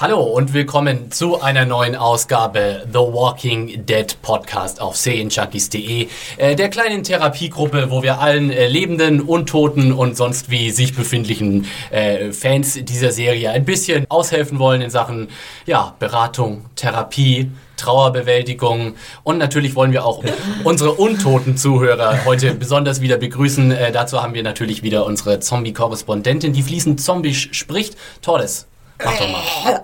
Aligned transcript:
Hallo 0.00 0.22
und 0.22 0.52
willkommen 0.52 1.12
zu 1.12 1.40
einer 1.40 1.66
neuen 1.66 1.94
Ausgabe 1.94 2.84
The 2.92 2.98
Walking 2.98 3.86
Dead 3.86 4.20
Podcast 4.22 4.80
auf 4.80 4.96
serienjunkies.de, 4.96 6.08
äh, 6.36 6.56
der 6.56 6.68
kleinen 6.68 7.04
Therapiegruppe, 7.04 7.92
wo 7.92 8.02
wir 8.02 8.18
allen 8.18 8.50
äh, 8.50 8.66
Lebenden, 8.66 9.20
Untoten 9.20 9.92
und 9.92 10.16
sonst 10.16 10.50
wie 10.50 10.72
sich 10.72 10.96
befindlichen 10.96 11.68
äh, 11.92 12.32
Fans 12.32 12.76
dieser 12.82 13.12
Serie 13.12 13.52
ein 13.52 13.64
bisschen 13.64 14.04
aushelfen 14.08 14.58
wollen 14.58 14.82
in 14.82 14.90
Sachen 14.90 15.28
ja, 15.64 15.94
Beratung, 16.00 16.64
Therapie, 16.74 17.52
Trauerbewältigung 17.76 18.96
und 19.22 19.38
natürlich 19.38 19.76
wollen 19.76 19.92
wir 19.92 20.04
auch 20.04 20.24
unsere 20.64 20.94
untoten 20.94 21.56
Zuhörer 21.56 22.24
heute 22.24 22.56
besonders 22.56 23.00
wieder 23.00 23.16
begrüßen. 23.16 23.70
Äh, 23.70 23.92
dazu 23.92 24.20
haben 24.20 24.34
wir 24.34 24.42
natürlich 24.42 24.82
wieder 24.82 25.06
unsere 25.06 25.38
Zombie-Korrespondentin, 25.38 26.52
die 26.52 26.62
fließend 26.62 27.00
zombisch 27.00 27.50
spricht. 27.52 27.96
Torres, 28.22 28.66
mach 29.02 29.16
doch 29.16 29.28
mal. 29.28 29.82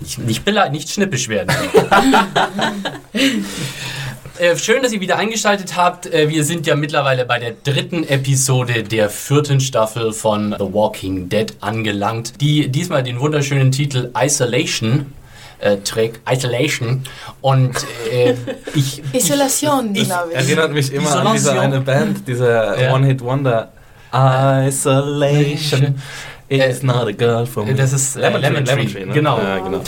Nicht, 0.00 0.18
nicht, 0.18 0.46
nicht 0.72 0.90
schnippisch 0.90 1.28
werden. 1.28 1.54
Äh, 4.40 4.56
Schön, 4.56 4.84
dass 4.84 4.92
ihr 4.92 5.00
wieder 5.00 5.16
eingeschaltet 5.16 5.74
habt. 5.76 6.06
Äh, 6.06 6.28
Wir 6.28 6.44
sind 6.44 6.64
ja 6.64 6.76
mittlerweile 6.76 7.24
bei 7.24 7.40
der 7.40 7.54
dritten 7.64 8.04
Episode 8.04 8.84
der 8.84 9.10
vierten 9.10 9.58
Staffel 9.58 10.12
von 10.12 10.54
The 10.56 10.64
Walking 10.72 11.28
Dead 11.28 11.52
angelangt, 11.60 12.40
die 12.40 12.68
diesmal 12.68 13.02
den 13.02 13.18
wunderschönen 13.18 13.72
Titel 13.72 14.12
Isolation 14.16 15.12
äh, 15.58 15.78
trägt. 15.78 16.20
Isolation. 16.30 17.02
Und 17.40 17.84
äh, 18.12 18.34
ich, 18.76 19.02
Isolation, 19.12 19.92
ich, 19.96 20.04
glaube 20.04 20.28
ich. 20.30 20.36
Erinnert 20.36 20.72
mich 20.72 20.92
immer 20.92 21.16
an 21.16 21.32
diese 21.32 21.48
Isolation. 21.48 21.58
eine 21.72 21.80
Band, 21.80 22.28
dieser 22.28 22.80
Ja. 22.80 22.94
One-Hit-Wonder. 22.94 23.72
Isolation 24.12 25.96
is 26.50 26.80
Äh, 26.82 26.86
not 26.86 27.06
a 27.08 27.12
girl 27.12 27.44
for 27.44 27.62
me. 27.66 27.74
das 27.74 27.92
ist, 27.92 28.16
äh, 28.16 28.30
Lemon 28.38 28.64
Tree, 28.64 29.04
ne? 29.04 29.12
genau. 29.12 29.38
Ja, 29.38 29.58
genau. 29.58 29.82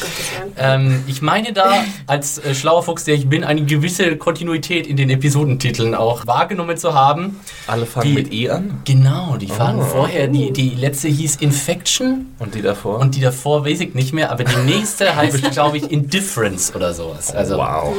Ähm, 0.58 1.02
ich 1.06 1.22
meine 1.22 1.54
da, 1.54 1.72
als 2.06 2.36
äh, 2.38 2.54
schlauer 2.54 2.82
Fuchs, 2.82 3.04
der 3.04 3.14
ich 3.14 3.26
bin, 3.30 3.44
eine 3.44 3.64
gewisse 3.64 4.16
Kontinuität 4.16 4.86
in 4.86 4.96
den 4.98 5.08
Episodentiteln 5.08 5.94
auch 5.94 6.26
wahrgenommen 6.26 6.76
zu 6.76 6.92
haben. 6.92 7.40
Alle 7.66 7.86
fangen 7.86 8.08
Die- 8.08 8.12
mit 8.12 8.30
I 8.34 8.50
an 8.50 8.82
Genau, 8.84 9.36
die 9.38 9.48
waren 9.58 9.78
Oh. 9.78 9.84
vorher, 9.84 10.28
die, 10.28 10.52
die 10.52 10.74
letzte 10.74 11.08
hieß 11.08 11.36
Infection 11.36 12.26
und 12.38 12.54
die 12.54 12.60
davor. 12.60 12.98
und 12.98 13.14
die 13.14 13.20
davor 13.22 13.64
weiß 13.64 13.80
ich 13.80 13.94
nicht 13.94 14.12
mehr, 14.12 14.30
aber 14.30 14.44
die 14.44 14.56
nächste 14.66 15.16
heißt, 15.16 15.52
glaube 15.52 15.78
ich, 15.78 15.90
Indifference 15.90 16.74
oder 16.74 16.92
sowas. 16.92 17.34
Also, 17.34 17.56
wow. 17.56 17.94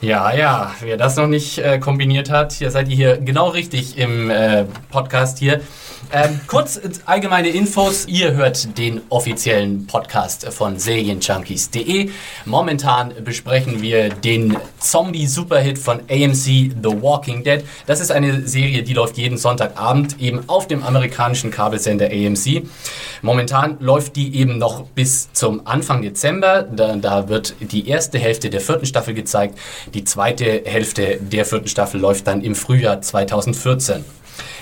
Ja, 0.00 0.34
ja, 0.34 0.74
wer 0.80 0.96
das 0.96 1.16
noch 1.16 1.26
nicht 1.26 1.58
äh, 1.58 1.78
kombiniert 1.78 2.30
hat, 2.30 2.52
hier 2.52 2.70
seid 2.70 2.88
ihr 2.88 2.96
hier 2.96 3.16
genau 3.18 3.48
richtig 3.48 3.98
im 3.98 4.30
äh, 4.30 4.64
Podcast 4.90 5.38
hier. 5.38 5.60
Ähm, 6.12 6.40
kurz 6.46 6.80
allgemeine 7.04 7.48
Infos. 7.48 8.06
Ihr 8.06 8.32
hört 8.32 8.78
den 8.78 9.02
offiziellen 9.10 9.86
Podcast 9.86 10.46
von 10.52 10.78
Serienjunkies.de. 10.78 12.10
Momentan 12.46 13.12
besprechen 13.22 13.82
wir 13.82 14.08
den 14.08 14.56
Zombie-Superhit 14.78 15.78
von 15.78 16.00
AMC 16.10 16.72
The 16.82 17.02
Walking 17.02 17.44
Dead. 17.44 17.62
Das 17.86 18.00
ist 18.00 18.10
eine 18.10 18.46
Serie, 18.48 18.82
die 18.82 18.94
läuft 18.94 19.18
jeden 19.18 19.36
Sonntagabend 19.36 20.20
eben 20.20 20.48
auf 20.48 20.66
dem 20.66 20.82
amerikanischen 20.82 21.50
Kabelsender 21.50 22.06
AMC. 22.06 22.62
Momentan 23.20 23.76
läuft 23.80 24.16
die 24.16 24.34
eben 24.36 24.58
noch 24.58 24.84
bis 24.84 25.32
zum 25.32 25.66
Anfang 25.66 26.02
Dezember. 26.02 26.62
Da, 26.62 26.96
da 26.96 27.28
wird 27.28 27.54
die 27.60 27.86
erste 27.88 28.18
Hälfte 28.18 28.48
der 28.48 28.60
vierten 28.60 28.86
Staffel 28.86 29.14
gezeigt. 29.14 29.58
Die 29.92 30.04
zweite 30.04 30.62
Hälfte 30.64 31.18
der 31.20 31.44
vierten 31.44 31.68
Staffel 31.68 32.00
läuft 32.00 32.26
dann 32.26 32.42
im 32.42 32.54
Frühjahr 32.54 33.02
2014. 33.02 34.17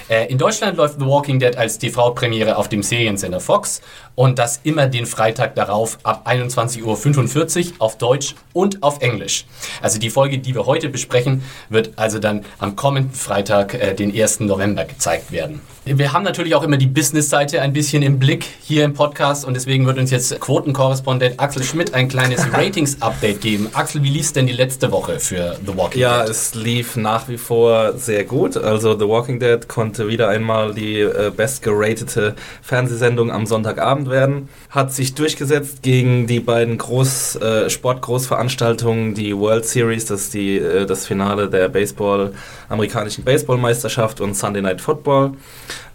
Äh, 0.08 0.26
In 0.30 0.38
Deutschland 0.38 0.76
läuft 0.76 0.98
The 1.00 1.06
Walking 1.06 1.38
Dead 1.38 1.56
als 1.56 1.78
TV-Premiere 1.78 2.56
auf 2.56 2.68
dem 2.68 2.82
Seriensender 2.82 3.40
Fox 3.40 3.80
und 4.14 4.38
das 4.38 4.60
immer 4.62 4.86
den 4.86 5.04
Freitag 5.06 5.54
darauf 5.56 5.98
ab 6.02 6.26
21.45 6.28 7.66
Uhr 7.66 7.72
auf 7.78 7.98
Deutsch 7.98 8.34
und 8.52 8.82
auf 8.82 9.00
Englisch. 9.02 9.44
Also 9.82 9.98
die 9.98 10.10
Folge, 10.10 10.38
die 10.38 10.54
wir 10.54 10.66
heute 10.66 10.88
besprechen, 10.88 11.42
wird 11.68 11.90
also 11.96 12.18
dann 12.18 12.44
am 12.58 12.76
kommenden 12.76 13.12
Freitag, 13.12 13.74
äh, 13.74 13.94
den 13.94 14.14
1. 14.14 14.40
November, 14.40 14.84
gezeigt 14.84 15.32
werden. 15.32 15.60
Wir 15.84 16.12
haben 16.12 16.24
natürlich 16.24 16.54
auch 16.56 16.64
immer 16.64 16.78
die 16.78 16.86
Business-Seite 16.88 17.60
ein 17.62 17.72
bisschen 17.72 18.02
im 18.02 18.18
Blick 18.18 18.44
hier 18.62 18.84
im 18.84 18.94
Podcast 18.94 19.44
und 19.44 19.54
deswegen 19.54 19.86
wird 19.86 19.98
uns 19.98 20.10
jetzt 20.10 20.40
Quotenkorrespondent 20.40 21.38
Axel 21.38 21.62
Schmidt 21.62 21.94
ein 21.94 22.08
kleines 22.08 22.44
Ratings-Update 22.52 23.40
geben. 23.40 23.68
Axel, 23.72 24.02
wie 24.02 24.08
lief 24.10 24.32
denn 24.32 24.46
die 24.46 24.52
letzte 24.52 24.90
Woche 24.90 25.20
für 25.20 25.56
The 25.64 25.76
Walking 25.76 26.00
Ja, 26.00 26.22
Dead? 26.22 26.30
es 26.30 26.54
lief 26.54 26.96
nach 26.96 27.28
wie 27.28 27.38
vor 27.38 27.92
sehr 27.98 28.24
gut. 28.24 28.56
Also 28.56 28.98
The 28.98 29.06
Walking 29.06 29.38
Dead 29.38 29.68
konnte 29.68 29.95
wieder 29.98 30.28
einmal 30.28 30.74
die 30.74 31.00
äh, 31.00 31.32
bestgeratete 31.34 32.34
Fernsehsendung 32.62 33.30
am 33.30 33.46
Sonntagabend 33.46 34.10
werden. 34.10 34.48
Hat 34.70 34.92
sich 34.92 35.14
durchgesetzt 35.14 35.82
gegen 35.82 36.26
die 36.26 36.40
beiden 36.40 36.78
Groß, 36.78 37.36
äh, 37.36 37.70
Sportgroßveranstaltungen, 37.70 39.14
die 39.14 39.36
World 39.36 39.64
Series, 39.64 40.04
das 40.06 40.22
ist 40.22 40.34
die, 40.34 40.58
äh, 40.58 40.86
das 40.86 41.06
Finale 41.06 41.48
der 41.48 41.68
Baseball, 41.68 42.32
amerikanischen 42.68 43.24
Baseballmeisterschaft 43.24 44.20
und 44.20 44.34
Sunday 44.34 44.62
Night 44.62 44.80
Football. 44.80 45.32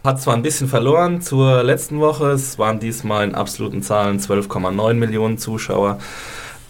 Hat 0.03 0.19
zwar 0.19 0.33
ein 0.33 0.41
bisschen 0.41 0.67
verloren 0.67 1.21
zur 1.21 1.63
letzten 1.63 1.99
Woche, 1.99 2.31
es 2.31 2.57
waren 2.57 2.79
diesmal 2.79 3.23
in 3.23 3.35
absoluten 3.35 3.83
Zahlen 3.83 4.19
12,9 4.19 4.95
Millionen 4.95 5.37
Zuschauer. 5.37 5.99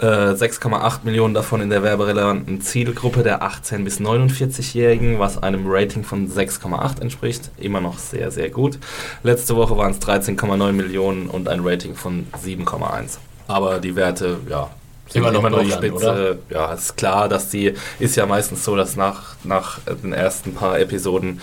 Äh, 0.01 0.33
6,8 0.33 1.03
Millionen 1.03 1.35
davon 1.35 1.61
in 1.61 1.69
der 1.69 1.83
werberelevanten 1.83 2.59
Zielgruppe 2.61 3.21
der 3.21 3.43
18- 3.43 3.83
bis 3.83 3.99
49-Jährigen, 3.99 5.19
was 5.19 5.41
einem 5.43 5.65
Rating 5.67 6.03
von 6.03 6.27
6,8 6.27 6.99
entspricht. 7.01 7.51
Immer 7.57 7.81
noch 7.81 7.99
sehr, 7.99 8.31
sehr 8.31 8.49
gut. 8.49 8.79
Letzte 9.21 9.55
Woche 9.55 9.77
waren 9.77 9.91
es 9.91 9.99
13,9 9.99 10.71
Millionen 10.71 11.27
und 11.27 11.47
ein 11.47 11.59
Rating 11.63 11.93
von 11.93 12.25
7,1. 12.43 13.19
Aber 13.47 13.79
die 13.79 13.95
Werte, 13.95 14.39
ja, 14.49 14.71
sind 15.07 15.21
Immer 15.21 15.31
noch 15.33 15.43
brillant, 15.43 15.93
oder? 15.93 16.37
Ja, 16.49 16.73
ist 16.73 16.97
klar, 16.97 17.29
dass 17.29 17.49
die, 17.49 17.73
ist 17.99 18.15
ja 18.15 18.25
meistens 18.25 18.63
so, 18.63 18.75
dass 18.75 18.95
nach, 18.95 19.35
nach 19.43 19.79
den 20.03 20.13
ersten 20.13 20.55
paar 20.55 20.79
Episoden 20.79 21.41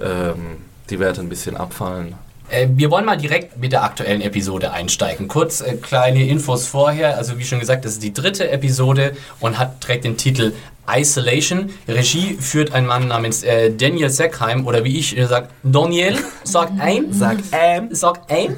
ähm, 0.00 0.58
die 0.88 0.98
Werte 0.98 1.20
ein 1.20 1.28
bisschen 1.28 1.56
abfallen. 1.56 2.14
Äh, 2.50 2.68
Wir 2.70 2.90
wollen 2.90 3.04
mal 3.04 3.16
direkt 3.16 3.58
mit 3.58 3.72
der 3.72 3.82
aktuellen 3.84 4.20
Episode 4.20 4.72
einsteigen. 4.72 5.28
Kurz 5.28 5.60
äh, 5.60 5.74
kleine 5.76 6.26
Infos 6.26 6.66
vorher. 6.66 7.16
Also 7.16 7.38
wie 7.38 7.44
schon 7.44 7.60
gesagt, 7.60 7.84
das 7.84 7.92
ist 7.92 8.02
die 8.02 8.12
dritte 8.12 8.50
Episode 8.50 9.12
und 9.40 9.58
hat 9.58 9.80
trägt 9.80 10.04
den 10.04 10.16
Titel 10.16 10.52
Isolation. 10.90 11.70
Regie 11.86 12.38
führt 12.40 12.72
ein 12.72 12.86
Mann 12.86 13.08
namens 13.08 13.42
äh, 13.42 13.70
Daniel 13.70 14.08
Seckheim 14.08 14.66
oder 14.66 14.84
wie 14.84 14.98
ich 14.98 15.16
äh, 15.18 15.26
sag, 15.26 15.50
Daniel, 15.62 16.16
sagt 16.44 16.80
ein, 16.80 17.12
Sag 17.12 17.38
ähm. 17.52 17.88
sagt 17.94 18.30
ein. 18.32 18.56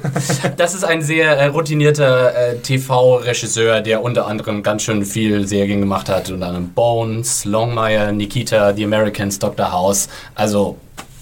Das 0.55 0.73
ist 0.73 0.85
ein 0.85 1.01
sehr 1.01 1.37
äh, 1.37 1.47
routinierter 1.47 2.35
äh, 2.35 2.57
TV-Regisseur, 2.59 3.81
der 3.81 4.01
unter 4.01 4.27
anderem 4.27 4.63
ganz 4.63 4.83
schön 4.83 5.03
viel 5.03 5.45
Serien 5.45 5.81
gemacht 5.81 6.07
hat. 6.07 6.29
Unter 6.29 6.47
anderem 6.47 6.69
Bones, 6.69 7.43
Longmire, 7.43 8.13
Nikita, 8.13 8.73
The 8.73 8.85
Americans, 8.85 9.37
Dr. 9.37 9.71
House. 9.71 10.07
Also 10.33 10.77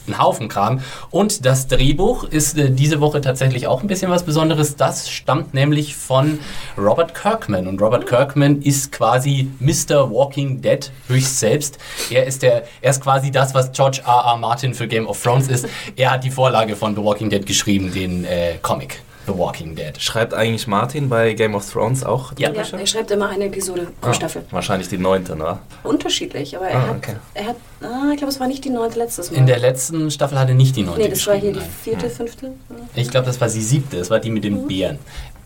ein 0.09 0.19
Haufen 0.19 0.47
Kram. 0.47 0.81
Und 1.09 1.45
das 1.45 1.67
Drehbuch 1.67 2.23
ist 2.25 2.57
äh, 2.57 2.71
diese 2.71 3.01
Woche 3.01 3.21
tatsächlich 3.21 3.67
auch 3.67 3.81
ein 3.81 3.87
bisschen 3.87 4.11
was 4.11 4.23
Besonderes. 4.23 4.75
Das 4.75 5.09
stammt 5.09 5.53
nämlich 5.53 5.95
von 5.95 6.39
Robert 6.77 7.15
Kirkman. 7.15 7.67
Und 7.67 7.81
Robert 7.81 8.05
Kirkman 8.07 8.61
ist 8.61 8.91
quasi 8.91 9.49
Mr. 9.59 10.11
Walking 10.11 10.61
Dead 10.61 10.91
höchst 11.07 11.39
selbst. 11.39 11.77
Er 12.09 12.25
ist, 12.25 12.41
der, 12.41 12.63
er 12.81 12.91
ist 12.91 13.01
quasi 13.01 13.31
das, 13.31 13.53
was 13.53 13.71
George 13.71 14.01
R. 14.05 14.23
R. 14.25 14.37
Martin 14.37 14.73
für 14.73 14.87
Game 14.87 15.07
of 15.07 15.21
Thrones 15.21 15.47
ist. 15.47 15.67
Er 15.95 16.11
hat 16.11 16.23
die 16.23 16.31
Vorlage 16.31 16.75
von 16.75 16.95
The 16.95 17.03
Walking 17.03 17.29
Dead 17.29 17.45
geschrieben, 17.45 17.93
den 17.93 18.25
äh, 18.25 18.57
Comic. 18.61 19.01
The 19.31 19.37
Walking 19.37 19.75
Dead. 19.75 19.93
Schreibt 20.01 20.33
eigentlich 20.33 20.65
Martin 20.67 21.07
bei 21.09 21.33
Game 21.33 21.53
of 21.55 21.69
Thrones 21.71 22.03
auch? 22.03 22.33
Ja. 22.37 22.49
Ja, 22.51 22.63
er 22.77 22.87
schreibt 22.87 23.11
immer 23.11 23.29
eine 23.29 23.45
Episode 23.45 23.87
pro 24.01 24.09
Ah, 24.09 24.13
Staffel. 24.13 24.43
Wahrscheinlich 24.51 24.87
die 24.89 24.97
neunte, 24.97 25.35
ne? 25.35 25.59
Unterschiedlich, 25.83 26.55
aber 26.57 26.67
er 26.67 26.77
Ah, 26.79 26.87
hat, 26.87 26.95
okay. 26.97 27.15
er 27.35 27.45
hat, 27.45 27.55
ah, 27.81 28.09
ich 28.11 28.17
glaube, 28.17 28.31
es 28.33 28.39
war 28.39 28.47
nicht 28.47 28.65
die 28.65 28.69
neunte 28.71 28.97
letztes 28.97 29.29
Mal. 29.31 29.37
In 29.37 29.45
der 29.45 29.59
letzten 29.59 30.09
Staffel 30.09 30.39
hat 30.39 30.49
er 30.49 30.55
nicht 30.55 30.75
die 30.75 30.83
neunte 30.83 31.01
nee, 31.01 31.09
das 31.09 31.27
war 31.27 31.35
hier 31.35 31.53
die 31.53 31.61
vierte, 31.83 32.09
fünfte. 32.09 32.51
Ich 32.95 33.09
glaube, 33.09 33.27
das 33.27 33.39
war 33.39 33.47
die 33.47 33.61
siebte. 33.61 33.97
Das 33.97 34.09
war 34.09 34.19
die 34.19 34.31
mit 34.31 34.43
den 34.43 34.67
Bären. 34.67 34.97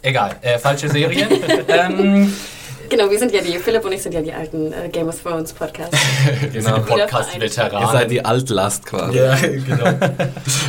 Egal, 0.02 0.36
äh, 0.42 0.58
falsche 0.60 0.90
Serie. 0.90 1.28
ähm, 1.68 2.34
Genau, 2.96 3.10
wir 3.10 3.18
sind 3.18 3.32
ja 3.32 3.42
die, 3.42 3.58
Philipp 3.58 3.84
und 3.86 3.92
ich 3.92 4.04
sind 4.04 4.14
ja 4.14 4.22
die 4.22 4.32
alten 4.32 4.72
äh, 4.72 4.88
Game 4.88 5.08
of 5.08 5.20
Thrones 5.20 5.52
Podcasts. 5.52 5.98
Die 6.54 6.60
Podcast-Veteranen. 6.60 7.88
Ihr 7.88 7.92
seid 7.92 8.12
die 8.12 8.24
Altlast 8.24 8.86
quasi. 8.86 9.18
Ja, 9.18 9.36
genau. 9.42 9.98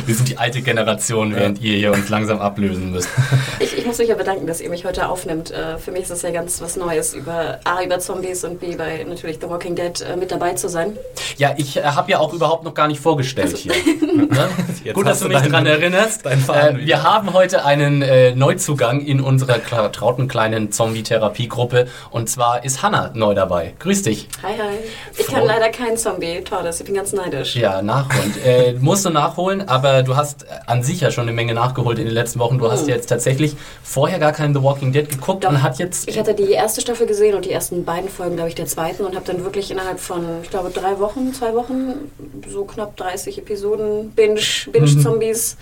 Wir 0.07 0.15
sind 0.15 0.29
die 0.29 0.37
alte 0.39 0.63
Generation, 0.63 1.35
während 1.35 1.61
ihr 1.61 1.77
hier 1.77 1.91
uns 1.91 2.09
langsam 2.09 2.39
ablösen 2.39 2.91
müsst. 2.91 3.09
Ich, 3.59 3.77
ich 3.77 3.85
muss 3.85 3.97
mich 3.99 4.09
ja 4.09 4.15
bedanken, 4.15 4.47
dass 4.47 4.59
ihr 4.59 4.69
mich 4.69 4.85
heute 4.85 5.07
aufnimmt. 5.07 5.51
Äh, 5.51 5.77
für 5.77 5.91
mich 5.91 6.03
ist 6.03 6.11
das 6.11 6.23
ja 6.23 6.31
ganz 6.31 6.61
was 6.61 6.75
Neues, 6.75 7.13
über 7.13 7.59
A, 7.63 7.83
über 7.83 7.99
Zombies 7.99 8.43
und 8.43 8.59
B, 8.59 8.75
bei 8.75 9.03
natürlich 9.07 9.37
The 9.39 9.49
Walking 9.49 9.75
Dead 9.75 10.01
äh, 10.01 10.15
mit 10.17 10.31
dabei 10.31 10.53
zu 10.53 10.67
sein. 10.67 10.97
Ja, 11.37 11.53
ich 11.57 11.77
äh, 11.77 11.83
habe 11.83 12.11
ja 12.11 12.19
auch 12.19 12.33
überhaupt 12.33 12.63
noch 12.63 12.73
gar 12.73 12.87
nicht 12.87 12.99
vorgestellt 12.99 13.55
hier. 13.55 13.73
Ne? 13.73 14.49
Jetzt 14.83 14.95
Gut, 14.95 15.07
dass 15.07 15.19
du 15.19 15.27
mich 15.27 15.41
daran 15.41 15.65
erinnerst. 15.65 16.25
Äh, 16.25 16.77
wir 16.77 17.03
haben 17.03 17.33
heute 17.33 17.65
einen 17.65 18.01
äh, 18.01 18.35
Neuzugang 18.35 19.01
in 19.01 19.21
unserer 19.21 19.55
vertrauten 19.55 20.27
kleinen 20.27 20.71
Zombie-Therapiegruppe. 20.71 21.87
Und 22.15 22.29
zwar 22.29 22.63
ist 22.63 22.81
Hanna 22.81 23.11
neu 23.13 23.33
dabei. 23.33 23.73
Grüß 23.77 24.03
dich. 24.03 24.29
Hi, 24.41 24.53
hi. 24.57 24.77
Ich 25.17 25.27
kann 25.27 25.41
Froh- 25.41 25.47
leider 25.47 25.67
kein 25.67 25.97
Zombie, 25.97 26.39
Tordes, 26.45 26.79
ich 26.79 26.85
bin 26.85 26.95
ganz 26.95 27.11
neidisch. 27.11 27.57
Ja, 27.57 27.81
nachholen. 27.81 28.33
äh, 28.45 28.71
musst 28.79 29.03
du 29.03 29.09
nachholen, 29.09 29.67
aber 29.67 30.01
du 30.01 30.15
hast 30.15 30.45
an 30.65 30.81
sich 30.81 31.01
ja 31.01 31.11
schon 31.11 31.23
eine 31.23 31.33
Menge 31.33 31.53
nachgeholt 31.53 31.99
in 31.99 32.05
den 32.05 32.13
letzten 32.13 32.39
Wochen. 32.39 32.57
Du 32.57 32.71
hast 32.71 32.87
jetzt 32.87 33.07
tatsächlich 33.07 33.57
vorher 33.83 34.17
gar 34.17 34.31
keinen 34.31 34.53
The 34.55 34.63
Walking 34.63 34.93
Dead 34.93 35.09
geguckt 35.09 35.43
Doch. 35.43 35.49
und 35.49 35.61
hat 35.61 35.77
jetzt. 35.77 36.07
Ich 36.07 36.17
hatte 36.17 36.33
die 36.33 36.51
erste 36.51 36.79
Staffel 36.79 37.05
gesehen 37.05 37.35
und 37.35 37.43
die 37.43 37.51
ersten 37.51 37.83
beiden 37.83 38.07
Folgen, 38.09 38.35
glaube 38.37 38.47
ich, 38.47 38.55
der 38.55 38.67
zweiten 38.67 39.03
und 39.03 39.13
habe 39.13 39.25
dann 39.25 39.43
wirklich 39.43 39.69
innerhalb 39.69 39.99
von, 39.99 40.23
ich 40.41 40.49
glaube, 40.49 40.69
drei 40.69 40.97
Wochen, 41.01 41.33
zwei 41.33 41.53
Wochen, 41.53 42.09
so 42.49 42.63
knapp 42.63 42.95
30 42.95 43.39
Episoden 43.39 44.11
Binge, 44.11 44.39
Binge-Zombies 44.71 45.57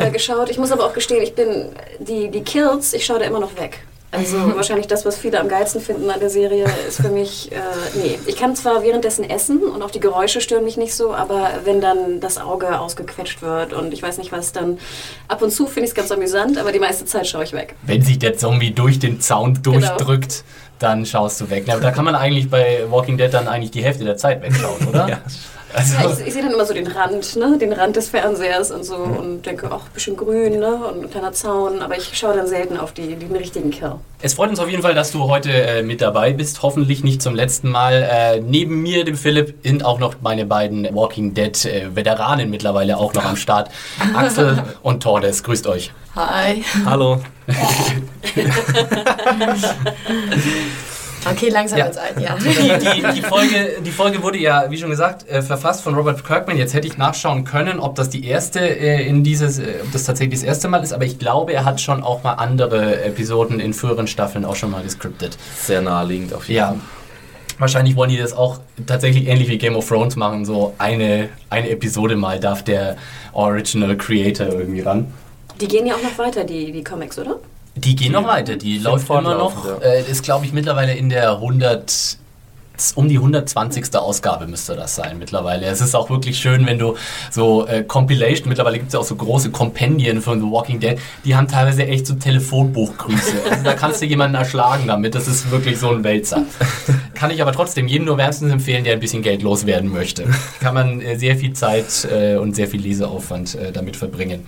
äh, 0.00 0.10
geschaut. 0.10 0.50
Ich 0.50 0.58
muss 0.58 0.72
aber 0.72 0.86
auch 0.86 0.92
gestehen, 0.92 1.22
ich 1.22 1.36
bin, 1.36 1.66
die, 2.00 2.32
die 2.32 2.42
Kills, 2.42 2.94
ich 2.94 3.06
schaue 3.06 3.20
da 3.20 3.26
immer 3.26 3.38
noch 3.38 3.56
weg. 3.60 3.78
Also 4.10 4.36
wahrscheinlich 4.56 4.86
das, 4.86 5.04
was 5.04 5.18
viele 5.18 5.38
am 5.40 5.48
geilsten 5.48 5.80
finden 5.80 6.10
an 6.10 6.20
der 6.20 6.30
Serie, 6.30 6.64
ist 6.88 7.00
für 7.00 7.10
mich, 7.10 7.52
äh, 7.52 7.56
nee. 8.02 8.18
Ich 8.26 8.36
kann 8.36 8.56
zwar 8.56 8.82
währenddessen 8.82 9.28
essen 9.28 9.62
und 9.62 9.82
auch 9.82 9.90
die 9.90 10.00
Geräusche 10.00 10.40
stören 10.40 10.64
mich 10.64 10.76
nicht 10.76 10.94
so, 10.94 11.14
aber 11.14 11.50
wenn 11.64 11.80
dann 11.80 12.20
das 12.20 12.38
Auge 12.38 12.80
ausgequetscht 12.80 13.42
wird 13.42 13.72
und 13.72 13.92
ich 13.92 14.02
weiß 14.02 14.18
nicht 14.18 14.32
was, 14.32 14.52
dann 14.52 14.78
ab 15.28 15.42
und 15.42 15.50
zu 15.50 15.66
finde 15.66 15.84
ich 15.84 15.90
es 15.90 15.94
ganz 15.94 16.10
amüsant, 16.10 16.58
aber 16.58 16.72
die 16.72 16.78
meiste 16.78 17.04
Zeit 17.04 17.26
schaue 17.26 17.44
ich 17.44 17.52
weg. 17.52 17.74
wenn 17.82 18.02
sich 18.02 18.18
der 18.18 18.36
Zombie 18.36 18.70
durch 18.70 18.98
den 18.98 19.20
Zaun 19.20 19.62
durchdrückt, 19.62 20.44
dann 20.78 21.04
schaust 21.04 21.40
du 21.40 21.50
weg. 21.50 21.64
Na, 21.66 21.76
da 21.78 21.90
kann 21.90 22.04
man 22.04 22.14
eigentlich 22.14 22.48
bei 22.48 22.84
Walking 22.88 23.18
Dead 23.18 23.32
dann 23.32 23.48
eigentlich 23.48 23.72
die 23.72 23.82
Hälfte 23.82 24.04
der 24.04 24.16
Zeit 24.16 24.42
wegschauen, 24.42 24.86
oder? 24.88 25.08
Ja. 25.08 25.20
Also, 25.74 25.94
Ja, 25.94 26.10
ich, 26.12 26.26
ich 26.26 26.32
sehe 26.32 26.42
dann 26.42 26.52
immer 26.52 26.64
so 26.64 26.72
den 26.74 26.86
Rand, 26.86 27.36
ne? 27.36 27.58
den 27.58 27.72
Rand 27.72 27.96
des 27.96 28.08
Fernsehers 28.08 28.70
und 28.70 28.84
so 28.84 28.96
und 28.96 29.44
denke, 29.44 29.68
ach, 29.70 29.84
ein 29.86 29.92
bisschen 29.92 30.16
grün 30.16 30.58
ne? 30.58 30.74
und 30.74 31.04
ein 31.04 31.10
kleiner 31.10 31.32
Zaun, 31.32 31.82
aber 31.82 31.96
ich 31.96 32.16
schaue 32.16 32.36
dann 32.36 32.46
selten 32.46 32.78
auf 32.78 32.92
die, 32.92 33.14
den 33.16 33.34
richtigen 33.36 33.70
Kill. 33.70 33.92
es 34.22 34.34
freut 34.34 34.50
uns 34.50 34.60
auf 34.60 34.68
jeden 34.68 34.82
Fall, 34.82 34.94
dass 34.94 35.12
du 35.12 35.24
heute 35.24 35.50
äh, 35.50 35.82
mit 35.82 36.00
dabei 36.00 36.32
bist. 36.32 36.62
Hoffentlich 36.62 37.04
nicht 37.04 37.20
zum 37.20 37.34
letzten 37.34 37.70
Mal. 37.70 38.08
Äh, 38.10 38.40
neben 38.40 38.82
mir, 38.82 39.04
dem 39.04 39.16
Philipp, 39.16 39.54
sind 39.62 39.84
auch 39.84 39.98
noch 39.98 40.14
meine 40.22 40.46
beiden 40.46 40.88
Walking 40.94 41.34
Dead 41.34 41.64
äh, 41.64 41.94
Veteranen 41.94 42.50
mittlerweile 42.50 42.96
auch 42.96 43.12
noch 43.14 43.24
am 43.24 43.36
Start. 43.36 43.70
Axel 44.14 44.62
und 44.82 45.02
Tordes. 45.02 45.42
Grüßt 45.42 45.66
euch. 45.66 45.92
Hi. 46.16 46.64
Hallo. 46.84 47.20
Okay, 51.30 51.48
langsam 51.50 51.78
Ja. 51.78 51.84
wird's 51.86 51.98
ein, 51.98 52.20
ja. 52.22 52.36
Die, 52.38 53.02
die, 53.02 53.14
die, 53.20 53.22
Folge, 53.22 53.72
die 53.84 53.90
Folge 53.90 54.22
wurde 54.22 54.38
ja, 54.38 54.70
wie 54.70 54.78
schon 54.78 54.90
gesagt, 54.90 55.28
äh, 55.28 55.42
verfasst 55.42 55.82
von 55.82 55.94
Robert 55.94 56.24
Kirkman. 56.24 56.56
Jetzt 56.56 56.74
hätte 56.74 56.86
ich 56.86 56.96
nachschauen 56.96 57.44
können, 57.44 57.80
ob 57.80 57.94
das 57.96 58.08
die 58.08 58.24
erste 58.26 58.60
äh, 58.60 59.06
in 59.06 59.24
dieses, 59.24 59.58
äh, 59.58 59.80
ob 59.82 59.92
das 59.92 60.04
tatsächlich 60.04 60.40
das 60.40 60.44
erste 60.48 60.68
Mal 60.68 60.82
ist, 60.82 60.92
aber 60.92 61.04
ich 61.04 61.18
glaube, 61.18 61.52
er 61.52 61.64
hat 61.64 61.80
schon 61.80 62.02
auch 62.02 62.22
mal 62.22 62.34
andere 62.34 63.02
Episoden 63.04 63.60
in 63.60 63.74
früheren 63.74 64.06
Staffeln 64.06 64.44
auch 64.44 64.56
schon 64.56 64.70
mal 64.70 64.82
gescriptet. 64.82 65.36
Sehr 65.60 65.80
naheliegend 65.82 66.32
auf 66.34 66.44
jeden 66.48 66.58
Ja. 66.58 66.68
Fall. 66.68 66.78
Wahrscheinlich 67.58 67.96
wollen 67.96 68.10
die 68.10 68.16
das 68.18 68.32
auch 68.34 68.60
tatsächlich 68.86 69.26
ähnlich 69.26 69.48
wie 69.48 69.58
Game 69.58 69.74
of 69.74 69.88
Thrones 69.88 70.14
machen. 70.14 70.44
So 70.44 70.74
eine, 70.78 71.28
eine 71.50 71.68
Episode 71.70 72.14
mal 72.14 72.38
darf 72.38 72.62
der 72.62 72.96
Original 73.32 73.96
Creator 73.96 74.46
irgendwie 74.46 74.80
ran. 74.82 75.12
Die 75.60 75.66
gehen 75.66 75.84
ja 75.84 75.96
auch 75.96 76.02
noch 76.02 76.16
weiter, 76.18 76.44
die, 76.44 76.70
die 76.70 76.84
Comics, 76.84 77.18
oder? 77.18 77.40
Die 77.78 77.96
gehen 77.96 78.12
noch 78.12 78.26
weiter. 78.26 78.56
Die 78.56 78.78
läuft 78.78 79.08
immer 79.08 79.22
noch. 79.34 79.52
fortlaufend, 79.52 79.82
Äh, 79.84 80.10
ist, 80.10 80.22
glaube 80.22 80.44
ich, 80.44 80.52
mittlerweile 80.52 80.94
in 80.94 81.08
der 81.08 81.32
100. 81.40 82.17
Um 82.94 83.08
die 83.08 83.16
120. 83.16 83.94
Ausgabe 83.96 84.46
müsste 84.46 84.76
das 84.76 84.94
sein 84.94 85.18
mittlerweile. 85.18 85.66
Es 85.66 85.80
ist 85.80 85.94
auch 85.94 86.10
wirklich 86.10 86.38
schön, 86.38 86.66
wenn 86.66 86.78
du 86.78 86.96
so 87.30 87.66
äh, 87.66 87.82
Compilation, 87.82 88.48
mittlerweile 88.48 88.78
gibt 88.78 88.88
es 88.88 88.94
ja 88.94 89.00
auch 89.00 89.04
so 89.04 89.16
große 89.16 89.50
Kompendien 89.50 90.22
von 90.22 90.40
The 90.40 90.46
Walking 90.46 90.80
Dead, 90.80 90.98
die 91.24 91.34
haben 91.34 91.48
teilweise 91.48 91.86
echt 91.86 92.06
so 92.06 92.14
Telefonbuchgrüße. 92.14 93.18
Also 93.48 93.64
da 93.64 93.74
kannst 93.74 94.02
du 94.02 94.06
jemanden 94.06 94.36
erschlagen 94.36 94.86
damit. 94.86 95.14
Das 95.14 95.26
ist 95.26 95.50
wirklich 95.50 95.78
so 95.78 95.90
ein 95.90 96.04
Wälzer. 96.04 96.44
Kann 97.14 97.30
ich 97.30 97.40
aber 97.40 97.52
trotzdem 97.52 97.88
jedem 97.88 98.06
nur 98.06 98.18
wärmstens 98.18 98.52
empfehlen, 98.52 98.84
der 98.84 98.92
ein 98.92 99.00
bisschen 99.00 99.22
Geld 99.22 99.42
loswerden 99.42 99.90
möchte. 99.92 100.26
Kann 100.60 100.74
man 100.74 101.00
äh, 101.00 101.16
sehr 101.16 101.36
viel 101.36 101.54
Zeit 101.54 102.06
äh, 102.10 102.36
und 102.36 102.54
sehr 102.54 102.68
viel 102.68 102.80
Leseaufwand 102.80 103.54
äh, 103.54 103.72
damit 103.72 103.96
verbringen. 103.96 104.46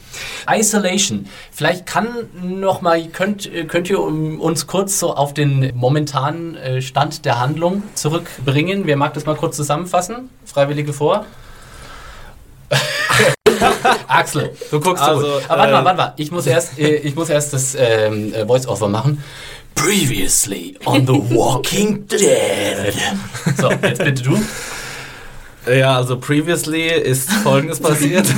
Isolation. 0.48 1.26
Vielleicht 1.50 1.86
kann 1.86 2.08
noch 2.42 2.82
mal, 2.82 3.02
könnt, 3.08 3.52
äh, 3.52 3.64
könnt 3.64 3.90
ihr 3.90 4.00
um, 4.00 4.40
uns 4.40 4.66
kurz 4.66 5.00
so 5.00 5.14
auf 5.14 5.34
den 5.34 5.72
momentanen 5.74 6.56
äh, 6.56 6.82
Stand 6.82 7.24
der 7.24 7.40
Handlung 7.40 7.82
zurückbringen? 8.20 8.82
Wer 8.84 8.96
mag 8.96 9.14
das 9.14 9.26
mal 9.26 9.36
kurz 9.36 9.56
zusammenfassen? 9.56 10.30
Freiwillige 10.44 10.92
vor? 10.92 11.24
Axel, 14.08 14.52
du 14.70 14.80
guckst 14.80 15.02
Also, 15.02 15.22
so. 15.22 15.40
Aber 15.48 15.58
warte 15.58 15.72
mal, 15.72 15.80
äh, 15.80 15.84
warte 15.84 15.96
mal. 15.96 16.12
Ich 16.16 16.30
muss 16.30 16.46
erst, 16.46 16.78
äh, 16.78 16.96
ich 16.96 17.14
muss 17.14 17.28
erst 17.28 17.52
das 17.52 17.74
ähm, 17.78 18.32
äh, 18.32 18.46
Voice-Over 18.46 18.88
machen. 18.88 19.22
Previously 19.74 20.76
on 20.84 21.06
The 21.06 21.12
Walking 21.34 22.06
Dead. 22.10 22.94
So, 23.56 23.70
jetzt 23.70 24.02
bitte 24.04 24.22
du. 24.22 24.38
Ja, 25.70 25.96
also 25.96 26.18
previously 26.18 26.88
ist 26.88 27.30
folgendes 27.30 27.80
passiert. 27.80 28.26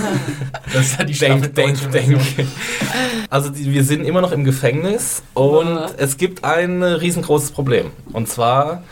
Das 0.73 0.87
ist 0.87 0.99
ja 0.99 1.05
die 1.05 1.12
denk, 1.12 1.55
denk, 1.55 1.93
denk. 1.93 2.19
Also 3.28 3.50
die, 3.50 3.73
wir 3.73 3.85
sind 3.85 4.05
immer 4.06 4.23
noch 4.23 4.32
im 4.32 4.43
Gefängnis 4.43 5.23
und 5.35 5.67
Ja. 5.67 5.90
es 5.99 6.17
gibt 6.17 6.44
ein 6.44 6.82
riesengroßes 6.82 7.50
Problem. 7.50 7.90
Und 8.12 8.28
zwar 8.28 8.82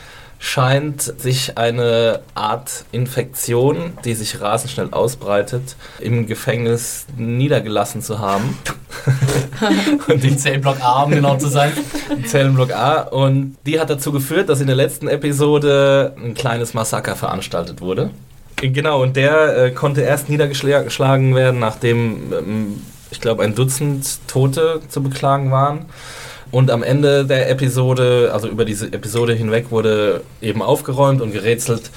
scheint 0.42 1.02
sich 1.02 1.58
eine 1.58 2.20
Art 2.34 2.86
Infektion, 2.92 3.92
die 4.06 4.14
sich 4.14 4.40
rasend 4.40 4.72
schnell 4.72 4.88
ausbreitet, 4.90 5.76
im 6.00 6.26
Gefängnis 6.26 7.04
niedergelassen 7.16 8.00
zu 8.00 8.18
haben. 8.18 8.56
Und 10.08 10.22
den 10.24 10.38
Zellblock 10.38 10.80
A, 10.80 11.02
um 11.02 11.10
genau 11.10 11.36
zu 11.36 11.48
sein. 11.48 11.72
Zellenblock 12.26 12.72
A. 12.72 13.02
Und 13.02 13.58
die 13.66 13.78
hat 13.78 13.90
dazu 13.90 14.12
geführt, 14.12 14.48
dass 14.48 14.62
in 14.62 14.66
der 14.66 14.76
letzten 14.76 15.08
Episode 15.08 16.16
ein 16.16 16.32
kleines 16.32 16.72
Massaker 16.72 17.16
veranstaltet 17.16 17.82
wurde. 17.82 18.10
Genau, 18.56 19.02
und 19.02 19.16
der 19.16 19.56
äh, 19.56 19.70
konnte 19.72 20.00
erst 20.00 20.30
niedergeschlagen 20.30 21.34
werden, 21.34 21.60
nachdem, 21.60 22.32
ähm, 22.32 22.82
ich 23.10 23.20
glaube, 23.20 23.42
ein 23.42 23.54
Dutzend 23.54 24.26
Tote 24.26 24.80
zu 24.88 25.02
beklagen 25.02 25.50
waren. 25.50 25.86
Und 26.50 26.70
am 26.70 26.82
Ende 26.82 27.24
der 27.24 27.48
Episode, 27.50 28.30
also 28.32 28.48
über 28.48 28.64
diese 28.64 28.86
Episode 28.92 29.32
hinweg, 29.34 29.66
wurde 29.70 30.22
eben 30.42 30.62
aufgeräumt 30.62 31.20
und 31.22 31.32
gerätselt, 31.32 31.90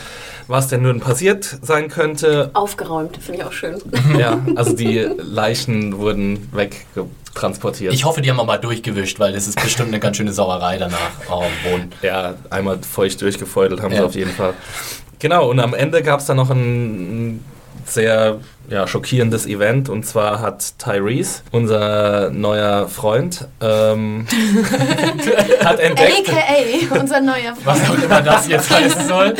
was 0.48 0.67
denn 0.67 0.83
nun 0.83 1.00
passiert 1.00 1.57
sein 1.62 1.88
könnte. 1.89 2.51
Aufgeräumt, 2.53 3.17
finde 3.17 3.39
ich 3.41 3.45
auch 3.45 3.51
schön. 3.53 3.75
Ja, 4.19 4.39
also 4.55 4.74
die 4.74 5.07
Leichen 5.17 5.98
wurden 5.98 6.50
weggetransportiert. 6.53 7.93
Ich 7.93 8.05
hoffe, 8.05 8.22
die 8.22 8.29
haben 8.29 8.39
auch 8.39 8.45
mal 8.45 8.57
durchgewischt, 8.57 9.19
weil 9.19 9.33
das 9.33 9.48
ist 9.48 9.62
bestimmt 9.62 9.88
eine 9.89 10.00
ganz 10.00 10.17
schöne 10.17 10.33
Sauerei 10.33 10.77
danach 10.77 11.00
dem 11.27 11.72
Boden. 11.72 11.91
Ja, 12.01 12.36
einmal 12.50 12.77
feucht 12.79 13.22
durchgefeudelt 13.22 13.81
haben 13.81 13.91
sie 13.91 13.98
Ja. 13.98 14.05
auf 14.05 14.15
jeden 14.15 14.31
Fall. 14.31 14.53
Genau, 15.19 15.50
und 15.50 15.60
am 15.60 15.74
Ende 15.74 16.03
gab 16.03 16.19
es 16.19 16.25
dann 16.25 16.38
noch 16.38 16.50
ein 16.50 17.43
sehr 17.86 18.40
ja, 18.70 18.88
schockierendes 18.88 19.46
Event 19.46 19.90
und 19.90 20.06
zwar 20.06 20.40
hat 20.40 20.80
Tyrese, 20.80 21.42
unser 21.52 22.30
neuer 22.32 22.88
Freund, 22.88 23.48
ähm, 23.62 24.25
hat 25.63 25.80
entdeckt, 25.80 26.30
AKA, 26.30 27.00
unser 27.02 27.20
neuer 27.22 27.54
Was 27.63 27.80
Freund. 27.82 28.00
auch 28.00 28.04
immer 28.04 28.22
das 28.22 28.48
jetzt 28.48 28.70
heißen 28.70 29.08
soll. 29.08 29.34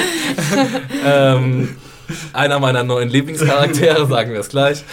ähm, 1.06 1.76
einer 2.34 2.60
meiner 2.60 2.84
neuen 2.84 3.10
Lieblingscharaktere, 3.10 4.06
sagen 4.08 4.34
wir 4.34 4.40
es 4.40 4.50
gleich, 4.50 4.84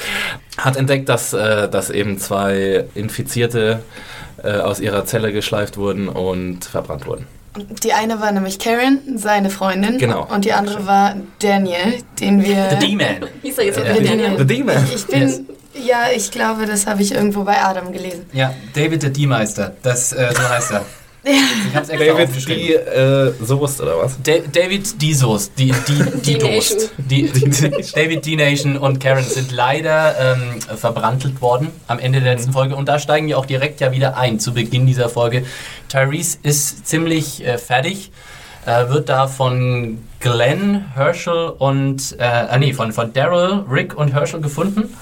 hat 0.56 0.76
entdeckt, 0.76 1.08
dass, 1.08 1.32
äh, 1.32 1.68
dass 1.68 1.90
eben 1.90 2.18
zwei 2.18 2.84
Infizierte 2.94 3.82
äh, 4.42 4.52
aus 4.52 4.80
ihrer 4.80 5.04
Zelle 5.04 5.32
geschleift 5.32 5.76
wurden 5.76 6.08
und 6.08 6.64
verbrannt 6.64 7.06
wurden. 7.06 7.26
Die 7.56 7.92
eine 7.92 8.20
war 8.20 8.30
nämlich 8.30 8.58
Karen, 8.58 9.00
seine 9.16 9.50
Freundin. 9.50 9.98
Genau. 9.98 10.26
Und 10.32 10.44
die 10.44 10.52
andere 10.52 10.86
war 10.86 11.16
Daniel, 11.40 11.98
den 12.20 12.44
wir... 12.44 12.70
The 12.70 12.86
D-Man. 12.86 13.28
Hieß 13.42 13.58
er 13.58 13.64
jetzt 13.64 13.76
The 13.76 14.04
Daniel? 14.04 14.38
The 14.38 14.46
Demon. 14.46 14.76
Ich 14.94 15.06
bin... 15.06 15.22
Yes. 15.22 15.40
Ja, 15.72 16.06
ich 16.14 16.30
glaube, 16.30 16.66
das 16.66 16.86
habe 16.86 17.02
ich 17.02 17.12
irgendwo 17.14 17.44
bei 17.44 17.62
Adam 17.62 17.92
gelesen. 17.92 18.26
Ja, 18.32 18.52
David 18.74 19.02
der 19.02 19.10
D-Meister. 19.10 19.74
Das, 19.82 20.12
äh, 20.12 20.32
so 20.34 20.48
heißt 20.48 20.72
er. 20.72 20.84
Ich 21.22 21.74
hab's 21.74 21.90
extra 21.90 22.14
David 22.14 22.48
die 22.48 22.72
äh, 22.72 23.32
Soest 23.44 23.80
oder 23.82 23.98
was? 23.98 24.16
Da 24.22 24.32
David 24.52 25.00
Disos, 25.02 25.52
die, 25.52 25.72
die, 25.86 26.20
die 26.20 26.38
D-Nation. 26.38 26.78
Dost. 26.78 26.92
Die, 26.96 27.30
David 27.94 28.24
D-Nation 28.24 28.78
und 28.78 29.00
Karen 29.00 29.24
sind 29.24 29.52
leider 29.52 30.14
ähm, 30.18 30.60
verbrandelt 30.76 31.42
worden 31.42 31.68
am 31.88 31.98
Ende 31.98 32.20
der 32.20 32.34
letzten 32.34 32.52
Folge. 32.52 32.74
Und 32.74 32.88
da 32.88 32.98
steigen 32.98 33.26
wir 33.26 33.38
auch 33.38 33.46
direkt 33.46 33.80
ja 33.80 33.92
wieder 33.92 34.16
ein 34.16 34.40
zu 34.40 34.54
Beginn 34.54 34.86
dieser 34.86 35.10
Folge. 35.10 35.44
Tyrese 35.88 36.38
ist 36.42 36.86
ziemlich 36.86 37.44
äh, 37.44 37.58
fertig, 37.58 38.12
äh, 38.64 38.88
wird 38.88 39.10
da 39.10 39.26
von 39.26 39.98
Glenn, 40.20 40.86
Herschel 40.94 41.50
und, 41.50 42.16
äh, 42.18 42.24
ah 42.24 42.56
nee, 42.56 42.72
von, 42.72 42.92
von 42.92 43.12
Daryl, 43.12 43.64
Rick 43.70 43.96
und 43.96 44.12
Herschel 44.14 44.40
gefunden. 44.40 44.96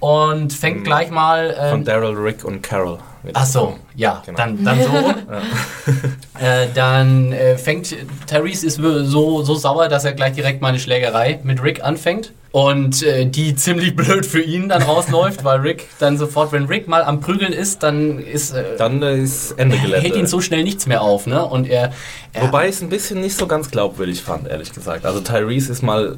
Und 0.00 0.52
fängt 0.52 0.84
gleich 0.84 1.10
mal. 1.10 1.54
ähm, 1.58 1.70
Von 1.70 1.84
Daryl, 1.84 2.16
Rick 2.16 2.44
und 2.44 2.62
Carol. 2.62 2.98
Ach 3.32 3.46
so, 3.46 3.78
ja, 3.94 4.22
Genau. 4.26 4.36
dann, 4.38 4.64
dann 4.64 4.82
so 4.82 4.88
äh, 6.40 6.66
dann 6.74 7.32
äh, 7.32 7.56
fängt 7.56 7.94
Therese 8.26 8.66
ist 8.66 8.76
so, 8.76 9.42
so 9.42 9.54
sauer, 9.54 9.88
dass 9.88 10.04
er 10.04 10.12
gleich 10.12 10.34
direkt 10.34 10.60
mal 10.60 10.68
eine 10.68 10.78
Schlägerei 10.78 11.40
mit 11.42 11.62
Rick 11.62 11.82
anfängt. 11.84 12.32
Und 12.52 13.02
äh, 13.02 13.26
die 13.26 13.56
ziemlich 13.56 13.96
blöd 13.96 14.24
für 14.24 14.40
ihn 14.40 14.68
dann 14.68 14.82
rausläuft, 14.82 15.42
weil 15.42 15.58
Rick 15.60 15.88
dann 15.98 16.16
sofort, 16.18 16.52
wenn 16.52 16.66
Rick 16.66 16.86
mal 16.86 17.02
am 17.02 17.18
Prügeln 17.20 17.52
ist, 17.52 17.82
dann 17.82 18.20
ist 18.20 18.52
äh, 18.54 18.76
Dann 18.78 19.02
ist 19.02 19.52
Ende 19.52 19.76
Gelände. 19.76 20.00
hält 20.02 20.14
ihn 20.14 20.28
so 20.28 20.40
schnell 20.40 20.62
nichts 20.62 20.86
mehr 20.86 21.02
auf, 21.02 21.26
ne? 21.26 21.44
Und 21.44 21.68
er, 21.68 21.92
er 22.32 22.42
Wobei 22.42 22.68
ich 22.68 22.76
es 22.76 22.80
ein 22.82 22.90
bisschen 22.90 23.20
nicht 23.20 23.36
so 23.36 23.48
ganz 23.48 23.72
glaubwürdig 23.72 24.22
fand, 24.22 24.46
ehrlich 24.46 24.72
gesagt. 24.72 25.04
Also 25.04 25.18
Tyrese 25.20 25.72
ist 25.72 25.82
mal 25.82 26.16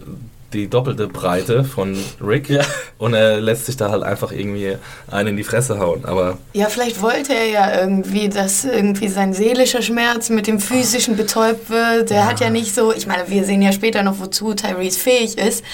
die 0.52 0.68
doppelte 0.68 1.08
Breite 1.08 1.64
von 1.64 1.96
Rick 2.24 2.48
Ja. 2.48 2.62
und 2.98 3.14
er 3.14 3.40
lässt 3.40 3.66
sich 3.66 3.76
da 3.76 3.90
halt 3.90 4.02
einfach 4.04 4.30
irgendwie 4.32 4.76
einen 5.10 5.30
in 5.30 5.36
die 5.36 5.44
Fresse 5.44 5.78
hauen. 5.78 6.04
Aber 6.04 6.38
Ja, 6.52 6.66
vielleicht 6.66 7.02
wollte 7.02 7.34
er 7.34 7.46
ja 7.46 7.80
irgendwie, 7.80 8.28
dass 8.28 8.64
irgendwie 8.64 9.08
sein 9.08 9.34
seelischer 9.34 9.82
Schmerz 9.82 10.30
mit 10.30 10.46
dem 10.46 10.60
physischen 10.60 11.16
betäubt 11.16 11.68
wird. 11.68 12.10
Er 12.10 12.26
hat 12.26 12.40
ja 12.40 12.48
nicht 12.50 12.74
so, 12.74 12.92
ich 12.94 13.06
meine, 13.06 13.28
wir 13.28 13.44
sehen 13.44 13.60
ja 13.60 13.72
später 13.72 14.02
noch, 14.02 14.20
wozu 14.20 14.54
Tyrese 14.54 14.98
fähig 14.98 15.36
ist. 15.36 15.64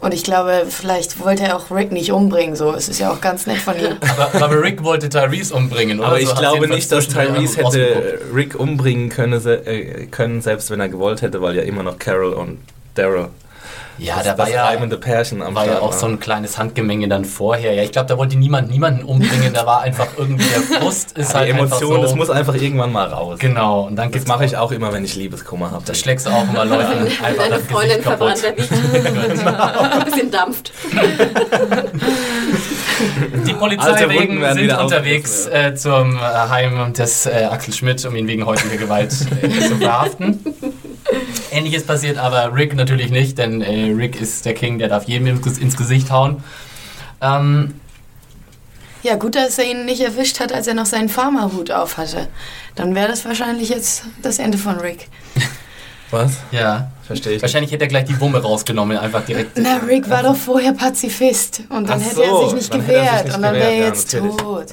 Und 0.00 0.14
ich 0.14 0.24
glaube, 0.24 0.64
vielleicht 0.68 1.20
wollte 1.20 1.44
er 1.44 1.56
auch 1.56 1.70
Rick 1.70 1.92
nicht 1.92 2.10
umbringen. 2.10 2.56
So, 2.56 2.72
es 2.72 2.88
ist 2.88 2.98
ja 3.00 3.12
auch 3.12 3.20
ganz 3.20 3.46
nett 3.46 3.58
von 3.58 3.74
ihm. 3.78 3.96
aber, 4.00 4.44
aber 4.44 4.62
Rick 4.62 4.82
wollte 4.82 5.08
Tyrese 5.08 5.54
umbringen, 5.54 5.98
oder? 6.00 6.08
Aber 6.08 6.16
So 6.16 6.22
ich 6.22 6.30
hat's 6.30 6.40
glaube 6.40 6.68
nicht, 6.68 6.90
dass 6.90 7.06
Tyrese 7.08 7.58
hätte 7.64 8.18
Rick 8.34 8.58
umbringen 8.58 9.08
können, 9.10 9.40
se 9.40 9.64
äh, 9.66 10.06
können, 10.06 10.40
selbst 10.40 10.70
wenn 10.70 10.80
er 10.80 10.88
gewollt 10.88 11.22
hätte, 11.22 11.40
weil 11.42 11.54
ja 11.54 11.62
immer 11.62 11.82
noch 11.82 11.98
Carol 11.98 12.32
und 12.32 12.58
Daryl 12.94 13.28
Ja, 13.98 14.16
das, 14.16 14.24
da 14.24 14.38
war 14.38 14.46
das 14.46 14.54
ja, 14.54 14.64
reibende 14.64 14.96
Pärchen 14.98 15.42
am 15.42 15.54
war 15.54 15.64
ja 15.66 15.72
Start 15.72 15.82
auch 15.84 15.92
so 15.92 16.06
ein 16.06 16.18
kleines 16.18 16.58
Handgemenge 16.58 17.08
dann 17.08 17.24
vorher. 17.24 17.72
Ja, 17.74 17.82
ich 17.82 17.92
glaube, 17.92 18.08
da 18.08 18.18
wollte 18.18 18.36
niemand 18.36 18.70
niemanden 18.70 19.04
umbringen. 19.04 19.52
Da 19.52 19.64
war 19.66 19.82
einfach 19.82 20.08
irgendwie 20.16 20.44
der 20.48 20.80
Frust 20.80 21.12
ist 21.18 21.32
Ja, 21.32 21.38
halt 21.40 21.48
die 21.48 21.50
Emotion, 21.52 21.82
einfach 21.82 21.96
so. 21.96 22.02
das 22.02 22.14
muss 22.14 22.30
einfach 22.30 22.54
irgendwann 22.54 22.90
mal 22.92 23.06
raus. 23.08 23.38
genau. 23.38 23.82
Und 23.86 23.96
dann 23.96 24.10
Das 24.10 24.26
mache 24.26 24.44
ich 24.44 24.56
auch 24.56 24.72
immer, 24.72 24.92
wenn 24.92 25.04
ich 25.04 25.14
Liebeskummer 25.14 25.70
habe. 25.70 25.84
Da 25.84 25.94
schlägst 25.94 26.26
du 26.26 26.30
auch 26.30 26.48
immer 26.48 26.64
Leuten 26.64 27.06
einfach 27.22 27.44
Deine 27.44 27.56
das 27.56 27.62
Freundin 27.66 27.98
Gesicht 27.98 28.04
kaputt. 28.04 28.38
verbrannt, 28.38 28.42
der 28.42 29.30
liegt. 29.30 29.46
Ein 29.92 30.04
bisschen 30.04 30.30
dampft. 30.30 30.72
Die 33.46 33.52
Polizeiwegen 33.54 34.42
sind 34.42 34.58
wieder 34.62 34.80
unterwegs 34.82 35.46
äh, 35.46 35.74
zum 35.74 36.16
äh, 36.16 36.20
Heim 36.20 36.92
des 36.92 37.26
äh, 37.26 37.48
Axel 37.50 37.74
Schmidt, 37.74 38.04
um 38.04 38.14
ihn 38.16 38.26
wegen 38.28 38.46
häuslicher 38.46 38.76
Gewalt 38.76 39.12
äh, 39.42 39.48
zu 39.68 39.76
verhaften. 39.76 40.40
Ähnliches 41.52 41.84
passiert 41.84 42.18
aber 42.18 42.54
Rick 42.54 42.74
natürlich 42.74 43.10
nicht, 43.10 43.38
denn 43.38 43.62
äh, 43.62 43.92
Rick 43.92 44.20
ist 44.20 44.44
der 44.44 44.54
King, 44.54 44.78
der 44.78 44.88
darf 44.88 45.04
jedem 45.04 45.26
ins, 45.26 45.76
Gesicht 45.76 46.10
hauen. 46.10 46.42
Ähm, 47.20 47.74
Ja, 49.02 49.16
gut, 49.16 49.34
dass 49.34 49.58
er 49.58 49.64
ihn 49.64 49.84
nicht 49.84 50.00
erwischt 50.00 50.40
hat, 50.40 50.52
als 50.52 50.66
er 50.66 50.74
noch 50.74 50.86
seinen 50.86 51.08
Farmerhut 51.08 51.70
auf 51.70 51.96
hatte. 51.96 52.28
Dann 52.74 52.94
wäre 52.94 53.08
das 53.08 53.24
wahrscheinlich 53.24 53.68
jetzt 53.68 54.04
das 54.22 54.38
Ende 54.38 54.58
von 54.58 54.78
Rick. 54.78 55.08
Was? 56.10 56.38
ja. 56.50 56.90
Verstehe 57.12 57.36
ich. 57.36 57.42
Wahrscheinlich 57.42 57.72
hätte 57.72 57.84
er 57.84 57.88
gleich 57.88 58.04
die 58.04 58.18
Wumme 58.20 58.40
rausgenommen, 58.42 58.96
einfach 58.96 59.24
direkt. 59.24 59.52
Na, 59.56 59.76
Rick 59.76 60.08
war 60.08 60.22
doch 60.22 60.36
vorher 60.36 60.72
Pazifist 60.72 61.62
und 61.68 61.88
dann 61.88 62.00
Ach 62.02 62.10
hätte 62.10 62.22
er 62.22 62.28
so, 62.30 62.44
sich 62.44 62.54
nicht 62.54 62.74
dann 62.74 62.80
hätte 62.80 62.98
er 62.98 63.02
sich 63.02 63.10
gewehrt 63.10 63.24
nicht 63.26 63.36
und 63.36 63.42
dann 63.42 63.54
wäre 63.54 63.64
er 63.64 63.70
gewehrt, 63.72 63.96
jetzt 63.96 64.12
ja, 64.12 64.20
tot. 64.20 64.66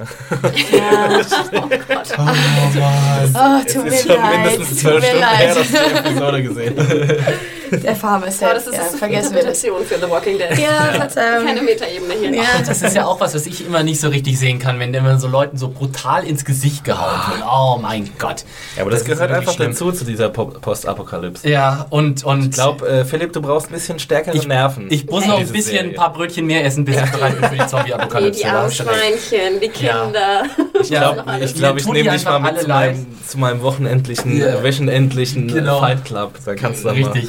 Oh, 3.35 3.61
tut 3.61 3.87
Es 3.87 3.93
ist 3.93 4.07
mir 4.07 4.13
schon 4.13 4.21
leid, 4.21 4.31
mindestens 4.37 4.81
tut 4.81 4.93
mir 4.93 5.01
Stunden 5.01 5.01
her, 5.01 5.19
leid. 5.19 5.49
dass 5.49 5.65
ich 5.65 5.71
die 5.71 6.09
Episode 6.09 6.43
gesehen. 6.43 6.75
Der 7.83 7.95
Farmer 7.95 8.27
ist 8.27 8.41
ja, 8.41 8.53
das 8.53 8.67
ist 8.67 8.73
ja, 8.73 8.79
das 8.83 8.93
ist 8.93 8.99
vergessen 8.99 9.33
wir 9.35 9.43
das. 9.43 9.63
Interpretation 9.63 9.85
für 9.85 10.05
The 10.05 10.11
Walking 10.11 10.37
Dead. 10.37 10.57
Ja, 10.59 10.93
Verzeihung. 10.93 11.45
Keine 11.45 11.61
Metaebene 11.61 12.13
hier. 12.19 12.35
Ja, 12.35 12.43
Das 12.65 12.81
ist 12.81 12.95
ja 12.95 13.05
auch 13.05 13.19
was, 13.19 13.33
was 13.35 13.45
ich 13.45 13.65
immer 13.65 13.83
nicht 13.83 13.99
so 14.01 14.09
richtig 14.09 14.37
sehen 14.39 14.59
kann, 14.59 14.79
wenn 14.79 14.93
immer 14.93 15.17
so 15.19 15.27
Leuten 15.27 15.57
so 15.57 15.69
brutal 15.69 16.23
ins 16.25 16.45
Gesicht 16.45 16.83
gehauen 16.83 17.19
wird. 17.31 17.43
Oh 17.49 17.77
mein 17.81 18.09
Gott. 18.19 18.43
Ja, 18.75 18.81
aber 18.83 18.91
das, 18.91 19.01
ist 19.01 19.05
gehört 19.07 19.31
einfach 19.31 19.53
schlimm. 19.53 19.71
dazu, 19.71 19.91
zu 19.91 20.05
dieser 20.05 20.29
Po- 20.29 20.45
Postapokalypse. 20.45 21.49
Ja, 21.49 21.85
und, 21.89 22.23
und 22.23 22.45
Ich 22.45 22.51
glaube, 22.51 22.87
äh, 22.87 23.05
Philipp, 23.05 23.33
du 23.33 23.41
brauchst 23.41 23.69
ein 23.69 23.73
bisschen 23.73 23.99
stärkere 23.99 24.35
Ich- 24.35 24.47
Nerven. 24.47 24.87
ich 24.89 25.05
muss 25.05 25.25
noch 25.25 25.39
ein 25.39 25.47
bisschen 25.47 25.63
Serie. 25.75 25.89
ein 25.91 25.95
paar 25.95 26.13
Brötchen 26.13 26.45
mehr 26.45 26.63
essen, 26.65 26.85
bis 26.85 26.95
ich 26.97 27.11
bereit 27.11 27.39
bin 27.39 27.49
für 27.49 27.55
die 27.55 27.67
Zombie-Apokalypse. 27.67 28.41
die. 28.41 28.45
Armschweinchen, 28.47 29.59
die 29.61 29.71
Ja. 29.85 30.03
Kinder. 30.03 30.43
Ich 30.81 30.89
glaube, 30.89 31.23
Ja, 31.27 31.37
ich, 31.39 31.53
glaub, 31.55 31.77
ich 31.77 31.85
nehme 31.87 32.09
dich 32.11 32.23
mal 32.23 32.39
mit 32.39 32.61
zu 32.61 32.67
meinem, 32.69 33.05
zu 33.27 33.37
meinem 33.37 33.61
wochenendlichen, 33.61 34.37
Ja. 34.39 34.63
wöchenendlichen 34.63 35.49
äh, 35.49 35.53
Genau. 35.53 35.79
Fight 35.81 36.05
Club. 36.05 36.33
Da 36.45 36.55
kannst 36.55 36.83
du 36.83 36.87
dann 36.87 36.95
Richtig. 36.97 37.27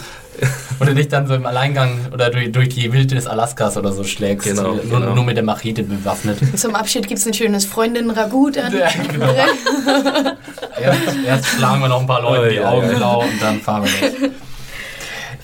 Oder 0.81 0.95
dich 0.95 1.09
dann 1.09 1.27
so 1.27 1.35
im 1.35 1.45
Alleingang 1.45 2.07
oder 2.13 2.31
durch, 2.31 2.53
durch 2.53 2.71
die 2.71 2.91
Wildnis 2.93 3.27
Alaskas 3.27 3.77
oder 3.77 3.93
so 3.93 4.03
schlägst. 4.03 4.49
Genau, 4.49 4.75
nur, 4.75 5.01
genau. 5.01 5.15
nur 5.15 5.25
mit 5.25 5.37
der 5.37 5.45
Machete 5.45 5.83
bewaffnet. 5.83 6.39
Zum 6.59 6.75
Abschied 6.75 7.07
gibt 7.07 7.21
es 7.21 7.27
ein 7.27 7.35
schönes 7.35 7.67
Freundinnen-Ragout 7.67 8.53
an. 8.59 8.75
Ja, 8.75 8.89
genau. 9.11 9.27
erst, 10.81 11.03
erst 11.27 11.47
schlagen 11.47 11.83
wir 11.83 11.89
noch 11.89 12.01
ein 12.01 12.07
paar 12.07 12.23
Leuten 12.23 12.47
Oh, 12.47 12.49
die 12.49 12.57
ja, 12.57 12.71
Augen 12.71 12.91
ja. 12.91 12.97
blau 12.97 13.21
und 13.21 13.43
dann 13.43 13.61
fahren 13.61 13.85
wir 13.85 13.93
weg. 14.23 14.31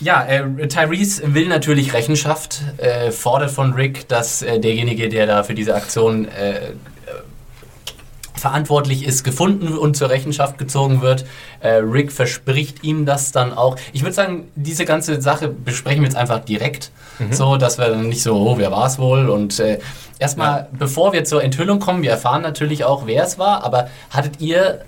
Ja, 0.00 0.24
äh, 0.26 0.68
Tyrese 0.68 1.34
will 1.34 1.48
natürlich 1.48 1.92
Rechenschaft, 1.92 2.62
äh, 2.78 3.10
fordert 3.10 3.50
von 3.50 3.74
Rick, 3.74 4.08
dass 4.08 4.42
äh, 4.42 4.58
derjenige, 4.58 5.08
der 5.08 5.26
da 5.26 5.42
für 5.42 5.54
diese 5.54 5.74
Aktion 5.74 6.28
äh, 6.28 6.72
verantwortlich 8.36 9.06
ist, 9.06 9.24
gefunden 9.24 9.76
und 9.76 9.96
zur 9.96 10.10
Rechenschaft 10.10 10.58
gezogen 10.58 11.02
wird. 11.02 11.24
Äh, 11.60 11.76
Rick 11.76 12.12
verspricht 12.12 12.84
ihm 12.84 13.06
das 13.06 13.32
dann 13.32 13.52
auch. 13.52 13.76
Ich 13.92 14.02
würde 14.02 14.14
sagen, 14.14 14.48
diese 14.54 14.84
ganze 14.84 15.20
Sache 15.20 15.48
besprechen 15.48 16.02
wir 16.02 16.08
jetzt 16.08 16.16
einfach 16.16 16.40
direkt, 16.40 16.90
so 17.30 17.56
dass 17.56 17.78
wir 17.78 17.88
dann 17.88 18.08
nicht 18.08 18.22
so, 18.22 18.34
oh, 18.34 18.58
wer 18.58 18.70
war 18.70 18.86
es 18.86 18.98
wohl? 18.98 19.28
Und 19.28 19.58
äh, 19.58 19.78
erstmal, 20.18 20.68
bevor 20.72 21.12
wir 21.12 21.24
zur 21.24 21.42
Enthüllung 21.42 21.80
kommen, 21.80 22.02
wir 22.02 22.10
erfahren 22.10 22.42
natürlich 22.42 22.84
auch, 22.84 23.06
wer 23.06 23.24
es 23.24 23.38
war, 23.38 23.64
aber 23.64 23.88
hattet 24.10 24.40
ihr 24.40 24.80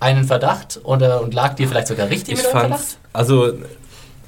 einen 0.00 0.24
Verdacht 0.24 0.80
oder 0.82 1.22
und 1.22 1.32
lag 1.32 1.54
dir 1.54 1.68
vielleicht 1.68 1.86
sogar 1.86 2.10
richtig 2.10 2.34
Ich 2.34 2.44
mit 2.44 2.54
eurem 2.54 2.70
fand's, 2.72 2.98
also 3.12 3.52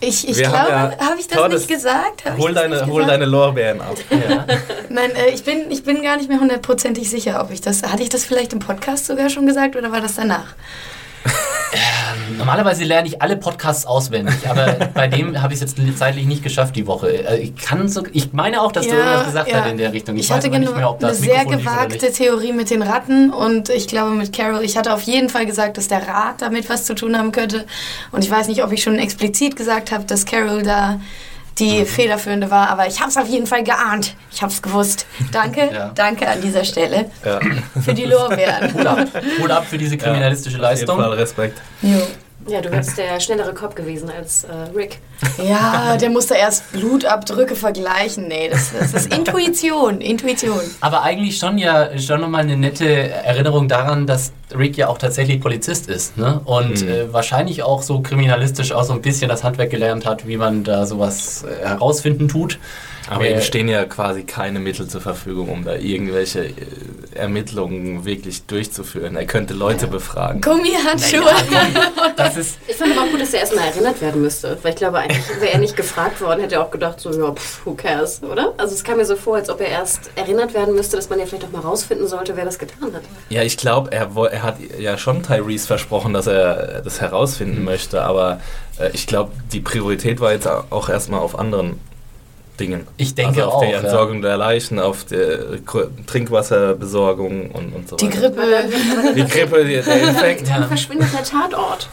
Ich, 0.06 0.28
ich 0.28 0.36
glaube, 0.38 0.54
ja- 0.68 0.96
habe 1.00 1.16
ich 1.18 1.26
das 1.28 1.38
Todes- 1.38 1.60
nicht 1.62 1.68
gesagt? 1.68 2.24
Hab 2.24 2.38
hol 2.38 2.52
deine, 2.52 2.76
nicht 2.76 2.86
hol 2.86 3.02
gesagt? 3.02 3.10
deine 3.10 3.24
Lorbeeren 3.24 3.80
ab. 3.80 3.96
Ja. 4.10 4.46
Nein, 4.88 5.10
äh, 5.16 5.30
ich, 5.30 5.44
bin, 5.44 5.70
ich 5.70 5.82
bin 5.84 6.02
gar 6.02 6.16
nicht 6.16 6.28
mehr 6.28 6.40
hundertprozentig 6.40 7.10
sicher, 7.10 7.40
ob 7.42 7.50
ich 7.50 7.60
das. 7.60 7.82
Hatte 7.82 8.02
ich 8.02 8.08
das 8.08 8.24
vielleicht 8.24 8.52
im 8.52 8.58
Podcast 8.60 9.06
sogar 9.06 9.28
schon 9.30 9.46
gesagt 9.46 9.76
oder 9.76 9.90
war 9.92 10.00
das 10.00 10.14
danach? 10.16 10.54
Normalerweise 12.38 12.84
lerne 12.84 13.08
ich 13.08 13.22
alle 13.22 13.36
Podcasts 13.36 13.86
auswendig, 13.86 14.48
aber 14.48 14.72
bei 14.94 15.08
dem 15.08 15.40
habe 15.40 15.52
ich 15.52 15.60
es 15.62 15.74
jetzt 15.76 15.98
zeitlich 15.98 16.26
nicht 16.26 16.42
geschafft 16.42 16.76
die 16.76 16.86
Woche. 16.86 17.24
Also 17.26 17.42
ich 17.42 17.56
kann 17.56 17.88
so, 17.88 18.02
ich 18.12 18.32
meine 18.32 18.62
auch, 18.62 18.72
dass 18.72 18.86
du 18.86 18.92
Ja, 18.92 18.98
irgendwas 18.98 19.26
gesagt 19.26 19.50
ja. 19.50 19.60
hast 19.60 19.70
in 19.70 19.78
der 19.78 19.92
Richtung. 19.92 20.16
Ich, 20.16 20.30
weiß 20.30 20.36
hatte 20.36 20.50
genau 20.50 20.72
mehr, 20.72 20.96
eine 21.00 21.14
sehr 21.14 21.44
gewagte. 21.44 22.12
Theorie 22.12 22.52
mit 22.52 22.70
den 22.70 22.82
Ratten 22.82 23.32
und 23.32 23.68
ich 23.68 23.88
glaube 23.88 24.10
mit 24.10 24.32
Carol, 24.32 24.62
ich 24.64 24.76
hatte 24.76 24.92
auf 24.92 25.02
jeden 25.02 25.28
Fall 25.28 25.46
gesagt, 25.46 25.78
dass 25.78 25.88
der 25.88 26.06
Rat 26.06 26.42
damit 26.42 26.68
was 26.68 26.84
zu 26.84 26.94
tun 26.94 27.16
haben 27.16 27.32
könnte. 27.32 27.66
Und 28.12 28.24
ich 28.24 28.30
weiß 28.30 28.48
nicht, 28.48 28.64
ob 28.64 28.72
ich 28.72 28.82
schon 28.82 28.98
explizit 28.98 29.56
gesagt 29.56 29.92
habe, 29.92 30.04
dass 30.04 30.26
Carol 30.26 30.62
da 30.62 31.00
die 31.58 31.80
Mhm. 31.80 31.86
federführende 31.86 32.50
war, 32.50 32.68
aber 32.68 32.86
ich 32.86 32.98
habe 33.00 33.10
es 33.10 33.16
auf 33.16 33.28
jeden 33.28 33.46
Fall 33.46 33.62
geahnt. 33.62 34.14
Ich 34.32 34.42
habe 34.42 34.52
es 34.52 34.60
gewusst. 34.60 35.06
Danke, 35.32 35.70
Ja. 35.72 35.90
danke 35.94 36.28
an 36.28 36.40
dieser 36.40 36.64
Stelle 36.64 37.10
Ja, 37.24 37.38
für 37.80 37.94
die 37.94 38.04
Lorbeeren. 38.06 38.74
Hut 38.74 38.86
ab. 38.86 39.06
Hut 39.40 39.50
ab 39.50 39.64
für 39.68 39.78
diese 39.78 39.96
kriminalistische 39.96 40.56
auf 40.56 40.74
jeden 40.76 40.86
Fall 40.86 40.96
Leistung. 40.96 41.12
Respekt. 41.12 41.60
Jo. 41.82 41.98
Ja, 42.46 42.60
du 42.60 42.70
wärst 42.70 42.98
der 42.98 43.18
schnellere 43.20 43.54
Cop 43.54 43.74
gewesen 43.74 44.10
als 44.10 44.44
äh, 44.44 44.48
Rick. 44.76 44.98
Ja, 45.42 45.96
der 45.96 46.10
musste 46.10 46.34
erst 46.34 46.70
Blutabdrücke 46.72 47.56
vergleichen. 47.56 48.28
Nee, 48.28 48.48
das, 48.50 48.72
das 48.78 48.92
ist 48.94 49.14
Intuition, 49.14 50.00
Intuition. 50.00 50.60
Aber 50.80 51.02
eigentlich 51.02 51.38
schon 51.38 51.56
ja 51.58 51.96
schon 51.98 52.20
nochmal 52.20 52.42
eine 52.42 52.56
nette 52.56 52.86
Erinnerung 53.10 53.66
daran, 53.68 54.06
dass 54.06 54.32
Rick 54.56 54.76
ja 54.76 54.88
auch 54.88 54.98
tatsächlich 54.98 55.40
Polizist 55.40 55.88
ist. 55.88 56.16
Ne? 56.16 56.40
Und 56.44 56.82
Mhm. 56.82 56.88
äh, 56.88 57.12
wahrscheinlich 57.12 57.62
auch 57.62 57.82
so 57.82 58.00
kriminalistisch 58.00 58.72
auch 58.72 58.84
so 58.84 58.92
ein 58.92 59.02
bisschen 59.02 59.28
das 59.28 59.42
Handwerk 59.44 59.70
gelernt 59.70 60.04
hat, 60.06 60.26
wie 60.26 60.36
man 60.36 60.62
da 60.64 60.86
sowas 60.86 61.44
äh, 61.44 61.66
herausfinden 61.66 62.28
tut. 62.28 62.58
Aber 63.08 63.24
Äh, 63.26 63.34
ihm 63.34 63.40
stehen 63.42 63.68
ja 63.68 63.84
quasi 63.84 64.24
keine 64.24 64.60
Mittel 64.60 64.88
zur 64.88 65.00
Verfügung, 65.00 65.48
um 65.50 65.64
da 65.64 65.74
irgendwelche 65.74 66.46
äh, 66.46 66.52
Ermittlungen 67.14 68.04
wirklich 68.04 68.44
durchzuführen. 68.46 69.16
Er 69.16 69.26
könnte 69.26 69.54
Leute 69.54 69.86
befragen. 69.86 70.40
Gummihandschuhe. 70.40 71.22
Das 72.16 72.36
ist 72.36 72.58
Ich 72.66 72.76
fand 72.76 72.92
aber 72.96 73.06
auch 73.06 73.10
gut, 73.10 73.20
dass 73.20 73.34
er 73.34 73.40
erstmal 73.40 73.66
erinnert 73.68 74.00
werden 74.00 74.22
müsste. 74.22 74.58
Weil 74.62 74.70
ich 74.72 74.76
glaube, 74.76 74.98
eigentlich 74.98 75.28
wäre 75.40 75.52
er 75.52 75.58
nicht 75.58 75.76
gefragt 75.76 76.20
worden, 76.20 76.40
hätte 76.40 76.56
er 76.56 76.62
auch 76.62 76.70
gedacht, 76.70 77.00
so, 77.00 77.10
ja, 77.12 77.32
pff, 77.32 77.66
who 77.66 77.74
cares, 77.74 78.22
oder? 78.22 78.54
Also 78.56 78.74
es 78.74 78.82
kam 78.84 78.96
mir 78.96 79.04
so 79.04 79.16
vor, 79.16 79.36
als 79.36 79.50
ob 79.50 79.60
er 79.60 79.68
erst 79.68 80.10
erinnert 80.16 80.54
werden 80.54 80.74
müsste, 80.74 80.96
dass 80.96 81.08
man 81.10 81.18
ja 81.18 81.26
vielleicht 81.26 81.44
auch 81.44 81.52
mal 81.52 81.60
rausfinden 81.60 82.06
sollte, 82.08 82.36
wer 82.36 82.44
das 82.44 82.58
getan 82.58 82.92
hat. 82.94 83.02
Ja, 83.28 83.42
ich 83.42 83.56
glaube, 83.56 83.92
er, 83.92 84.10
er 84.30 84.42
hat 84.42 84.56
ja 84.78 84.96
schon 84.98 85.22
Tyrese 85.22 85.66
versprochen, 85.66 86.12
dass 86.14 86.26
er 86.26 86.80
das 86.82 87.00
herausfinden 87.00 87.58
Mhm. 87.58 87.64
möchte, 87.64 88.02
aber 88.02 88.40
äh, 88.78 88.90
ich 88.92 89.06
glaube, 89.06 89.32
die 89.52 89.60
Priorität 89.60 90.20
war 90.20 90.32
jetzt 90.32 90.46
auch 90.48 90.88
erstmal 90.88 91.20
auf 91.20 91.38
anderen 91.38 91.78
Dingen. 92.60 92.86
Ich 92.96 93.14
denke 93.14 93.40
also 93.42 93.48
auf 93.48 93.54
auch, 93.54 93.60
der 93.60 93.70
ja. 93.70 93.80
Entsorgung 93.80 94.22
der 94.22 94.36
Leichen, 94.36 94.78
auf 94.78 95.04
der 95.04 95.38
Gr- 95.64 95.88
Trinkwasserbesorgung 96.06 97.50
und, 97.50 97.74
und 97.74 97.88
so 97.88 97.96
Die 97.96 98.06
weiter. 98.06 98.20
Grippe. 98.30 98.42
Die 99.16 99.24
Grippe, 99.24 99.64
die- 99.64 99.80
der 99.82 100.08
Infekt. 100.08 100.48
Ja. 100.48 100.58
Dann 100.58 100.68
verschwindet 100.68 101.08
der 101.12 101.24
Tatort. 101.24 101.88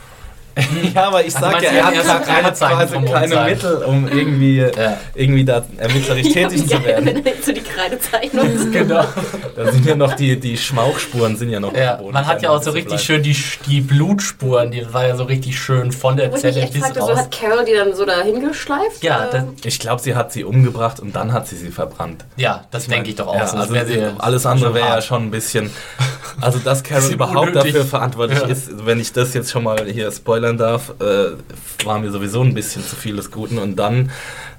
Ja, 0.93 1.07
aber 1.07 1.21
ich 1.25 1.35
Also 1.35 1.39
sag 1.47 1.51
meinst 1.53 1.71
ja, 1.71 1.77
er 1.77 1.85
hat, 1.85 2.07
hat 2.07 2.25
keine 2.25 2.51
quasi 2.51 3.33
keine. 3.33 3.49
Mittel, 3.51 3.75
um 3.83 4.07
irgendwie, 4.07 4.57
Ja. 4.77 4.97
irgendwie 5.15 5.45
da 5.45 5.63
ermittlerisch 5.77 6.27
tätig 6.33 6.67
zu 6.67 6.83
werden. 6.83 7.05
wenn 7.05 7.25
er 7.25 7.33
so 7.41 7.51
die 7.53 7.61
Kreidezeichnung. 7.61 8.71
Genau. 8.71 9.05
Da 9.55 9.71
sind 9.71 9.85
ja 9.85 9.95
noch 9.95 10.13
die, 10.13 10.39
die 10.39 10.57
Schmauchspuren 10.57 11.35
sind 11.37 11.49
ja 11.49 11.59
noch 11.59 11.73
Ja, 11.75 11.95
Boden. 11.95 12.13
man 12.13 12.25
hat 12.27 12.41
ja 12.41 12.49
auch 12.49 12.61
so 12.61 12.71
richtig 12.71 13.01
schön 13.01 13.23
die, 13.23 13.35
die 13.67 13.81
Blutspuren, 13.81 14.71
die 14.71 14.85
war 14.93 15.07
ja 15.07 15.15
so 15.15 15.23
richtig 15.23 15.59
schön 15.59 15.91
von 15.91 16.17
der 16.17 16.31
Wo 16.31 16.37
Zelle 16.37 16.67
bis 16.67 16.81
fragte, 16.81 16.99
raus. 16.99 17.09
so 17.11 17.15
hat 17.17 17.31
Carol 17.31 17.63
die 17.65 17.73
dann 17.73 17.93
so 17.95 18.05
dahin 18.05 18.45
geschleift? 18.45 19.01
Ja, 19.03 19.25
Äh, 19.25 19.31
das, 19.31 19.43
Ich 19.63 19.79
glaube, 19.79 20.01
sie 20.01 20.15
hat 20.15 20.31
sie 20.33 20.43
umgebracht 20.43 20.99
und 20.99 21.15
dann 21.15 21.31
hat 21.33 21.47
sie 21.47 21.55
sie 21.55 21.71
verbrannt. 21.71 22.25
ja, 22.35 22.65
das 22.71 22.87
denke 22.87 23.09
ich 23.09 23.15
doch 23.15 23.27
auch. 23.27 23.35
Ja, 23.35 23.41
also 23.51 23.73
sie 23.73 24.01
alles 24.19 24.45
andere 24.45 24.73
wäre 24.73 24.87
ja 24.87 25.01
schon 25.01 25.23
ein 25.23 25.31
bisschen. 25.31 25.71
Also, 26.39 26.59
dass 26.59 26.81
Carol 26.83 27.11
überhaupt 27.11 27.49
unnötig. 27.49 27.73
dafür 27.73 27.85
verantwortlich 27.85 28.39
Ja. 28.39 28.47
ist, 28.47 28.85
wenn 28.85 28.99
ich 28.99 29.11
das 29.13 29.33
jetzt 29.33 29.51
schon 29.51 29.63
mal 29.63 29.85
hier 29.85 30.07
spoilern 30.41 30.57
darf, 30.57 30.93
äh, 30.99 31.85
war 31.85 31.99
mir 31.99 32.11
sowieso 32.11 32.41
ein 32.41 32.53
bisschen 32.53 32.83
zu 32.83 32.95
viel 32.95 33.15
des 33.15 33.31
Guten. 33.31 33.57
Und 33.59 33.77
dann 33.77 34.11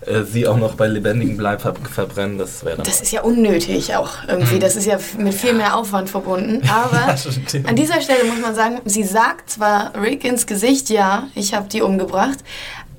äh, 0.07 0.23
sie 0.23 0.47
auch 0.47 0.57
noch 0.57 0.75
bei 0.75 0.87
lebendigem 0.87 1.37
Bleib 1.37 1.63
ver 1.63 1.75
verbrennen, 1.75 2.39
das 2.39 2.65
wäre 2.65 2.77
dann. 2.77 2.85
Das 2.85 3.01
ist 3.01 3.13
ja 3.13 3.23
unnötig 3.23 3.95
auch 3.97 4.11
irgendwie. 4.29 4.59
Das 4.59 4.77
ist 4.77 4.87
ja 4.87 4.99
mit 5.19 5.35
viel 5.35 5.55
mehr 5.55 5.77
Aufwand 5.77 6.09
verbunden. 6.09 6.63
Aber 6.69 7.17
stimmt. 7.17 7.69
an 7.69 7.77
dieser 7.77 8.01
Stelle 8.01 8.25
muss 8.25 8.41
man 8.41 8.55
sagen, 8.55 8.81
sie 8.85 9.05
sagt 9.05 9.51
zwar 9.51 9.93
Rick 10.01 10.25
ins 10.25 10.47
Gesicht, 10.47 10.89
ja, 10.91 11.25
ich 11.35 11.55
habe 11.55 11.69
die 11.69 11.83
umgebracht. 11.83 12.39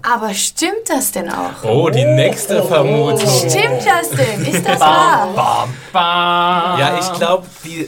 Aber 0.05 0.33
stimmt 0.33 0.89
das 0.89 1.13
denn 1.13 1.29
auch? 1.29 1.63
oh, 1.63 1.89
die 1.89 2.03
nächste 2.03 2.61
Vermutung. 2.61 3.19
Stimmt 3.19 3.85
das 3.85 4.09
denn? 4.09 4.45
Ist 4.45 4.67
das 4.67 4.77
Bam, 4.77 4.89
wahr? 4.89 5.29
bam, 5.33 5.69
bam. 5.93 6.79
Ja, 6.79 6.99
ich 6.99 7.17
glaube, 7.17 7.47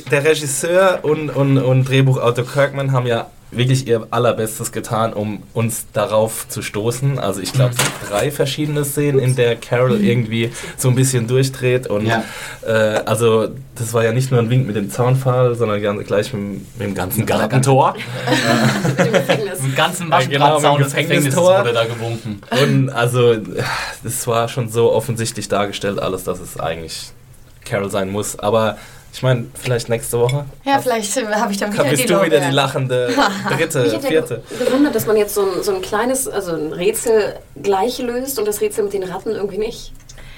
der 0.09 0.23
Regisseur 0.23 0.99
und, 1.01 1.29
und, 1.29 1.57
und 1.57 1.89
Drehbuchautor 1.89 2.45
Kirkman 2.45 2.93
haben 2.93 3.05
ja 3.05 3.27
wirklich 3.57 3.87
ihr 3.87 4.07
allerbestes 4.11 4.71
getan, 4.71 5.13
um 5.13 5.43
uns 5.53 5.85
darauf 5.93 6.47
zu 6.49 6.61
stoßen. 6.61 7.19
Also 7.19 7.41
ich 7.41 7.53
glaube, 7.53 7.71
es 7.71 7.77
sind 7.77 7.91
drei 8.09 8.31
verschiedene 8.31 8.85
Szenen, 8.85 9.19
in 9.19 9.35
der 9.35 9.55
Carol 9.55 10.01
irgendwie 10.01 10.51
so 10.77 10.89
ein 10.89 10.95
bisschen 10.95 11.27
durchdreht. 11.27 11.87
Und 11.87 12.05
Ja. 12.05 12.23
äh, 12.65 12.71
also 13.05 13.49
das 13.75 13.93
war 13.93 14.03
ja 14.03 14.11
nicht 14.11 14.31
nur 14.31 14.39
ein 14.39 14.49
Wink 14.49 14.67
mit 14.67 14.75
dem 14.75 14.89
Zaunpfahl, 14.89 15.55
sondern 15.55 15.81
ganz, 15.81 16.05
gleich 16.05 16.33
mit, 16.33 16.77
mit 16.77 16.87
dem 16.87 16.95
ganzen 16.95 17.25
Gartentor. 17.25 17.95
Gefängnis. 18.97 19.59
Im 19.59 19.75
ganzen 19.75 20.11
genau, 20.29 20.55
mit 20.77 20.85
des 20.85 20.93
dem 20.93 21.07
Gefängnisses 21.07 21.35
wurde 21.35 21.73
da 21.73 21.85
gewunken. 21.85 22.41
Und 22.63 22.89
also 22.89 23.35
das 24.03 24.27
war 24.27 24.47
schon 24.47 24.69
so 24.69 24.91
offensichtlich 24.91 25.47
dargestellt, 25.47 25.99
alles, 25.99 26.23
dass 26.23 26.39
es 26.39 26.59
eigentlich 26.59 27.11
Carol 27.63 27.89
sein 27.89 28.09
muss. 28.09 28.37
Aber 28.39 28.77
ich 29.15 29.23
meine, 29.23 29.45
vielleicht 29.53 29.87
nächste 29.89 30.19
Woche. 30.19 30.45
Ja, 30.65 30.77
vielleicht 30.79 31.15
habe 31.15 31.51
ich 31.51 31.57
dann 31.57 31.71
wieder 31.73 31.83
Bist 31.85 32.03
die 32.03 32.07
du 32.07 32.21
wieder 32.21 32.39
die 32.41 32.51
lachende 32.51 33.09
dritte, 33.49 33.85
ja 33.87 33.99
vierte? 33.99 34.43
ge- 34.49 34.65
gewundert, 34.67 34.93
dass 34.93 35.05
man 35.07 35.15
jetzt 35.17 35.33
so 35.33 35.41
ein, 35.41 35.63
so 35.63 35.73
ein 35.73 35.81
kleines, 35.81 36.27
also 36.27 36.51
ein 36.53 36.73
Rätsel 36.73 37.35
gleich 37.61 37.97
löst 37.99 38.37
und 38.39 38.45
das 38.47 38.59
Rätsel 38.61 38.83
mit 38.83 38.93
den 38.93 39.03
Ratten 39.03 39.31
irgendwie 39.31 39.57
nicht. 39.57 39.93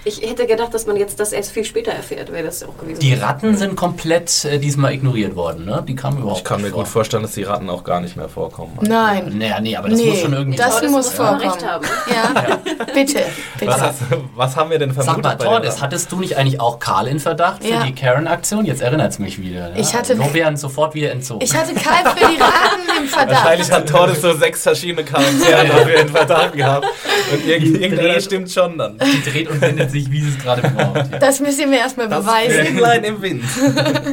Ich 0.07 0.21
hätte 0.21 0.47
gedacht, 0.47 0.73
dass 0.73 0.85
man 0.87 0.95
jetzt 0.95 1.19
das 1.19 1.33
erst 1.33 1.51
viel 1.51 1.65
später 1.65 1.91
erfährt, 1.91 2.31
wäre 2.31 2.45
das 2.45 2.63
auch 2.63 2.77
gewesen. 2.77 2.99
Die 2.99 3.13
Ratten 3.13 3.57
sind 3.57 3.75
komplett 3.75 4.45
äh, 4.45 4.57
diesmal 4.57 4.93
ignoriert 4.93 5.35
worden, 5.35 5.65
ne? 5.65 5.83
Die 5.87 5.95
kamen 5.95 6.19
überhaupt 6.19 6.37
Ich 6.39 6.43
kann 6.45 6.61
mir 6.61 6.67
nicht 6.67 6.75
gut 6.75 6.87
vorstellen, 6.87 7.23
dass 7.23 7.33
die 7.33 7.43
Ratten 7.43 7.69
auch 7.69 7.83
gar 7.83 7.99
nicht 7.99 8.15
mehr 8.15 8.29
vorkommen. 8.29 8.77
Nein. 8.81 9.33
Naja, 9.37 9.59
nee, 9.59 9.75
aber 9.75 9.89
das 9.89 9.99
Nee, 9.99 10.09
muss 10.11 10.19
schon 10.21 10.33
irgendwie 10.33 10.57
das 10.57 10.79
das 10.79 10.91
muss 10.91 11.09
vorkommen. 11.09 11.41
recht 11.41 11.65
haben. 11.67 11.85
Ja, 12.07 12.57
bitte, 12.93 13.19
bitte. 13.59 13.71
Was, 13.71 13.81
hast, 13.81 13.99
was 14.35 14.55
haben 14.55 14.69
wir 14.69 14.79
denn 14.79 14.93
Sag 14.93 15.03
vermutet 15.03 15.23
mal, 15.25 15.35
bei 15.35 15.43
den 15.43 15.51
Tordes, 15.51 15.69
Ratten? 15.73 15.81
hattest 15.81 16.11
du 16.11 16.19
nicht 16.19 16.37
eigentlich 16.37 16.59
auch 16.61 16.79
Karl 16.79 17.07
in 17.07 17.19
Verdacht 17.19 17.63
für 17.63 17.69
Ja. 17.69 17.83
die 17.83 17.93
Karen-Aktion? 17.93 18.65
Jetzt 18.65 18.81
erinnert 18.81 19.11
es 19.11 19.19
mich 19.19 19.41
wieder. 19.41 19.69
Ja? 19.71 19.75
Ich 19.75 19.93
hatte- 19.93 20.13
Lorbeeren 20.13 20.55
sofort 20.57 20.95
wieder 20.95 21.11
entzogen. 21.11 21.41
Ich 21.43 21.53
hatte 21.53 21.73
Karl 21.75 22.05
für 22.15 22.19
die 22.31 22.41
Raten 22.41 23.03
im 23.03 23.11
Wahrscheinlich 23.29 23.67
Verdacht. 23.67 23.71
hat 23.71 23.89
Tordes 23.89 24.21
so 24.21 24.33
sechs 24.37 24.63
verschiedene 24.63 25.03
Charaktere 25.03 25.67
dafür 25.67 25.95
in 25.99 26.09
Verdacht 26.09 26.53
gehabt. 26.53 26.85
Und 27.31 27.45
irgend- 27.45 27.81
irgendeiner 27.81 28.19
stimmt 28.21 28.49
schon 28.51 28.77
dann. 28.77 28.97
Die 28.99 29.29
dreht 29.29 29.49
und 29.49 29.59
wendet 29.61 29.91
sich, 29.91 29.96
wie 30.11 30.21
sie 30.21 30.29
es 30.29 30.37
gerade 30.37 30.61
braucht. 30.61 31.11
Ja. 31.11 31.19
Das 31.19 31.39
müsst 31.39 31.59
ihr 31.59 31.67
mir 31.67 31.79
erstmal 31.79 32.07
Das 32.07 32.23
beweisen. 32.23 32.65
Fähnlein 32.65 33.03
im 33.03 33.21
Wind. 33.21 33.43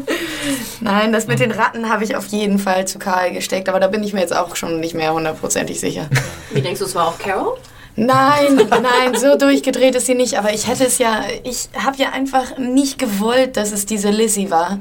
Nein, 0.80 1.12
das 1.12 1.26
mit 1.26 1.40
den 1.40 1.50
Ratten 1.50 1.88
habe 1.88 2.04
ich 2.04 2.16
auf 2.16 2.26
jeden 2.26 2.58
Fall 2.58 2.86
zu 2.86 2.98
Karl 2.98 3.32
gesteckt, 3.32 3.68
aber 3.68 3.80
da 3.80 3.88
bin 3.88 4.02
ich 4.02 4.12
mir 4.12 4.20
jetzt 4.20 4.36
auch 4.36 4.56
schon 4.56 4.80
nicht 4.80 4.94
mehr 4.94 5.12
hundertprozentig 5.12 5.80
sicher. 5.80 6.08
Wie 6.52 6.60
denkst 6.60 6.80
du, 6.80 6.86
es 6.86 6.94
war 6.94 7.08
auch 7.08 7.18
Carol? 7.18 7.56
Nein, 7.96 8.56
nein, 8.70 9.14
so 9.14 9.38
durchgedreht 9.38 9.94
ist 9.94 10.06
sie 10.06 10.16
nicht, 10.16 10.36
aber 10.36 10.52
ich 10.52 10.66
hätte 10.66 10.84
es 10.84 10.98
ja, 10.98 11.22
ich 11.44 11.68
habe 11.78 11.96
ja 11.96 12.10
einfach 12.10 12.58
nicht 12.58 12.98
gewollt, 12.98 13.56
dass 13.56 13.70
es 13.70 13.86
diese 13.86 14.10
Lizzie 14.10 14.50
war. 14.50 14.80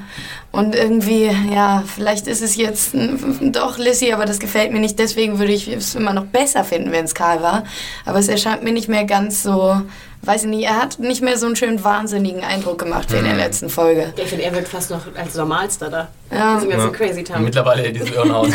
Und 0.52 0.76
irgendwie, 0.76 1.30
ja, 1.54 1.84
vielleicht 1.86 2.26
ist 2.26 2.42
es 2.42 2.56
jetzt 2.56 2.96
doch 3.42 3.78
Lizzie, 3.78 4.14
aber 4.14 4.26
das 4.26 4.40
gefällt 4.40 4.72
mir 4.72 4.80
nicht, 4.80 4.98
deswegen 4.98 5.38
würde 5.38 5.54
ich 5.54 5.68
es 5.68 5.94
immer 5.94 6.14
noch 6.14 6.26
besser 6.26 6.64
finden, 6.64 6.92
wenn 6.92 7.06
es 7.06 7.14
Karl 7.14 7.44
war. 7.44 7.66
Aber 8.06 8.18
es 8.18 8.28
erscheint 8.30 8.64
mir 8.64 8.74
nicht 8.74 8.90
mehr 8.90 9.06
ganz 9.06 9.44
so, 9.44 9.80
weiß 10.26 10.44
ich 10.44 10.50
nicht, 10.50 10.66
er 10.66 10.82
hat 10.82 11.00
nicht 11.00 11.22
mehr 11.22 11.38
so 11.38 11.46
einen 11.46 11.56
schönen 11.56 11.84
wahnsinnigen 11.84 12.44
Eindruck 12.44 12.80
gemacht 12.80 13.12
wie 13.12 13.18
in 13.18 13.26
der 13.26 13.36
letzten 13.36 13.70
Folge. 13.70 14.14
Ich 14.16 14.30
finde, 14.30 14.46
er 14.46 14.54
wirkt 14.54 14.70
fast 14.70 14.90
noch 14.90 15.02
als 15.16 15.36
Normalster 15.36 15.90
da. 15.90 16.08
Ja. 16.32 16.54
Ganzen 16.60 16.70
Ja. 16.72 16.88
Crazy 16.90 17.24
Town. 17.24 17.44
Mittlerweile 17.44 17.84
in 17.86 17.94
diesem 17.94 18.14
Irrenhaus. 18.14 18.50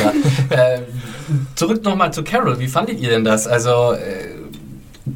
Äh, 0.50 0.78
zurück 1.56 1.84
nochmal 1.84 2.12
zu 2.12 2.24
Carol. 2.24 2.58
Wie 2.58 2.68
fandet 2.68 2.98
ihr 3.00 3.10
denn 3.10 3.24
das? 3.24 3.46
Also, 3.46 3.92
äh, 3.92 4.28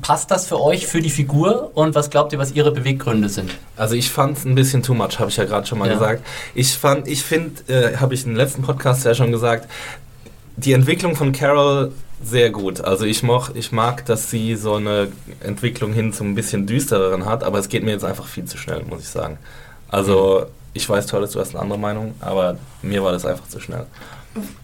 passt 0.02 0.30
das 0.30 0.46
für 0.46 0.60
euch, 0.60 0.86
für 0.86 1.00
die 1.00 1.10
Figur? 1.10 1.70
Und 1.74 1.94
was 1.94 2.10
glaubt 2.10 2.32
ihr, 2.32 2.38
was 2.38 2.52
ihre 2.52 2.70
Beweggründe 2.70 3.28
sind? 3.28 3.50
Also 3.76 3.94
ich 3.94 4.10
fand 4.10 4.36
es 4.38 4.44
ein 4.44 4.54
bisschen 4.54 4.82
too 4.82 4.94
much, 4.94 5.18
habe 5.18 5.30
ich 5.30 5.36
ja 5.36 5.44
gerade 5.44 5.66
schon 5.66 5.78
mal 5.78 5.88
Ja. 5.88 5.94
gesagt. 5.94 6.22
Ich 6.54 6.72
fand, 6.76 7.08
ich 7.08 7.22
finde, 7.22 7.62
äh, 7.72 7.96
habe 7.96 8.14
ich 8.14 8.24
im 8.26 8.36
letzten 8.36 8.62
Podcast 8.62 9.04
ja 9.04 9.14
schon 9.14 9.32
gesagt, 9.32 9.68
die 10.56 10.72
Entwicklung 10.74 11.16
von 11.16 11.32
Carol 11.32 11.92
sehr 12.22 12.50
gut. 12.50 12.80
Also 12.80 13.04
ich, 13.04 13.22
moch, 13.22 13.50
ich 13.54 13.72
mag, 13.72 14.04
dass 14.06 14.30
sie 14.30 14.56
so 14.56 14.74
eine 14.74 15.08
Entwicklung 15.40 15.92
hin 15.92 16.12
zum 16.12 16.32
ein 16.32 16.34
bisschen 16.34 16.66
düstereren 16.66 17.26
hat, 17.26 17.44
aber 17.44 17.58
es 17.58 17.68
geht 17.68 17.82
mir 17.82 17.92
jetzt 17.92 18.04
einfach 18.04 18.26
viel 18.26 18.44
zu 18.44 18.58
schnell, 18.58 18.82
muss 18.84 19.00
ich 19.00 19.08
sagen. 19.08 19.38
Also 19.88 20.46
ich 20.74 20.88
weiß, 20.88 21.06
toll, 21.06 21.28
du 21.30 21.40
hast 21.40 21.50
eine 21.50 21.60
andere 21.60 21.78
Meinung, 21.78 22.14
aber 22.20 22.56
mir 22.82 23.02
war 23.04 23.12
das 23.12 23.26
einfach 23.26 23.48
zu 23.48 23.60
schnell. 23.60 23.86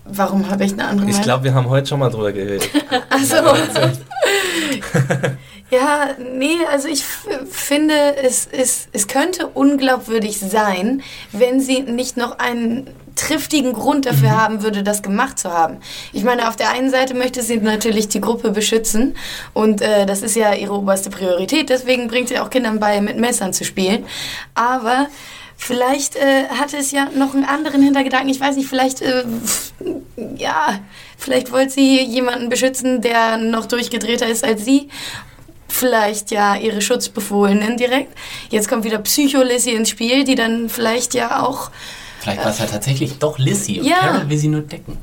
Warum 0.05 0.49
habe 0.51 0.65
ich 0.65 0.73
eine 0.73 0.87
andere 0.87 1.07
Ich 1.07 1.13
Meinung? 1.13 1.25
glaube, 1.25 1.45
wir 1.45 1.55
haben 1.55 1.69
heute 1.69 1.87
schon 1.87 1.99
mal 1.99 2.11
drüber 2.11 2.33
geredet. 2.33 2.69
Also, 3.11 3.37
ja, 5.71 6.11
nee, 6.35 6.57
also 6.71 6.89
ich 6.89 7.05
finde, 7.51 7.95
es, 8.23 8.47
es, 8.51 8.89
es 8.93 9.07
könnte 9.09 9.47
unglaubwürdig 9.49 10.39
sein, 10.39 11.03
wenn 11.33 11.61
sie 11.61 11.81
nicht 11.83 12.17
noch 12.17 12.39
einen 12.39 12.89
triftigen 13.19 13.73
Grund 13.73 14.07
dafür 14.07 14.31
haben 14.31 14.63
würde, 14.63 14.83
das 14.83 15.03
gemacht 15.03 15.39
zu 15.39 15.53
haben. 15.53 15.79
Ich 16.13 16.25
meine, 16.25 16.49
auf 16.49 16.57
der 16.57 16.71
einen 16.71 16.91
Seite 16.91 17.15
möchte 17.15 17.43
sie 17.43 17.57
natürlich 17.59 18.09
die 18.09 18.21
Gruppe 18.21 18.51
beschützen 18.51 19.17
und 19.53 19.83
äh, 19.83 20.07
das 20.07 20.23
ist 20.23 20.37
ja 20.37 20.55
ihre 20.55 20.75
oberste 20.75 21.11
Priorität, 21.11 21.69
deswegen 21.69 22.09
bringt 22.09 22.29
sie 22.29 22.39
auch 22.39 22.51
Kindern 22.51 22.79
bei, 22.79 23.01
mit 23.01 23.19
Messern 23.19 23.53
zu 23.53 23.65
spielen. 23.65 24.07
Aber 24.55 25.09
vielleicht 25.57 26.17
äh, 26.17 26.45
hatte 26.49 26.77
es 26.77 26.93
ja 26.93 27.09
noch 27.15 27.35
einen 27.35 27.45
anderen 27.45 27.83
Hintergedanken. 27.83 28.29
Ich 28.31 28.41
weiß 28.41 28.57
nicht, 28.57 28.69
vielleicht, 28.69 29.03
äh, 29.03 29.25
ja, 30.37 30.79
vielleicht 31.19 31.51
wollte 31.53 31.73
sie 31.73 32.01
jemanden 32.03 32.49
beschützen, 32.49 33.01
der 33.03 33.37
noch 33.37 33.67
durchgedrehter 33.67 34.29
ist 34.29 34.45
als 34.45 34.65
sie. 34.65 34.89
Vielleicht 35.69 36.31
ja 36.31 36.57
ihre 36.57 36.81
Schutzbefohlenen 36.81 37.77
direkt. 37.77 38.17
Jetzt 38.49 38.69
kommt 38.69 38.85
wieder 38.85 38.99
Psycho-Lissy 38.99 39.73
ins 39.73 39.91
Spiel, 39.91 40.25
die 40.25 40.35
dann 40.35 40.69
vielleicht 40.69 41.15
ja 41.15 41.43
auch, 41.45 41.71
Vielleicht 42.21 42.43
war 42.45 42.51
es 42.51 42.59
ja 42.59 42.67
tatsächlich 42.67 43.19
doch 43.19 43.39
Lissy 43.39 43.79
und 43.81 43.87
Ja. 43.87 43.97
Carol 43.99 44.29
will 44.29 44.37
sie 44.39 44.49
nur 44.49 44.63
decken. 44.63 44.99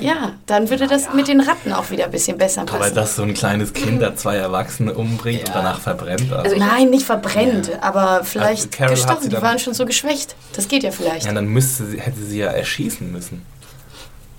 ja, 0.00 0.32
dann 0.46 0.68
würde 0.70 0.86
das 0.88 1.12
mit 1.14 1.28
den 1.28 1.40
Ratten 1.40 1.72
auch 1.72 1.90
wieder 1.90 2.06
ein 2.06 2.10
bisschen 2.10 2.36
besser 2.36 2.64
passen. 2.64 2.82
Aber 2.82 2.90
dass 2.90 3.16
so 3.16 3.22
ein 3.22 3.32
kleines 3.34 3.72
Kind 3.72 4.02
da 4.02 4.16
zwei 4.16 4.36
Erwachsene 4.36 4.92
umbringt 4.92 5.40
und 5.42 5.48
Ja. 5.48 5.54
danach 5.54 5.80
verbrennt. 5.80 6.32
Also 6.32 6.54
Also 6.54 6.56
Nein, 6.56 6.90
nicht 6.90 7.06
verbrennt, 7.06 7.70
aber 7.80 8.22
vielleicht 8.24 8.72
Carol 8.72 8.90
hat 8.90 8.96
gestochen. 8.96 9.22
sie 9.22 9.28
Die 9.28 9.34
dann- 9.36 9.42
waren 9.44 9.58
schon 9.58 9.74
so 9.74 9.86
geschwächt. 9.86 10.34
Das 10.54 10.66
geht 10.68 10.82
ja 10.82 10.90
vielleicht. 10.90 11.26
ja, 11.26 11.32
dann 11.32 11.46
müsste 11.46 11.86
sie, 11.86 12.00
hätte 12.00 12.20
sie 12.20 12.38
ja 12.38 12.48
erschießen 12.48 13.10
müssen. 13.12 13.42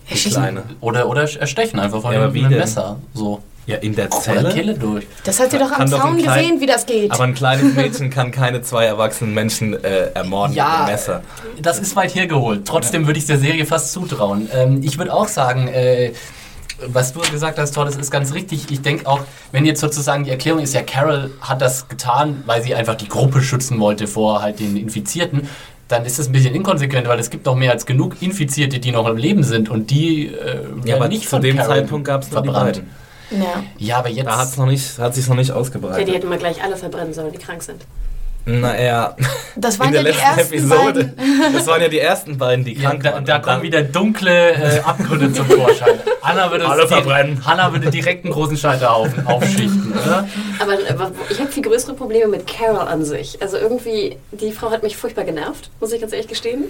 Die 0.08 0.14
Erschießen? 0.14 0.42
Kleine. 0.42 0.64
Oder, 0.82 1.08
oder 1.08 1.22
erstechen 1.40 1.80
einfach 1.80 2.02
von 2.02 2.12
Ja, 2.14 2.24
einem? 2.26 2.50
Messer. 2.50 2.98
So. 3.14 3.42
Ja, 3.70 3.78
in 3.78 3.96
der 3.96 4.08
Oder 4.08 4.22
Zelle. 4.22 4.74
Durch. 4.74 5.06
Das 5.24 5.40
hat 5.40 5.52
sie 5.52 5.58
doch 5.60 5.72
am 5.72 5.88
Zaun 5.88 6.18
gesehen, 6.18 6.60
wie 6.60 6.66
das 6.66 6.86
geht. 6.86 7.12
Aber 7.12 7.24
ein 7.24 7.34
kleines 7.34 7.76
Mädchen 7.76 8.10
kann 8.10 8.32
keine 8.32 8.62
zwei 8.62 8.86
erwachsenen 8.86 9.34
Menschen 9.34 9.74
äh, 9.84 10.12
ermorden 10.14 10.56
Ja. 10.56 10.66
mit 10.70 10.76
einem 10.80 10.92
Messer. 10.92 11.22
Das 11.62 11.80
ist 11.80 11.96
weit 11.96 12.16
hergeholt. 12.16 12.66
Trotzdem 12.66 13.06
würde 13.06 13.20
ich 13.20 13.26
der 13.26 13.38
Serie 13.38 13.66
fast 13.66 13.92
zutrauen. 13.92 14.50
Ähm, 14.54 14.82
ich 14.84 14.98
würde 14.98 15.14
auch 15.14 15.28
sagen, 15.28 15.68
äh, 15.68 16.14
was 16.88 17.12
du 17.14 17.20
gesagt 17.20 17.60
hast, 17.60 17.76
Todd, 17.76 17.88
das 17.88 17.98
ist 17.98 18.10
ganz 18.10 18.34
richtig. 18.34 18.72
Ich 18.72 18.82
denke 18.82 19.06
auch, 19.06 19.20
wenn 19.52 19.66
jetzt 19.66 19.82
sozusagen 19.82 20.24
die 20.24 20.30
Erklärung 20.32 20.62
ist, 20.62 20.74
ja, 20.74 20.82
Carol 20.82 21.30
hat 21.42 21.62
das 21.62 21.90
getan, 21.90 22.42
weil 22.46 22.64
sie 22.64 22.74
einfach 22.74 22.96
die 22.96 23.10
Gruppe 23.10 23.42
schützen 23.42 23.80
wollte 23.80 24.08
vor 24.08 24.42
halt 24.42 24.60
den 24.62 24.78
Infizierten. 24.78 25.48
dann 25.90 26.06
ist 26.06 26.20
das 26.20 26.28
ein 26.28 26.32
bisschen 26.32 26.54
inkonsequent, 26.56 27.08
weil 27.08 27.20
es 27.20 27.32
gibt 27.32 27.46
noch 27.48 27.56
mehr 27.56 27.72
als 27.72 27.86
genug 27.88 28.22
Infizierte, 28.22 28.80
die 28.80 28.92
noch 28.92 29.08
im 29.08 29.18
Leben 29.18 29.44
sind 29.44 29.70
und 29.70 29.90
die 29.90 30.28
äh, 30.28 30.60
Ja, 30.86 30.96
aber 30.98 31.08
nicht 31.08 31.24
zu 31.24 31.30
von 31.32 31.42
dem 31.42 31.58
Karen 31.58 31.70
Zeitpunkt 31.70 32.06
gab 32.08 32.22
es 32.22 32.28
die 32.28 32.34
verbrannt. 32.34 32.76
beiden. 32.78 32.90
Ja. 33.32 33.64
Ja, 33.78 33.98
aber 34.00 34.10
jetzt. 34.10 34.26
Da 34.28 34.38
hat's 34.38 34.58
noch 34.58 34.66
nicht, 34.66 34.98
hat 35.00 35.16
sich 35.16 35.28
noch 35.28 35.36
nicht 35.36 35.50
Ja, 35.50 35.54
die 35.56 35.60
ausgebreitet. 35.60 36.14
hätten 36.14 36.30
wir 36.30 36.38
gleich 36.38 36.64
alle 36.64 36.76
verbrennen 36.78 37.14
sollen, 37.14 37.32
die 37.32 37.38
krank 37.38 37.62
sind. 37.64 37.82
Naja, 38.46 39.16
Das 39.56 39.76
in 39.76 39.80
waren 39.82 39.92
der 39.92 40.02
ja 40.02 40.08
die 40.12 40.18
letzten 40.18 40.40
ersten 40.40 40.54
Episode. 40.56 41.04
beiden. 41.16 41.54
Das 41.54 41.68
waren 41.68 41.82
ja 41.82 41.88
die 41.88 42.00
ersten 42.00 42.38
beiden, 42.38 42.66
die 42.66 42.74
ja, 42.74 42.90
krank 42.90 43.04
da, 43.04 43.12
waren. 43.14 43.26
da 43.26 43.36
Und 43.36 43.42
kommen 43.44 43.62
wieder 43.62 43.84
dunkle 43.84 44.52
äh, 44.54 44.80
Abgründe 44.80 45.32
zum 45.34 45.46
Vorschein. 45.46 46.00
Anna 46.22 46.50
würde, 46.50 46.68
Alle 46.68 46.88
verbrennen. 46.88 47.46
Hanna 47.46 47.72
würde 47.72 47.92
direkt 47.92 48.26
einen 48.26 48.34
großen 48.34 48.58
Scheiterhaufen 48.58 49.28
aufschichten, 49.28 49.92
oder? 49.94 50.28
Aber 50.60 50.74
äh, 50.74 51.12
ich 51.30 51.40
habe 51.40 51.52
viel 51.52 51.62
größere 51.64 51.94
Probleme 51.94 52.28
mit 52.28 52.48
Carol 52.48 52.88
an 52.88 53.06
sich. 53.06 53.40
Also 53.42 53.58
irgendwie, 53.58 54.18
die 54.32 54.52
Frau 54.52 54.72
hat 54.72 54.82
mich 54.82 54.98
furchtbar 54.98 55.26
genervt, 55.26 55.70
muss 55.80 55.92
ich 55.92 56.02
ganz 56.02 56.14
ehrlich 56.14 56.28
gestehen. 56.28 56.64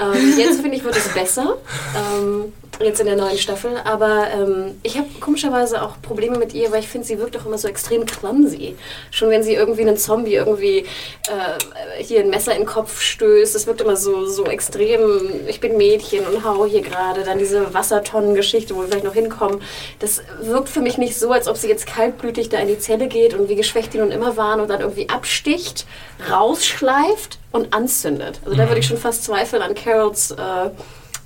Ähm, 0.00 0.38
jetzt 0.38 0.60
finde 0.62 0.76
ich, 0.76 0.84
wird 0.84 0.96
es 0.96 1.08
besser. 1.08 1.56
Ähm, 1.94 2.52
jetzt 2.86 3.00
in 3.00 3.06
der 3.06 3.16
neuen 3.16 3.38
Staffel. 3.38 3.76
Aber 3.84 4.28
ähm, 4.32 4.78
ich 4.82 4.96
habe 4.96 5.08
komischerweise 5.20 5.82
auch 5.82 6.00
Probleme 6.02 6.38
mit 6.38 6.54
ihr, 6.54 6.70
weil 6.70 6.80
ich 6.80 6.88
finde, 6.88 7.06
sie 7.06 7.18
wirkt 7.18 7.36
auch 7.36 7.46
immer 7.46 7.58
so 7.58 7.68
extrem 7.68 8.06
clumsy. 8.06 8.76
Schon 9.10 9.30
wenn 9.30 9.42
sie 9.42 9.54
irgendwie 9.54 9.82
einen 9.82 9.96
Zombie 9.96 10.34
irgendwie 10.34 10.78
äh, 10.78 12.02
hier 12.02 12.20
ein 12.20 12.30
Messer 12.30 12.52
in 12.52 12.62
den 12.62 12.66
Kopf 12.66 13.00
stößt, 13.00 13.54
das 13.54 13.66
wirkt 13.66 13.80
immer 13.80 13.96
so, 13.96 14.26
so 14.26 14.44
extrem, 14.44 15.30
ich 15.46 15.60
bin 15.60 15.76
Mädchen 15.76 16.26
und 16.26 16.44
hau 16.44 16.64
hier 16.66 16.82
gerade. 16.82 17.22
Dann 17.22 17.38
diese 17.38 17.74
Wassertonnengeschichte, 17.74 18.74
wo 18.74 18.80
wir 18.80 18.88
vielleicht 18.88 19.04
noch 19.04 19.14
hinkommen. 19.14 19.60
Das 19.98 20.22
wirkt 20.40 20.68
für 20.68 20.80
mich 20.80 20.98
nicht 20.98 21.18
so, 21.18 21.32
als 21.32 21.48
ob 21.48 21.56
sie 21.56 21.68
jetzt 21.68 21.86
kaltblütig 21.86 22.48
da 22.48 22.58
in 22.58 22.68
die 22.68 22.78
Zelle 22.78 23.08
geht 23.08 23.34
und 23.34 23.48
wie 23.48 23.56
geschwächt 23.56 23.94
die 23.94 23.98
nun 23.98 24.10
immer 24.10 24.36
waren 24.36 24.60
und 24.60 24.68
dann 24.68 24.80
irgendwie 24.80 25.08
absticht, 25.08 25.86
rausschleift 26.30 27.38
und 27.52 27.74
anzündet. 27.74 28.40
Also 28.44 28.56
da 28.56 28.68
würde 28.68 28.80
ich 28.80 28.86
schon 28.86 28.98
fast 28.98 29.24
zweifeln 29.24 29.62
an 29.62 29.74
Carols 29.74 30.32
äh, 30.32 30.70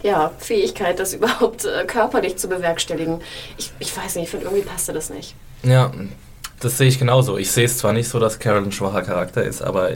ja, 0.02 0.30
Fähigkeit, 0.38 0.98
das 0.98 1.12
überhaupt 1.14 1.64
äh, 1.64 1.84
körperlich 1.86 2.36
zu 2.36 2.48
bewerkstelligen. 2.48 3.20
Ich, 3.58 3.70
ich 3.78 3.96
weiß 3.96 4.16
nicht, 4.16 4.24
ich 4.24 4.30
finde, 4.30 4.46
irgendwie 4.46 4.64
passte 4.64 4.92
das 4.92 5.10
nicht. 5.10 5.34
Ja, 5.62 5.92
das 6.60 6.78
sehe 6.78 6.88
ich 6.88 6.98
genauso. 6.98 7.38
Ich 7.38 7.50
sehe 7.50 7.64
es 7.64 7.78
zwar 7.78 7.92
nicht 7.92 8.08
so, 8.08 8.18
dass 8.18 8.38
Carol 8.38 8.62
ein 8.64 8.72
schwacher 8.72 9.02
Charakter 9.02 9.42
ist, 9.42 9.62
aber 9.62 9.90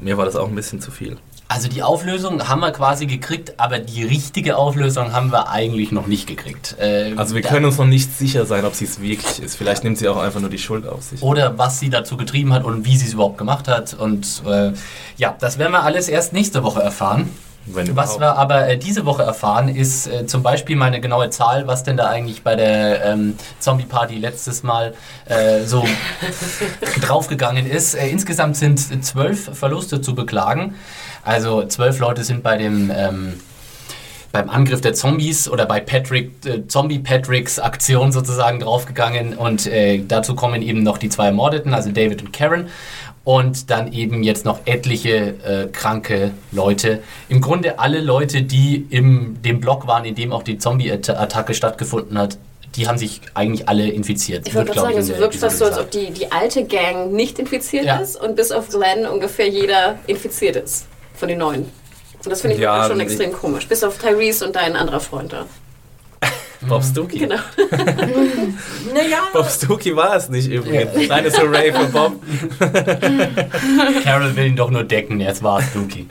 mir 0.00 0.16
war 0.18 0.24
das 0.24 0.36
auch 0.36 0.48
ein 0.48 0.54
bisschen 0.54 0.80
zu 0.80 0.90
viel. 0.90 1.16
Also 1.48 1.68
die 1.68 1.82
Auflösung 1.82 2.48
haben 2.48 2.60
wir 2.60 2.70
quasi 2.72 3.04
gekriegt, 3.04 3.60
aber 3.60 3.78
die 3.78 4.04
richtige 4.04 4.56
Auflösung 4.56 5.12
haben 5.12 5.30
wir 5.32 5.50
eigentlich 5.50 5.92
noch 5.92 6.06
nicht 6.06 6.26
gekriegt. 6.26 6.76
Äh, 6.80 7.12
Also 7.16 7.34
wir 7.34 7.42
können 7.42 7.66
uns 7.66 7.76
noch 7.76 7.84
nicht 7.84 8.16
sicher 8.16 8.46
sein, 8.46 8.64
ob 8.64 8.74
sie 8.74 8.86
es 8.86 9.02
wirklich 9.02 9.42
ist. 9.42 9.56
Vielleicht 9.56 9.84
nimmt 9.84 9.98
sie 9.98 10.08
auch 10.08 10.16
einfach 10.16 10.40
nur 10.40 10.48
die 10.48 10.58
Schuld 10.58 10.88
auf 10.88 11.02
sich. 11.02 11.20
oder 11.22 11.58
was 11.58 11.78
sie 11.78 11.90
dazu 11.90 12.16
getrieben 12.16 12.54
hat 12.54 12.64
und 12.64 12.86
wie 12.86 12.96
sie 12.96 13.06
es 13.06 13.12
überhaupt 13.12 13.36
gemacht 13.36 13.68
hat. 13.68 13.92
Und 13.92 14.42
äh, 14.46 14.72
ja, 15.18 15.36
das 15.40 15.58
werden 15.58 15.72
wir 15.72 15.82
alles 15.82 16.08
erst 16.08 16.32
nächste 16.32 16.62
Woche 16.62 16.80
erfahren. 16.80 17.28
Wenn 17.66 17.94
Was 17.96 18.18
wir 18.18 18.36
aber 18.36 18.68
äh, 18.68 18.76
diese 18.76 19.06
Woche 19.06 19.22
erfahren, 19.22 19.68
ist 19.68 20.06
äh, 20.08 20.26
zum 20.26 20.42
Beispiel 20.42 20.76
meine 20.76 21.00
genaue 21.00 21.30
Zahl, 21.30 21.66
was 21.66 21.84
denn 21.84 21.96
da 21.96 22.06
eigentlich 22.06 22.42
bei 22.42 22.56
der 22.56 23.04
ähm, 23.04 23.34
Zombie-Party 23.60 24.16
letztes 24.16 24.62
Mal 24.62 24.94
äh, 25.26 25.64
so 25.64 25.84
draufgegangen 27.00 27.70
ist. 27.70 27.94
Äh, 27.94 28.08
insgesamt 28.08 28.56
sind 28.56 29.04
zwölf 29.04 29.56
Verluste 29.56 30.00
zu 30.00 30.14
beklagen. 30.14 30.74
Also 31.22 31.64
zwölf 31.66 32.00
Leute 32.00 32.24
sind 32.24 32.42
bei 32.42 32.56
dem 32.56 32.90
ähm, 32.94 33.34
beim 34.32 34.48
Angriff 34.48 34.80
der 34.80 34.94
Zombies 34.94 35.48
oder 35.48 35.66
bei 35.66 35.78
Patrick, 35.80 36.32
äh, 36.46 36.66
Zombie 36.66 36.98
Patricks 36.98 37.58
Aktion 37.58 38.10
sozusagen 38.10 38.60
draufgegangen 38.60 39.34
und 39.34 39.66
äh, 39.66 40.02
dazu 40.06 40.34
kommen 40.34 40.62
eben 40.62 40.82
noch 40.82 40.98
die 40.98 41.10
zwei 41.10 41.26
Ermordeten, 41.26 41.74
also 41.74 41.90
David 41.90 42.22
und 42.22 42.32
Karen 42.32 42.68
und 43.24 43.70
dann 43.70 43.92
eben 43.92 44.22
jetzt 44.22 44.44
noch 44.44 44.60
etliche 44.64 45.34
äh, 45.44 45.68
kranke 45.72 46.32
Leute. 46.50 47.02
Im 47.28 47.40
Grunde 47.40 47.78
alle 47.78 48.00
Leute, 48.00 48.42
die 48.42 48.86
im 48.90 49.40
dem 49.42 49.60
Block 49.60 49.86
waren, 49.86 50.04
in 50.04 50.14
dem 50.14 50.32
auch 50.32 50.42
die 50.42 50.58
Zombie-Attacke 50.58 51.54
stattgefunden 51.54 52.18
hat, 52.18 52.38
die 52.74 52.88
haben 52.88 52.98
sich 52.98 53.20
eigentlich 53.34 53.68
alle 53.68 53.88
infiziert. 53.88 54.46
Ich 54.46 54.52
glaub 54.52 54.74
sagen, 54.74 54.96
es 54.96 55.08
wirkt 55.08 55.36
fast 55.36 55.58
so, 55.58 55.66
als 55.66 55.78
ob 55.78 55.90
die, 55.90 56.10
die 56.10 56.32
alte 56.32 56.64
Gang 56.64 57.12
nicht 57.12 57.38
infiziert 57.38 57.84
Ja. 57.84 57.96
ist 57.98 58.16
und 58.16 58.34
bis 58.34 58.50
auf 58.50 58.68
Glenn 58.70 59.06
ungefähr 59.06 59.48
jeder 59.48 59.98
infiziert 60.06 60.56
ist 60.56 60.86
von 61.14 61.28
den 61.28 61.38
neuen. 61.38 61.62
Und 62.24 62.30
das 62.30 62.40
finde 62.40 62.56
ich 62.56 62.62
Ja, 62.62 62.86
schon 62.88 63.00
extrem 63.00 63.32
komisch. 63.32 63.66
Bis 63.68 63.84
auf 63.84 63.98
Tyrese 63.98 64.46
und 64.46 64.56
dein 64.56 64.76
anderer 64.76 65.00
Freund 65.00 65.32
da. 65.32 65.46
Bob 66.68 66.84
Stookie. 66.84 67.20
Genau. 67.20 67.36
Bob 69.32 69.46
Stookie 69.50 69.96
war 69.96 70.16
es 70.16 70.28
nicht 70.28 70.50
übrigens. 70.50 70.94
Kleines 71.06 71.38
Hooray 71.38 71.72
für 71.72 71.86
Bob. 71.86 72.22
Carol 74.04 74.36
will 74.36 74.46
ihn 74.46 74.56
doch 74.56 74.70
nur 74.70 74.84
decken, 74.84 75.20
jetzt 75.20 75.42
war 75.42 75.60
es 75.60 75.72
Dookie. 75.72 76.08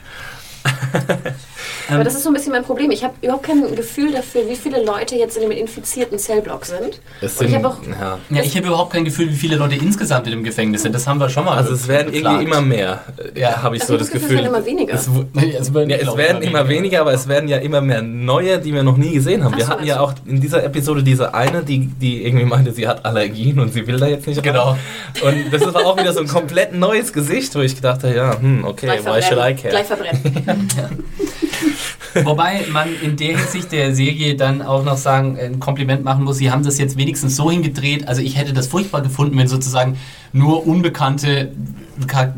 Aber 1.90 2.04
das 2.04 2.14
ist 2.14 2.22
so 2.22 2.30
ein 2.30 2.34
bisschen 2.34 2.52
mein 2.52 2.64
Problem. 2.64 2.90
Ich 2.90 3.02
habe 3.04 3.14
überhaupt 3.22 3.44
kein 3.44 3.74
Gefühl 3.74 4.12
dafür, 4.12 4.48
wie 4.48 4.56
viele 4.56 4.82
Leute 4.84 5.16
jetzt 5.16 5.36
in 5.36 5.42
dem 5.42 5.50
infizierten 5.50 6.18
Zellblock 6.18 6.64
sind. 6.64 7.00
Es 7.20 7.38
Und 7.38 7.46
ich 7.46 7.52
sind, 7.52 7.64
habe 7.64 7.68
auch 7.68 7.78
ja. 7.86 8.18
Ja, 8.30 8.42
ich 8.42 8.56
habe 8.56 8.66
überhaupt 8.66 8.92
kein 8.92 9.04
Gefühl, 9.04 9.30
wie 9.30 9.36
viele 9.36 9.56
Leute 9.56 9.74
insgesamt 9.76 10.26
in 10.26 10.32
dem 10.32 10.44
Gefängnis 10.44 10.82
sind. 10.82 10.94
Das 10.94 11.06
haben 11.06 11.18
wir 11.20 11.28
schon 11.28 11.44
mal 11.44 11.56
Also 11.56 11.72
es 11.74 11.88
werden 11.88 12.12
irgendwie 12.12 12.44
immer 12.44 12.60
mehr, 12.60 13.02
äh, 13.34 13.40
Ja. 13.40 13.62
habe 13.62 13.76
ich 13.76 13.82
Also 13.82 13.94
so 13.94 13.98
das 13.98 14.10
Gefühl. 14.10 14.30
Es 14.30 14.34
werden 14.36 14.46
immer 14.46 14.64
weniger. 14.66 14.94
Es, 14.94 15.08
es 15.60 15.74
werden, 15.74 15.90
Ja, 15.90 15.96
es 15.96 16.16
werden 16.16 16.42
immer 16.42 16.68
weniger, 16.68 17.00
aber 17.00 17.12
es 17.12 17.28
werden 17.28 17.48
ja 17.48 17.58
immer 17.58 17.80
mehr 17.80 18.02
neue, 18.02 18.58
die 18.58 18.72
wir 18.72 18.82
noch 18.82 18.96
nie 18.96 19.12
gesehen 19.12 19.44
haben. 19.44 19.52
Ach 19.54 19.58
Wir 19.58 19.68
hatten 19.68 19.84
ja 19.84 19.96
meinst 20.00 20.20
auch 20.20 20.26
in 20.26 20.40
dieser 20.40 20.64
Episode 20.64 21.02
diese 21.02 21.34
eine, 21.34 21.62
die, 21.62 21.86
die 21.86 22.24
irgendwie 22.24 22.44
meinte, 22.46 22.72
sie 22.72 22.86
hat 22.86 23.04
Allergien 23.04 23.58
und 23.60 23.72
sie 23.72 23.86
will 23.86 23.98
da 23.98 24.06
jetzt 24.06 24.26
nicht 24.26 24.38
rein. 24.38 24.44
Genau. 24.44 24.76
Und 25.22 25.52
das 25.52 25.62
war 25.74 25.84
auch 25.86 25.98
wieder 25.98 26.12
so 26.12 26.20
ein 26.20 26.28
komplett 26.28 26.74
neues 26.74 27.12
Gesicht, 27.12 27.54
wo 27.54 27.60
ich 27.60 27.74
gedacht 27.74 28.02
habe, 28.04 28.14
ja, 28.14 28.38
hm, 28.40 28.64
okay, 28.64 28.86
gleich 28.86 29.04
why 29.04 29.22
should 29.22 29.38
I 29.38 29.54
verbrennen. 29.54 29.56
Gleich 29.56 29.88
care? 29.88 29.96
verbrennen. 29.96 30.68
Wobei 32.24 32.66
man 32.70 32.88
in 33.00 33.16
der 33.16 33.38
Hinsicht 33.38 33.72
der 33.72 33.94
Serie 33.94 34.34
dann 34.34 34.62
auch 34.62 34.84
noch 34.84 34.96
sagen, 34.96 35.38
ein 35.38 35.60
Kompliment 35.60 36.04
machen 36.04 36.24
muss, 36.24 36.36
sie 36.36 36.50
haben 36.50 36.62
das 36.62 36.78
jetzt 36.78 36.96
wenigstens 36.96 37.36
so 37.36 37.50
hingedreht. 37.50 38.06
Also 38.08 38.20
ich 38.22 38.36
hätte 38.36 38.52
das 38.52 38.66
furchtbar 38.66 39.00
gefunden, 39.02 39.36
wenn 39.38 39.48
sozusagen 39.48 39.98
nur 40.32 40.66
unbekannte 40.66 41.52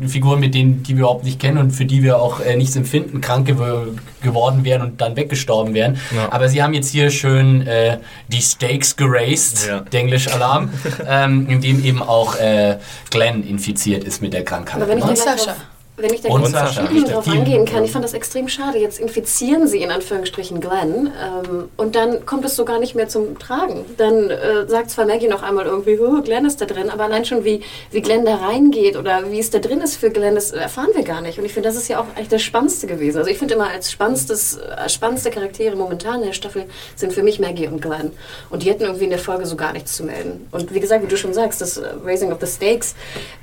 Figuren, 0.07 0.39
mit 0.39 0.53
denen, 0.53 0.83
die 0.83 0.95
wir 0.95 1.01
überhaupt 1.01 1.23
nicht 1.23 1.39
kennen 1.39 1.57
und 1.57 1.71
für 1.71 1.85
die 1.85 2.03
wir 2.03 2.19
auch 2.19 2.39
äh, 2.39 2.55
nichts 2.55 2.75
empfinden, 2.75 3.21
krank 3.21 3.47
gew 3.47 3.93
geworden 4.21 4.63
wären 4.65 4.81
und 4.81 5.01
dann 5.01 5.15
weggestorben 5.15 5.73
wären. 5.73 5.97
Ja. 6.13 6.31
Aber 6.31 6.49
sie 6.49 6.61
haben 6.61 6.73
jetzt 6.73 6.89
hier 6.89 7.09
schön 7.09 7.65
äh, 7.65 7.99
die 8.27 8.41
Stakes 8.41 8.95
geraced, 8.95 9.67
Ja. 9.67 9.81
Denglisch 9.81 10.27
Alarm, 10.27 10.69
ähm, 11.07 11.47
in 11.49 11.61
dem 11.61 11.83
eben 11.83 12.01
auch 12.01 12.35
äh, 12.35 12.77
Glenn 13.11 13.47
infiziert 13.47 14.03
ist 14.03 14.21
mit 14.21 14.33
der 14.33 14.43
Krankheit. 14.43 14.81
Aber 14.81 14.89
wenn 14.89 14.97
ich 14.97 15.05
gleich 15.05 15.19
Sascha. 15.19 15.55
Wenn 15.97 16.13
ich 16.13 16.21
da 16.21 16.29
Und 16.29 16.41
gleich 16.41 16.51
Sascha, 16.51 16.83
drauf 16.83 17.27
angehen 17.27 17.65
kann, 17.65 17.85
ich 17.85 17.91
fand 17.91 18.03
das 18.03 18.13
extrem 18.13 18.49
schade. 18.49 18.79
Jetzt 18.79 18.99
infizieren 18.99 19.67
sie 19.67 19.81
in 19.81 19.91
Anführungsstrichen 19.91 20.59
Glenn 20.59 21.11
ähm, 21.23 21.69
und 21.77 21.95
dann 21.95 22.25
kommt 22.25 22.43
es 22.43 22.55
so 22.55 22.65
gar 22.65 22.79
nicht 22.79 22.95
mehr 22.95 23.07
zum 23.07 23.39
Tragen. 23.39 23.85
Dann 23.97 24.29
äh, 24.29 24.67
sagt 24.67 24.89
zwar 24.89 25.05
Maggie 25.05 25.29
noch 25.29 25.41
einmal 25.41 25.65
irgendwie, 25.65 25.97
oh, 25.99 26.21
Glenn 26.21 26.45
ist 26.45 26.59
da 26.59 26.65
drin, 26.65 26.89
aber 26.89 27.05
allein 27.05 27.23
schon 27.23 27.45
wie, 27.45 27.61
wie 27.91 28.01
Glenn 28.01 28.25
da 28.25 28.35
reingeht 28.35 28.97
oder 28.97 29.31
wie 29.31 29.39
es 29.39 29.51
da 29.51 29.59
drin 29.59 29.79
ist 29.79 29.95
für 29.95 30.09
Glenn, 30.09 30.35
das 30.35 30.51
erfahren 30.51 30.89
wir 30.93 31.03
gar 31.03 31.21
nicht. 31.21 31.39
Und 31.39 31.45
ich 31.45 31.53
finde, 31.53 31.69
das 31.69 31.77
ist 31.77 31.87
ja 31.87 32.01
auch 32.01 32.07
eigentlich 32.15 32.29
das 32.29 32.41
Spannendste 32.41 32.87
gewesen. 32.87 33.19
Also 33.19 33.29
ich 33.29 33.37
finde 33.37 33.53
immer 33.53 33.69
als 33.69 33.89
spannendstes, 33.89 34.57
äh, 34.57 34.89
spannendste 34.89 35.31
Charaktere 35.31 35.77
momentan 35.77 36.19
in 36.19 36.27
der 36.27 36.33
Staffel 36.33 36.65
sind 36.97 37.13
für 37.13 37.23
mich 37.23 37.39
Maggie 37.39 37.67
und 37.67 37.81
Glenn. 37.81 38.11
Und 38.49 38.63
die 38.63 38.69
hätten 38.69 38.83
irgendwie 38.83 39.05
in 39.05 39.11
der 39.11 39.19
Folge 39.19 39.45
so 39.45 39.55
gar 39.55 39.71
nichts 39.71 39.95
zu 39.95 40.03
melden. 40.03 40.47
Und 40.51 40.73
wie 40.73 40.79
gesagt, 40.81 41.03
wie 41.03 41.07
du 41.07 41.15
schon 41.15 41.33
sagst, 41.33 41.61
das 41.61 41.77
äh, 41.77 41.87
Raising 42.03 42.33
of 42.33 42.39
the 42.41 42.47
Stakes, 42.47 42.95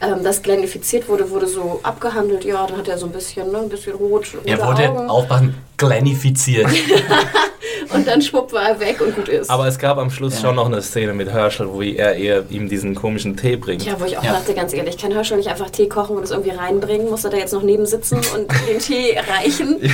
ähm, 0.02 0.22
dass 0.22 0.42
Glenn 0.42 0.60
infiziert 0.60 1.08
wurde, 1.08 1.30
wurde 1.30 1.46
so 1.46 1.80
abgehandelt. 1.82 2.41
Ja, 2.44 2.66
dann 2.66 2.78
hat 2.78 2.88
er 2.88 2.98
so 2.98 3.06
ein 3.06 3.12
bisschen, 3.12 3.50
ne, 3.50 3.58
ein 3.58 3.68
bisschen 3.68 3.94
rot, 3.94 4.26
er 4.44 4.90
Augen. 4.90 5.10
aufpassen, 5.10 5.54
Glenifiziert. 5.86 6.68
Und 7.94 8.06
dann 8.06 8.22
schwupp 8.22 8.52
war 8.54 8.70
er 8.70 8.80
weg 8.80 9.02
und 9.02 9.14
gut 9.14 9.28
ist. 9.28 9.50
Aber 9.50 9.66
es 9.66 9.78
gab 9.78 9.98
am 9.98 10.10
Schluss 10.10 10.36
Ja. 10.36 10.40
schon 10.48 10.56
noch 10.56 10.64
eine 10.64 10.80
Szene 10.80 11.12
mit 11.12 11.28
Herschel, 11.30 11.68
wo 11.70 11.82
er 11.82 12.14
eher 12.14 12.42
ihm 12.48 12.66
diesen 12.68 12.94
komischen 12.94 13.36
Tee 13.36 13.56
bringt. 13.56 13.84
ja, 13.84 14.00
wo 14.00 14.06
ich 14.06 14.16
auch 14.16 14.24
Ja. 14.24 14.32
dachte, 14.32 14.54
ganz 14.54 14.72
ehrlich, 14.72 14.96
kann 14.96 15.12
Herschel 15.12 15.36
nicht 15.36 15.48
einfach 15.50 15.68
Tee 15.68 15.88
kochen 15.88 16.16
und 16.16 16.22
es 16.22 16.30
irgendwie 16.30 16.50
reinbringen? 16.50 17.10
Muss 17.10 17.24
er 17.24 17.30
da 17.30 17.36
jetzt 17.36 17.52
noch 17.52 17.62
neben 17.62 17.84
sitzen 17.84 18.16
und 18.34 18.50
den 18.66 18.78
Tee 18.78 19.16
reichen? 19.28 19.76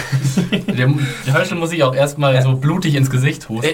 Der, 0.79 0.87
der 1.27 1.35
Herschel 1.35 1.59
muss 1.59 1.71
sich 1.71 1.83
auch 1.83 1.95
erstmal 1.95 2.41
so 2.41 2.55
blutig 2.55 2.95
ins 2.95 3.11
Gesicht 3.11 3.49
husten. 3.49 3.67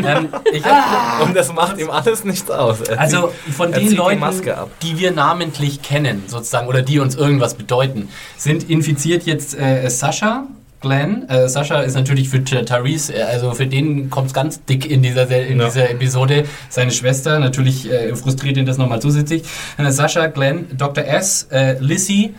Ne? 0.00 0.08
ähm, 0.08 0.28
ich 0.50 0.64
hab, 0.64 1.26
Und 1.26 1.36
das 1.36 1.52
macht 1.52 1.78
ihm 1.78 1.90
alles 1.90 2.24
nichts 2.24 2.50
aus. 2.50 2.80
Er 2.80 2.98
also 2.98 3.28
zieht- 3.44 3.54
von 3.54 3.70
den 3.72 3.88
die 3.90 3.94
Leuten, 3.94 4.20
Maske 4.20 4.56
ab. 4.56 4.70
die 4.82 4.98
wir 4.98 5.10
namentlich 5.12 5.82
kennen, 5.82 6.22
sozusagen, 6.26 6.68
oder 6.68 6.80
die 6.80 6.98
uns 7.00 7.16
irgendwas 7.16 7.52
bedeuten, 7.54 8.08
sind 8.38 8.70
infiziert 8.70 9.24
jetzt 9.24 9.54
äh, 9.58 9.86
Sascha, 9.90 10.46
Glenn. 10.82 11.28
Äh, 11.28 11.48
Sascha 11.48 11.80
ist 11.80 11.94
natürlich 11.94 12.28
für 12.28 12.44
Tyrese, 12.44 13.14
äh, 13.14 13.22
also 13.22 13.52
für 13.52 13.66
den 13.66 14.10
kommt 14.10 14.26
es 14.26 14.34
ganz 14.34 14.62
dick 14.64 14.90
in 14.90 15.02
dieser, 15.02 15.26
Se- 15.26 15.34
in 15.36 15.58
Ja. 15.58 15.66
dieser 15.66 15.88
Episode. 15.90 16.44
Seine 16.68 16.90
Schwester, 16.90 17.38
natürlich 17.38 17.90
äh, 17.90 18.14
frustriert 18.14 18.56
ihn 18.58 18.66
das 18.66 18.76
nochmal 18.76 19.00
zusätzlich. 19.00 19.44
Äh, 19.78 19.90
Sascha, 19.90 20.26
Glenn, 20.26 20.66
Dr. 20.76 21.04
S, 21.04 21.48
äh, 21.50 21.76
Lissy 21.78 22.34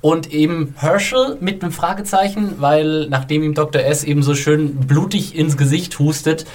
und 0.00 0.32
eben 0.32 0.74
Herschel 0.78 1.36
mit 1.40 1.62
einem 1.62 1.72
Fragezeichen, 1.72 2.54
weil 2.58 3.08
nachdem 3.10 3.42
ihm 3.42 3.54
Dr. 3.54 3.82
S 3.82 4.04
eben 4.04 4.22
so 4.22 4.34
schön 4.34 4.76
blutig 4.76 5.36
ins 5.36 5.56
Gesicht 5.56 5.98
hustet, 5.98 6.46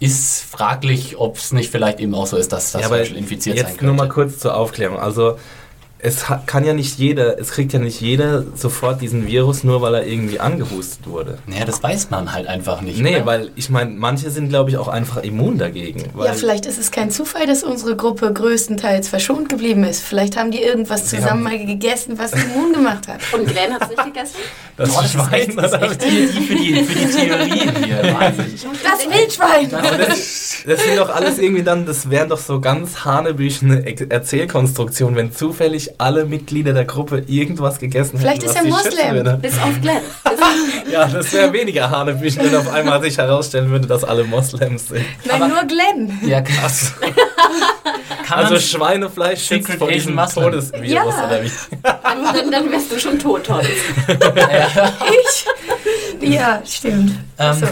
ist 0.00 0.44
fraglich, 0.44 1.16
ob 1.18 1.38
es 1.38 1.52
nicht 1.52 1.72
vielleicht 1.72 1.98
eben 1.98 2.14
auch 2.14 2.26
so 2.26 2.36
ist, 2.36 2.52
dass 2.52 2.70
das 2.72 2.82
Ja, 2.82 2.90
Herschel 2.94 3.16
infiziert 3.16 3.56
sein 3.56 3.66
jetzt 3.66 3.78
könnte. 3.78 3.86
nur 3.86 3.94
mal 3.94 4.08
kurz 4.08 4.38
zur 4.38 4.54
Aufklärung. 4.56 4.98
Also 4.98 5.38
es 6.00 6.26
kann 6.46 6.64
ja 6.64 6.74
nicht 6.74 6.98
jeder, 6.98 7.40
es 7.40 7.50
kriegt 7.50 7.72
ja 7.72 7.80
nicht 7.80 8.00
jeder 8.00 8.44
sofort 8.54 9.00
diesen 9.00 9.26
Virus, 9.26 9.64
nur 9.64 9.82
weil 9.82 9.94
er 9.94 10.06
irgendwie 10.06 10.38
angehustet 10.38 11.08
wurde. 11.08 11.38
Naja, 11.46 11.64
das 11.64 11.82
weiß 11.82 12.10
man 12.10 12.32
halt 12.32 12.46
einfach 12.46 12.82
nicht. 12.82 13.00
Nee, 13.00 13.16
oder? 13.16 13.26
weil 13.26 13.50
ich 13.56 13.68
meine, 13.68 13.90
manche 13.90 14.30
sind, 14.30 14.48
glaube 14.48 14.70
ich, 14.70 14.76
auch 14.76 14.86
einfach 14.86 15.24
immun 15.24 15.58
dagegen. 15.58 16.04
Weil 16.14 16.28
Ja, 16.28 16.32
vielleicht 16.34 16.66
ist 16.66 16.78
es 16.78 16.92
kein 16.92 17.10
Zufall, 17.10 17.46
dass 17.46 17.64
unsere 17.64 17.96
Gruppe 17.96 18.32
größtenteils 18.32 19.08
verschont 19.08 19.48
geblieben 19.48 19.82
ist. 19.82 20.02
Vielleicht 20.02 20.36
haben 20.36 20.52
die 20.52 20.62
irgendwas 20.62 21.10
Sie 21.10 21.16
zusammen 21.16 21.42
mal 21.42 21.58
gegessen, 21.58 22.16
was 22.16 22.32
immun 22.32 22.72
gemacht 22.72 23.08
hat. 23.08 23.20
Und 23.32 23.46
Glenn 23.48 23.74
hat 23.74 23.82
es 23.82 23.88
nicht 23.88 24.04
gegessen? 24.04 24.36
das 24.76 24.90
Boah, 24.90 25.02
das 25.02 25.14
ist 25.14 25.32
echt, 25.32 25.58
das 25.58 25.72
ist 25.72 25.82
echt 25.82 26.02
hier, 26.04 26.28
die 26.28 26.40
für, 26.40 26.54
die, 26.54 26.84
für 26.84 26.98
die 26.98 27.12
Theorien 27.12 27.84
hier. 27.84 28.14
Wahnsinn. 28.18 28.54
Das 28.84 29.18
Wildschwein! 29.18 29.70
Das, 29.70 30.62
das 30.64 30.84
sind 30.84 30.96
doch 30.96 31.08
alles 31.08 31.38
irgendwie 31.38 31.64
dann, 31.64 31.86
das 31.86 32.08
wären 32.08 32.28
doch 32.28 32.38
so 32.38 32.60
ganz 32.60 33.04
hanebüchene 33.04 33.84
Erzählkonstruktionen, 34.10 35.16
wenn 35.16 35.32
zufällig 35.32 35.87
alle 35.98 36.24
Mitglieder 36.24 36.72
der 36.72 36.84
Gruppe 36.84 37.24
irgendwas 37.26 37.78
gegessen 37.78 38.18
Vielleicht 38.18 38.42
hätten. 38.42 38.68
ist 38.68 38.72
was 38.72 38.86
er 38.96 39.12
Moslem. 39.14 39.40
Bis 39.40 39.54
auf 39.58 39.80
Glenn. 39.80 40.00
Ja, 40.90 41.06
das 41.06 41.32
wäre 41.32 41.52
weniger 41.52 41.90
hanebüchen, 41.90 42.42
wenn 42.44 42.54
auf 42.56 42.72
einmal 42.72 43.02
sich 43.02 43.18
herausstellen 43.18 43.70
würde, 43.70 43.86
dass 43.86 44.04
alle 44.04 44.24
Moslems 44.24 44.88
sind. 44.88 45.04
Nein, 45.24 45.42
Aber- 45.42 45.48
nur 45.48 45.64
Glenn. 45.64 46.18
Ja, 46.26 46.40
krass. 46.40 46.92
Kann 48.26 48.38
Also 48.44 48.58
Schweinefleisch 48.58 49.44
schützt 49.46 49.70
vor 49.74 49.88
diesem 49.88 50.14
Muslim. 50.14 50.44
Todesvirus 50.44 50.88
Ja. 50.90 51.02
oder 51.26 51.42
wie? 51.42 51.50
dann, 51.82 52.50
dann 52.50 52.70
wärst 52.72 52.92
du 52.92 52.98
schon 52.98 53.18
tot, 53.18 53.44
Tom. 53.44 53.60
Ich? 56.20 56.30
Ja, 56.34 56.62
stimmt. 56.64 57.12
Ähm, 57.38 57.54
So. 57.54 57.66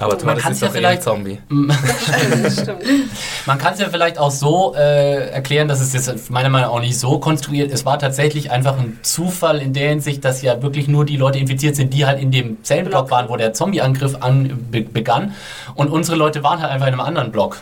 Aber 0.00 0.16
kann's 0.16 0.56
ist 0.56 0.60
ja 0.62 0.68
doch 0.68 0.74
eh 0.74 0.78
vielleicht- 0.78 1.02
Zombie. 1.02 1.38
Man 3.46 3.58
kann 3.58 3.74
es 3.74 3.80
ja 3.80 3.88
vielleicht 3.88 4.18
auch 4.18 4.30
so 4.30 4.74
äh, 4.76 5.30
erklären, 5.30 5.68
dass 5.68 5.80
es 5.80 5.92
jetzt 5.92 6.30
meiner 6.30 6.48
Meinung 6.50 6.68
nach 6.70 6.76
auch 6.76 6.80
nicht 6.80 6.98
so 6.98 7.18
konstruiert. 7.18 7.72
Es 7.72 7.84
war 7.84 7.98
tatsächlich 7.98 8.50
einfach 8.50 8.78
ein 8.78 8.98
Zufall 9.02 9.60
in 9.60 9.72
der 9.72 9.88
Hinsicht, 9.88 10.24
dass 10.24 10.42
ja 10.42 10.62
wirklich 10.62 10.86
nur 10.88 11.04
die 11.04 11.16
Leute 11.16 11.38
infiziert 11.38 11.74
sind, 11.76 11.92
die 11.94 12.06
halt 12.06 12.20
in 12.20 12.30
dem 12.30 12.62
Zellenblock 12.62 13.06
Block. 13.06 13.10
waren, 13.10 13.28
wo 13.28 13.36
der 13.36 13.52
Zombie-Angriff 13.54 14.16
an, 14.20 14.68
be, 14.70 14.82
begann. 14.82 15.34
Und 15.74 15.88
unsere 15.90 16.16
Leute 16.16 16.42
waren 16.42 16.60
halt 16.62 16.70
einfach 16.72 16.86
in 16.86 16.92
einem 16.94 17.00
anderen 17.00 17.32
Block. 17.32 17.58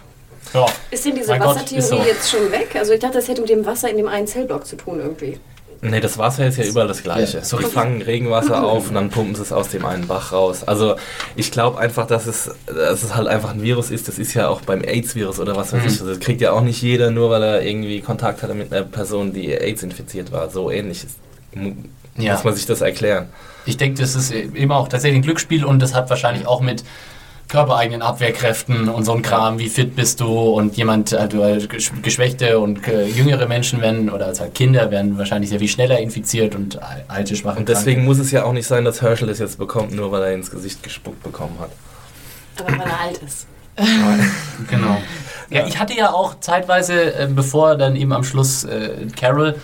Ja. 0.52 0.66
Ist 0.90 1.04
denn 1.04 1.14
diese 1.16 1.30
Mein 1.30 1.40
Wassertheorie 1.40 1.82
so. 1.82 1.96
jetzt 1.96 2.30
schon 2.30 2.52
weg? 2.52 2.76
Also 2.78 2.92
ich 2.92 3.00
dachte, 3.00 3.14
das 3.18 3.28
hätte 3.28 3.40
mit 3.40 3.50
dem 3.50 3.64
Wasser 3.66 3.88
in 3.90 3.96
dem 3.96 4.08
einen 4.08 4.26
Zellblock 4.26 4.66
zu 4.66 4.76
tun 4.76 5.00
irgendwie. 5.00 5.38
Nee, 5.82 6.00
das 6.00 6.16
Wasser 6.18 6.46
ist 6.46 6.56
ja 6.58 6.64
überall 6.64 6.88
das 6.88 7.02
Gleiche. 7.02 7.38
Ja, 7.38 7.44
so 7.44 7.58
die 7.58 7.64
fangen 7.64 8.02
Regenwasser 8.02 8.64
auf 8.64 8.88
und 8.88 8.94
dann 8.94 9.10
pumpen 9.10 9.34
sie 9.34 9.42
es 9.42 9.52
aus 9.52 9.68
dem 9.68 9.84
einen 9.84 10.06
Bach 10.06 10.32
raus. 10.32 10.64
Also 10.64 10.96
ich 11.36 11.50
glaube 11.50 11.78
einfach, 11.78 12.06
dass 12.06 12.26
es, 12.26 12.50
dass 12.66 13.02
es 13.02 13.14
halt 13.14 13.28
einfach 13.28 13.50
ein 13.50 13.62
Virus 13.62 13.90
ist. 13.90 14.08
Das 14.08 14.18
ist 14.18 14.34
ja 14.34 14.48
auch 14.48 14.62
beim 14.62 14.82
AIDS-Virus 14.82 15.38
oder 15.38 15.54
was 15.56 15.72
weiß 15.72 15.82
Mhm. 15.82 15.88
ich. 15.88 15.98
Das 15.98 16.20
kriegt 16.20 16.40
ja 16.40 16.52
auch 16.52 16.62
nicht 16.62 16.80
jeder, 16.82 17.10
nur 17.10 17.30
weil 17.30 17.42
er 17.42 17.62
irgendwie 17.62 18.00
Kontakt 18.00 18.42
hatte 18.42 18.54
mit 18.54 18.72
einer 18.72 18.84
Person, 18.84 19.32
die 19.32 19.52
AIDS 19.52 19.82
infiziert 19.82 20.32
war. 20.32 20.50
So 20.50 20.70
ähnlich 20.70 21.04
ist, 21.04 21.16
Ja. 22.16 22.34
muss 22.34 22.44
man 22.44 22.54
sich 22.54 22.66
das 22.66 22.80
erklären. 22.80 23.26
Ich 23.66 23.76
denke, 23.76 24.00
das 24.00 24.14
ist 24.14 24.30
eben 24.32 24.72
auch 24.72 24.88
tatsächlich 24.88 25.18
ein 25.18 25.22
Glücksspiel 25.22 25.64
und 25.64 25.80
das 25.80 25.94
hat 25.94 26.08
wahrscheinlich 26.08 26.46
auch 26.46 26.60
mit 26.60 26.84
körpereigenen 27.48 28.02
Abwehrkräften 28.02 28.88
und 28.88 29.04
so 29.04 29.12
ein 29.12 29.22
Kram, 29.22 29.58
wie 29.58 29.68
fit 29.68 29.94
bist 29.94 30.20
du 30.20 30.26
und 30.26 30.76
jemand, 30.76 31.14
also 31.14 31.38
gesch- 31.42 32.00
geschwächte 32.02 32.58
und 32.58 32.86
äh, 32.88 33.06
jüngere 33.06 33.46
Menschen 33.46 33.80
werden 33.80 34.10
oder 34.10 34.26
also 34.26 34.44
Kinder 34.52 34.90
werden 34.90 35.16
wahrscheinlich 35.16 35.50
sehr 35.50 35.60
viel 35.60 35.68
schneller 35.68 35.98
infiziert 36.00 36.54
und 36.56 36.82
al- 36.82 37.04
alte, 37.08 37.36
schwache 37.36 37.58
Und 37.60 37.68
deswegen 37.68 38.04
muss 38.04 38.18
es 38.18 38.30
ja 38.32 38.44
auch 38.44 38.52
nicht 38.52 38.66
sein, 38.66 38.84
dass 38.84 39.00
Herschel 39.00 39.28
es 39.28 39.38
jetzt 39.38 39.58
bekommt, 39.58 39.92
nur 39.94 40.10
weil 40.10 40.22
er 40.24 40.32
ins 40.34 40.50
Gesicht 40.50 40.82
gespuckt 40.82 41.22
bekommen 41.22 41.56
hat. 41.60 41.70
Aber 42.58 42.78
weil 42.78 42.88
er 42.88 43.00
alt 43.00 43.18
ist. 43.18 43.46
Genau. 44.70 44.96
Ja, 45.50 45.66
ich 45.66 45.78
hatte 45.78 45.94
ja 45.94 46.10
auch 46.12 46.40
zeitweise, 46.40 47.28
bevor 47.34 47.76
dann 47.76 47.94
eben 47.94 48.12
am 48.12 48.24
Schluss 48.24 48.64
äh, 48.64 49.06
Carol 49.14 49.54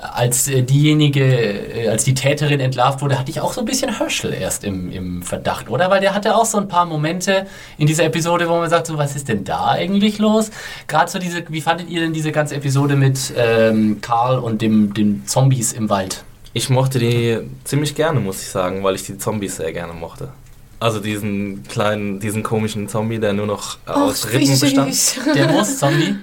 als 0.00 0.48
äh, 0.48 0.62
diejenige, 0.62 1.22
äh, 1.22 1.88
als 1.88 2.04
die 2.04 2.14
Täterin 2.14 2.60
entlarvt 2.60 3.02
wurde, 3.02 3.18
hatte 3.18 3.30
ich 3.30 3.40
auch 3.40 3.52
so 3.52 3.60
ein 3.60 3.66
bisschen 3.66 3.96
Herschel 3.98 4.32
erst 4.32 4.64
im, 4.64 4.90
im 4.90 5.22
Verdacht, 5.22 5.68
oder? 5.68 5.90
Weil 5.90 6.00
der 6.00 6.14
hatte 6.14 6.34
auch 6.34 6.44
so 6.44 6.58
ein 6.58 6.68
paar 6.68 6.86
Momente 6.86 7.46
in 7.78 7.86
dieser 7.86 8.04
Episode, 8.04 8.48
wo 8.48 8.56
man 8.56 8.70
sagt, 8.70 8.86
so, 8.86 8.96
was 8.96 9.16
ist 9.16 9.28
denn 9.28 9.44
da 9.44 9.66
eigentlich 9.66 10.18
los? 10.18 10.50
Gerade 10.86 11.10
so 11.10 11.18
diese, 11.18 11.44
wie 11.48 11.60
fandet 11.60 11.90
ihr 11.90 12.00
denn 12.00 12.12
diese 12.12 12.32
ganze 12.32 12.56
Episode 12.56 12.96
mit 12.96 13.32
ähm, 13.36 13.98
Karl 14.00 14.38
und 14.38 14.62
dem, 14.62 14.94
den 14.94 15.26
Zombies 15.26 15.72
im 15.72 15.90
Wald? 15.90 16.24
Ich 16.52 16.70
mochte 16.70 16.98
die 16.98 17.38
ziemlich 17.64 17.94
gerne, 17.94 18.20
muss 18.20 18.42
ich 18.42 18.48
sagen, 18.48 18.82
weil 18.82 18.94
ich 18.94 19.04
die 19.04 19.18
Zombies 19.18 19.56
sehr 19.56 19.72
gerne 19.72 19.92
mochte. 19.92 20.30
Also 20.80 20.98
diesen 20.98 21.62
kleinen, 21.64 22.20
diesen 22.20 22.42
komischen 22.42 22.88
Zombie, 22.88 23.18
der 23.18 23.34
nur 23.34 23.46
noch 23.46 23.76
aus 23.84 24.26
Ach, 24.26 24.32
Rippen 24.32 24.58
bestand. 24.58 25.36
Der 25.36 25.48
Moos-Zombie? 25.48 26.16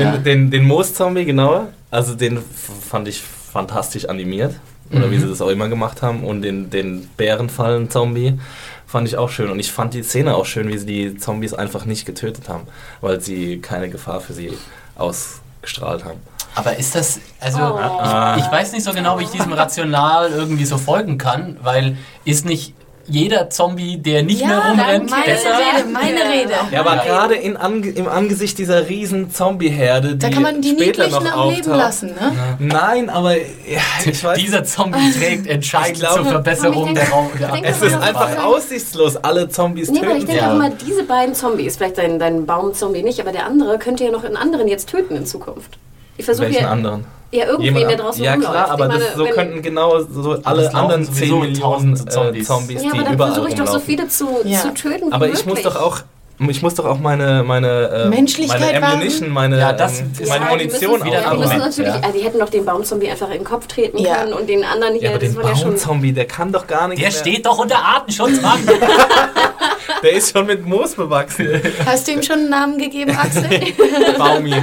Ja. 0.00 0.16
Den, 0.16 0.24
den, 0.24 0.50
den 0.50 0.64
Moos-Zombie, 0.66 1.24
genau. 1.24 1.68
Also 1.90 2.14
den 2.14 2.42
fand 2.88 3.08
ich 3.08 3.20
fantastisch 3.22 4.06
animiert. 4.08 4.54
Oder 4.90 5.10
wie 5.10 5.18
sie 5.18 5.28
das 5.28 5.42
auch 5.42 5.48
immer 5.50 5.68
gemacht 5.68 6.00
haben. 6.00 6.24
Und 6.24 6.40
den, 6.40 6.70
den 6.70 7.08
Bärenfallen-Zombie 7.18 8.38
fand 8.86 9.06
ich 9.06 9.18
auch 9.18 9.28
schön. 9.28 9.50
Und 9.50 9.58
ich 9.60 9.70
fand 9.70 9.92
die 9.92 10.02
Szene 10.02 10.34
auch 10.34 10.46
schön, 10.46 10.68
wie 10.68 10.78
sie 10.78 10.86
die 10.86 11.16
Zombies 11.18 11.52
einfach 11.52 11.84
nicht 11.84 12.06
getötet 12.06 12.48
haben. 12.48 12.64
Weil 13.02 13.20
sie 13.20 13.58
keine 13.60 13.90
Gefahr 13.90 14.20
für 14.22 14.32
sie 14.32 14.56
ausgestrahlt 14.96 16.04
haben. 16.04 16.20
Aber 16.54 16.76
ist 16.76 16.94
das, 16.94 17.20
also 17.38 17.58
Oh. 17.60 18.34
ich, 18.36 18.44
ich 18.44 18.50
weiß 18.50 18.72
nicht 18.72 18.82
so 18.84 18.92
genau, 18.92 19.18
wie 19.18 19.24
ich 19.24 19.30
diesem 19.30 19.52
Rational 19.52 20.30
irgendwie 20.30 20.64
so 20.64 20.78
folgen 20.78 21.18
kann, 21.18 21.58
weil 21.62 21.96
ist 22.24 22.46
nicht 22.46 22.72
jeder 23.08 23.50
Zombie, 23.50 23.96
der 23.96 24.22
nicht 24.22 24.44
mehr 24.46 24.58
rumrennt, 24.58 25.10
meine 25.10 25.24
besser? 25.24 25.50
Rede, 25.50 25.88
meine 25.88 26.20
Rede. 26.20 26.52
Ja, 26.70 26.80
aber 26.80 26.96
gerade 27.04 27.34
in 27.34 27.56
Ange 27.56 27.88
im 27.88 28.08
Angesicht 28.08 28.58
dieser 28.58 28.88
riesen 28.88 29.30
Zombie-Herde, 29.30 30.12
die 30.12 30.18
Da 30.18 30.30
kann 30.30 30.42
man 30.42 30.60
die 30.60 30.70
später 30.70 31.08
noch 31.08 31.24
am 31.24 31.50
Leben 31.50 31.70
lassen, 31.70 32.08
ne? 32.08 32.32
Nein, 32.58 33.08
aber 33.10 33.34
ja, 33.36 33.80
ich 34.04 34.22
weiß 34.24 34.38
Dieser 34.38 34.64
Zombie 34.64 35.12
trägt 35.18 35.46
entscheidend 35.46 36.00
glaube- 36.00 36.16
zur 36.22 36.24
Verbesserung 36.26 36.88
Ich 36.88 36.94
der 36.94 37.02
denke- 37.04 37.12
Raum. 37.12 37.30
Der 37.40 37.48
denke, 37.52 37.68
Es 37.68 37.82
ist 37.82 37.92
Ja. 37.92 38.00
einfach 38.00 38.44
aussichtslos, 38.44 39.16
alle 39.16 39.48
Zombies 39.48 39.90
Nee, 39.90 39.98
aber 40.00 40.08
ich 40.08 40.24
töten. 40.24 40.26
denke 40.26 40.42
Ja. 40.42 40.50
auch 40.50 40.54
immer, 40.56 40.70
diese 40.70 41.04
beiden 41.04 41.34
Zombies, 41.34 41.76
vielleicht 41.76 41.98
dein, 41.98 42.18
dein 42.18 42.46
Baumzombie 42.46 43.02
nicht, 43.02 43.20
aber 43.20 43.32
der 43.32 43.46
andere 43.46 43.78
könnte 43.78 44.04
ja 44.04 44.10
noch 44.10 44.24
einen 44.24 44.36
anderen 44.36 44.68
jetzt 44.68 44.88
töten 44.88 45.16
in 45.16 45.26
Zukunft. 45.26 45.78
Ich 46.16 46.24
versuche 46.24 46.46
Welchen 46.46 46.62
ja, 46.62 46.70
anderen? 46.70 47.04
Ja 47.30 47.44
der 47.44 47.88
an- 47.88 47.96
draußen 47.98 48.24
ja 48.24 48.32
rumläuft. 48.32 48.52
klar, 48.52 48.70
aber 48.70 48.88
meine, 48.88 49.00
das, 49.04 49.14
so 49.16 49.24
könnten 49.26 49.62
genau 49.62 50.00
so 50.00 50.38
alle 50.44 50.74
anderen 50.74 51.04
sowieso 51.04 51.40
10 51.40 51.40
Millionen 51.40 51.92
äh, 51.94 52.04
Zombies. 52.06 52.46
Zombies, 52.46 52.82
Ja, 52.82 52.90
die 52.92 52.98
aber 52.98 53.02
dann 53.04 53.14
überall 53.14 53.32
versuche 53.32 53.48
ich 53.50 53.54
doch 53.56 53.66
so 53.66 53.78
viele 53.80 54.08
zu, 54.08 54.28
Ja. 54.44 54.60
zu 54.60 54.74
töten. 54.74 55.12
Aber 55.12 55.28
ich 55.28 55.44
muss 55.46 55.62
doch 55.62 55.76
auch 55.76 56.00
ich 56.48 56.62
muss 56.62 56.76
doch 56.76 56.84
auch 56.84 57.00
meine 57.00 57.42
meine 57.42 57.90
ähm, 58.04 58.10
Menschlichkeit 58.10 58.60
meine? 58.60 58.86
Ammunition, 58.86 59.28
meine 59.30 59.58
Ja, 59.58 59.72
das 59.72 59.98
ähm, 60.00 60.12
ist- 60.18 60.28
meine 60.28 60.44
Ja, 60.44 60.50
die 60.56 60.56
Munition 60.66 61.04
wieder 61.04 61.20
ja, 61.22 61.30
die 61.32 61.36
müssen 61.38 61.58
natürlich, 61.58 61.94
ja. 61.94 62.08
äh, 62.08 62.12
die 62.16 62.20
hätten 62.20 62.38
doch 62.38 62.48
den 62.48 62.64
Baumzombie 62.64 63.10
einfach 63.10 63.26
in 63.26 63.38
den 63.38 63.44
Kopf 63.44 63.66
treten 63.66 63.98
Ja. 63.98 64.18
können 64.18 64.32
und 64.34 64.48
den 64.48 64.62
anderen 64.64 64.94
hier, 64.94 65.02
Ja, 65.02 65.10
aber 65.10 65.18
das 65.18 65.34
den 65.34 65.42
ja. 65.42 65.52
Baumzombie, 65.52 66.12
der 66.12 66.26
kann 66.26 66.52
doch 66.52 66.66
gar 66.68 66.86
nichts 66.86 67.02
Der 67.02 67.10
mehr. 67.10 67.18
steht 67.34 67.44
doch 67.44 67.58
unter 67.58 67.78
Artenschutz, 67.84 68.40
Mann. 68.40 68.60
Der 70.02 70.12
ist 70.12 70.32
schon 70.32 70.46
mit 70.46 70.64
Moos 70.64 70.94
bewachsen. 70.94 71.60
Hast 71.84 72.06
du 72.06 72.12
ihm 72.12 72.22
schon 72.22 72.38
einen 72.38 72.50
Namen 72.50 72.78
gegeben, 72.78 73.10
Axel? 73.10 73.48
Baumi. 74.18 74.54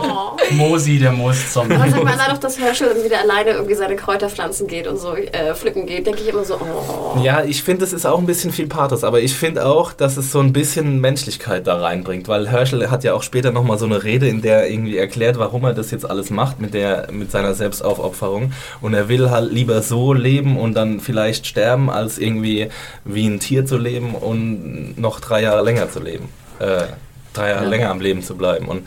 Oh. 0.00 0.36
Mosi, 0.52 0.98
der 0.98 1.12
Moos-Zombie. 1.12 1.74
Aber 1.74 1.90
sag 1.90 2.04
mal, 2.04 2.16
doch, 2.30 2.38
dass 2.38 2.58
Herschel 2.58 3.04
wieder 3.04 3.20
alleine 3.20 3.50
irgendwie 3.50 3.74
seine 3.74 3.96
Kräuter 3.96 4.28
pflanzen 4.28 4.66
geht 4.66 4.86
und 4.86 4.98
so 4.98 5.14
äh, 5.14 5.54
pflücken 5.54 5.86
geht, 5.86 6.06
denke 6.06 6.20
ich 6.22 6.28
immer 6.28 6.44
so, 6.44 6.54
oh. 6.54 7.18
Ja, 7.22 7.44
ich 7.44 7.62
finde, 7.62 7.84
es 7.84 7.92
ist 7.92 8.06
auch 8.06 8.18
ein 8.18 8.26
bisschen 8.26 8.52
viel 8.52 8.66
Pathos, 8.66 9.04
aber 9.04 9.20
ich 9.20 9.34
finde 9.34 9.66
auch, 9.66 9.92
dass 9.92 10.16
es 10.16 10.32
so 10.32 10.40
ein 10.40 10.52
bisschen 10.52 11.00
Menschlichkeit 11.00 11.66
da 11.66 11.76
reinbringt, 11.76 12.28
weil 12.28 12.48
Herschel 12.48 12.90
hat 12.90 13.04
ja 13.04 13.14
auch 13.14 13.22
später 13.22 13.52
nochmal 13.52 13.78
so 13.78 13.86
eine 13.86 14.02
Rede, 14.02 14.28
in 14.28 14.42
der 14.42 14.62
er 14.62 14.70
irgendwie 14.70 14.96
erklärt, 14.96 15.38
warum 15.38 15.64
er 15.64 15.74
das 15.74 15.90
jetzt 15.90 16.08
alles 16.08 16.30
macht 16.30 16.60
mit, 16.60 16.74
der, 16.74 17.08
mit 17.12 17.30
seiner 17.30 17.54
Selbstaufopferung 17.54 18.52
und 18.80 18.94
er 18.94 19.08
will 19.08 19.30
halt 19.30 19.52
lieber 19.52 19.82
so 19.82 20.12
leben 20.12 20.58
und 20.58 20.74
dann 20.74 21.00
vielleicht 21.00 21.46
sterben, 21.46 21.90
als 21.90 22.18
irgendwie 22.18 22.68
wie 23.04 23.26
ein 23.26 23.40
Tier 23.40 23.64
zu 23.66 23.76
leben 23.76 24.14
und 24.20 24.94
noch 24.98 25.20
drei 25.20 25.42
Jahre 25.42 25.62
länger 25.62 25.90
zu 25.90 26.00
leben. 26.00 26.28
Äh, 26.58 26.84
drei 27.32 27.50
Jahre 27.50 27.64
Ja. 27.64 27.70
länger 27.70 27.90
am 27.90 28.00
Leben 28.00 28.22
zu 28.22 28.36
bleiben 28.36 28.66
und 28.68 28.86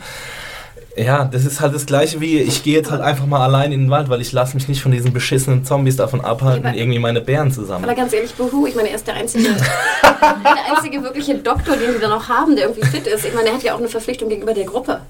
ja, 0.96 1.24
das 1.24 1.44
ist 1.44 1.60
halt 1.60 1.74
das 1.74 1.86
gleiche 1.86 2.20
wie, 2.20 2.38
ich 2.38 2.62
gehe 2.62 2.74
jetzt 2.76 2.92
halt 2.92 3.00
einfach 3.00 3.26
mal 3.26 3.42
allein 3.42 3.72
in 3.72 3.80
den 3.80 3.90
Wald, 3.90 4.08
weil 4.10 4.20
ich 4.20 4.30
lasse 4.30 4.54
mich 4.54 4.68
nicht 4.68 4.80
von 4.80 4.92
diesen 4.92 5.12
beschissenen 5.12 5.64
Zombies 5.64 5.96
davon 5.96 6.20
abhalten, 6.20 6.66
Aber- 6.66 6.76
irgendwie 6.76 7.00
meine 7.00 7.20
Bären 7.20 7.50
zu 7.50 7.64
sammeln. 7.64 7.84
Aber 7.90 7.94
ganz 8.00 8.12
ehrlich, 8.12 8.32
Buhu, 8.34 8.66
ich 8.68 8.76
meine, 8.76 8.90
er 8.90 8.94
ist 8.94 9.06
der 9.08 9.14
einzige, 9.14 9.42
der 10.02 10.76
einzige 10.76 11.02
wirkliche 11.02 11.34
Doktor, 11.34 11.76
den 11.76 11.94
wir 11.94 12.00
da 12.00 12.08
noch 12.08 12.28
haben, 12.28 12.54
der 12.54 12.66
irgendwie 12.68 12.86
fit 12.86 13.08
ist. 13.08 13.24
Ich 13.24 13.34
meine, 13.34 13.48
er 13.48 13.54
hat 13.54 13.62
ja 13.64 13.74
auch 13.74 13.78
eine 13.78 13.88
Verpflichtung 13.88 14.28
gegenüber 14.28 14.54
der 14.54 14.66
Gruppe. 14.66 15.00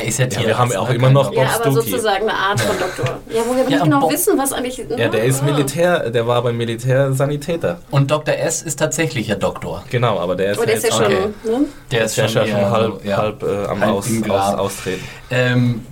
Er 0.00 0.04
ist 0.08 0.18
ja, 0.18 0.26
Ja, 0.26 0.46
wir 0.46 0.58
haben 0.58 0.70
ja 0.72 0.80
auch 0.80 0.88
ne? 0.88 0.94
immer 0.96 1.10
noch 1.10 1.26
Doktor. 1.26 1.42
Ja, 1.44 1.50
aber 1.56 1.70
Stucki. 1.72 1.90
sozusagen 1.90 2.22
eine 2.28 2.34
Art 2.34 2.60
von 2.60 2.78
Doktor. 2.78 3.18
Ja, 3.30 3.40
wo 3.46 3.54
wir 3.54 3.62
Ja, 3.64 3.68
nicht 3.70 3.82
genau 3.84 4.00
Bob- 4.00 4.12
wissen, 4.12 4.38
was 4.38 4.52
eigentlich. 4.52 4.78
Ja, 4.96 5.08
der 5.08 5.24
ist 5.24 5.42
Ah. 5.42 5.44
Militär, 5.46 6.10
der 6.10 6.26
war 6.26 6.42
beim 6.42 6.56
Militärsanitäter. 6.56 7.78
Und 7.90 8.10
Dr. 8.10 8.34
S 8.36 8.62
ist 8.62 8.76
tatsächlich 8.78 9.26
der 9.28 9.36
Doktor. 9.36 9.84
Genau, 9.90 10.18
aber 10.18 10.36
der 10.36 10.52
ist, 10.52 10.58
Aber 10.58 10.66
der 10.66 10.76
ist 10.76 10.84
ja 10.84 10.92
schon. 10.92 11.04
okay. 11.06 11.16
Ne? 11.44 11.60
Der 11.90 12.04
ist 12.04 12.16
ja 12.16 12.28
schon, 12.28 12.46
eher 12.46 12.70
halb, 12.70 13.00
so, 13.02 13.08
ja. 13.08 13.16
halb 13.16 13.42
äh, 13.42 13.64
am 13.66 13.80
Halb 13.80 13.90
Aus, 13.94 14.08
aus. 14.28 14.54
Austreten. 14.58 15.04
Ähm, 15.30 15.86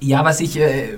ja, 0.00 0.24
was 0.24 0.40
ich. 0.40 0.58
Äh, 0.58 0.90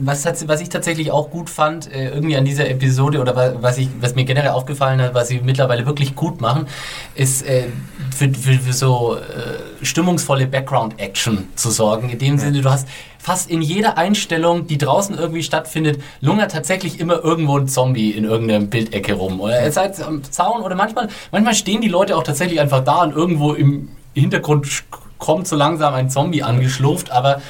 was, 0.00 0.26
hat, 0.26 0.48
was 0.48 0.60
ich 0.60 0.70
tatsächlich 0.70 1.12
auch 1.12 1.30
gut 1.30 1.48
fand, 1.48 1.92
äh, 1.94 2.08
irgendwie 2.08 2.36
an 2.36 2.44
dieser 2.44 2.68
Episode 2.68 3.20
oder 3.20 3.36
wa- 3.36 3.52
was, 3.60 3.78
ich, 3.78 3.88
was 4.00 4.16
mir 4.16 4.24
generell 4.24 4.50
aufgefallen 4.50 5.00
hat, 5.00 5.14
was 5.14 5.28
sie 5.28 5.40
mittlerweile 5.40 5.86
wirklich 5.86 6.16
gut 6.16 6.40
machen, 6.40 6.66
ist 7.14 7.46
äh, 7.46 7.66
für, 8.14 8.28
für, 8.32 8.54
für 8.54 8.72
so 8.72 9.16
äh, 9.16 9.84
stimmungsvolle 9.84 10.46
Background-Action 10.46 11.48
zu 11.54 11.70
sorgen. 11.70 12.10
In 12.10 12.18
dem 12.18 12.38
Sinne, 12.38 12.62
du 12.62 12.70
hast 12.70 12.88
fast 13.18 13.50
in 13.50 13.62
jeder 13.62 13.96
Einstellung, 13.96 14.66
die 14.66 14.78
draußen 14.78 15.16
irgendwie 15.16 15.42
stattfindet, 15.42 16.00
lungert 16.20 16.52
tatsächlich 16.52 17.00
immer 17.00 17.24
irgendwo 17.24 17.58
ein 17.58 17.68
Zombie 17.68 18.10
in 18.10 18.24
irgendeiner 18.24 18.64
Bildecke 18.66 19.14
rum. 19.14 19.40
Oder 19.40 19.56
er 19.56 19.66
ist 19.66 19.76
halt 19.76 20.00
am 20.00 20.22
Zaun 20.24 20.62
oder 20.62 20.74
manchmal, 20.74 21.08
manchmal 21.32 21.54
stehen 21.54 21.80
die 21.80 21.88
Leute 21.88 22.16
auch 22.16 22.22
tatsächlich 22.22 22.60
einfach 22.60 22.84
da 22.84 23.02
und 23.02 23.14
irgendwo 23.14 23.54
im 23.54 23.88
Hintergrund 24.14 24.84
kommt 25.18 25.48
so 25.48 25.56
langsam 25.56 25.94
ein 25.94 26.10
Zombie 26.10 26.42
angeschlurft, 26.42 27.10
aber 27.10 27.40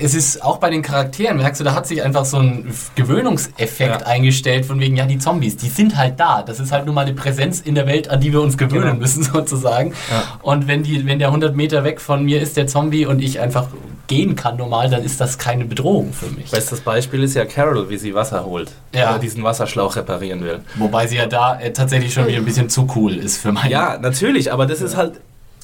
es 0.00 0.14
ist 0.14 0.42
auch 0.42 0.58
bei 0.58 0.70
den 0.70 0.82
Charakteren, 0.82 1.36
merkst 1.38 1.60
du, 1.60 1.64
da 1.64 1.74
hat 1.74 1.86
sich 1.86 2.02
einfach 2.02 2.24
so 2.24 2.38
ein 2.38 2.72
Gewöhnungseffekt 2.94 4.00
Ja. 4.02 4.06
eingestellt, 4.06 4.66
von 4.66 4.80
wegen, 4.80 4.96
ja, 4.96 5.06
die 5.06 5.18
Zombies, 5.18 5.56
die 5.56 5.68
sind 5.68 5.96
halt 5.96 6.18
da. 6.20 6.42
Das 6.42 6.60
ist 6.60 6.72
halt 6.72 6.86
nur 6.86 6.94
mal 6.94 7.02
eine 7.06 7.14
Präsenz 7.14 7.60
in 7.60 7.74
der 7.74 7.86
Welt, 7.86 8.08
an 8.08 8.20
die 8.20 8.32
wir 8.32 8.40
uns 8.40 8.56
gewöhnen 8.58 8.82
Genau. 8.84 8.94
müssen, 9.00 9.22
sozusagen. 9.32 9.92
Ja. 10.10 10.38
Und 10.42 10.68
wenn, 10.68 10.82
die, 10.82 11.06
wenn 11.06 11.18
der 11.18 11.28
100 11.28 11.54
Meter 11.56 11.84
weg 11.84 12.00
von 12.00 12.24
mir 12.24 12.40
ist, 12.40 12.56
der 12.56 12.66
Zombie, 12.66 13.06
und 13.06 13.20
ich 13.22 13.40
einfach 13.40 13.66
gehen 14.06 14.36
kann 14.36 14.56
normal, 14.58 14.90
dann 14.90 15.02
ist 15.02 15.20
das 15.20 15.38
keine 15.38 15.64
Bedrohung 15.64 16.12
für 16.12 16.26
mich. 16.26 16.50
Bestes 16.50 16.80
Beispiel 16.80 17.22
ist 17.22 17.34
ja 17.34 17.44
Carol, 17.46 17.88
wie 17.88 17.96
sie 17.96 18.14
Wasser 18.14 18.44
holt. 18.44 18.70
Ja. 18.94 19.10
Oder 19.10 19.18
diesen 19.18 19.42
Wasserschlauch 19.44 19.96
reparieren 19.96 20.42
will. 20.44 20.60
Wobei 20.76 21.06
sie 21.06 21.16
ja 21.16 21.26
da 21.26 21.58
äh, 21.58 21.72
tatsächlich 21.72 22.12
schon 22.12 22.26
wieder 22.26 22.36
ein 22.38 22.44
bisschen 22.44 22.68
zu 22.68 22.86
cool 22.96 23.14
ist 23.16 23.38
für 23.38 23.52
meinen. 23.52 23.70
Ja, 23.70 23.96
natürlich, 23.98 24.52
aber 24.52 24.66
das 24.66 24.82
ist 24.82 24.94
halt 24.96 25.14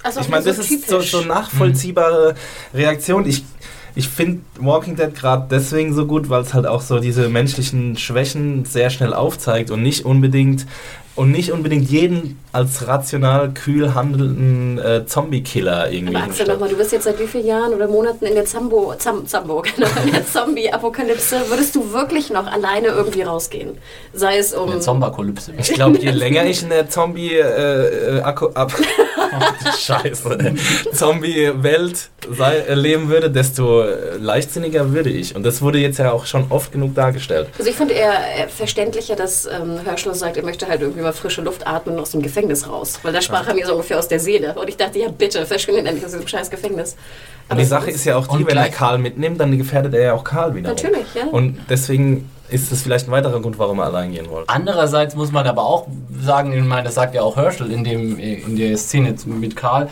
Also 0.02 0.20
ich 0.20 0.28
meine, 0.30 0.42
das 0.44 0.58
ist 0.58 0.88
so, 0.88 1.00
so 1.00 1.20
nachvollziehbare 1.20 2.34
Reaktion. 2.72 3.26
Ich, 3.26 3.44
ich 3.94 4.08
finde 4.08 4.40
Walking 4.58 4.96
Dead 4.96 5.14
gerade 5.14 5.46
deswegen 5.50 5.94
so 5.94 6.06
gut, 6.06 6.28
weil 6.28 6.42
es 6.42 6.54
halt 6.54 6.66
auch 6.66 6.82
so 6.82 7.00
diese 7.00 7.28
menschlichen 7.28 7.96
Schwächen 7.96 8.64
sehr 8.64 8.90
schnell 8.90 9.14
aufzeigt 9.14 9.70
und 9.70 9.82
nicht 9.82 10.04
unbedingt 10.04 10.66
und 11.16 11.32
nicht 11.32 11.52
unbedingt 11.52 11.90
jeden 11.90 12.38
als 12.52 12.86
rational 12.86 13.50
kühl 13.50 13.94
handelnden 13.94 14.78
äh, 14.78 15.04
Zombie-Killer 15.04 15.90
irgendwie. 15.90 16.16
Aber 16.16 16.24
Axel, 16.24 16.46
nochmal, 16.46 16.68
du 16.68 16.76
bist 16.76 16.92
jetzt 16.92 17.04
seit 17.04 17.18
wie 17.20 17.26
vielen 17.26 17.46
Jahren 17.46 17.74
oder 17.74 17.88
Monaten 17.88 18.24
in 18.24 18.34
der 18.34 18.44
Zambo, 18.44 18.94
Zam, 18.96 19.26
Zambo, 19.26 19.62
genau, 19.76 19.88
in 20.04 20.12
der 20.12 20.26
Zombie-Apokalypse. 20.26 21.42
Würdest 21.48 21.74
du 21.74 21.92
wirklich 21.92 22.30
noch 22.30 22.46
alleine 22.46 22.88
irgendwie 22.88 23.22
rausgehen? 23.22 23.76
Sei 24.14 24.38
es 24.38 24.54
um... 24.54 24.70
Eine 24.70 24.80
Zombakolypse. 24.80 25.52
Ich 25.58 25.74
glaube, 25.74 25.98
je 25.98 26.10
länger 26.10 26.46
ich 26.46 26.62
in 26.62 26.70
der 26.70 26.88
Zombie 26.88 27.34
äh, 27.34 28.18
äh, 28.18 28.20
Akku 28.22 28.46
ab 28.54 28.72
Scheiße. 29.78 30.54
Zombie-Welt 30.92 32.10
äh, 32.40 32.74
leben 32.74 33.08
würde, 33.08 33.30
desto 33.30 33.82
äh, 33.82 34.16
leichtsinniger 34.18 34.92
würde 34.92 35.10
ich. 35.10 35.34
Und 35.34 35.44
das 35.44 35.62
wurde 35.62 35.78
jetzt 35.78 35.98
ja 35.98 36.12
auch 36.12 36.26
schon 36.26 36.46
oft 36.50 36.72
genug 36.72 36.94
dargestellt. 36.94 37.48
Also 37.58 37.70
ich 37.70 37.76
finde 37.76 37.94
eher 37.94 38.12
äh, 38.12 38.48
verständlicher, 38.48 39.16
dass 39.16 39.46
ähm, 39.46 39.78
Herschel 39.84 40.14
sagt, 40.14 40.36
er 40.36 40.44
möchte 40.44 40.68
halt 40.68 40.80
irgendwie 40.80 41.02
mal 41.02 41.12
frische 41.12 41.42
Luft 41.42 41.66
atmen 41.66 41.96
und 41.96 42.02
aus 42.02 42.10
dem 42.10 42.22
Gefängnis 42.22 42.68
raus. 42.68 42.98
Weil 43.02 43.12
da 43.12 43.20
sprach 43.20 43.46
er 43.46 43.54
mir 43.54 43.66
so 43.66 43.72
ungefähr 43.72 43.98
aus 43.98 44.08
der 44.08 44.20
Seele. 44.20 44.54
Und 44.54 44.68
ich 44.68 44.76
dachte, 44.76 44.98
ja 44.98 45.08
bitte, 45.08 45.46
verschwindet 45.46 45.86
endlich 45.86 46.04
aus 46.04 46.12
diesem 46.12 46.26
scheiß 46.26 46.50
Gefängnis. 46.50 46.96
Und 47.48 47.58
die 47.58 47.64
Sache 47.64 47.90
ist 47.90 48.04
ja 48.04 48.16
auch 48.16 48.28
die, 48.28 48.46
wenn 48.46 48.56
er 48.56 48.68
Karl 48.68 48.98
mitnimmt, 48.98 49.40
dann 49.40 49.56
gefährdet 49.56 49.94
er 49.94 50.02
ja 50.02 50.12
auch 50.14 50.24
Karl 50.24 50.54
wieder. 50.54 50.70
Natürlich, 50.70 51.06
ja. 51.14 51.24
Und 51.24 51.58
deswegen 51.68 52.30
ist 52.50 52.72
das 52.72 52.82
vielleicht 52.82 53.08
ein 53.08 53.12
weiterer 53.12 53.40
Grund, 53.40 53.58
warum 53.58 53.78
er 53.78 53.86
allein 53.86 54.12
gehen 54.12 54.28
wollte. 54.28 54.48
Andererseits 54.48 55.14
muss 55.14 55.32
man 55.32 55.46
aber 55.46 55.62
auch 55.62 55.86
sagen, 56.20 56.52
ich 56.52 56.64
meine, 56.64 56.84
das 56.84 56.94
sagt 56.94 57.14
ja 57.14 57.22
auch 57.22 57.36
Herschel 57.36 57.70
in, 57.70 57.84
dem, 57.84 58.18
in 58.18 58.56
der 58.56 58.76
Szene 58.76 59.14
mit 59.26 59.56
Karl, 59.56 59.88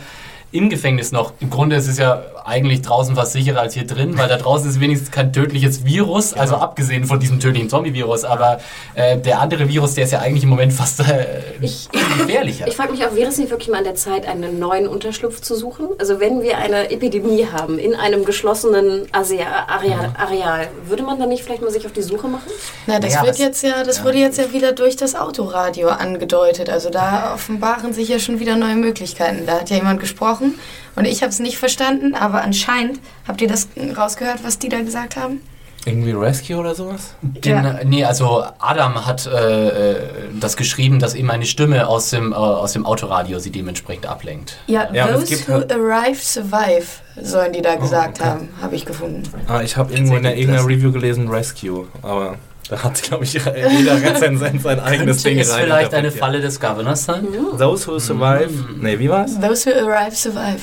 im 0.51 0.69
Gefängnis 0.69 1.11
noch. 1.11 1.33
Im 1.39 1.49
Grunde 1.49 1.75
ist 1.75 1.87
es 1.87 1.97
ja 1.97 2.23
eigentlich 2.49 2.81
draußen 2.81 3.15
fast 3.15 3.31
sicherer 3.33 3.61
als 3.61 3.73
hier 3.73 3.87
drin, 3.87 4.17
weil 4.17 4.27
da 4.27 4.35
draußen 4.37 4.69
ist 4.69 4.79
wenigstens 4.81 5.11
kein 5.11 5.31
tödliches 5.31 5.85
Virus, 5.85 6.33
also 6.33 6.55
abgesehen 6.55 7.05
von 7.05 7.19
diesem 7.19 7.39
tödlichen 7.39 7.69
Zombie-Virus, 7.69 8.23
aber 8.25 8.59
äh, 8.95 9.17
der 9.17 9.39
andere 9.39 9.69
Virus, 9.69 9.93
der 9.93 10.03
ist 10.05 10.11
ja 10.11 10.19
eigentlich 10.19 10.43
im 10.43 10.49
Moment 10.49 10.73
fast 10.73 10.99
äh, 11.01 11.25
Ich- 11.61 11.87
gefährlicher. 12.17 12.67
Ich 12.67 12.75
frage 12.75 12.91
mich 12.91 13.05
auch, 13.05 13.15
wäre 13.15 13.29
es 13.29 13.37
nicht 13.37 13.49
wirklich 13.51 13.69
mal 13.69 13.77
an 13.77 13.83
der 13.83 13.95
Zeit, 13.95 14.27
einen 14.27 14.59
neuen 14.59 14.87
Unterschlupf 14.87 15.41
zu 15.41 15.55
suchen? 15.55 15.87
Also 15.99 16.19
wenn 16.19 16.41
wir 16.41 16.57
eine 16.57 16.89
Epidemie 16.91 17.45
haben 17.51 17.79
in 17.79 17.95
einem 17.95 18.25
geschlossenen 18.25 19.07
Asea 19.13 19.67
Areal, 19.67 20.13
Areal, 20.17 20.67
würde 20.87 21.03
man 21.03 21.19
dann 21.19 21.29
nicht 21.29 21.43
vielleicht 21.43 21.61
mal 21.61 21.71
sich 21.71 21.85
auf 21.85 21.93
die 21.93 22.01
Suche 22.01 22.27
machen? 22.27 22.49
Na, 22.87 22.99
das 22.99 23.13
Naja, 23.13 23.23
wird 23.25 23.33
was- 23.35 23.39
jetzt 23.39 23.63
ja, 23.63 23.83
das 23.83 24.03
wurde 24.03 24.17
jetzt 24.17 24.37
ja 24.37 24.51
wieder 24.51 24.71
durch 24.73 24.95
das 24.95 25.15
Autoradio 25.15 25.89
angedeutet. 25.89 26.69
Also 26.69 26.89
da 26.89 27.33
offenbaren 27.35 27.93
sich 27.93 28.09
ja 28.09 28.19
schon 28.19 28.39
wieder 28.39 28.55
neue 28.55 28.75
Möglichkeiten. 28.75 29.45
Da 29.45 29.59
hat 29.59 29.69
ja 29.69 29.75
jemand 29.77 29.99
gesprochen 29.99 30.55
und 30.95 31.05
ich 31.05 31.21
habe 31.21 31.29
es 31.31 31.39
nicht 31.39 31.57
verstanden, 31.57 32.15
aber 32.15 32.41
anscheinend 32.41 32.99
habt 33.27 33.41
ihr 33.41 33.47
das 33.47 33.67
rausgehört, 33.97 34.39
was 34.43 34.59
die 34.59 34.69
da 34.69 34.79
gesagt 34.81 35.15
haben? 35.15 35.41
Irgendwie 35.85 36.11
Rescue 36.11 36.57
oder 36.57 36.75
sowas? 36.75 37.15
Den, 37.21 37.65
Nee, 37.85 38.03
also 38.03 38.43
Adam 38.59 39.05
hat 39.05 39.25
äh, 39.27 39.91
äh, 39.93 39.95
das 40.37 40.57
geschrieben, 40.57 40.99
dass 40.99 41.15
eben 41.15 41.31
eine 41.31 41.45
Stimme 41.45 41.87
aus 41.87 42.09
dem, 42.09 42.33
äh, 42.33 42.35
aus 42.35 42.73
dem 42.73 42.85
Autoradio 42.85 43.39
sie 43.39 43.49
dementsprechend 43.49 44.05
ablenkt. 44.05 44.57
Ja, 44.67 44.89
Ja, 44.93 45.07
those 45.07 45.27
gibt 45.27 45.47
who 45.47 45.53
halt- 45.53 45.71
arrive 45.71 46.21
survive, 46.21 46.85
sollen 47.21 47.53
die 47.53 47.61
da 47.61 47.75
gesagt 47.75 48.19
okay. 48.19 48.29
haben, 48.29 48.49
habe 48.61 48.75
ich 48.75 48.85
gefunden. 48.85 49.23
Ah, 49.47 49.61
ich 49.61 49.77
habe 49.77 49.93
irgendwo 49.93 50.17
in 50.17 50.23
der, 50.23 50.35
irgendeiner. 50.37 50.67
Review 50.67 50.91
gelesen 50.91 51.29
Rescue, 51.29 51.87
aber 52.01 52.35
da 52.69 52.83
hat, 52.83 53.01
glaube 53.01 53.23
ich, 53.23 53.33
jeder 53.33 54.01
Rezensent 54.01 54.61
sein 54.61 54.79
eigenes 54.79 55.23
Könnte 55.23 55.39
Ding 55.41 55.49
rein. 55.51 55.63
vielleicht 55.63 55.93
eine. 55.93 56.11
Falle 56.11 56.41
des 56.41 56.59
Governors 56.59 57.05
sein? 57.05 57.27
Those 57.57 57.87
who 57.87 57.99
survive. 57.99 58.49
Nee, 58.79 58.99
wie 58.99 59.09
war's? 59.09 59.39
Those 59.39 59.69
who 59.69 59.89
arrive 59.89 60.15
survive. 60.15 60.61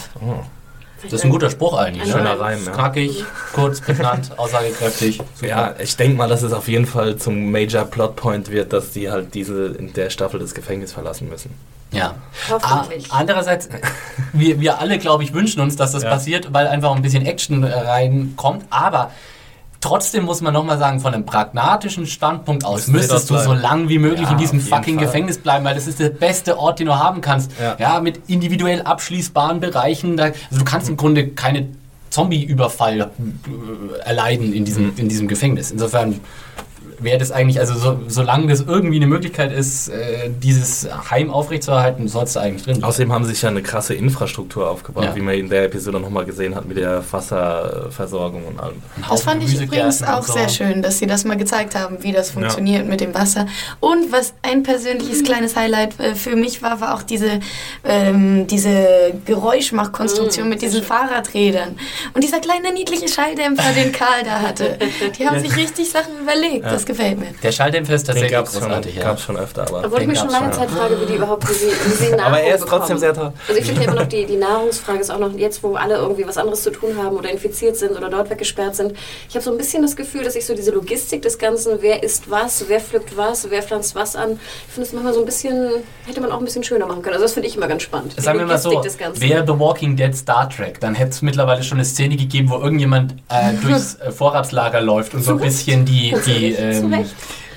Das 1.03 1.13
ist 1.13 1.25
ein 1.25 1.31
guter 1.31 1.51
Spruch 1.51 1.77
eigentlich. 1.79 2.11
Schöner 2.11 2.35
ne? 2.35 2.41
Reim, 2.41 2.59
ja. 2.65 2.73
Knackig, 2.73 3.25
kurz, 3.55 3.81
prägnant, 3.81 4.31
aussagekräftig. 4.39 5.21
Super. 5.35 5.47
Ja, 5.49 5.75
ich 5.79 5.97
denke 5.97 6.17
mal, 6.17 6.29
dass 6.29 6.43
es 6.43 6.53
auf 6.53 6.69
jeden 6.69 6.87
Fall 6.87 7.17
zum 7.17 7.53
Major 7.53 7.85
Plotpoint 7.85 8.51
wird, 8.51 8.73
dass 8.73 8.91
die 8.93 9.11
halt 9.11 9.35
diese 9.35 9.67
in 9.67 9.93
der 9.93 10.11
Staffel 10.11 10.41
das 10.41 10.55
Gefängnis 10.55 10.93
verlassen 10.93 11.29
müssen. 11.29 11.51
Ja. 11.93 12.15
Hoffentlich. 12.51 13.07
Ah, 13.11 13.19
andererseits, 13.19 13.69
wir, 14.33 14.59
wir 14.59 14.81
alle, 14.81 14.99
glaube 14.99 15.23
ich, 15.23 15.33
wünschen 15.33 15.61
uns, 15.61 15.77
dass 15.77 15.93
das 15.93 16.03
Ja. 16.03 16.11
passiert, 16.11 16.53
weil 16.53 16.67
einfach 16.67 16.95
ein 16.97 17.03
bisschen 17.03 17.25
Action 17.25 17.63
äh, 17.63 17.73
reinkommt. 17.73 18.65
Aber 18.71 19.13
trotzdem 19.87 20.25
muss 20.25 20.41
man 20.41 20.53
nochmal 20.53 20.79
sagen, 20.79 20.99
von 21.01 21.15
einem 21.15 21.25
pragmatischen 21.25 22.07
Standpunkt 22.07 22.65
aus 22.65 22.89
müsstest 22.89 23.31
du 23.31 23.39
so 23.39 23.53
lang 23.53 23.89
wie 23.89 23.99
möglich 23.99 24.23
Ja, 24.27 24.33
in 24.33 24.39
diesem 24.39 24.61
fucking 24.61 24.97
Fall. 24.97 25.07
Gefängnis 25.07 25.39
bleiben, 25.39 25.65
weil 25.65 25.75
das 25.77 25.87
ist 25.87 26.01
der 26.01 26.11
beste 26.11 26.59
Ort, 26.59 26.81
den 26.81 26.87
du 26.87 26.99
haben 26.99 27.21
kannst. 27.21 27.53
Ja. 27.61 27.77
Ja, 27.79 28.01
mit 28.01 28.21
individuell 28.27 28.83
abschließbaren 28.83 29.61
Bereichen. 29.61 30.17
Da, 30.17 30.25
also 30.25 30.59
du 30.59 30.65
kannst 30.65 30.89
im 30.89 30.97
Grunde 30.97 31.29
keine 31.29 31.69
Zombie-Überfall 32.11 33.01
äh, 33.01 33.07
erleiden 34.05 34.53
in 34.53 34.65
diesem, 34.65 34.93
in 34.97 35.09
diesem 35.09 35.29
Gefängnis. 35.29 35.71
Insofern 35.71 36.21
wäre 36.99 37.19
das 37.19 37.31
eigentlich, 37.33 37.61
also 37.61 37.75
so, 37.75 37.99
solange 38.09 38.47
das 38.49 38.63
irgendwie 38.63 38.97
eine 38.97 39.07
Möglichkeit 39.07 39.53
ist, 39.53 39.89
äh, 39.89 40.31
dieses 40.43 40.89
Heim 41.11 41.31
aufrechtzuerhalten, 41.31 42.09
sollst 42.09 42.37
du 42.37 42.41
eigentlich 42.41 42.63
drin 42.63 42.75
bleiben. 42.79 42.89
Außerdem 42.89 43.13
haben 43.13 43.25
sie 43.25 43.33
sich 43.33 43.43
ja 43.43 43.49
eine 43.51 43.63
krasse 43.63 43.95
Infrastruktur 43.95 44.71
aufgebaut, 44.71 45.05
Ja. 45.05 45.17
wie 45.17 45.21
man 45.21 45.35
in 45.35 45.49
der 45.49 45.65
Episode 45.65 46.01
nochmal 46.01 46.25
gesehen 46.25 46.55
hat 46.55 46.67
mit 46.67 46.77
der 46.79 47.03
Wasserversorgung 47.11 48.47
und 48.47 48.61
allem. 48.61 48.83
Das 49.09 49.23
fand 49.23 49.43
ich 49.43 49.61
übrigens 49.61 50.03
auch 50.03 50.23
so. 50.23 50.33
sehr 50.33 50.49
schön, 50.49 50.83
dass 50.83 50.99
sie 50.99 51.07
das 51.07 51.25
mal 51.25 51.37
gezeigt 51.37 51.75
haben, 51.75 52.03
wie 52.03 52.13
das 52.13 52.31
funktioniert 52.31 52.87
mit 52.87 53.01
dem 53.01 53.15
Wasser. 53.15 53.47
Und 53.81 54.13
was 54.13 54.35
ein 54.43 54.63
persönliches 54.63 55.23
kleines 55.23 55.57
Highlight 55.57 55.99
äh, 56.01 56.15
für 56.15 56.37
mich 56.37 56.63
war, 56.63 56.81
war 56.81 56.95
auch 56.95 57.03
diese, 57.03 57.41
ähm, 57.85 58.47
diese 58.47 59.13
Geräuschmachkonstruktion 59.25 60.47
Mm, 60.47 60.49
mit 60.49 60.63
diesen 60.63 60.83
Fahrradrädern. 60.83 61.77
Und 62.15 62.25
dieser 62.25 62.41
kleine 62.41 62.73
niedliche 62.73 63.09
Schalldämpfer, 63.09 63.73
den 63.73 63.93
Karl 63.93 64.23
da 64.25 64.41
hatte. 64.41 64.79
Die 65.19 65.27
haben 65.27 65.41
sich 65.41 65.57
richtig 65.57 65.91
Sachen 65.91 66.19
überlegt. 66.21 66.65
Das 66.65 66.86
gefällt 66.87 67.19
mir. 67.19 67.27
Der 67.43 67.53
Schalldämpfer 67.53 67.95
ist 67.95 68.03
Den 68.03 68.07
tatsächlich 68.15 68.33
gab 68.33 68.47
es 68.47 68.53
schon, 68.55 68.63
großartig. 68.63 68.95
Ja. 68.97 69.03
gab's 69.05 69.23
schon 69.23 69.37
öfter, 69.37 69.63
aber. 69.63 69.79
Obwohl 69.85 69.93
ich 69.93 69.99
Den 69.99 70.09
mich 70.11 70.19
schon 70.19 70.29
gab's 70.29 70.41
lange 70.41 70.55
schon, 70.55 70.63
Zeit 70.63 70.71
frage, 70.71 71.01
wie 71.01 71.07
die 71.07 71.15
überhaupt, 71.17 71.49
wie 71.49 71.55
sie, 71.55 71.67
wie 71.67 71.91
sie 72.05 72.11
Nahrung 72.11 72.21
Aber 72.25 72.41
er 72.41 72.55
ist 72.55 72.61
bekommen. 72.63 72.79
trotzdem 72.81 72.99
sehr 72.99 73.15
toll. 73.15 73.33
Also 73.49 73.61
ich 73.61 73.67
finde 73.67 73.83
ja 73.83 73.91
immer 73.91 74.01
noch, 74.03 74.09
die, 74.09 74.25
die 74.27 74.37
Nahrungsfrage 74.37 74.99
ist 75.01 75.11
auch 75.11 75.19
noch 75.19 75.33
jetzt, 75.37 75.63
wo 75.63 75.75
alle 75.75 75.97
irgendwie 75.97 76.27
was 76.27 76.39
anderes 76.39 76.63
zu 76.63 76.71
tun 76.71 76.97
haben 77.03 77.17
oder 77.17 77.31
infiziert 77.31 77.77
sind 77.77 77.93
oder 77.97 78.09
dort 78.09 78.31
weggesperrt 78.31 78.77
sind. 78.77 78.93
Ich 79.29 79.35
habe 79.35 79.45
so 79.45 79.51
ein 79.51 79.59
bisschen 79.59 79.83
das 79.83 79.97
Gefühl, 79.97 80.25
dass 80.25 80.37
ich 80.37 80.47
so 80.47 80.55
diese 80.55 80.71
Logistik 80.71 81.23
des 81.23 81.39
Ganzen, 81.39 81.79
wer 81.81 82.03
isst 82.03 82.31
was, 82.31 82.65
wer 82.69 82.81
pflückt 82.81 83.17
was, 83.17 83.51
wer 83.51 83.63
pflanzt 83.63 83.95
was 83.95 84.17
an, 84.17 84.39
ich 84.69 84.75
finde 84.75 84.87
es 84.89 84.93
manchmal 84.93 85.13
so 85.15 85.21
ein 85.21 85.27
bisschen, 85.27 85.69
hätte 86.07 86.21
man 86.21 86.31
auch 86.33 86.39
ein 86.39 86.45
bisschen 86.45 86.63
schöner 86.65 86.87
machen 86.87 87.03
können. 87.03 87.15
Also 87.15 87.25
das 87.25 87.33
finde 87.35 87.49
ich 87.49 87.57
immer 87.57 87.69
ganz 87.69 87.83
spannend. 87.83 88.15
Sagen 88.21 88.39
wir 88.39 88.47
mal 88.47 88.59
so, 88.59 88.71
wäre 89.15 89.45
The 89.47 89.59
Walking 89.59 89.97
Dead 89.97 90.15
Star 90.17 90.49
Trek, 90.49 90.81
dann 90.81 90.95
hätte 90.95 91.11
es 91.11 91.23
mittlerweile 91.23 91.63
schon 91.63 91.79
eine 91.79 91.85
Szene 91.85 92.17
gegeben, 92.17 92.51
wo 92.51 92.57
irgendjemand 92.59 93.15
äh, 93.29 93.53
durchs 93.63 93.97
äh, 93.97 94.11
Vorratslager 94.11 94.81
läuft 94.81 95.15
und 95.15 95.23
so 95.23 95.33
ein 95.33 95.39
bisschen 95.39 95.85
die, 95.85 96.15
die, 96.27 96.53
ehrlich, 96.53 96.76
zu 96.81 96.87
ähm, 96.87 96.95
Recht. 96.95 97.15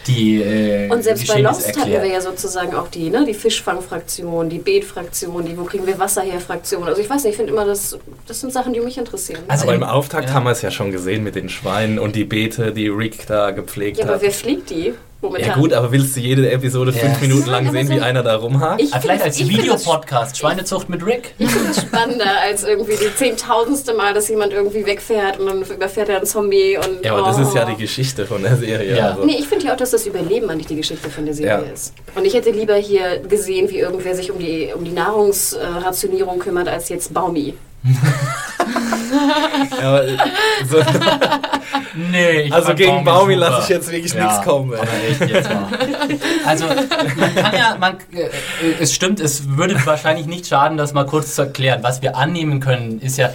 die 0.07 0.41
äh, 0.41 0.89
Und 0.91 1.03
selbst 1.03 1.27
bei 1.27 1.41
Lost 1.41 1.67
hatten 1.67 1.89
wir 1.89 1.95
erklärt. 1.97 2.13
ja 2.13 2.21
sozusagen 2.21 2.73
auch 2.75 2.87
die, 2.87 3.09
ne, 3.09 3.25
die 3.25 3.33
Fischfangfraktion, 3.33 4.49
die 4.49 4.57
Beetfraktion, 4.59 5.45
die 5.45 5.57
Wo 5.57 5.63
kriegen 5.63 5.85
wir 5.85 5.99
Wasser 5.99 6.21
her 6.21 6.39
Fraktion. 6.39 6.83
Also 6.83 7.01
ich 7.01 7.09
weiß 7.09 7.23
nicht, 7.23 7.31
ich 7.31 7.37
finde 7.37 7.53
immer, 7.53 7.65
das, 7.65 7.97
das 8.27 8.39
sind 8.41 8.51
Sachen, 8.53 8.73
die 8.73 8.79
mich 8.79 8.97
interessieren. 8.97 9.41
Also 9.47 9.63
aber 9.65 9.75
im- 9.75 9.83
Auftakt 9.83 10.29
ja. 10.29 10.33
haben 10.35 10.43
wir 10.45 10.51
es 10.51 10.61
ja 10.61 10.71
schon 10.71 10.91
gesehen 10.91 11.23
mit 11.23 11.35
den 11.35 11.49
Schweinen 11.49 11.99
und 11.99 12.15
die 12.15 12.23
Beete, 12.25 12.71
die 12.71 12.87
Rick 12.87 13.27
da 13.27 13.51
gepflegt 13.51 13.97
ja, 13.97 14.05
aber 14.05 14.15
hat. 14.15 14.21
wer 14.21 14.31
fliegt 14.31 14.69
die? 14.69 14.93
Momentan. 15.21 15.49
Ja 15.49 15.55
gut, 15.55 15.73
aber 15.73 15.91
willst 15.91 16.15
du 16.15 16.19
jede 16.19 16.49
Episode 16.51 16.91
fünf 16.93 17.13
Ja. 17.21 17.27
Minuten 17.27 17.49
lang 17.49 17.71
sehen, 17.71 17.87
so- 17.87 17.93
wie 17.93 17.99
einer 18.01 18.23
da 18.23 18.35
rumhakt? 18.35 18.81
Ich 18.81 18.93
Ah, 18.93 18.99
vielleicht 18.99 19.23
als 19.23 19.39
Videopodcast, 19.39 20.37
Schweinezucht 20.37 20.89
mit 20.89 21.05
Rick. 21.05 21.33
Ich 21.37 21.49
finde 21.49 21.67
das 21.69 21.81
spannender 21.81 22.39
als 22.41 22.63
irgendwie 22.63 22.95
die 22.95 23.13
zehntausendste 23.15 23.93
Mal, 23.93 24.13
dass 24.13 24.27
jemand 24.29 24.53
irgendwie 24.53 24.85
wegfährt 24.85 25.39
und 25.39 25.47
dann 25.47 25.61
überfährt 25.61 26.09
er 26.09 26.17
einen 26.17 26.25
Zombie 26.25 26.77
und. 26.77 27.03
Ja, 27.05 27.13
aber 27.15 27.27
das 27.27 27.39
ist 27.39 27.53
ja 27.55 27.65
oh. 27.67 27.71
die 27.71 27.81
Geschichte 27.81 28.25
von 28.25 28.41
der 28.43 28.55
Serie. 28.57 28.95
Ja. 28.97 29.09
Also. 29.11 29.25
Nee, 29.25 29.37
ich 29.39 29.47
finde 29.47 29.65
ja 29.65 29.73
auch, 29.73 29.77
dass 29.77 29.91
das 29.91 30.05
Überleben 30.05 30.49
eigentlich 30.49 30.67
die 30.67 30.75
Geschichte 30.77 31.09
von 31.09 31.25
der 31.25 31.33
Serie 31.33 31.65
Ja. 31.65 31.73
ist. 31.73 31.93
Und 32.15 32.25
ich 32.25 32.33
hätte 32.33 32.51
lieber 32.51 32.75
hier 32.75 33.19
gesehen, 33.19 33.69
wie 33.69 33.79
irgendwer 33.79 34.15
sich 34.15 34.31
um 34.31 34.39
die, 34.39 34.69
um 34.75 34.83
die 34.83 34.91
Nahrungsrationierung 34.91 36.39
kümmert, 36.39 36.67
als 36.67 36.89
jetzt 36.89 37.13
Baumi. 37.13 37.53
Ja, 39.81 40.03
so, 40.69 40.77
Nee, 42.11 42.51
also 42.51 42.73
gegen 42.75 43.03
Baumi 43.03 43.35
lasse 43.35 43.63
ich 43.63 43.69
jetzt 43.69 43.91
wirklich 43.91 44.13
Ja, 44.13 44.25
nichts 44.25 44.41
kommen. 44.43 44.73
Also, 46.45 46.65
man 46.65 47.35
kann 47.35 47.55
ja, 47.55 47.77
man, 47.79 47.97
äh, 48.13 48.29
es 48.79 48.93
stimmt, 48.93 49.19
es 49.19 49.57
würde 49.57 49.75
wahrscheinlich 49.85 50.27
nicht 50.27 50.47
schaden, 50.47 50.77
das 50.77 50.93
mal 50.93 51.05
kurz 51.05 51.35
zu 51.35 51.43
erklären. 51.43 51.79
Was 51.81 52.01
wir 52.01 52.15
annehmen 52.15 52.59
können, 52.59 52.99
ist 53.01 53.17
ja, 53.17 53.31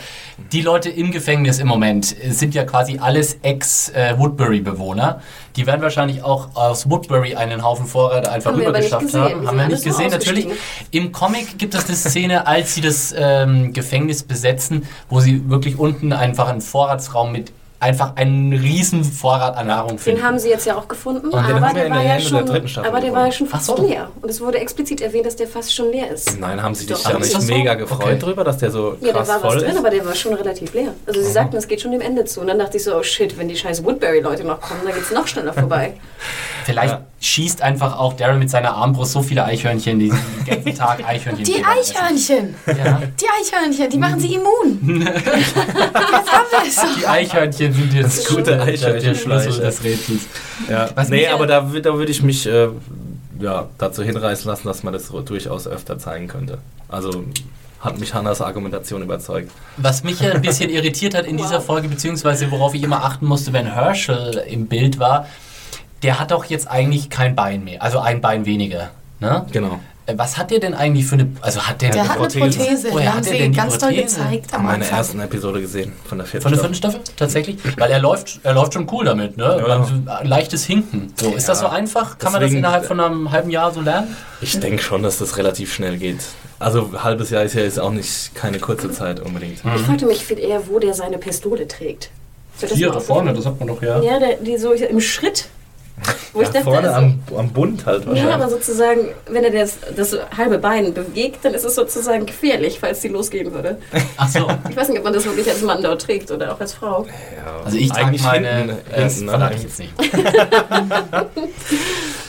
die 0.52 0.62
Leute 0.62 0.90
im 0.90 1.10
Gefängnis 1.12 1.58
im 1.58 1.68
Moment 1.68 2.14
äh, 2.22 2.30
sind 2.30 2.54
ja 2.54 2.64
quasi 2.64 2.98
alles 2.98 3.38
Ex-Woodbury-Bewohner. 3.42 5.20
Die 5.56 5.66
werden 5.66 5.82
wahrscheinlich 5.82 6.22
auch 6.22 6.54
aus 6.54 6.90
Woodbury 6.90 7.36
einen 7.36 7.62
Haufen 7.62 7.86
Vorräte 7.86 8.30
einfach 8.30 8.50
Haben 8.50 8.60
rübergeschafft 8.60 9.14
haben. 9.14 9.46
Haben 9.46 9.58
wir 9.58 9.68
nicht 9.68 9.84
gesehen, 9.84 10.10
natürlich. 10.10 10.48
Im 10.90 11.12
Comic 11.12 11.58
gibt 11.58 11.74
es 11.74 11.86
eine 11.86 11.96
Szene, 11.96 12.46
als 12.46 12.74
sie 12.74 12.80
das 12.80 13.14
ähm, 13.16 13.72
Gefängnis 13.72 14.22
besetzen, 14.24 14.86
wo 15.08 15.20
sie 15.20 15.48
wirklich 15.48 15.78
unten 15.78 16.12
einfach 16.12 16.48
einen 16.48 16.60
Vorratsraum 16.60 17.30
mit 17.30 17.52
einfach 17.80 18.16
einen 18.16 18.52
riesen 18.52 19.04
Vorrat 19.04 19.56
an 19.56 19.66
Nahrung 19.66 19.98
finden. 19.98 20.20
Den 20.20 20.26
haben 20.26 20.38
sie 20.38 20.48
jetzt 20.48 20.64
ja 20.64 20.76
auch 20.76 20.88
gefunden, 20.88 21.30
den 21.30 21.38
aber 21.38 21.72
der 21.74 21.86
in 21.86 21.92
war 21.92 22.02
der 22.02 22.14
ja 22.14 22.20
schon, 22.20 22.46
der 22.46 22.86
aber 22.86 23.00
der 23.00 23.12
war 23.12 23.26
ja 23.26 23.32
schon 23.32 23.46
fast 23.46 23.66
so. 23.66 23.76
leer. 23.76 24.08
Und 24.22 24.30
es 24.30 24.40
wurde 24.40 24.58
explizit 24.58 25.00
erwähnt, 25.02 25.26
dass 25.26 25.36
der 25.36 25.48
fast 25.48 25.74
schon 25.74 25.90
leer 25.90 26.10
ist. 26.10 26.38
Nein, 26.40 26.62
haben 26.62 26.74
sie 26.74 26.86
dich 26.86 26.96
Doch, 27.02 27.10
ja 27.10 27.18
ist 27.18 27.34
nicht 27.34 27.46
so? 27.46 27.52
mega 27.54 27.74
gefreut 27.74 28.00
Okay. 28.04 28.18
drüber, 28.18 28.42
dass 28.44 28.56
der 28.58 28.70
so 28.70 28.96
Ja, 29.00 29.08
da 29.08 29.18
krass 29.18 29.28
war 29.28 29.34
was 29.36 29.42
voll 29.52 29.58
drin, 29.60 29.70
ist? 29.72 29.78
aber 29.78 29.90
der 29.90 30.06
war 30.06 30.14
schon 30.14 30.32
relativ 30.34 30.72
leer. 30.72 30.94
Also 31.06 31.20
sie 31.20 31.30
sagten, 31.30 31.56
es 31.56 31.68
geht 31.68 31.80
schon 31.82 31.92
dem 31.92 32.00
Ende 32.00 32.24
zu. 32.24 32.40
Und 32.40 32.46
dann 32.46 32.58
dachte 32.58 32.76
ich 32.78 32.84
so, 32.84 32.96
oh 32.96 33.02
shit, 33.02 33.36
wenn 33.38 33.48
die 33.48 33.56
scheiß 33.56 33.84
Woodbury-Leute 33.84 34.44
noch 34.44 34.60
kommen, 34.60 34.80
dann 34.84 34.94
geht's 34.94 35.10
noch 35.10 35.26
schneller 35.26 35.52
vorbei. 35.52 35.94
Vielleicht 36.64 36.94
Ja. 36.94 37.04
schießt 37.20 37.60
einfach 37.60 37.98
auch 37.98 38.14
Daryl 38.14 38.38
mit 38.38 38.48
seiner 38.48 38.72
Armbrust 38.74 39.12
so 39.12 39.20
viele 39.20 39.44
Eichhörnchen, 39.44 39.98
die 39.98 40.08
den 40.08 40.46
ganzen 40.46 40.74
Tag 40.78 41.06
Eichhörnchen 41.06 41.44
Die. 41.44 41.62
Eichhörnchen! 41.62 42.54
Ja. 42.66 43.02
Die 43.20 43.26
Eichhörnchen, 43.28 43.90
die 43.90 43.98
machen 43.98 44.18
sie 44.18 44.34
immun. 44.34 45.02
Jetzt 45.06 46.32
haben 46.32 46.46
wir 46.50 46.66
es. 46.66 46.80
Die 46.98 47.06
Eichhörnchen 47.06 47.63
sind 47.72 47.92
jetzt 47.92 48.18
Das 48.18 48.28
gute 48.28 48.56
der, 48.56 48.66
der 48.66 49.14
Schlüssel 49.14 49.52
ja. 49.52 49.58
des 49.58 49.84
Rätsels. 49.84 50.26
Ja. 50.68 50.90
Was 50.94 51.08
nee, 51.08 51.26
aber 51.26 51.46
da, 51.46 51.60
da 51.60 51.94
würde 51.96 52.10
ich 52.10 52.22
mich 52.22 52.46
äh, 52.46 52.68
ja, 53.40 53.68
dazu 53.78 54.02
hinreißen 54.02 54.48
lassen, 54.48 54.66
dass 54.66 54.82
man 54.82 54.92
das 54.92 55.08
so 55.08 55.20
durchaus 55.20 55.66
öfter 55.66 55.98
zeigen 55.98 56.28
könnte. 56.28 56.58
Also 56.88 57.24
hat 57.80 57.98
mich 57.98 58.14
Hannas 58.14 58.40
Argumentation 58.40 59.02
überzeugt. 59.02 59.50
Was 59.76 60.04
mich 60.04 60.20
ja 60.20 60.32
ein 60.32 60.40
bisschen 60.40 60.70
irritiert 60.70 61.14
hat 61.14 61.26
in 61.26 61.36
dieser 61.36 61.60
Folge, 61.60 61.88
beziehungsweise 61.88 62.50
worauf 62.50 62.74
ich 62.74 62.82
immer 62.82 63.04
achten 63.04 63.26
musste, 63.26 63.52
wenn 63.52 63.66
Herschel 63.66 64.42
im 64.48 64.66
Bild 64.66 64.98
war, 64.98 65.26
der 66.02 66.18
hat 66.18 66.30
doch 66.30 66.44
jetzt 66.46 66.70
eigentlich 66.70 67.10
kein 67.10 67.36
Bein 67.36 67.64
mehr, 67.64 67.82
also 67.82 67.98
ein 67.98 68.20
Bein 68.20 68.46
weniger. 68.46 68.90
Ne? 69.20 69.46
Genau. 69.52 69.80
Äh, 70.06 70.14
Was 70.18 70.36
hat 70.36 70.50
der 70.50 70.58
denn 70.60 70.74
eigentlich 70.74 71.06
für 71.06 71.14
eine, 71.14 71.30
also 71.40 71.62
hat 71.62 71.80
der, 71.80 71.90
Der 71.90 72.02
eine 72.02 72.10
hat 72.10 72.18
eine 72.18 72.26
Prothese. 72.28 72.58
Prothese. 72.58 72.88
Woher 72.92 73.14
hat 73.14 73.26
er 73.26 73.32
sie 73.32 73.38
denn 73.38 73.52
die 73.52 73.56
ganz 73.56 73.78
doll 73.78 73.88
Prothese? 73.92 74.16
gezeigt 74.20 74.52
am 74.54 74.64
Meine 74.64 74.84
Anfang. 74.84 74.98
ersten 74.98 75.20
Episode 75.20 75.60
gesehen 75.62 75.92
von 76.04 76.18
der 76.18 76.26
vierten 76.26 76.42
Von 76.42 76.52
der 76.52 76.58
Staffel. 76.74 76.74
vierten 76.74 77.00
Staffel? 77.00 77.16
Tatsächlich? 77.16 77.56
Weil 77.78 77.90
er 77.90 77.98
läuft, 78.00 78.40
er 78.42 78.52
läuft 78.52 78.74
schon 78.74 78.86
cool 78.92 79.04
damit, 79.06 79.36
ne? 79.38 79.64
Ja. 80.06 80.22
Leichtes 80.22 80.64
Hinken. 80.66 81.12
So, 81.18 81.30
ist 81.34 81.48
das 81.48 81.60
so 81.60 81.66
Ja. 81.66 81.72
einfach? 81.72 82.18
Kann 82.18 82.32
man 82.32 82.40
das 82.42 82.48
Deswegen- 82.48 82.58
innerhalb 82.58 82.84
von 82.84 83.00
einem 83.00 83.30
halben 83.32 83.50
Jahr 83.50 83.72
so 83.72 83.80
lernen? 83.80 84.14
Ich 84.42 84.58
denke 84.60 84.82
schon, 84.82 85.02
dass 85.02 85.18
das 85.18 85.38
relativ 85.38 85.72
schnell 85.72 85.96
geht. 85.96 86.20
Also 86.58 86.90
ein 86.92 87.02
halbes 87.02 87.30
Jahr 87.30 87.42
ist 87.42 87.54
ja 87.54 87.62
jetzt 87.62 87.80
auch 87.80 87.90
nicht 87.90 88.34
keine 88.34 88.58
kurze 88.58 88.90
Zeit 88.92 89.20
unbedingt. 89.20 89.54
Ich 89.64 89.82
fragte 89.82 90.06
mich 90.06 90.24
viel 90.24 90.38
eher, 90.38 90.68
wo 90.68 90.78
der 90.78 90.92
seine 90.94 91.16
Pistole 91.18 91.66
trägt. 91.66 92.10
Dir 92.60 92.68
das 92.68 92.78
mal 92.78 92.88
aufgefallen? 92.90 93.34
das 93.34 93.46
hat 93.46 93.58
man 93.58 93.68
doch 93.68 93.82
ja. 93.82 94.00
Ja, 94.00 94.18
der, 94.20 94.36
die 94.36 94.56
so 94.58 94.72
im 94.72 95.00
Schritt. 95.00 95.46
Wo 96.32 96.40
ich 96.40 96.48
Ja, 96.48 96.52
dachte, 96.54 96.64
vorne 96.64 96.88
also- 96.92 96.98
am, 97.06 97.20
am 97.38 97.48
Bund 97.50 97.86
halt 97.86 98.00
wahrscheinlich. 98.06 98.24
Ja, 98.24 98.34
aber 98.34 98.48
sozusagen, 98.50 99.00
wenn 99.30 99.44
er 99.44 99.50
das, 99.52 99.78
das 99.96 100.16
halbe 100.36 100.58
Bein 100.58 100.92
bewegt, 100.92 101.44
dann 101.44 101.54
ist 101.54 101.64
es 101.64 101.76
sozusagen 101.76 102.26
gefährlich, 102.26 102.78
falls 102.80 103.00
die 103.00 103.08
losgehen 103.08 103.52
würde. 103.54 103.78
Ach 104.16 104.28
so. 104.28 104.48
Ich 104.68 104.76
weiß 104.76 104.88
nicht, 104.88 104.98
ob 104.98 105.04
man 105.04 105.12
das 105.12 105.24
wirklich 105.24 105.48
als 105.48 105.62
Mann 105.62 105.82
dort 105.82 106.02
trägt 106.02 106.30
oder 106.32 106.52
auch 106.52 106.60
als 106.60 106.74
Frau. 106.74 107.06
Ja, 107.36 107.64
Also 107.64 107.78
ich 107.78 107.88
trage 107.88 108.06
eigentlich 108.06 108.22
meine, 108.24 108.48
hinten, 108.48 108.70
äh, 108.92 109.00
das 109.02 109.16
hinten, 109.18 109.38
ne? 109.38 109.50
ich 109.54 109.62
jetzt 109.62 109.78
nicht. 109.78 109.92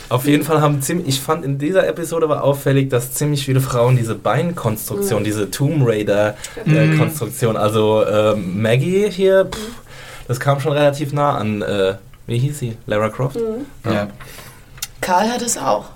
Auf 0.08 0.24
jeden 0.26 0.44
Fall 0.44 0.60
haben 0.60 0.80
ziemlich, 0.82 1.08
ich 1.08 1.20
fand 1.20 1.44
in 1.44 1.58
dieser 1.58 1.86
Episode 1.88 2.28
war 2.28 2.44
auffällig, 2.44 2.88
dass 2.90 3.12
ziemlich 3.12 3.44
viele 3.44 3.60
Frauen 3.60 3.96
diese 3.96 4.14
Beinkonstruktion, 4.14 5.24
diese 5.24 5.50
Tomb 5.50 5.84
Raider 5.86 6.36
äh, 6.64 6.86
Mhm. 6.86 6.98
Konstruktion, 6.98 7.56
also 7.56 8.04
ähm, 8.06 8.62
Maggie 8.62 9.10
hier, 9.10 9.46
pff, 9.46 9.58
das 10.28 10.38
kam 10.38 10.60
schon 10.60 10.72
relativ 10.72 11.12
nah 11.12 11.36
an, 11.36 11.62
äh, 11.62 11.94
wie 12.26 12.38
hieß 12.38 12.58
sie? 12.58 12.76
Lara 12.86 13.08
Croft? 13.08 13.38
Ja. 13.84 14.08
Karl 15.00 15.30
hat 15.30 15.42
es 15.42 15.56
auch. 15.56 15.86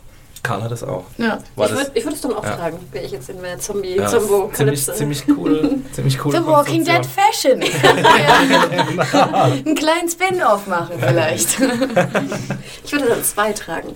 Karl 0.43 0.63
hat 0.63 0.73
es 0.73 0.83
auch. 0.83 1.05
Ja. 1.19 1.39
War 1.55 1.67
ich 1.67 1.73
würde 1.77 2.05
würd 2.05 2.15
es 2.15 2.21
dann 2.23 2.33
auch 2.33 2.45
Ja. 2.45 2.57
tragen, 2.57 2.79
wäre 2.93 3.05
ich 3.05 3.13
jetzt 3.13 3.29
in 3.29 3.43
der 3.43 3.59
zombie 3.59 3.97
ja, 3.97 4.07
zombo 4.07 4.51
ziemlich, 4.55 4.87
ziemlich 4.87 5.25
cool, 5.29 5.81
ziemlich 5.93 6.25
cool. 6.25 6.33
The 6.33 6.47
Walking 6.47 6.83
Dead 6.85 7.05
Fashion. 7.05 7.61
ja. 9.13 9.45
Einen 9.45 9.75
kleinen 9.75 10.09
Spin-off 10.09 10.67
machen 10.67 10.95
vielleicht. 10.99 11.59
Ich 12.83 12.93
würde 12.93 13.09
dann 13.09 13.23
zwei 13.23 13.53
tragen. 13.53 13.95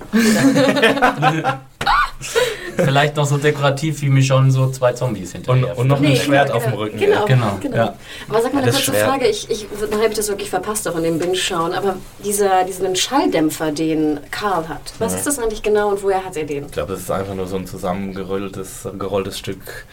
Vielleicht 2.76 3.16
noch 3.16 3.26
so 3.26 3.36
dekorativ 3.38 4.00
wie 4.02 4.08
Michonne 4.08 4.50
so 4.50 4.68
zwei 4.70 4.92
Zombies 4.92 5.34
Und, 5.34 5.46
hinterher. 5.46 5.78
und 5.78 5.86
noch 5.88 5.96
ein 5.98 6.02
Nee, 6.02 6.16
Schwert 6.16 6.46
genau, 6.48 6.56
auf 6.56 6.62
dem 6.64 6.70
genau. 6.72 6.82
Rücken. 6.82 6.98
Genau, 6.98 7.14
ja. 7.20 7.24
Genau, 7.26 7.58
genau. 7.60 7.76
ja. 7.76 7.94
Aber 8.28 8.42
sag 8.42 8.52
mal 8.54 8.62
eine 8.62 8.72
Das 8.72 8.84
kurze. 8.84 9.00
Frage, 9.00 9.26
ich, 9.28 9.50
ich, 9.50 9.66
dann 9.90 9.98
habe 10.00 10.08
ich 10.08 10.16
das 10.16 10.28
wirklich 10.28 10.50
verpasst 10.50 10.88
auch 10.88 10.96
in 10.96 11.02
dem 11.04 11.18
Binge-Schauen, 11.18 11.72
aber 11.72 11.96
dieser, 12.24 12.64
diesen 12.64 12.94
Schalldämpfer, 12.96 13.70
den 13.72 14.18
Karl 14.30 14.68
hat, 14.68 14.92
was 14.98 15.14
ist 15.14 15.26
das 15.26 15.38
eigentlich 15.38 15.62
genau 15.62 15.90
und 15.90 16.02
woher 16.02 16.24
hat 16.24 16.36
er 16.36 16.44
den? 16.44 16.66
Ich 16.66 16.72
glaube, 16.72 16.92
das 16.92 17.02
ist 17.02 17.10
einfach 17.10 17.34
nur 17.34 17.46
so 17.46 17.56
ein 17.56 17.66
zusammengerolltes 17.66 18.88
gerolltes 18.98 19.38
Stück 19.38 19.86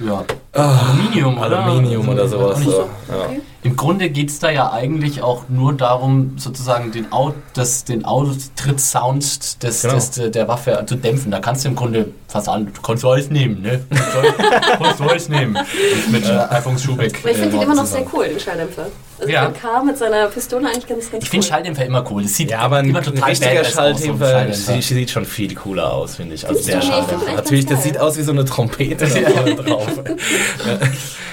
ja. 0.00 0.24
Aluminium, 0.52 1.38
oder? 1.38 1.58
Aluminium 1.64 2.08
oder 2.08 2.22
Also, 2.22 2.38
sowas. 2.38 2.54
auch 2.54 2.58
nicht 2.60 2.70
So. 2.70 2.78
Ja. 3.08 3.30
Im 3.64 3.76
Grunde 3.76 4.08
geht 4.08 4.30
es 4.30 4.38
da 4.38 4.50
ja 4.50 4.70
eigentlich 4.72 5.20
auch 5.22 5.48
nur 5.48 5.72
darum, 5.72 6.34
sozusagen 6.38 6.92
den, 6.92 7.10
Out, 7.10 7.34
das, 7.54 7.84
den 7.84 8.04
Austrittsound 8.04 9.62
des, 9.62 9.82
Genau. 9.82 9.94
des, 9.94 10.10
der 10.30 10.46
Waffe 10.48 10.84
zu 10.86 10.94
dämpfen. 10.94 11.30
Da 11.32 11.40
kannst 11.40 11.64
du 11.64 11.68
im 11.70 11.74
Grunde 11.74 12.10
fast 12.28 12.48
alles, 12.48 12.68
du 12.72 12.80
kannst 12.82 13.02
du 13.02 13.08
alles 13.10 13.30
nehmen, 13.30 13.60
ne? 13.62 13.80
Du 13.90 13.96
kannst- 14.78 15.00
du 15.00 15.04
alles 15.04 15.28
nehmen. 15.28 15.58
Mit 16.10 16.24
äh, 16.26 16.30
Alfons 16.30 16.84
Schubeck. 16.84 17.18
Aber 17.20 17.30
ich 17.30 17.36
finde 17.36 17.48
äh, 17.56 17.58
den 17.58 17.62
immer 17.62 17.74
noch 17.74 17.86
sehr 17.86 18.04
cool, 18.12 18.28
den 18.28 18.38
Schalldämpfer. 18.38 18.86
Also 19.18 19.32
Ja. 19.32 19.44
ja. 19.44 19.50
Karl 19.50 19.84
mit 19.84 19.98
seiner 19.98 20.26
Pistole 20.26 20.66
eigentlich 20.68 20.86
ganz, 20.86 21.10
ganz 21.10 21.24
Ich 21.24 21.30
finde 21.30 21.44
cool. 21.44 21.50
Schalldämpfer 21.50 21.84
immer 21.84 22.04
cool. 22.12 22.22
Das 22.22 22.34
sieht 22.34 22.50
Ja, 22.52 22.60
aber 22.60 22.76
ein 22.76 22.88
immer 22.88 23.02
total 23.02 23.30
richtiger 23.30 23.54
badass 23.56 23.66
aus, 23.66 23.74
so 23.74 23.80
Schalldämpfer 24.04 24.30
Schalldämpfer. 24.30 24.72
sie- 24.82 24.94
sieht 24.94 25.10
schon 25.10 25.24
viel 25.24 25.54
cooler 25.56 25.92
aus, 25.92 26.14
finde 26.16 26.34
ich, 26.36 26.46
als 26.46 26.62
der 26.64 26.80
Schalldämpfer. 26.80 27.32
Natürlich, 27.34 27.66
das 27.66 27.82
sieht 27.82 27.98
aus 27.98 28.16
wie 28.16 28.22
so 28.22 28.30
eine 28.30 28.44
Trompete 28.44 29.06
da 29.08 29.18
Ja. 29.18 29.54
drauf. 29.54 29.88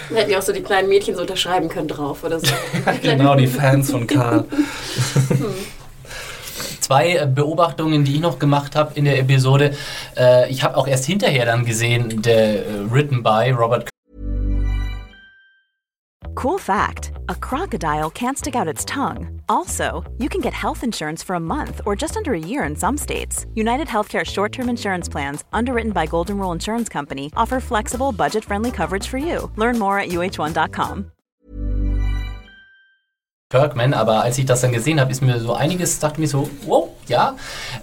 Da 0.09 0.15
hätten 0.17 0.30
ja 0.32 0.38
auch 0.38 0.43
so 0.43 0.53
die 0.53 0.61
kleinen 0.61 0.88
Mädchen 0.88 1.15
so 1.15 1.21
unterschreiben 1.21 1.67
können 1.67 1.88
drauf 1.88 2.14
oder 2.24 2.39
so. 2.39 2.47
genau, 3.01 3.36
die 3.36 3.47
Fans 3.47 3.91
von 3.91 4.07
Karl. 4.07 4.45
Zwei 6.80 7.16
äh, 7.16 7.28
Beobachtungen, 7.28 8.03
die 8.03 8.16
ich 8.16 8.22
noch 8.22 8.38
gemacht 8.38 8.76
habe 8.76 8.91
in 8.93 9.05
der 9.05 9.20
Episode. 9.20 9.74
Äh, 10.16 10.51
ich 10.51 10.63
habe 10.63 10.78
auch 10.78 10.88
erst 10.88 11.05
hinterher 11.05 11.45
dann 11.45 11.66
gesehen, 11.66 12.22
der 12.22 12.66
äh, 12.66 12.91
written 12.91 13.24
by 13.24 13.49
Robert 13.51 13.89
Cool 16.36 16.59
fact 16.59 17.11
a 17.28 17.36
crocodile 17.36 18.11
can't 18.11 18.38
stick 18.38 18.55
out 18.55 18.68
its 18.68 18.86
tongue. 18.86 19.41
Also, 19.47 20.03
you 20.20 20.30
can 20.30 20.41
get 20.41 20.53
health 20.53 20.84
insurance 20.84 21.24
for 21.24 21.36
a 21.36 21.39
month 21.39 21.82
or 21.86 21.95
just 21.95 22.18
under 22.18 22.34
a 22.34 22.39
year 22.39 22.63
in 22.66 22.76
some 22.76 22.97
states. 22.97 23.45
United 23.55 23.88
Healthcare 23.88 24.26
short 24.26 24.51
term 24.51 24.70
insurance 24.70 25.09
plans, 25.09 25.43
underwritten 25.53 25.91
by 25.91 26.05
Golden 26.05 26.38
Rule 26.38 26.51
Insurance 26.51 26.89
Company, 26.89 27.32
offer 27.36 27.59
flexible, 27.59 28.11
budget 28.11 28.45
friendly 28.45 28.72
coverage 28.72 29.07
for 29.07 29.18
you. 29.18 29.49
Learn 29.55 29.80
more 29.80 29.97
at 29.97 30.09
uh1.com. 30.09 31.14
Kirkman, 33.55 33.93
aber 33.93 34.21
als 34.21 34.37
ich 34.37 34.45
das 34.45 34.59
dann 34.61 34.73
gesehen 34.73 34.99
habe, 34.99 35.11
ist 35.11 35.21
mir 35.21 35.39
so 35.39 35.53
einiges, 35.53 35.99
dachte 35.99 36.19
mir 36.19 36.27
so, 36.27 36.49
wow, 36.65 36.89
ja, 37.07 37.35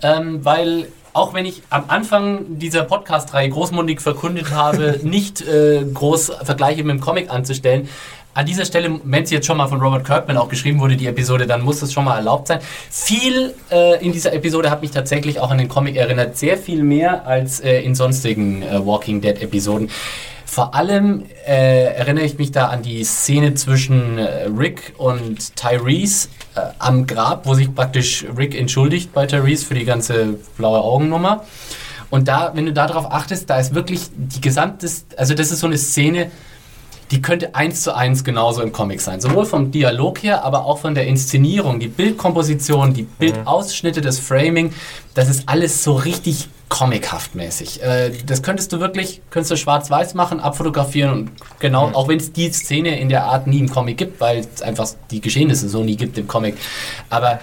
ähm, 0.02 0.44
weil 0.44 0.88
auch 1.14 1.32
wenn 1.32 1.46
ich 1.46 1.62
am 1.70 1.84
Anfang 1.88 2.58
dieser 2.58 2.82
Podcast-Reihe 2.82 3.48
großmundig 3.48 4.00
verkündet 4.00 4.50
habe, 4.50 5.00
nicht 5.02 5.40
äh, 5.40 5.82
groß 5.82 6.32
Vergleiche 6.42 6.84
mit 6.84 6.96
dem 6.96 7.00
Comic 7.00 7.30
anzustellen, 7.30 7.88
an 8.34 8.46
dieser 8.46 8.64
Stelle, 8.64 8.98
wenn 9.04 9.24
es 9.24 9.30
jetzt 9.30 9.46
schon 9.46 9.58
mal 9.58 9.66
von 9.66 9.80
Robert 9.80 10.06
Kirkman 10.06 10.38
auch 10.38 10.48
geschrieben 10.48 10.80
wurde, 10.80 10.96
die 10.96 11.06
Episode, 11.06 11.46
dann 11.46 11.62
muss 11.62 11.82
es 11.82 11.92
schon 11.92 12.04
mal 12.04 12.16
erlaubt 12.16 12.48
sein. 12.48 12.60
Viel 12.90 13.54
äh, 13.70 14.02
in 14.02 14.12
dieser 14.12 14.32
Episode 14.32 14.70
hat 14.70 14.80
mich 14.80 14.90
tatsächlich 14.90 15.38
auch 15.38 15.50
an 15.50 15.58
den 15.58 15.68
Comic 15.68 15.96
erinnert, 15.96 16.38
sehr 16.38 16.56
viel 16.56 16.82
mehr 16.82 17.26
als 17.26 17.60
äh, 17.60 17.80
in 17.80 17.94
sonstigen 17.94 18.62
äh, 18.62 18.86
Walking 18.86 19.20
Dead-Episoden. 19.20 19.90
Vor 20.52 20.74
allem 20.74 21.24
äh, 21.46 21.94
erinnere 21.94 22.26
ich 22.26 22.36
mich 22.36 22.52
da 22.52 22.66
an 22.66 22.82
die 22.82 23.04
Szene 23.04 23.54
zwischen 23.54 24.18
äh, 24.18 24.48
Rick 24.54 24.92
und 24.98 25.56
Tyrese 25.56 26.28
äh, 26.54 26.60
am 26.78 27.06
Grab, 27.06 27.46
wo 27.46 27.54
sich 27.54 27.74
praktisch 27.74 28.26
Rick 28.36 28.54
entschuldigt 28.54 29.14
bei 29.14 29.24
Tyrese 29.24 29.64
für 29.64 29.72
die 29.72 29.86
ganze 29.86 30.34
blaue 30.58 30.82
Augennummer. 30.82 31.46
Und 32.10 32.28
da, 32.28 32.52
wenn 32.54 32.66
du 32.66 32.74
darauf 32.74 33.10
achtest, 33.10 33.48
da 33.48 33.58
ist 33.60 33.74
wirklich 33.74 34.10
die 34.14 34.42
gesamte, 34.42 34.90
also 35.16 35.32
das 35.32 35.52
ist 35.52 35.60
so 35.60 35.68
eine 35.68 35.78
Szene, 35.78 36.30
die 37.12 37.22
könnte 37.22 37.54
eins 37.54 37.80
zu 37.80 37.96
eins 37.96 38.22
genauso 38.22 38.60
im 38.60 38.72
Comic 38.72 39.00
sein. 39.00 39.22
Sowohl 39.22 39.46
vom 39.46 39.70
Dialog 39.70 40.22
her, 40.22 40.44
aber 40.44 40.66
auch 40.66 40.80
von 40.80 40.94
der 40.94 41.06
Inszenierung, 41.06 41.80
die 41.80 41.88
Bildkomposition, 41.88 42.92
die 42.92 43.04
Bildausschnitte, 43.04 44.02
das 44.02 44.18
Framing, 44.18 44.74
das 45.14 45.30
ist 45.30 45.48
alles 45.48 45.82
so 45.82 45.94
richtig 45.94 46.50
comichaft 46.72 47.34
mäßig. 47.34 47.82
Äh, 47.82 48.12
das 48.24 48.42
könntest 48.42 48.72
du 48.72 48.80
wirklich, 48.80 49.20
könntest 49.28 49.50
du 49.50 49.56
schwarz-weiß 49.56 50.14
machen, 50.14 50.40
abfotografieren 50.40 51.12
und 51.12 51.30
genau, 51.58 51.90
auch 51.92 52.08
wenn 52.08 52.16
es 52.16 52.32
die 52.32 52.50
Szene 52.50 52.98
in 52.98 53.10
der 53.10 53.24
Art 53.24 53.46
nie 53.46 53.58
im 53.58 53.68
Comic 53.68 53.98
gibt, 53.98 54.20
weil 54.22 54.38
es 54.38 54.62
einfach 54.62 54.88
die 55.10 55.20
Geschehnisse 55.20 55.68
so 55.68 55.84
nie 55.84 55.96
gibt 55.96 56.16
im 56.16 56.26
Comic. 56.26 56.56
Aber 57.10 57.40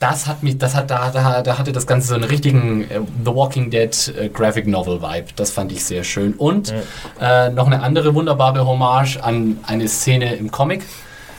das 0.00 0.26
hat 0.26 0.42
mich, 0.42 0.58
das 0.58 0.74
hat 0.74 0.90
da, 0.90 1.10
da, 1.10 1.42
da 1.42 1.58
hatte 1.58 1.70
das 1.70 1.86
Ganze 1.86 2.08
so 2.08 2.14
einen 2.16 2.24
richtigen 2.24 2.82
äh, 2.90 3.00
The 3.24 3.32
Walking 3.32 3.70
Dead 3.70 4.14
äh, 4.18 4.28
Graphic 4.30 4.66
Novel 4.66 5.00
Vibe. 5.00 5.28
Das 5.36 5.52
fand 5.52 5.70
ich 5.70 5.84
sehr 5.84 6.02
schön. 6.02 6.34
Und 6.34 6.74
äh, 7.20 7.50
noch 7.50 7.66
eine 7.66 7.82
andere 7.82 8.16
wunderbare 8.16 8.66
Hommage 8.66 9.18
an 9.22 9.60
eine 9.64 9.86
Szene 9.86 10.34
im 10.34 10.50
Comic 10.50 10.82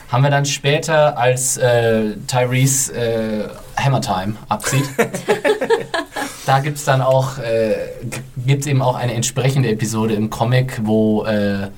haben 0.08 0.22
wir 0.22 0.30
dann 0.30 0.46
später, 0.46 1.18
als 1.18 1.58
äh, 1.58 2.14
Tyrese 2.26 2.94
äh, 2.94 3.48
Hammer 3.76 4.00
Time 4.00 4.36
abzieht. 4.48 4.88
da 6.48 6.60
gibt 6.60 6.78
es 6.78 6.84
dann 6.84 7.02
auch, 7.02 7.38
äh, 7.38 7.74
gibt 8.46 8.66
eben 8.66 8.80
auch 8.80 8.96
eine 8.96 9.12
entsprechende 9.12 9.68
Episode 9.70 10.14
im 10.14 10.30
Comic, 10.30 10.80
wo, 10.82 11.24
äh, 11.24 11.68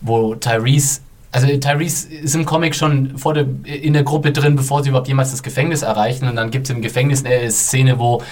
wo 0.00 0.34
Tyrese 0.34 1.00
also 1.32 1.48
Tyrese 1.48 2.14
ist 2.14 2.36
im 2.36 2.44
Comic 2.44 2.76
schon 2.76 3.18
vor 3.18 3.34
der, 3.34 3.44
in 3.64 3.92
der 3.92 4.04
Gruppe 4.04 4.30
drin, 4.30 4.54
bevor 4.54 4.84
sie 4.84 4.90
überhaupt 4.90 5.08
jemals 5.08 5.32
das 5.32 5.42
Gefängnis 5.42 5.82
erreichen. 5.82 6.28
Und 6.28 6.36
dann 6.36 6.52
gibt 6.52 6.66
es 6.66 6.70
im 6.70 6.80
Gefängnis 6.80 7.24
eine 7.24 7.50
Szene, 7.50 7.98
wo 7.98 8.22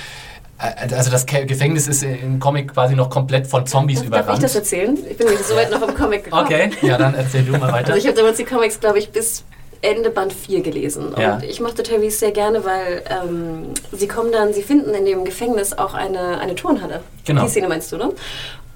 äh, 0.59 0.95
also 0.95 1.11
das 1.11 1.27
Gefängnis 1.27 1.89
ist 1.89 2.05
im 2.05 2.39
Comic 2.39 2.75
quasi 2.75 2.95
noch 2.95 3.11
komplett 3.11 3.49
von 3.49 3.67
Zombies 3.67 3.99
Darf, 3.99 4.11
darf 4.11 4.19
ich 4.21 4.25
überrannt. 4.25 4.43
das 4.45 4.55
erzählen? 4.55 4.97
Ich 5.11 5.17
bin 5.17 5.27
nicht 5.27 5.45
so 5.45 5.57
weit 5.57 5.73
noch 5.73 5.83
im 5.83 5.97
Comic 5.97 6.25
gekommen. 6.25 6.47
Okay, 6.47 6.71
ja, 6.83 6.97
dann 6.97 7.15
erzähl 7.15 7.43
du 7.43 7.53
mal 7.53 7.73
weiter. 7.73 7.89
Also 7.89 7.99
ich 7.99 8.07
habe 8.07 8.17
damals 8.17 8.37
die 8.37 8.45
Comics, 8.45 8.79
glaube 8.79 9.01
ich, 9.01 9.11
bis 9.11 9.43
Ende 9.83 10.11
Band 10.11 10.33
4 10.33 10.63
gelesen. 10.63 11.13
Ja. 11.19 11.35
Und 11.35 11.43
ich 11.43 11.61
mochte 11.61 11.83
Tyrese 11.83 12.17
sehr 12.17 12.31
gerne, 12.31 12.65
weil 12.65 13.03
ähm, 13.11 13.75
sie 13.91 14.09
kommen 14.09 14.33
dann, 14.33 14.55
sie 14.55 14.63
finden 14.63 14.95
in 14.95 15.05
dem 15.05 15.25
Gefängnis 15.25 15.73
auch 15.73 15.95
eine, 15.95 16.39
eine 16.41 16.55
Turnhalle. 16.55 17.01
Genau. 17.25 17.45
Die 17.45 17.51
Szene 17.51 17.69
meinst 17.69 17.91
du, 17.93 17.97
ne? 17.97 18.13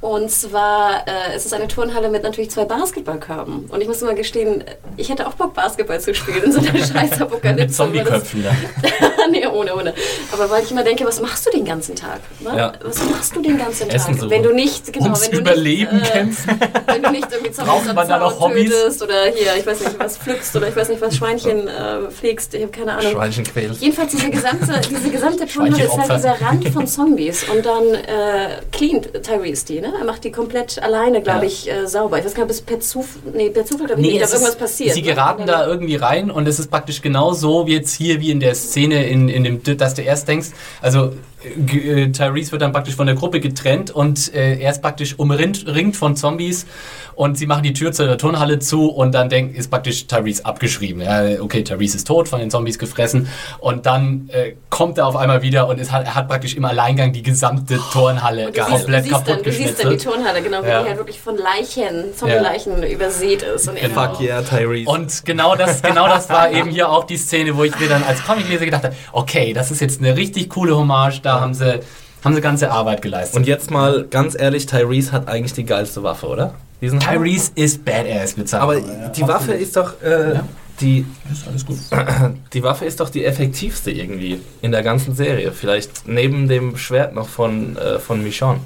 Und 0.06 0.30
zwar 0.30 1.02
äh, 1.08 1.34
es 1.34 1.46
ist 1.46 1.52
eine 1.52 1.66
Turnhalle 1.66 2.08
mit 2.08 2.22
natürlich 2.22 2.52
zwei 2.52 2.64
Basketballkörben. 2.64 3.64
Und 3.64 3.80
ich 3.80 3.88
muss 3.88 4.00
mal 4.02 4.14
gestehen, 4.14 4.62
ich 4.96 5.08
hätte 5.08 5.26
auch 5.26 5.34
Bock, 5.34 5.52
Basketball 5.52 5.98
zu 5.98 6.14
spielen 6.14 6.44
in 6.44 6.52
so 6.52 6.60
einer 6.60 6.78
scheiß 6.86 7.20
Apokalypse. 7.20 7.64
Mit 7.64 7.74
Zombieköpfen 7.74 8.44
da. 8.44 8.52
nee, 9.32 9.44
ohne, 9.48 9.74
ohne. 9.74 9.94
Aber 10.32 10.48
weil 10.48 10.62
ich 10.62 10.70
immer 10.70 10.84
denke, 10.84 11.04
was 11.04 11.20
machst 11.20 11.44
du 11.44 11.50
den 11.50 11.64
ganzen 11.64 11.96
Tag? 11.96 12.20
Ne? 12.38 12.56
Ja. 12.56 12.72
Was 12.84 13.04
machst 13.10 13.34
du 13.34 13.42
den 13.42 13.58
ganzen 13.58 13.90
Essen 13.90 14.12
Tag? 14.12 14.20
suchen. 14.20 14.30
Wenn 14.30 14.44
du 14.44 14.54
nicht, 14.54 14.92
genau, 14.92 15.12
wenn 15.20 15.30
du 15.32 15.38
Überleben 15.38 15.96
nicht, 15.96 16.10
äh, 16.10 16.18
kämpfen. 16.18 16.60
wenn 16.86 17.02
du 17.02 17.10
nicht 17.10 17.32
irgendwie 17.32 17.50
Zombies 17.50 17.74
Braucht 17.74 17.88
am 17.88 17.96
man 17.96 18.08
da 18.08 18.18
noch 18.18 18.38
Zaun 18.38 18.50
Hobbys? 18.52 18.70
tötest 18.70 19.02
oder 19.02 19.24
hier, 19.34 19.56
ich 19.58 19.66
weiß 19.66 19.80
nicht, 19.80 19.98
was 19.98 20.18
pflückst 20.18 20.54
oder 20.54 20.68
ich 20.68 20.76
weiß 20.76 20.88
nicht, 20.88 21.00
was 21.00 21.16
Schweinchen 21.16 21.66
äh, 21.66 22.08
pflegst, 22.12 22.54
ich 22.54 22.62
habe 22.62 22.70
keine 22.70 22.92
Ahnung. 22.92 23.10
Schweinchen 23.10 23.42
quält. 23.42 23.76
Jedenfalls 23.80 24.12
diese 24.12 24.30
gesamte, 24.30 24.80
diese 24.88 25.10
gesamte 25.10 25.46
Turnhalle 25.46 25.82
ist 25.82 25.98
halt 25.98 26.12
dieser 26.12 26.40
Rand 26.40 26.68
von 26.68 26.86
Zombies 26.86 27.44
und 27.48 27.66
dann 27.66 27.92
äh, 27.92 28.60
cleant 28.70 29.10
Tyrese 29.24 29.66
die, 29.66 29.80
ne? 29.80 29.95
Er 29.98 30.04
macht 30.04 30.24
die 30.24 30.30
komplett 30.32 30.82
alleine, 30.82 31.22
glaube 31.22 31.40
Ja. 31.40 31.44
ich, 31.46 31.70
äh, 31.70 31.86
sauber. 31.86 32.18
Ich 32.18 32.24
weiß 32.24 32.34
gar 32.34 32.44
nicht, 32.44 32.50
ob 32.52 32.56
es 32.56 32.62
per 32.62 32.80
Zufall, 32.80 33.22
nee, 33.34 33.50
per 33.50 33.64
Zufall, 33.64 33.86
glaube 33.86 34.00
ich, 34.02 34.06
Nee, 34.08 34.12
nicht, 34.14 34.24
ob 34.24 34.30
irgendwas 34.32 34.56
passiert. 34.56 34.94
Sie 34.94 35.02
ne? 35.02 35.08
geraten 35.08 35.46
dann- 35.46 35.60
da 35.60 35.66
irgendwie 35.66 35.96
rein 35.96 36.30
und 36.30 36.46
es 36.48 36.58
ist 36.58 36.70
praktisch 36.70 37.02
genau 37.02 37.32
so 37.32 37.66
wie 37.66 37.74
jetzt 37.74 37.94
hier 37.94 38.20
wie 38.20 38.30
in 38.30 38.40
der 38.40 38.54
Szene, 38.54 39.06
in, 39.08 39.28
in 39.28 39.44
dem, 39.44 39.76
dass 39.78 39.94
du 39.94 40.02
erst 40.02 40.28
denkst, 40.28 40.48
also 40.82 41.12
äh, 41.46 42.08
Tyrese 42.12 42.52
wird 42.52 42.62
dann 42.62 42.72
praktisch 42.72 42.94
von 42.96 43.06
der 43.06 43.14
Gruppe 43.16 43.40
getrennt 43.40 43.90
und 43.90 44.32
äh, 44.34 44.58
er 44.58 44.70
ist 44.70 44.82
praktisch 44.82 45.18
umringt 45.18 45.66
ringt 45.66 45.96
von 45.96 46.16
Zombies 46.16 46.66
und 47.14 47.38
sie 47.38 47.46
machen 47.46 47.62
die 47.62 47.72
Tür 47.72 47.92
zur 47.92 48.18
Turnhalle 48.18 48.58
zu 48.58 48.88
und 48.90 49.12
dann 49.14 49.28
denk, 49.28 49.56
ist 49.56 49.70
praktisch 49.70 50.06
Tyrese 50.06 50.44
abgeschrieben. 50.44 51.00
Ja, 51.02 51.40
okay, 51.40 51.62
Tyrese 51.64 51.96
ist 51.96 52.06
tot, 52.06 52.28
von 52.28 52.40
den 52.40 52.50
Zombies 52.50 52.78
gefressen 52.78 53.28
und 53.58 53.86
dann 53.86 54.28
äh, 54.32 54.52
kommt 54.70 54.98
er 54.98 55.06
auf 55.06 55.16
einmal 55.16 55.42
wieder 55.42 55.66
und 55.68 55.80
hat, 55.92 56.04
er 56.04 56.14
hat 56.14 56.28
praktisch 56.28 56.54
im 56.54 56.64
Alleingang 56.64 57.12
die 57.12 57.22
gesamte 57.22 57.78
Turnhalle 57.92 58.48
Und 58.48 58.56
komplett 58.56 59.04
siehst 59.04 59.14
kaputt 59.14 59.28
dann, 59.36 59.42
du 59.42 59.52
siehst 59.52 59.78
dann 59.82 59.90
die 59.90 59.96
geschnitzelt. 59.96 60.02
Turnhalle, 60.04 60.42
genau, 60.42 60.62
wie 60.62 60.68
Ja. 60.68 60.82
die 60.82 60.88
halt 60.88 60.98
wirklich 60.98 61.20
von 61.20 61.36
Leichen, 61.36 62.14
Zombie-Leichen 62.16 62.82
übersät 62.82 63.42
ist. 63.42 63.68
Und 63.68 63.76
Genau. 63.76 64.06
Fuck 64.08 64.20
yeah, 64.20 64.42
Tyrese. 64.42 64.90
Und 64.90 65.24
genau 65.24 65.54
das, 65.54 65.80
genau 65.82 66.06
das 66.08 66.28
war 66.28 66.50
eben 66.50 66.70
hier 66.70 66.90
auch 66.90 67.04
die 67.04 67.16
Szene, 67.16 67.56
wo 67.56 67.64
ich 67.64 67.78
mir 67.78 67.88
dann 67.88 68.02
als 68.02 68.22
Comicleser 68.24 68.64
gedacht 68.64 68.84
habe, 68.84 68.96
okay, 69.12 69.52
das 69.52 69.70
ist 69.70 69.80
jetzt 69.80 70.00
eine 70.00 70.16
richtig 70.16 70.48
coole 70.50 70.76
Hommage, 70.76 71.20
da 71.22 71.35
haben 71.40 71.54
sie, 71.54 71.80
haben 72.24 72.34
sie 72.34 72.40
ganze 72.40 72.70
Arbeit 72.70 73.02
geleistet. 73.02 73.36
Und 73.36 73.46
jetzt 73.46 73.70
mal 73.70 74.04
ganz 74.10 74.36
ehrlich, 74.38 74.66
Tyrese 74.66 75.12
hat 75.12 75.28
eigentlich 75.28 75.52
die 75.54 75.64
geilste 75.64 76.02
Waffe, 76.02 76.26
oder? 76.26 76.54
Diesen 76.80 77.00
Hammer? 77.06 77.18
Tyrese 77.24 77.52
ist 77.54 77.84
badass 77.84 78.36
mit 78.36 78.48
seinem 78.48 78.62
Aber 78.62 78.74
Hammer, 78.76 79.08
die 79.14 79.20
ja. 79.22 79.28
Waffe 79.28 79.52
ist 79.52 79.76
doch 79.76 80.00
äh, 80.02 80.40
die 80.80 81.06
Ist 81.32 81.46
alles 81.48 81.64
gut. 81.64 81.78
die 82.52 82.62
Waffe 82.62 82.84
ist 82.84 83.00
doch 83.00 83.08
die 83.08 83.24
effektivste 83.24 83.90
irgendwie 83.90 84.40
in 84.60 84.72
der 84.72 84.82
ganzen 84.82 85.14
Serie. 85.14 85.52
Vielleicht 85.52 86.06
neben 86.06 86.48
dem 86.48 86.76
Schwert 86.76 87.14
noch 87.14 87.28
von 87.28 87.76
äh, 87.78 87.98
von 87.98 88.22
Michonne. 88.22 88.60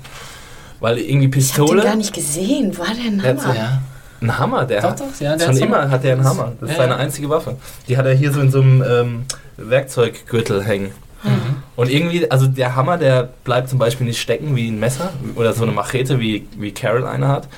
Weil 0.81 0.99
irgendwie 0.99 1.27
Ich 1.39 1.51
hab 1.51 1.57
den 1.57 1.67
Pistole, 1.67 1.83
gar 1.83 1.95
nicht 1.97 2.13
gesehen. 2.13 2.77
Wo 2.77 2.85
hat 2.85 2.97
der 2.97 3.05
einen 3.05 3.19
Der 3.23 3.37
Hammer? 3.37 3.55
Ja. 3.55 3.83
ein 4.23 4.39
Hammer, 4.39 4.65
der 4.65 4.81
Doch, 4.83 4.91
hat 4.91 5.01
doch, 5.01 5.21
ja, 5.21 5.37
der 5.37 5.47
schon 5.47 5.55
hat 5.57 5.63
immer 5.63 5.91
hat 5.91 6.05
er 6.05 6.13
einen 6.15 6.25
Hammer. 6.25 6.53
Das 6.61 6.71
ist 6.71 6.77
Ja, 6.77 6.83
seine 6.83 6.95
ja. 6.95 6.99
einzige 6.99 7.29
Waffe. 7.29 7.57
Die 7.87 7.97
hat 7.97 8.07
er 8.07 8.15
hier 8.15 8.33
so 8.33 8.41
in 8.41 8.51
so 8.51 8.61
einem 8.61 8.83
ähm, 8.83 9.23
Werkzeuggürtel 9.57 10.65
hängen. 10.65 10.91
Mhm. 11.23 11.63
Und 11.77 11.91
irgendwie, 11.91 12.31
also 12.31 12.47
der 12.47 12.77
Hammer, 12.77 12.99
der 12.99 13.29
bleibt 13.45 13.69
zum 13.69 13.79
Beispiel 13.79 14.07
nicht 14.07 14.21
stecken 14.21 14.55
wie 14.57 14.69
ein 14.69 14.79
Messer 14.79 15.13
oder 15.37 15.53
so 15.53 15.63
eine 15.63 15.73
Machete, 15.73 16.19
wie, 16.21 16.47
wie 16.59 16.73
Carol 16.73 17.07
eine 17.07 17.29
hat. 17.29 17.49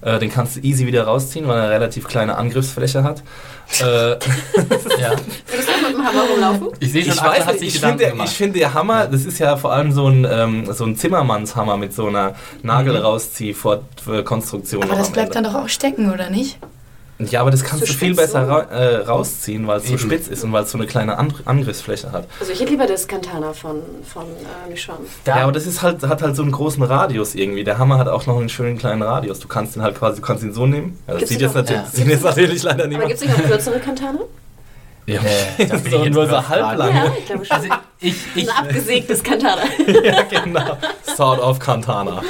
Äh, 0.00 0.18
den 0.20 0.30
kannst 0.32 0.54
du 0.56 0.60
easy 0.60 0.86
wieder 0.86 1.04
rausziehen, 1.04 1.48
weil 1.48 1.56
er 1.58 1.64
eine 1.64 1.72
relativ 1.72 2.06
kleine 2.06 2.36
Angriffsfläche 2.36 3.02
hat. 3.02 3.22
äh, 3.80 3.84
Ja. 5.00 5.10
Würdest 5.46 5.68
du 5.68 5.86
mit 5.88 5.92
dem 5.96 6.04
Hammer 6.04 6.22
rumlaufen? 6.32 6.68
Ich 6.78 6.92
sehe 6.92 7.02
schon, 7.02 7.14
ich 7.14 7.22
weiß 7.22 7.46
hat 7.46 7.58
sich 7.58 7.74
ich 7.74 7.80
finde, 7.80 8.06
gemacht. 8.10 8.28
ich 8.28 8.36
finde 8.36 8.58
der 8.60 8.74
Hammer, 8.74 9.06
das 9.08 9.24
ist 9.24 9.38
ja 9.40 9.56
vor 9.56 9.72
allem 9.72 9.90
so 9.92 10.06
ein, 10.06 10.24
ähm, 10.30 10.72
so 10.72 10.84
ein 10.84 10.96
Zimmermannshammer 10.96 11.76
mit 11.76 11.92
so 11.92 12.06
einer 12.06 12.34
Nagel 12.62 12.94
Mhm. 12.94 13.00
rauszieh 13.04 13.52
Konstruktion. 14.24 14.84
Aber 14.84 14.94
das 14.96 15.10
bleibt 15.10 15.34
dann 15.34 15.44
Ende. 15.44 15.56
doch 15.58 15.64
auch 15.64 15.68
stecken, 15.68 16.12
oder 16.12 16.30
nicht? 16.30 16.58
Ja, 17.20 17.40
aber 17.40 17.50
das 17.50 17.64
kannst 17.64 17.84
So 17.84 17.92
du 17.92 17.98
viel 17.98 18.14
besser 18.14 18.46
ra 18.46 18.60
äh, 18.70 18.96
rausziehen, 18.98 19.66
weil 19.66 19.78
es 19.80 19.88
so 19.88 19.98
spitz 19.98 20.28
ist 20.28 20.44
und 20.44 20.52
weil 20.52 20.62
es 20.62 20.70
so 20.70 20.78
eine 20.78 20.86
kleine 20.86 21.18
An 21.18 21.34
Angriffsfläche 21.46 22.12
hat. 22.12 22.28
Also 22.38 22.52
ich 22.52 22.60
hätte 22.60 22.70
lieber 22.70 22.86
das 22.86 23.08
Kantana 23.08 23.52
von, 23.52 23.82
von 24.04 24.22
äh, 24.24 24.70
Michonne. 24.70 25.00
Da- 25.24 25.36
Ja, 25.38 25.42
aber 25.42 25.50
das 25.52 25.66
ist 25.66 25.82
halt, 25.82 26.02
hat 26.04 26.22
halt 26.22 26.36
so 26.36 26.42
einen 26.42 26.52
großen 26.52 26.80
Radius 26.82 27.34
irgendwie. 27.34 27.64
Der 27.64 27.78
Hammer 27.78 27.98
hat 27.98 28.06
auch 28.06 28.26
noch 28.26 28.38
einen 28.38 28.48
schönen 28.48 28.78
kleinen 28.78 29.02
Radius. 29.02 29.40
Du 29.40 29.48
kannst 29.48 29.74
ihn 29.76 29.82
halt 29.82 29.98
quasi, 29.98 30.20
du 30.20 30.22
kannst 30.26 30.44
ihn 30.44 30.52
so 30.52 30.66
nehmen. 30.66 30.96
Ja, 31.08 31.14
das 31.14 31.18
Gibt's 31.18 31.32
sieht 31.32 31.40
jetzt, 31.40 31.54
natürlich, 31.56 31.82
Ja. 31.82 31.88
sieht 31.90 32.06
jetzt 32.06 32.22
natürlich 32.24 32.62
leider 32.62 32.84
Aber 32.84 32.88
niemand. 32.88 33.08
gibt 33.08 33.20
es 33.20 33.26
nicht 33.28 33.36
auch 33.38 33.48
kürzere 33.48 33.80
Kantane? 33.80 34.20
Ja, 35.06 35.20
Äh, 35.58 35.66
da 35.66 35.76
bin 35.78 35.90
so 35.90 36.04
nur 36.04 36.28
so 36.28 36.48
halblang. 36.48 36.94
Ja, 36.94 37.12
ich 37.18 37.26
glaube 37.26 37.44
schon. 37.44 37.56
Also 37.56 37.68
ich, 38.00 38.14
ich, 38.34 38.48
Ein 38.50 38.56
abgesägtes 38.64 39.22
Kantana. 39.22 39.62
ja, 40.04 40.22
genau. 40.22 40.76
Sword 41.16 41.40
of 41.40 41.58
Kantana. 41.58 42.22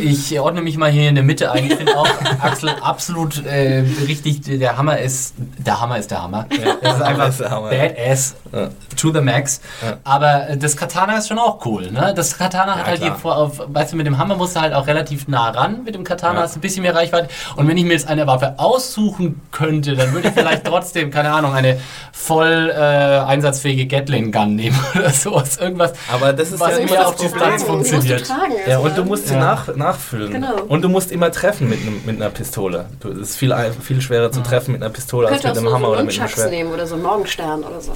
Ich 0.00 0.38
ordne 0.38 0.62
mich 0.62 0.76
mal 0.76 0.90
hier 0.90 1.08
in 1.08 1.14
der 1.14 1.24
Mitte 1.24 1.50
ein. 1.52 1.64
Ich 1.66 1.74
finde 1.74 1.96
auch 1.96 2.08
Axel 2.40 2.70
absolut 2.82 3.44
äh, 3.46 3.84
richtig. 4.06 4.40
Der 4.42 4.76
Hammer 4.76 4.98
ist 4.98 5.34
der 5.38 5.80
Hammer 5.80 5.98
ist 5.98 6.10
der 6.10 6.22
Hammer. 6.22 6.46
das 6.48 6.58
ist 6.58 6.84
Hammer 6.84 7.04
einfach 7.06 7.28
ist 7.28 7.40
der 7.40 7.50
Hammer, 7.50 7.72
ja. 7.72 7.88
badass 7.88 8.36
Ja. 8.52 8.68
to 8.96 9.12
the 9.12 9.20
max. 9.20 9.60
Ja. 9.82 9.98
Aber 10.04 10.48
äh, 10.50 10.56
das 10.56 10.76
Katana 10.76 11.16
ist 11.18 11.28
schon 11.28 11.38
auch 11.38 11.64
cool. 11.66 11.90
Ne? 11.90 12.12
Das 12.14 12.36
Katana 12.36 12.76
hat 12.76 12.86
halt 12.86 13.00
klar. 13.00 13.16
vor- 13.18 13.36
auf, 13.36 13.62
weißt 13.66 13.92
du, 13.92 13.96
mit 13.96 14.06
dem 14.06 14.18
Hammer 14.18 14.36
musst 14.36 14.56
du 14.56 14.60
halt 14.60 14.74
auch 14.74 14.86
relativ 14.86 15.28
nah 15.28 15.50
ran. 15.50 15.82
Mit 15.84 15.94
dem 15.94 16.04
Katana 16.04 16.34
Ja. 16.38 16.42
hast 16.42 16.54
du 16.56 16.58
ein 16.58 16.62
bisschen 16.62 16.82
mehr 16.82 16.94
Reichweite. 16.94 17.28
Und 17.56 17.66
wenn 17.68 17.76
ich 17.76 17.84
mir 17.84 17.92
jetzt 17.92 18.08
eine 18.08 18.26
Waffe 18.26 18.54
aussuchen 18.58 19.40
könnte, 19.50 19.96
dann 19.96 20.12
würde 20.12 20.28
ich 20.28 20.34
vielleicht 20.34 20.64
trotzdem, 20.66 21.10
keine 21.10 21.32
Ahnung, 21.32 21.54
eine 21.54 21.78
voll 22.12 22.70
äh, 22.74 22.76
einsatzfähige 22.76 23.86
Gatling 23.86 24.29
Gun 24.32 24.56
nehmen 24.56 24.78
oder 24.94 25.10
sowas. 25.10 25.56
Irgendwas. 25.58 25.92
Aber 26.12 26.32
das 26.32 26.50
ist 26.52 26.60
Was 26.60 26.72
ja 26.72 26.76
immer 26.78 27.08
auf 27.08 27.16
Distanz 27.16 27.62
funktioniert. 27.64 28.04
Die 28.04 28.12
musst 28.12 28.30
du 28.30 28.34
tragen. 28.34 28.52
Ja, 28.68 28.78
und 28.78 28.96
du 28.98 29.04
musst 29.04 29.28
sie 29.28 29.34
Ja. 29.34 29.40
nach, 29.40 29.74
nachfüllen. 29.76 30.32
Genau. 30.32 30.62
Und 30.68 30.82
du 30.82 30.88
musst 30.88 31.12
immer 31.12 31.30
treffen 31.30 31.68
mit, 31.68 32.06
mit 32.06 32.16
einer 32.16 32.30
Pistole. 32.30 32.86
Es 33.12 33.30
ist 33.30 33.36
viel, 33.36 33.54
viel 33.82 34.00
schwerer 34.00 34.30
zu 34.32 34.40
treffen 34.42 34.72
mit 34.72 34.82
einer 34.82 34.92
Pistole 34.92 35.28
als 35.28 35.42
mit 35.42 35.46
einem 35.56 35.64
so, 35.66 35.72
Hammer 35.74 35.86
so 35.86 35.92
oder 35.92 36.02
mit 36.04 36.18
einem 36.18 36.28
Schwert. 36.28 36.50
nehmen 36.50 36.72
oder 36.72 36.86
so 36.86 36.94
einen 36.94 37.02
Morgenstern 37.04 37.62
oder 37.64 37.80
so. 37.80 37.92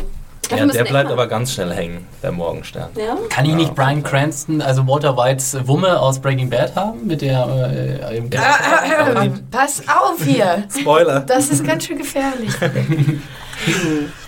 Ja, 0.55 0.67
der 0.67 0.85
bleibt 0.85 1.11
aber 1.11 1.27
ganz 1.27 1.55
schnell 1.55 1.73
hängen, 1.73 2.07
der 2.23 2.31
Morgenstern. 2.31 2.91
Ja? 2.97 3.17
Kann 3.31 3.47
ich 3.47 3.55
nicht 3.55 3.75
Brian 3.75 4.03
Cranston, 4.03 4.61
also 4.61 4.87
Walter 4.87 5.17
Whites 5.17 5.57
Wumme 5.67 5.99
aus 5.99 6.19
Breaking 6.19 6.51
Bad 6.51 6.77
haben? 6.77 7.07
Mit 7.07 7.23
der. 7.23 7.71
Äh, 8.11 8.19
im 8.19 8.29
Ah, 8.37 9.27
Pass 9.51 9.83
auf 9.89 10.23
hier! 10.23 10.65
Spoiler! 10.79 11.21
Das 11.21 11.49
ist 11.49 11.65
ganz 11.67 11.87
schön 11.87 11.97
gefährlich. 11.97 12.51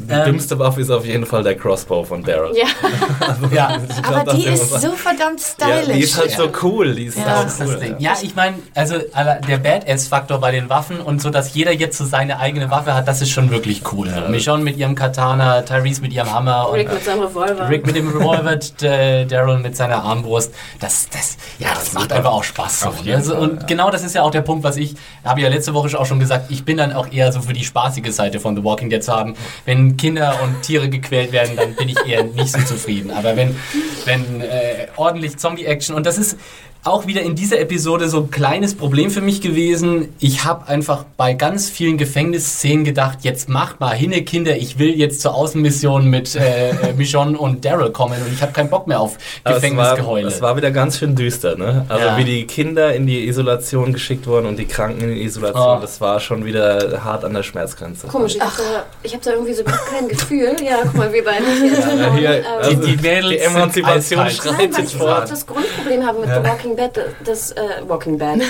Die 0.00 0.12
Ähm, 0.12 0.24
dümmste 0.24 0.58
Waffe 0.58 0.80
ist 0.80 0.90
auf 0.90 1.04
jeden 1.04 1.24
Fall 1.24 1.42
der 1.44 1.56
Crossbow 1.56 2.02
von 2.04 2.22
Daryl. 2.22 2.56
Ja, 2.56 2.66
Ja, 3.52 3.78
Ich 3.88 4.02
glaub, 4.02 4.14
Aber 4.16 4.24
das 4.24 4.34
die 4.36 4.44
ist 4.46 4.70
so 4.80 4.90
verdammt 4.92 5.40
ja, 5.60 5.66
stylisch. 5.68 5.96
die 5.96 6.02
ist 6.02 6.18
halt 6.18 6.30
so 6.32 6.48
cool. 6.62 6.94
Die 6.94 7.04
ist 7.04 7.18
Ja. 7.18 7.24
sau 7.36 7.42
Das 7.44 7.58
das 7.58 7.68
cool. 7.68 7.76
Ding. 7.76 7.94
Ja, 7.98 8.16
ich 8.20 8.34
meine, 8.34 8.56
also 8.74 8.96
der 8.98 9.58
Badass-Faktor 9.58 10.38
bei 10.40 10.50
den 10.50 10.68
Waffen 10.68 11.00
und 11.00 11.22
so, 11.22 11.30
dass 11.30 11.54
jeder 11.54 11.72
jetzt 11.72 11.96
so 11.98 12.04
seine 12.04 12.40
eigene 12.40 12.70
Waffe 12.70 12.94
hat, 12.94 13.06
das 13.06 13.22
ist 13.22 13.30
schon 13.30 13.50
wirklich 13.50 13.82
cool. 13.92 14.08
Ja. 14.08 14.28
Michonne 14.28 14.64
mit 14.64 14.76
ihrem 14.76 14.94
Katana, 14.94 15.62
Tyrese 15.62 16.00
mit 16.02 16.12
ihrem 16.12 16.32
Hammer 16.32 16.68
und 16.70 16.74
Rick 16.76 16.92
mit 16.92 17.04
seinem 17.04 17.20
Revolver. 17.22 17.68
Rick 17.68 17.86
mit 17.86 17.94
dem 17.96 18.08
Revolver, 18.08 18.56
Daryl 19.28 19.58
mit 19.58 19.76
seiner 19.76 20.02
Armbrust. 20.02 20.52
Das, 20.80 21.08
das, 21.10 21.36
ja, 21.58 21.68
das 21.74 21.92
macht 21.92 22.12
einfach 22.12 22.32
auch 22.32 22.44
Spaß. 22.44 22.80
So, 22.80 22.92
ne? 23.04 23.14
also, 23.14 23.34
Fall, 23.34 23.42
und 23.42 23.60
ja. 23.60 23.66
genau 23.66 23.90
das 23.90 24.02
ist 24.02 24.14
ja 24.14 24.22
auch 24.22 24.30
der 24.30 24.42
Punkt, 24.42 24.64
was 24.64 24.76
ich, 24.76 24.94
habe 25.24 25.40
ja 25.40 25.48
letzte 25.48 25.72
Woche 25.74 25.98
auch 25.98 26.06
schon 26.06 26.18
gesagt, 26.18 26.46
ich 26.50 26.64
bin 26.64 26.76
dann 26.78 26.92
auch 26.92 27.06
eher 27.12 27.30
so 27.32 27.40
für 27.40 27.52
die 27.52 27.64
spaßige 27.64 28.10
Seite 28.10 28.40
von 28.40 28.56
The 28.56 28.64
Walking 28.64 28.90
Dead 28.90 29.02
zu 29.02 29.12
haben. 29.12 29.34
Wenn 29.64 29.83
Kinder 29.96 30.40
und 30.42 30.62
Tiere 30.62 30.88
gequält 30.88 31.32
werden, 31.32 31.56
dann 31.56 31.74
bin 31.74 31.88
ich 31.88 31.96
eher 32.06 32.24
nicht 32.24 32.50
so 32.50 32.60
zufrieden. 32.60 33.10
Aber 33.10 33.36
wenn, 33.36 33.56
wenn 34.04 34.40
äh, 34.40 34.88
ordentlich 34.96 35.36
Zombie-Action 35.36 35.94
und 35.94 36.06
das 36.06 36.18
ist 36.18 36.38
auch 36.84 37.06
wieder 37.06 37.22
in 37.22 37.34
dieser 37.34 37.58
Episode 37.60 38.08
so 38.10 38.18
ein 38.18 38.30
kleines 38.30 38.74
Problem 38.74 39.10
für 39.10 39.22
mich 39.22 39.40
gewesen. 39.40 40.14
Ich 40.20 40.44
habe 40.44 40.68
einfach 40.68 41.04
bei 41.16 41.32
ganz 41.32 41.70
vielen 41.70 41.96
Gefängnisszenen 41.96 42.84
gedacht, 42.84 43.18
jetzt 43.22 43.48
macht 43.48 43.80
mal 43.80 43.94
hinne, 43.94 44.22
Kinder, 44.22 44.54
ich 44.56 44.78
will 44.78 44.90
jetzt 44.98 45.22
zur 45.22 45.34
Außenmission 45.34 46.08
mit 46.10 46.34
äh, 46.36 46.70
äh, 46.70 46.92
Michonne 46.96 47.38
und 47.38 47.64
Daryl 47.64 47.90
kommen 47.90 48.14
und 48.20 48.32
ich 48.34 48.42
habe 48.42 48.52
keinen 48.52 48.68
Bock 48.68 48.86
mehr 48.86 49.00
auf 49.00 49.16
Aber 49.44 49.56
es 49.56 49.62
war, 49.62 49.70
Gefängnisgeheule. 49.70 50.28
es 50.28 50.42
war 50.42 50.56
wieder 50.58 50.70
ganz 50.70 50.98
schön 50.98 51.14
düster, 51.16 51.56
ne? 51.56 51.86
Also 51.88 52.04
Ja. 52.04 52.16
wie 52.18 52.24
die 52.24 52.46
Kinder 52.46 52.94
in 52.94 53.06
die 53.06 53.26
Isolation 53.28 53.92
geschickt 53.94 54.26
wurden 54.26 54.46
und 54.46 54.58
die 54.58 54.66
Kranken 54.66 55.00
in 55.02 55.14
die 55.14 55.22
Isolation, 55.22 55.78
Oh. 55.78 55.80
das 55.80 56.00
war 56.02 56.20
schon 56.20 56.44
wieder 56.44 57.00
hart 57.02 57.24
an 57.24 57.32
der 57.32 57.42
Schmerzgrenze. 57.42 58.08
Komisch, 58.08 58.34
ich 58.34 58.40
habe 58.42 58.52
da, 58.58 58.84
ich 59.02 59.14
hab 59.14 59.22
da 59.22 59.30
irgendwie 59.32 59.54
so 59.54 59.64
kein 59.64 60.06
Gefühl. 60.08 60.54
Ja, 60.62 60.78
guck 60.82 60.94
mal, 60.96 61.12
wir 61.12 61.24
beiden 61.24 61.46
hier. 61.46 61.72
Ja, 61.96 62.14
hier, 62.14 62.30
Ähm, 62.38 62.44
also 62.60 62.70
Die- 62.82 62.96
die 62.96 63.02
Mädels 63.02 63.28
die 63.30 63.38
Emanzipation 63.38 64.20
eiskalt. 64.20 64.56
Nein, 64.58 64.68
schreit 64.68 64.74
weil 64.76 64.84
ich 64.84 64.90
so 64.90 65.06
das 65.06 65.46
Grundproblem 65.46 66.04
habe 66.06 66.18
mit 66.20 66.28
The 66.28 66.46
Walking 66.46 66.73
Dead, 66.76 66.90
das 67.24 67.52
äh, 67.52 67.82
Walking 67.86 68.18
Bad, 68.18 68.40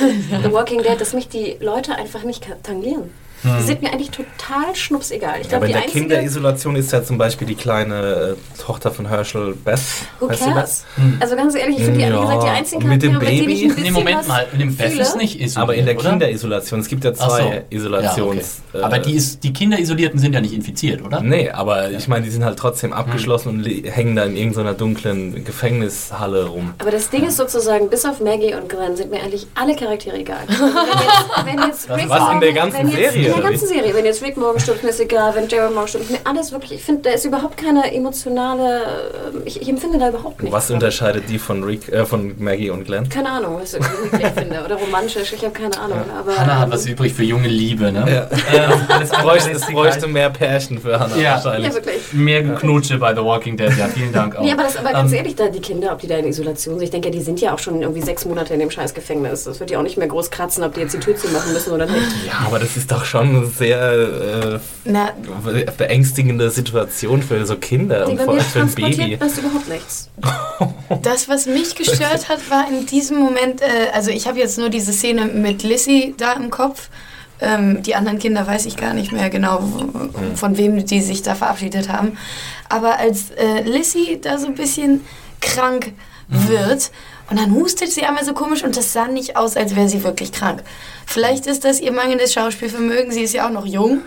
The 0.43 0.53
Walking 0.53 0.83
Dead, 0.83 1.01
dass 1.01 1.13
mich 1.13 1.29
die 1.29 1.57
Leute 1.61 1.95
einfach 1.97 2.23
nicht 2.25 2.47
tangieren. 2.63 3.11
Die 3.45 3.63
sind 3.63 3.83
mir 3.83 3.93
eigentlich 3.93 4.11
total 4.11 4.75
schnupsegal. 4.75 5.35
Ich 5.41 5.45
Ja, 5.51 5.59
glaube, 5.59 5.67
aber 5.67 5.67
in 5.67 5.73
die 5.73 5.93
der. 5.93 6.01
Kinderisolation 6.01 6.77
ist 6.77 6.93
ja 6.93 7.03
zum 7.05 7.19
Beispiel 7.19 7.47
die 7.47 7.55
kleine 7.55 8.37
äh, 8.37 8.61
Tochter 8.63 8.91
von 8.91 9.07
Herschel 9.09 9.55
Beth. 9.55 9.79
Who 10.21 10.29
Heißt 10.31 10.41
sie 10.41 10.47
Beth? 10.47 10.55
cares? 10.55 10.85
Also 11.21 11.37
ganz 11.37 11.55
ehrlich, 11.55 11.77
ich 11.79 11.85
finde 11.85 11.99
die, 12.01 12.07
Ja, 12.07 12.21
gesagt, 12.21 12.43
die 12.43 12.49
einzigen 12.49 12.83
und 12.85 12.89
mit 12.89 13.03
dem 13.03 13.19
mit 13.19 13.23
ich 13.29 13.39
Baby? 13.41 13.53
ein 13.65 13.69
bisschen 13.69 13.83
Nee, 13.83 13.91
Moment 13.91 14.19
was 14.21 14.29
mal, 14.29 14.47
in 14.53 14.59
dem 14.61 14.77
Beth 14.77 14.99
ist 14.99 15.17
nicht 15.17 15.41
isoliert, 15.41 15.57
Aber 15.63 15.75
in 15.75 15.87
der 15.87 15.97
oder? 15.99 16.11
Kinderisolation, 16.11 16.81
es 16.81 16.89
gibt 16.89 17.05
ja 17.05 17.13
Ach 17.19 17.31
so. 17.31 17.37
zwei 17.37 17.65
Isolations... 17.71 18.63
Ja, 18.73 18.81
okay. 18.81 18.85
Aber 18.85 18.99
die, 18.99 19.13
ist, 19.15 19.45
die 19.45 19.53
Kinderisolierten 19.53 20.19
sind 20.19 20.33
ja 20.35 20.41
nicht 20.41 20.55
infiziert, 20.55 21.03
oder? 21.05 21.21
Nee, 21.21 21.51
aber 21.51 21.91
ich 21.91 22.09
meine, 22.09 22.25
die 22.25 22.31
sind 22.31 22.45
halt 22.45 22.59
trotzdem 22.59 22.93
abgeschlossen 22.93 23.49
und 23.51 23.61
li- 23.61 23.85
hängen 23.91 24.17
da 24.17 24.25
in 24.25 24.37
irgendeiner 24.37 24.75
dunklen 24.75 25.45
Gefängnishalle 25.45 26.45
rum. 26.47 26.73
Aber 26.79 26.91
das 26.91 27.11
Ding 27.11 27.25
ist 27.27 27.37
sozusagen, 27.37 27.91
bis 27.91 28.05
auf 28.05 28.21
Maggie 28.21 28.55
und 28.55 28.69
Glenn 28.69 28.97
sind 28.97 29.11
mir 29.11 29.21
eigentlich 29.23 29.47
alle 29.55 29.77
Charaktere 29.77 30.17
egal. 30.19 30.45
Wenn, 31.45 31.59
jetzt, 31.59 31.89
wenn 31.89 31.99
jetzt 31.99 32.05
Rick 32.05 32.09
Was, 32.11 32.33
in 32.33 32.41
der 32.41 32.53
ganzen 32.53 32.91
Serie, 32.91 33.34
der 33.35 33.51
ganzen 33.51 33.69
Serie. 33.69 33.95
Wenn 33.95 34.05
jetzt 34.05 34.23
Rick 34.23 34.37
morgen 34.37 34.59
stirbt, 34.61 34.83
mir 34.83 34.91
ist 34.91 35.01
egal. 35.01 35.35
Wenn 35.35 35.49
Jared 35.49 35.75
morgen 35.75 35.89
stirbt, 35.89 36.11
mir 36.11 36.19
alles 36.25 36.53
wirklich. 36.53 36.73
Ich 36.73 36.85
finde, 36.85 37.03
da 37.03 37.11
ist 37.11 37.25
überhaupt 37.25 37.57
keine 37.57 37.93
emotionale. 37.95 38.83
ähm, 39.35 39.43
Ich, 39.45 39.61
ich 39.61 39.69
empfinde 39.69 39.99
da 39.99 40.09
überhaupt 40.09 40.43
nichts. 40.43 40.55
Was 40.55 40.71
unterscheidet 40.71 41.25
die 41.29 41.39
von, 41.39 41.63
Rick, 41.65 41.89
äh, 41.89 42.05
von 42.05 42.35
Maggie 42.39 42.71
und 42.71 42.85
Glenn? 42.85 43.09
Keine 43.09 43.31
Ahnung, 43.31 43.59
was 43.61 43.75
ich 43.75 43.85
finde. 44.29 44.63
Oder 44.65 44.77
romantisch, 44.77 45.33
ich 45.33 45.43
habe 45.45 45.53
keine 45.53 45.79
Ahnung. 45.79 45.99
Aber, 46.19 46.37
Hannah 46.37 46.59
hat 46.61 46.67
ähm, 46.67 46.73
was 46.73 46.87
übrig 46.87 47.13
für 47.15 47.25
junge 47.25 47.49
Liebe, 47.49 47.91
ne? 47.93 48.29
Ja. 48.55 48.69
Alles 48.89 49.11
Es 49.11 49.19
bräuchte, 49.19 49.51
es 49.53 49.67
bräuchte 49.67 50.07
mehr 50.07 50.31
Pärchen 50.31 50.79
für 50.79 50.99
Hannah 50.99 51.17
Ja. 51.17 51.33
wahrscheinlich. 51.35 51.69
Ja, 51.69 51.75
wirklich. 51.75 52.13
Mehr 52.13 52.43
Geknutsche 52.43 52.99
bei 52.99 53.15
The 53.15 53.23
Walking 53.23 53.57
Dead, 53.57 53.73
ja, 53.77 53.87
vielen 53.89 54.13
Dank 54.13 54.37
auch. 54.37 54.43
Nee, 54.43 54.53
aber, 54.53 54.63
das, 54.65 54.77
aber 54.77 54.93
ganz 54.93 55.11
Ähm, 55.13 55.19
ehrlich, 55.19 55.35
da 55.37 55.49
die 55.49 55.61
Kinder, 55.61 55.93
ob 55.93 55.99
die 56.01 56.07
da 56.07 56.17
in 56.17 56.27
Isolation 56.27 56.75
sind, 56.75 56.85
ich 56.85 56.91
denke, 56.91 57.09
ja, 57.09 57.13
die 57.13 57.21
sind 57.23 57.41
ja 57.41 57.55
auch 57.55 57.59
schon 57.59 57.81
irgendwie 57.81 58.03
sechs 58.03 58.25
Monate 58.25 58.55
in 58.55 58.61
dem 58.61 58.71
scheiß 58.71 58.95
Gefängnis. 58.95 59.45
Das 59.45 59.61
wird 59.61 59.71
ja 59.71 59.79
auch 59.79 59.83
nicht 59.83 59.97
mehr 59.97 60.09
groß 60.09 60.31
kratzen, 60.31 60.65
ob 60.65 60.75
die 60.75 60.81
jetzt 60.81 60.95
die 60.95 60.99
Tür 61.01 61.17
zumachen 61.17 61.53
müssen 61.53 61.73
oder 61.73 61.87
nicht. 61.87 62.03
Ja, 62.27 62.47
aber 62.47 62.59
das 62.59 62.77
ist 62.77 62.91
doch 62.91 63.05
schon 63.05 63.24
eine 63.25 63.47
sehr 63.47 64.61
Na, 64.85 65.09
äh, 65.47 65.67
beängstigende 65.77 66.51
Situation 66.51 67.23
für 67.23 67.45
so 67.47 67.57
Kinder 67.57 68.09
und 68.09 68.21
vor 68.21 68.35
allem 68.35 68.43
für 68.45 68.61
ein 68.61 68.75
Baby. 68.75 69.17
das 69.19 69.39
überhaupt 69.39 69.69
nichts. 69.69 70.09
das, 71.03 71.29
was 71.29 71.47
mich 71.47 71.75
gestört 71.75 72.29
hat, 72.29 72.51
war 72.51 72.67
in 72.71 72.87
diesem 72.87 73.19
Moment, 73.19 73.61
äh, 73.63 73.67
also 73.93 74.11
ich 74.11 74.27
habe 74.27 74.39
jetzt 74.39 74.59
nur 74.59 74.69
diese 74.71 74.93
Szene 74.93 75.27
mit 75.27 75.63
Lissy 75.63 76.15
da 76.17 76.33
im 76.35 76.51
Kopf. 76.51 76.89
Ähm, 77.41 77.83
die 77.83 77.95
anderen 77.97 78.19
Kinder 78.21 78.47
weiß 78.47 78.65
ich 78.67 78.77
gar 78.77 78.95
nicht 78.95 79.11
mehr 79.13 79.29
genau, 79.29 79.61
w- 79.63 80.37
von 80.37 80.57
wem 80.57 80.85
die 80.87 81.01
sich 81.01 81.23
da 81.23 81.35
verabschiedet 81.35 81.89
haben. 81.89 82.17
Aber 82.69 82.99
als 82.99 83.31
äh, 83.31 83.63
Lissy 83.63 84.21
da 84.23 84.39
so 84.39 84.47
ein 84.47 84.55
bisschen 84.55 85.01
krank 85.41 85.93
wird 86.29 86.91
und 87.29 87.39
dann 87.39 87.53
hustet 87.55 87.91
sie 87.93 88.05
einmal 88.05 88.25
so 88.25 88.33
komisch 88.35 88.63
und 88.65 88.77
das 88.77 88.93
sah 88.93 89.09
nicht 89.09 89.37
aus, 89.37 89.57
als 89.57 89.75
wäre 89.77 89.89
sie 89.89 90.05
wirklich 90.05 90.33
krank. 90.33 90.63
Vielleicht 91.07 91.47
ist 91.47 91.65
das 91.65 91.81
ihr 91.81 91.93
mangelndes 91.93 92.33
Schauspielvermögen, 92.33 93.13
sie 93.13 93.23
ist 93.23 93.35
ja 93.35 93.47
auch 93.47 93.51
noch 93.53 93.67
jung, 93.67 94.01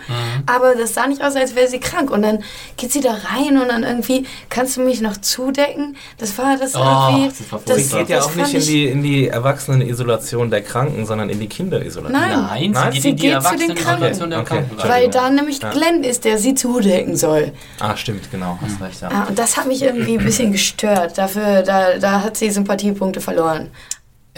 aber 0.46 0.74
das 0.74 0.94
sah 0.94 1.06
nicht 1.06 1.22
aus, 1.22 1.36
als 1.36 1.54
wäre 1.54 1.68
sie 1.68 1.80
krank. 1.80 2.10
Und 2.10 2.22
dann 2.22 2.42
geht 2.76 2.92
sie 2.92 3.00
da 3.00 3.12
rein 3.12 3.58
und 3.60 3.68
dann 3.68 3.82
irgendwie, 3.82 4.26
kannst 4.48 4.76
du 4.76 4.80
mich 4.82 5.00
noch 5.00 5.16
zudecken? 5.18 5.96
Das 6.18 6.36
war 6.38 6.56
das 6.56 6.74
Oh, 6.74 6.78
irgendwie. 6.78 7.28
das 7.28 7.38
Sie 7.38 7.44
furchtbar. 7.44 7.76
geht 7.76 8.08
ja 8.08 8.16
das 8.16 8.26
auch 8.26 8.34
nicht 8.34 8.54
in 8.54 8.60
die, 8.62 8.86
in 8.86 9.02
die 9.02 9.28
Erwachsenen-Isolation 9.28 10.50
der 10.50 10.62
Kranken, 10.62 11.06
sondern 11.06 11.28
in 11.30 11.40
die 11.40 11.48
Kinderisolation. 11.48 12.12
Nein. 12.20 12.38
Nein, 12.48 12.70
Nein, 12.72 12.92
sie 12.92 13.00
geht 13.00 13.02
sie 13.02 13.08
in 13.10 13.16
die 13.16 13.22
geht 13.22 13.42
zu 13.42 13.56
den 13.56 14.30
der 14.30 14.40
Okay, 14.40 14.54
okay. 14.58 14.64
Kranken. 14.76 14.88
Weil 14.88 15.08
da 15.10 15.30
nämlich 15.30 15.60
Glenn 15.60 16.04
ist, 16.04 16.24
der 16.24 16.38
sie 16.38 16.54
zudecken 16.54 17.16
soll. 17.16 17.52
Ah, 17.80 17.96
stimmt, 17.96 18.30
genau. 18.30 18.58
Hast 18.60 18.80
recht, 18.80 19.00
ja. 19.02 19.08
Ah, 19.10 19.24
und 19.28 19.38
das 19.38 19.56
hat 19.56 19.66
mich 19.66 19.82
irgendwie 19.82 20.18
ein 20.18 20.24
bisschen 20.24 20.52
gestört. 20.52 21.16
Dafür, 21.18 21.62
da, 21.62 21.98
da 21.98 22.22
hat 22.22 22.36
sie 22.36 22.50
Sympathiepunkte 22.50 23.20
verloren. 23.20 23.70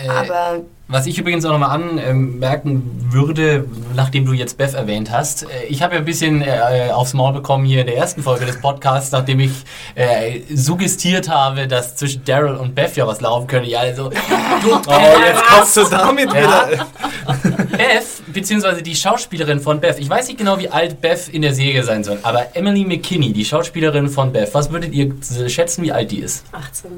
Äh, 0.05 0.09
Aber 0.09 0.61
Was 0.89 1.07
ich 1.07 1.19
übrigens 1.19 1.45
auch 1.45 1.53
nochmal 1.53 1.71
anmerken 1.71 2.83
würde, 3.11 3.65
nachdem 3.95 4.25
du 4.27 4.33
jetzt 4.33 4.57
Beth 4.59 4.75
erwähnt 4.75 5.11
hast, 5.11 5.45
äh, 5.45 5.47
ich 5.69 5.83
habe 5.83 5.95
ja 5.95 6.01
ein 6.01 6.05
bisschen 6.05 6.43
äh, 6.43 6.91
aufs 6.93 7.13
Maul 7.15 7.33
bekommen 7.33 7.65
hier 7.65 7.81
in 7.83 7.87
der 7.87 7.97
ersten 7.97 8.23
Folge 8.23 8.45
des 8.47 8.61
Podcasts, 8.61 9.13
nachdem 9.13 9.41
ich 9.41 9.53
äh, 9.95 10.41
suggestiert 10.55 11.29
habe, 11.29 11.69
dass 11.69 11.97
zwischen 11.97 12.25
Daryl 12.25 12.55
und 12.57 12.75
Beth 12.75 12.97
ja 12.97 13.07
was 13.07 13.21
laufen 13.21 13.47
könnte. 13.47 13.69
Ja, 13.71 13.81
also, 13.81 14.09
du, 14.11 14.17
Oh, 14.87 15.21
jetzt 15.25 15.43
kommst 15.45 15.77
du 15.77 15.85
damit 15.85 16.33
Ja. 16.33 16.41
wieder. 16.69 16.87
Beth, 17.77 18.33
beziehungsweise 18.33 18.83
die 18.83 18.95
Schauspielerin 18.97 19.61
von 19.61 19.81
Beth, 19.81 19.99
ich 19.99 20.09
weiß 20.11 20.27
nicht 20.29 20.39
genau, 20.39 20.59
wie 20.59 20.69
alt 20.69 21.01
Beth 21.01 21.29
in 21.29 21.43
der 21.43 21.55
Serie 21.55 21.85
sein 21.85 22.03
soll, 22.05 22.19
aber 22.23 22.57
Emily 22.57 22.85
McKinney, 22.85 23.33
die 23.33 23.45
Schauspielerin 23.45 24.09
von 24.09 24.33
Beth, 24.33 24.53
was 24.55 24.71
würdet 24.73 24.93
ihr 24.93 25.13
schätzen, 25.49 25.83
wie 25.85 25.93
alt 25.93 26.11
die 26.11 26.21
ist? 26.21 26.45
18. 26.53 26.91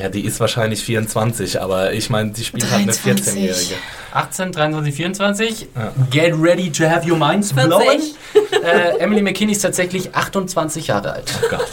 Ja, 0.00 0.08
die 0.08 0.24
ist 0.24 0.38
wahrscheinlich 0.40 0.82
24, 0.84 1.60
aber 1.60 1.92
ich 1.92 2.08
meine, 2.10 2.30
die 2.30 2.44
spielt 2.44 2.64
halt 2.70 2.82
eine 2.82 2.92
23. 2.92 3.34
14-Jährige. 3.34 3.74
18, 4.12 4.52
23, 4.52 4.94
24. 4.94 5.66
Ja. 5.74 5.92
Get 6.10 6.34
ready 6.40 6.70
to 6.70 6.84
have 6.88 7.08
your 7.10 7.16
minds 7.18 7.52
40. 7.52 7.68
blown. 7.68 8.62
äh, 8.64 8.98
Emily 8.98 9.22
McKinney 9.22 9.52
ist 9.52 9.62
tatsächlich 9.62 10.14
28 10.14 10.86
Jahre 10.86 11.12
alt. 11.12 11.32
Oh 11.42 11.48
Gott. 11.50 11.66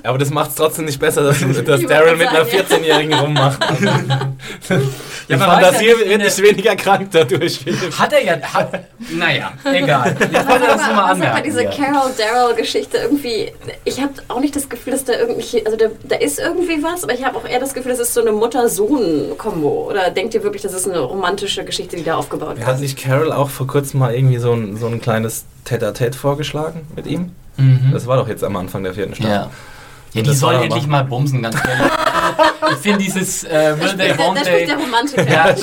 Aber 0.04 0.18
das 0.18 0.30
macht 0.30 0.50
es 0.50 0.56
trotzdem 0.56 0.84
nicht 0.86 0.98
besser, 0.98 1.22
dass, 1.22 1.40
dass 1.64 1.82
Daryl 1.82 2.10
wollte 2.10 2.16
mit 2.16 2.28
einer 2.28 2.44
sagen, 2.44 2.64
14-Jährigen 2.68 3.14
rummacht. 3.14 3.58
die 3.70 3.76
man 3.76 4.80
weiß 5.28 5.38
ja 5.38 5.38
Fantasie 5.38 5.84
nicht, 5.86 6.08
wird 6.08 6.22
nicht 6.22 6.42
weniger 6.42 6.76
krank 6.76 7.08
dadurch. 7.12 7.64
Hat 7.98 8.12
er 8.12 8.24
ja. 8.24 8.40
Hat, 8.40 8.84
naja, 9.10 9.52
egal. 9.64 10.16
Jetzt 10.32 10.48
wollte 10.48 10.64
er 10.64 10.72
Aber, 10.72 10.76
das 10.78 10.86
nur 10.86 10.94
mal 10.96 11.02
aber 11.04 11.14
sag 11.14 11.18
mal, 11.18 11.26
anmerken. 11.26 11.42
diese. 11.44 11.64
Carol-Daryl-Geschichte 11.70 12.98
irgendwie, 12.98 13.52
ich 13.84 14.00
habe 14.00 14.12
auch 14.28 14.40
nicht 14.40 14.56
das 14.56 14.68
Gefühl, 14.68 14.92
dass 14.92 15.04
da 15.04 15.12
irgendwie, 15.14 15.64
also 15.64 15.76
da, 15.76 15.86
da 16.04 16.16
ist 16.16 16.38
irgendwie 16.38 16.82
was, 16.82 17.04
aber 17.04 17.14
ich 17.14 17.24
habe 17.24 17.36
auch 17.36 17.46
eher 17.46 17.60
das 17.60 17.74
Gefühl, 17.74 17.92
das 17.92 18.00
ist 18.00 18.14
so 18.14 18.20
eine 18.20 18.32
Mutter-Sohn-Kombo. 18.32 19.88
Oder 19.90 20.10
denkt 20.10 20.34
ihr 20.34 20.42
wirklich, 20.42 20.62
das 20.62 20.72
ist 20.72 20.88
eine 20.88 20.98
romantische 21.00 21.64
Geschichte, 21.64 21.96
die 21.96 22.04
da 22.04 22.16
aufgebaut 22.16 22.56
wird? 22.56 22.66
Hat 22.66 22.78
sich 22.78 22.96
Carol 22.96 23.32
auch 23.32 23.50
vor 23.50 23.66
kurzem 23.66 24.00
mal 24.00 24.14
irgendwie 24.14 24.38
so 24.38 24.52
ein, 24.52 24.76
so 24.76 24.86
ein 24.86 25.00
kleines 25.00 25.44
Tête-à-Tête 25.64 26.16
vorgeschlagen 26.16 26.86
mit 26.96 27.06
ihm? 27.06 27.32
Mhm. 27.56 27.90
Das 27.92 28.06
war 28.06 28.16
doch 28.16 28.28
jetzt 28.28 28.42
am 28.44 28.56
Anfang 28.56 28.82
der 28.82 28.94
vierten 28.94 29.14
Staffel. 29.14 29.32
Ja. 29.32 29.50
Ja, 30.12 30.22
die 30.22 30.28
Das 30.28 30.40
soll 30.40 30.54
war 30.54 30.62
endlich 30.64 30.86
mal 30.86 31.04
bumsen, 31.04 31.42
ganz 31.42 31.56
ehrlich. 31.56 31.92
ich 32.72 32.76
finde 32.78 32.98
dieses 32.98 33.44
äh, 33.44 33.74
Will 33.80 33.96
They, 33.96 34.08
Da, 34.08 34.14
Won't 34.24 34.34
da 34.36 34.42
They. 34.42 34.52
spricht 34.52 34.68
der 34.68 34.76
Romantiker. 34.78 35.30
Ja, 35.30 35.54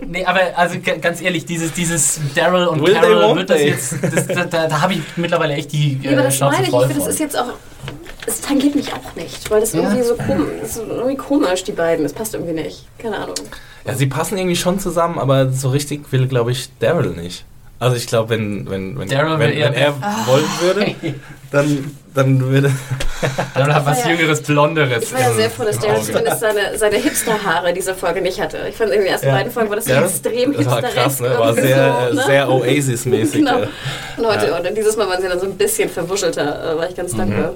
nee, 0.06 0.24
aber 0.24 0.40
also 0.56 0.76
ganz 1.00 1.20
ehrlich, 1.20 1.46
dieses, 1.46 1.72
dieses 1.72 2.20
Daryl 2.34 2.66
und 2.66 2.80
Will 2.82 2.92
they, 2.94 3.00
Carol 3.00 3.36
wird 3.36 3.50
das 3.50 3.56
they? 3.58 3.68
jetzt, 3.70 3.94
das, 4.02 4.26
da, 4.26 4.44
da, 4.44 4.66
da 4.66 4.80
habe 4.80 4.94
ich 4.94 5.00
mittlerweile 5.16 5.54
echt 5.54 5.72
die 5.72 5.98
Ja, 6.02 6.12
aber 6.12 6.20
äh, 6.20 6.24
das 6.24 6.36
Schnauze 6.36 6.56
meine 6.56 6.68
ich, 6.68 6.74
ich 6.74 6.80
finde, 6.80 6.94
das 6.96 7.06
ist 7.08 7.20
jetzt 7.20 7.38
auch, 7.38 7.46
es 8.26 8.40
tangiert 8.40 8.74
mich 8.74 8.92
auch 8.92 9.14
nicht, 9.14 9.48
weil 9.50 9.60
das 9.60 9.72
Ja. 9.72 9.82
irgendwie 9.82 10.02
so 10.02 10.14
komisch, 10.16 10.48
das 10.60 10.70
ist 10.76 10.82
irgendwie 10.88 11.16
komisch, 11.16 11.62
die 11.64 11.72
beiden, 11.72 12.02
das 12.02 12.12
passt 12.12 12.34
irgendwie 12.34 12.54
nicht, 12.54 12.86
keine 12.98 13.16
Ahnung. 13.18 13.36
Ja, 13.84 13.94
sie 13.94 14.06
passen 14.06 14.36
irgendwie 14.36 14.56
schon 14.56 14.80
zusammen, 14.80 15.18
aber 15.20 15.50
so 15.52 15.68
richtig 15.70 16.10
will, 16.10 16.26
glaube 16.26 16.50
ich, 16.50 16.70
Daryl 16.80 17.10
nicht. 17.12 17.44
Also 17.78 17.96
ich 17.96 18.06
glaube, 18.06 18.30
wenn, 18.30 18.68
wenn, 18.70 18.98
wenn, 18.98 19.08
Daryl 19.08 19.38
wenn, 19.38 19.50
wenn 19.54 19.74
er 19.74 19.94
wollen 20.26 20.44
würde, 20.60 20.94
dann, 21.50 21.92
dann 22.14 22.40
würde... 22.40 22.70
Dann 23.54 23.74
hat 23.74 23.84
was 23.84 24.02
ja- 24.04 24.10
Jüngeres, 24.10 24.40
Blonderes. 24.42 25.04
Ich 25.04 25.12
war 25.12 25.20
ja 25.20 25.32
sehr 25.32 25.50
froh, 25.50 25.64
dass 25.64 25.78
Daryl 25.78 26.02
zumindest 26.02 26.40
seine, 26.40 26.78
seine 26.78 26.96
Hipster-Haare 26.96 27.74
diese 27.74 27.94
Folge 27.94 28.22
nicht 28.22 28.40
hatte. 28.40 28.58
Ich 28.70 28.76
fand 28.76 28.92
in 28.92 29.00
den 29.00 29.08
ersten 29.08 29.26
Ja. 29.26 29.34
beiden 29.34 29.52
Folgen 29.52 29.68
war 29.68 29.76
das 29.76 29.86
Ja, 29.86 30.02
extrem 30.02 30.54
das 30.54 30.64
war 30.66 30.80
hipster 30.80 31.02
krass, 31.02 31.20
ne? 31.20 31.38
War 31.38 31.52
sehr, 31.54 32.08
äh, 32.12 32.16
sehr 32.26 32.48
Oasis-mäßig. 32.50 33.40
Genau. 33.44 33.58
Und 34.16 34.26
heute, 34.26 34.54
und 34.54 34.76
dieses 34.76 34.96
Mal 34.96 35.08
waren 35.08 35.20
sie 35.20 35.28
dann 35.28 35.38
so 35.40 35.46
ein 35.46 35.56
bisschen 35.56 35.90
verwuschelter, 35.90 36.72
äh, 36.72 36.78
war 36.78 36.88
ich 36.88 36.96
ganz 36.96 37.12
Mhm. 37.12 37.18
dankbar. 37.18 37.54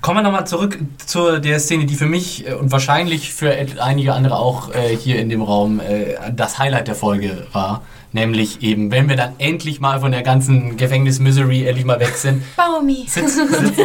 Kommen 0.00 0.18
wir 0.18 0.22
nochmal 0.22 0.46
zurück 0.46 0.78
zu 1.04 1.40
der 1.40 1.58
Szene, 1.58 1.84
die 1.86 1.96
für 1.96 2.06
mich 2.06 2.46
äh, 2.46 2.52
und 2.54 2.70
wahrscheinlich 2.70 3.34
für 3.34 3.52
einige 3.80 4.12
andere 4.12 4.36
auch 4.36 4.72
äh, 4.72 4.96
hier 4.96 5.18
in 5.18 5.28
dem 5.28 5.42
Raum 5.42 5.80
äh, 5.80 6.14
das 6.32 6.58
Highlight 6.60 6.86
der 6.86 6.94
Folge 6.94 7.48
war. 7.52 7.82
Nämlich 8.12 8.62
eben, 8.62 8.90
wenn 8.90 9.08
wir 9.08 9.16
dann 9.16 9.34
endlich 9.38 9.80
mal 9.80 10.00
von 10.00 10.12
der 10.12 10.22
ganzen 10.22 10.76
Gefängnis-Misery 10.78 11.66
endlich 11.66 11.84
mal 11.84 12.00
weg 12.00 12.14
sind, 12.16 12.42
Baumi. 12.56 13.06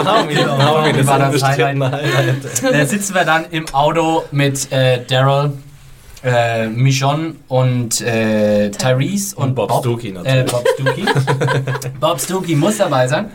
Naomi, 0.03 0.35
Naomi, 0.35 0.93
das 0.93 1.07
war 1.07 1.19
das 1.19 1.43
Highlight. 1.43 1.91
Highlight. 1.91 2.63
äh, 2.73 2.85
sitzen 2.85 3.15
wir 3.15 3.25
dann 3.25 3.45
im 3.51 3.65
Auto 3.73 4.23
mit 4.31 4.71
äh, 4.71 5.03
Daryl, 5.05 5.51
äh, 6.23 6.67
Michonne 6.67 7.35
und 7.49 7.99
äh, 8.01 8.69
Tyrese 8.71 9.35
und, 9.35 9.43
Und 9.49 9.55
Bob 9.55 9.71
Stookie 9.79 10.09
Äh, 10.09 10.11
natürlich. 10.13 10.51
Bob 10.51 10.67
Stookie. 10.75 11.05
Bob 11.99 12.19
Stookie 12.21 12.55
muss 12.55 12.77
dabei 12.77 13.07
sein. 13.07 13.29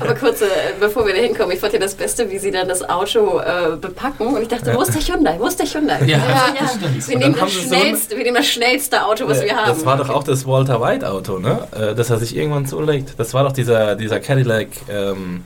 Aber 0.00 0.14
kurz, 0.14 0.40
äh, 0.40 0.46
bevor 0.80 1.06
wir 1.06 1.14
da 1.14 1.20
hinkommen, 1.20 1.52
ich 1.52 1.60
fand 1.60 1.74
ja 1.74 1.78
das 1.78 1.94
Beste, 1.94 2.30
wie 2.30 2.38
sie 2.38 2.50
dann 2.50 2.68
das 2.68 2.88
Auto 2.88 3.38
äh, 3.40 3.76
bepacken. 3.76 4.28
Und 4.28 4.40
ich 4.42 4.48
dachte, 4.48 4.74
wo 4.74 4.80
ist 4.82 4.94
der 4.94 5.02
Hyundai? 5.02 5.36
Wo 5.38 5.46
ist 5.46 5.58
der 5.58 5.66
Hyundai? 5.66 5.98
Ja, 6.06 6.18
das 6.58 6.74
stimmt. 6.74 7.08
wir, 7.08 7.18
nehmen 7.18 7.36
das 7.38 7.52
sie 7.52 7.60
so 7.60 7.74
schnellste, 7.74 8.16
wir 8.16 8.24
nehmen 8.24 8.36
das 8.36 8.46
schnellste 8.46 9.04
Auto, 9.04 9.28
was 9.28 9.42
wir 9.42 9.54
haben. 9.54 9.68
Das 9.68 9.84
war 9.84 9.96
doch 9.98 10.08
auch 10.08 10.24
das 10.24 10.46
Walter 10.46 10.80
White 10.80 11.10
Auto, 11.10 11.38
ne? 11.38 11.68
Äh, 11.78 11.94
Das 11.94 12.08
er 12.10 12.18
sich 12.18 12.34
irgendwann 12.36 12.66
zulegt. 12.66 13.14
Das 13.18 13.34
war 13.34 13.44
doch 13.44 13.52
dieser, 13.52 13.94
dieser 13.94 14.20
Cadillac, 14.20 14.68
ähm, 14.88 15.44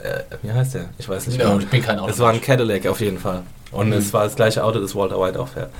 äh, 0.00 0.20
wie 0.42 0.52
heißt 0.52 0.74
der? 0.74 0.84
Ich 0.98 1.08
weiß 1.08 1.26
nicht 1.26 1.40
Ja, 1.40 1.48
mehr. 1.48 1.58
ich 1.58 1.66
bin 1.68 1.82
kein 1.82 1.98
Auto. 1.98 2.10
Es 2.10 2.18
war 2.20 2.30
ein 2.30 2.40
Cadillac 2.40 2.86
auf 2.86 3.00
jeden 3.00 3.18
Fall. 3.18 3.42
Und 3.74 3.92
es 3.92 4.12
war 4.12 4.24
das 4.24 4.36
gleiche 4.36 4.64
Auto, 4.64 4.78
das 4.80 4.94
Walter 4.94 5.20
White 5.20 5.40
auch 5.40 5.48
fährt. 5.48 5.70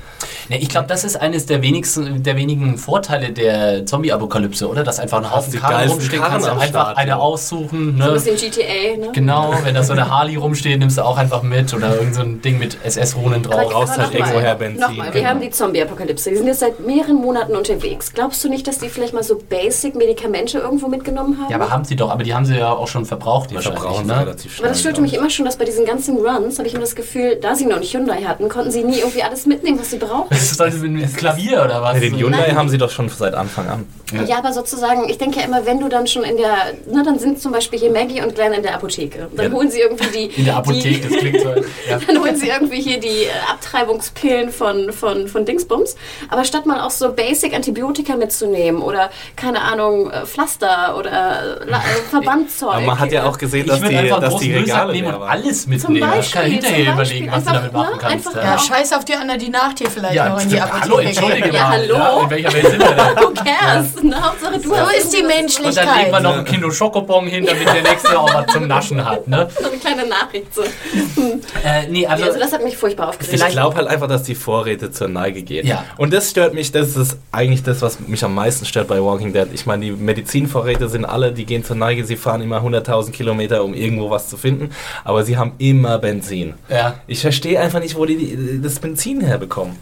Ne, 0.48 0.58
ich 0.60 0.68
glaube, 0.68 0.86
das 0.88 1.04
ist 1.04 1.16
eines 1.16 1.46
der 1.46 1.62
wenigsten, 1.62 2.22
der 2.22 2.36
wenigen 2.36 2.76
Vorteile 2.76 3.30
der 3.32 3.86
Zombie-Apokalypse, 3.86 4.68
oder? 4.68 4.82
Dass 4.84 4.98
einfach 4.98 5.18
ein 5.18 5.30
Haufen 5.34 5.52
Karren 5.58 5.88
rumstehen, 5.88 6.20
Karren 6.20 6.32
kannst 6.32 6.46
du 6.46 6.52
einfach 6.52 6.68
Start, 6.68 6.98
eine 6.98 7.10
ja. 7.10 7.16
aussuchen. 7.16 7.96
so 7.98 8.04
ein 8.04 8.08
Ne? 8.08 8.12
bisschen 8.12 8.36
GTA, 8.36 8.96
ne? 8.98 9.08
Genau, 9.12 9.54
wenn 9.62 9.74
da 9.74 9.82
so 9.82 9.92
eine 9.92 10.10
Harley 10.10 10.36
rumsteht, 10.36 10.78
nimmst 10.78 10.98
du 10.98 11.02
auch 11.02 11.16
einfach 11.16 11.42
mit 11.42 11.72
oder 11.72 11.94
irgend 11.96 12.14
so 12.14 12.20
ein 12.22 12.42
Ding 12.42 12.58
mit 12.58 12.76
SS-Runen 12.84 13.42
drauf. 13.42 13.54
Aber 13.54 13.86
halt 13.88 13.88
noch 13.88 13.96
mal, 13.96 14.12
irgendwoher 14.18 14.54
Benzin, 14.56 14.80
Nochmal, 14.80 15.06
wir 15.06 15.12
genau. 15.20 15.28
haben 15.30 15.40
die 15.40 15.50
Zombie-Apokalypse. 15.50 16.30
Die 16.30 16.36
sind 16.36 16.46
jetzt 16.46 16.60
seit 16.60 16.80
mehreren 16.80 17.16
Monaten 17.16 17.54
unterwegs. 17.56 18.12
Glaubst 18.12 18.42
du 18.44 18.48
nicht, 18.48 18.66
dass 18.66 18.78
die 18.78 18.88
vielleicht 18.88 19.14
mal 19.14 19.22
so 19.22 19.40
Basic-Medikamente 19.48 20.58
irgendwo 20.58 20.88
mitgenommen 20.88 21.38
haben? 21.40 21.50
Ja, 21.50 21.56
aber 21.56 21.70
haben 21.70 21.84
sie 21.84 21.96
doch, 21.96 22.10
aber 22.10 22.22
die 22.24 22.34
haben 22.34 22.44
sie 22.44 22.56
ja 22.56 22.72
auch 22.72 22.88
schon 22.88 23.04
verbraucht 23.06 23.50
Die 23.50 23.54
wahrscheinlich. 23.54 23.80
verbrauchen 23.82 24.06
Ne? 24.06 24.18
relativ 24.20 24.54
schnell. 24.54 24.64
Aber 24.66 24.68
das 24.72 24.80
störte 24.80 25.00
mich 25.00 25.12
ich. 25.12 25.18
immer 25.18 25.30
schon, 25.30 25.44
dass 25.44 25.56
bei 25.56 25.64
diesen 25.64 25.84
ganzen 25.84 26.16
Runs, 26.16 26.58
habe 26.58 26.66
ich 26.68 26.74
immer 26.74 26.82
das 26.82 26.94
Gefühl, 26.94 27.36
da 27.40 27.54
sie 27.54 27.66
noch 27.66 27.78
nicht 27.78 27.83
Hyundai 27.92 28.22
hatten, 28.22 28.48
konnten 28.48 28.70
sie 28.70 28.82
nie 28.84 28.98
irgendwie 28.98 29.22
alles 29.22 29.46
mitnehmen, 29.46 29.78
was 29.80 29.90
sie 29.90 29.98
brauchen. 29.98 30.26
Das 30.30 30.52
ist 30.52 30.60
also 30.60 30.84
ein 30.84 31.12
Klavier 31.16 31.62
oder 31.64 31.82
was? 31.82 31.94
Ja, 31.94 32.00
den 32.00 32.16
Hyundai 32.18 32.46
Nein. 32.48 32.56
haben 32.56 32.68
sie 32.68 32.78
doch 32.78 32.90
schon 32.90 33.08
seit 33.08 33.34
Anfang 33.34 33.68
an. 33.68 33.86
Ja. 34.28 34.38
aber 34.38 34.52
sozusagen, 34.52 35.08
ich 35.08 35.18
denke 35.18 35.40
ja 35.40 35.46
immer, 35.46 35.66
wenn 35.66 35.80
du 35.80 35.88
dann 35.88 36.06
schon 36.06 36.22
in 36.22 36.36
der, 36.36 36.54
ne, 36.86 37.02
dann 37.04 37.18
sind 37.18 37.40
zum 37.40 37.50
Beispiel 37.52 37.80
hier 37.80 37.90
Maggie 37.90 38.22
und 38.22 38.34
Glenn 38.34 38.52
in 38.52 38.62
der 38.62 38.74
Apotheke. 38.76 39.28
Dann 39.34 39.46
Ja. 39.50 39.52
holen 39.56 39.70
sie 39.70 39.80
irgendwie 39.80 40.06
die. 40.28 40.38
In 40.40 40.44
der 40.44 40.56
Apotheke, 40.58 40.88
die, 40.88 41.00
das 41.08 41.18
klingt 41.18 41.40
so. 41.40 41.48
Ja. 41.88 41.98
Dann 42.06 42.20
holen 42.20 42.36
sie 42.36 42.48
irgendwie 42.48 42.80
hier 42.80 43.00
die 43.00 43.24
äh, 43.24 43.30
Abtreibungspillen 43.50 44.50
von, 44.50 44.92
von, 44.92 45.26
von 45.26 45.44
Dingsbums. 45.44 45.96
Aber 46.30 46.44
statt 46.44 46.64
mal 46.66 46.80
auch 46.80 46.90
so 46.90 47.12
Basic 47.12 47.54
Antibiotika 47.54 48.14
mitzunehmen 48.16 48.82
oder, 48.82 49.10
keine 49.36 49.60
Ahnung, 49.62 50.10
äh, 50.10 50.24
Pflaster 50.26 50.96
oder 50.98 51.62
äh, 51.62 51.72
Verbandzeug. 52.10 52.68
Aber 52.74 52.80
man 52.82 52.98
hat 53.00 53.10
ja 53.10 53.24
auch 53.24 53.36
gesehen, 53.38 53.62
Ich 53.66 53.70
dass 53.72 53.80
die, 53.80 54.08
dass 54.08 54.20
großen 54.30 54.40
die 54.40 54.52
Müllsack 54.52 54.76
Regale 54.76 54.92
nehmen 54.92 55.14
und 55.14 55.22
alles 55.22 55.62
Zum 55.62 55.70
mitnehmen. 55.70 56.00
Beispiel, 56.10 56.20
ich 56.20 56.32
kann 56.32 56.44
hinterher 56.50 56.84
zum 56.84 56.94
überlegen, 56.94 57.26
was 57.32 57.44
Beispiel. 57.44 57.54
damit 57.60 57.73
machen 57.74 57.94
Einfach, 57.94 58.08
kannst. 58.08 58.26
ne, 58.34 58.40
ja. 58.40 58.42
Ja, 58.46 58.52
Ja. 58.54 58.58
scheiß 58.58 58.92
auf 58.94 59.04
die 59.04 59.14
anderen, 59.14 59.38
die 59.40 59.48
nach 59.50 59.72
dir 59.74 59.90
vielleicht 59.90 60.14
Ja, 60.14 60.28
noch 60.30 60.40
in 60.40 60.48
die. 60.48 60.60
Apotheke 60.60 60.82
hallo, 60.84 60.98
entschuldige 60.98 61.42
gehen. 61.42 61.54
Ja, 61.54 61.62
mal. 61.68 61.70
hallo? 61.78 62.22
in 62.24 62.30
welcher 62.30 62.52
Welt 62.54 62.66
sind 62.70 62.78
wir 62.80 62.88
denn? 62.88 62.96
Who 63.24 63.34
cares? 63.34 63.86
Na, 64.02 64.22
Hauptsache 64.28 64.58
du 64.58 64.68
So 64.68 64.74
ist 64.96 65.12
die 65.12 65.16
irgendwas- 65.18 65.58
Und 65.58 65.76
dann 65.76 65.86
legen 65.98 66.12
wir 66.12 66.12
Menschlichkeit. 66.12 66.22
noch 66.22 66.36
ein 66.38 66.44
Kilo 66.44 66.70
Schokobon 66.70 67.26
hin, 67.26 67.44
damit 67.46 67.66
der 67.66 67.82
nächste 67.82 68.18
auch 68.18 68.32
was 68.34 68.46
zum 68.52 68.66
Naschen 68.66 69.04
hat. 69.04 69.28
Ne? 69.28 69.48
So 69.60 69.68
eine 69.68 69.78
kleine 69.78 70.06
Nachricht. 70.06 70.54
So. 70.54 70.62
Äh, 70.62 71.88
nee, 71.90 72.06
also, 72.06 72.24
Also 72.24 72.38
das 72.38 72.52
hat 72.52 72.62
mich 72.64 72.76
furchtbar 72.76 73.08
aufgeregt. 73.08 73.32
Ich 73.34 73.46
glaube 73.48 73.76
halt 73.76 73.88
einfach, 73.88 74.08
dass 74.08 74.22
die 74.24 74.34
Vorräte 74.34 74.90
zur 74.90 75.08
Neige 75.08 75.42
gehen. 75.42 75.66
Ja. 75.66 75.84
Und 75.96 76.12
das 76.12 76.30
stört 76.30 76.54
mich, 76.54 76.72
das 76.72 76.96
ist 76.96 77.18
eigentlich 77.32 77.62
das, 77.62 77.82
was 77.82 78.00
mich 78.00 78.22
am 78.24 78.34
meisten 78.34 78.64
stört 78.66 78.88
bei 78.88 79.02
Walking 79.02 79.32
Dead. 79.32 79.46
Ich 79.52 79.66
meine, 79.66 79.84
die 79.84 79.92
Medizinvorräte 79.92 80.88
sind 80.88 81.04
alle, 81.04 81.32
die 81.32 81.44
gehen 81.46 81.64
zur 81.64 81.76
Neige, 81.76 82.04
sie 82.04 82.16
fahren 82.16 82.40
immer 82.42 82.60
100.000 82.62 83.12
Kilometer, 83.12 83.64
um 83.64 83.74
irgendwo 83.74 84.10
was 84.10 84.28
zu 84.28 84.36
finden, 84.36 84.70
aber 85.04 85.24
sie 85.24 85.36
haben 85.36 85.52
immer 85.58 85.98
Benzin. 85.98 86.54
ja. 86.68 86.94
Ich 87.06 87.20
verstehe 87.20 87.53
einfach 87.58 87.80
nicht, 87.80 87.96
wo 87.96 88.04
die 88.06 88.60
das 88.62 88.78
Benzin 88.78 89.20
herbekommen. 89.20 89.76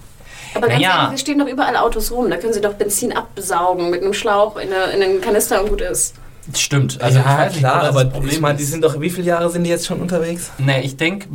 Aber 0.54 0.68
ganz 0.68 0.80
Naja. 0.82 1.04
ehrlich, 1.06 1.20
stehen 1.20 1.38
doch 1.38 1.46
überall 1.46 1.76
Autos 1.76 2.10
rum. 2.12 2.28
Da 2.30 2.36
können 2.36 2.52
sie 2.52 2.60
doch 2.60 2.74
Benzin 2.74 3.12
absaugen 3.12 3.90
mit 3.90 4.02
einem 4.02 4.12
Schlauch 4.12 4.56
in, 4.56 4.72
eine, 4.72 4.92
in 4.92 5.02
einen 5.02 5.20
Kanister 5.20 5.62
und 5.62 5.70
gut 5.70 5.80
ist. 5.80 6.14
Stimmt. 6.54 7.00
Also, 7.00 7.20
weiß 7.24 7.52
nicht, 7.54 7.62
wo 7.62 7.68
das 7.68 7.84
aber 7.88 8.04
Problem 8.06 8.32
ich 8.32 8.40
meine, 8.40 8.58
die 8.58 8.64
ist. 8.64 8.70
sind 8.72 8.82
doch, 8.84 9.00
wie 9.00 9.10
viele 9.10 9.28
Jahre 9.28 9.48
sind 9.48 9.64
die 9.64 9.70
jetzt 9.70 9.86
schon 9.86 10.00
unterwegs? 10.00 10.50
Nee, 10.58 10.80
ich 10.82 10.96
denke, 10.96 11.28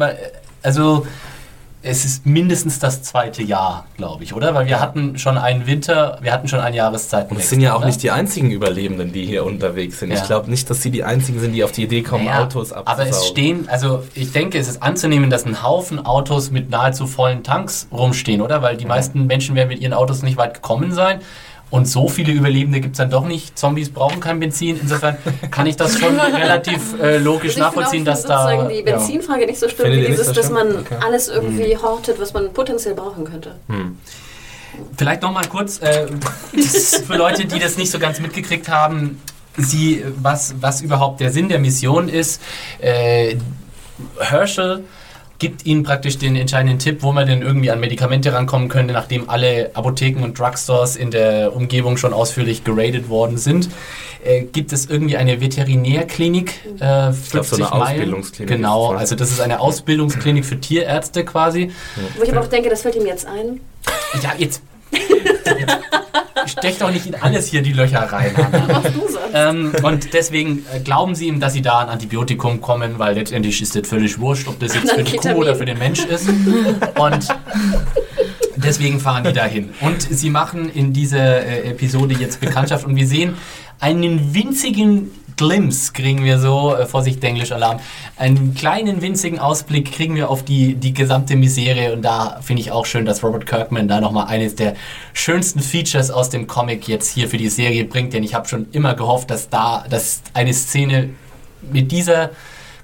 also 0.62 1.08
es 1.88 2.06
ist 2.06 2.26
mindestens 2.26 2.80
das 2.80 3.02
zweite 3.02 3.42
Jahr, 3.42 3.86
glaube 3.96 4.24
ich, 4.24 4.34
oder? 4.34 4.54
Weil 4.54 4.68
wir 4.68 4.80
hatten 4.80 5.18
schon 5.18 5.38
einen 5.38 5.66
Winter, 5.68 6.18
wir 6.22 6.34
hatten 6.34 6.48
schon 6.48 6.60
eine 6.60 6.76
Jahreszeit. 6.76 7.32
Und 7.32 7.40
es 7.40 7.50
sind 7.50 7.62
ja 7.62 7.76
auch 7.76 7.86
nicht 7.86 8.04
die 8.04 8.12
einzigen 8.12 8.52
Überlebenden, 8.52 9.14
die 9.14 9.26
hier 9.26 9.46
unterwegs 9.46 10.00
sind. 10.00 10.12
Ja. 10.12 10.18
Ich 10.18 10.24
glaube 10.24 10.50
nicht, 10.50 10.70
dass 10.70 10.82
sie 10.82 10.92
die 10.92 11.04
einzigen 11.04 11.40
sind, 11.40 11.54
die 11.54 11.64
auf 11.64 11.72
die 11.72 11.84
Idee 11.84 12.02
kommen, 12.02 12.26
Naja, 12.26 12.44
Autos 12.44 12.74
abzusaugen. 12.74 13.02
Aber 13.02 13.10
es 13.10 13.28
stehen, 13.28 13.70
also 13.70 14.04
ich 14.14 14.32
denke, 14.32 14.58
es 14.58 14.68
ist 14.68 14.84
anzunehmen, 14.84 15.30
dass 15.30 15.46
ein 15.46 15.64
Haufen 15.64 16.06
Autos 16.06 16.52
mit 16.52 16.70
nahezu 16.70 17.08
vollen 17.08 17.44
Tanks 17.44 17.88
rumstehen, 17.92 18.42
oder? 18.42 18.62
Weil 18.62 18.78
die 18.78 18.86
meisten 18.86 19.26
Menschen 19.26 19.56
werden 19.56 19.70
mit 19.70 19.80
ihren 19.80 19.94
Autos 19.94 20.24
nicht 20.24 20.38
weit 20.38 20.56
gekommen 20.56 20.92
sein. 20.92 21.22
Und 21.70 21.86
so 21.86 22.08
viele 22.08 22.32
Überlebende 22.32 22.80
gibt 22.80 22.94
es 22.94 22.98
dann 22.98 23.10
doch 23.10 23.26
nicht. 23.26 23.60
Zombies 23.60 23.90
brauchen 23.90 24.22
kein 24.22 24.40
Benzin. 24.40 24.80
Insofern 24.82 25.18
kann 25.52 25.68
ich 25.68 25.76
das 25.76 26.00
schon 26.00 26.18
relativ 26.20 26.98
äh, 27.02 27.18
logisch 27.18 27.56
Also 27.56 27.60
nachvollziehen, 27.60 28.00
ich 28.00 28.06
dass 28.06 28.24
da. 28.24 28.68
die 28.70 28.76
ja. 28.76 28.82
Benzinfrage 28.84 29.46
nicht 29.46 29.60
so 29.60 29.68
schlimm 29.68 29.88
Findet 29.88 30.04
wie 30.04 30.08
dieses, 30.12 30.28
so 30.28 30.34
dass 30.34 30.50
man 30.50 30.78
Okay. 30.78 30.96
alles 31.06 31.28
irgendwie 31.28 31.74
Hm. 31.76 31.82
hortet, 31.82 32.22
was 32.22 32.32
man 32.34 32.54
potenziell 32.54 32.94
brauchen 32.96 33.26
könnte. 33.26 33.56
Vielleicht 34.96 35.22
noch 35.24 35.34
mal 35.34 35.46
kurz 35.48 35.80
äh, 35.82 36.08
für 37.06 37.16
Leute, 37.18 37.46
die 37.46 37.60
das 37.60 37.78
nicht 37.78 37.92
so 37.92 38.00
ganz 38.00 38.20
mitgekriegt 38.22 38.70
haben, 38.70 39.20
sie, 39.58 40.06
was, 40.22 40.56
was 40.62 40.82
überhaupt 40.82 41.20
der 41.20 41.32
Sinn 41.32 41.50
der 41.50 41.60
Mission 41.60 42.08
ist. 42.10 42.42
Äh, 42.80 43.36
Herschel 44.20 44.84
gibt 45.40 45.66
ihnen 45.66 45.84
praktisch 45.84 46.18
den 46.18 46.36
entscheidenden 46.36 46.80
Tipp, 46.80 47.04
wo 47.04 47.12
man 47.12 47.28
denn 47.28 47.42
irgendwie 47.42 47.72
an 47.72 47.80
Medikamente 47.80 48.34
rankommen 48.34 48.70
könnte, 48.70 48.94
nachdem 48.94 49.30
alle 49.30 49.72
Apotheken 49.76 50.24
und 50.24 50.38
Drugstores 50.38 50.96
in 50.96 51.12
der 51.12 51.56
Umgebung 51.56 51.98
schon 51.98 52.14
ausführlich 52.14 52.64
geradet 52.64 53.10
worden 53.10 53.38
sind. 53.38 53.70
Äh, 54.24 54.44
gibt 54.44 54.74
es 54.74 54.88
irgendwie 54.88 55.18
eine 55.18 55.40
Veterinärklinik? 55.40 56.54
Äh, 56.80 57.12
50 57.14 57.32
glaub, 57.32 57.46
so 57.46 57.56
eine 57.56 57.66
Meilen? 57.70 57.82
Ausbildungsklinik 57.82 58.56
Genau, 58.56 58.92
also 58.94 59.16
das 59.16 59.32
ist 59.32 59.42
eine 59.42 59.60
Ausbildungsklinik 59.60 60.46
für 60.46 60.60
Tierärzte 60.60 61.24
quasi. 61.24 61.72
Wo 62.18 62.24
ich 62.24 62.32
aber 62.32 62.42
auch 62.42 62.50
denke, 62.50 62.70
das 62.70 62.82
fällt 62.82 62.96
ihm 62.96 63.06
jetzt 63.06 63.28
ein. 63.28 63.62
Ja, 64.22 64.34
jetzt. 64.38 64.62
Stech 66.48 66.78
doch 66.78 66.92
nicht 66.92 67.06
in 67.06 67.16
alles 67.16 67.48
hier 67.48 67.62
die 67.62 67.74
Löcher 67.74 68.02
rein. 68.02 68.34
Ähm, 69.34 69.74
und 69.84 70.14
deswegen 70.14 70.66
äh, 70.74 70.80
glauben 70.80 71.14
sie 71.14 71.28
ihm, 71.28 71.40
dass 71.40 71.54
sie 71.54 71.62
da 71.62 71.80
an 71.80 71.90
Antibiotikum 71.90 72.62
kommen, 72.62 72.98
weil 72.98 73.16
letztendlich 73.16 73.62
ist 73.62 73.76
das 73.76 73.88
völlig 73.88 74.20
wurscht, 74.20 74.48
ob 74.48 74.60
das 74.60 74.74
jetzt 74.74 74.92
für 74.92 75.04
die 75.04 75.18
Kuh 75.18 75.34
oder 75.34 75.56
für 75.56 75.66
den 75.66 75.78
Mensch 75.78 76.06
ist. 76.06 76.30
Und 76.30 77.28
deswegen 78.56 79.00
fahren 79.00 79.26
die 79.26 79.34
dahin. 79.34 79.72
Und 79.82 80.02
sie 80.02 80.30
machen 80.30 80.70
in 80.70 80.94
dieser 80.94 81.46
äh, 81.46 81.70
Episode 81.72 82.16
jetzt 82.16 82.40
Bekanntschaft 82.40 82.86
und 82.86 82.96
wir 82.96 83.08
sehen 83.08 83.36
einen 83.80 84.34
winzigen 84.34 85.12
Glimpse, 85.38 85.94
kriegen 85.94 86.24
wir 86.24 86.40
so, 86.40 86.76
äh, 86.76 86.86
Vorsicht, 86.86 87.24
Englisch-Alarm, 87.24 87.80
einen 88.18 88.54
kleinen 88.54 89.02
winzigen 89.02 89.40
Ausblick 89.40 89.92
kriegen 89.92 90.16
wir 90.16 90.30
auf 90.30 90.44
die, 90.44 90.76
die 90.76 90.94
gesamte 90.94 91.36
Misere 91.36 91.94
und 91.94 92.02
da 92.02 92.40
finde 92.42 92.62
ich 92.62 92.72
auch 92.72 92.86
schön, 92.86 93.06
dass 93.06 93.24
Robert 93.24 93.46
Kirkman 93.46 93.88
da 93.88 94.02
nochmal 94.02 94.28
eines 94.28 94.56
der 94.56 94.76
schönsten 95.14 95.62
Features 95.62 96.12
aus 96.12 96.30
dem 96.30 96.48
Comic 96.48 96.88
jetzt 96.88 97.10
hier 97.10 97.30
für 97.30 97.38
die 97.38 97.50
Serie 97.50 97.86
bringt, 97.86 98.14
denn 98.14 98.24
ich 98.24 98.34
habe 98.34 98.48
schon 98.48 98.68
immer 98.72 98.96
gehofft, 98.96 99.30
dass 99.30 99.50
da, 99.50 99.86
dass 99.90 100.22
eine 100.34 100.54
Szene 100.54 101.10
mit 101.72 101.92
dieser 101.92 102.32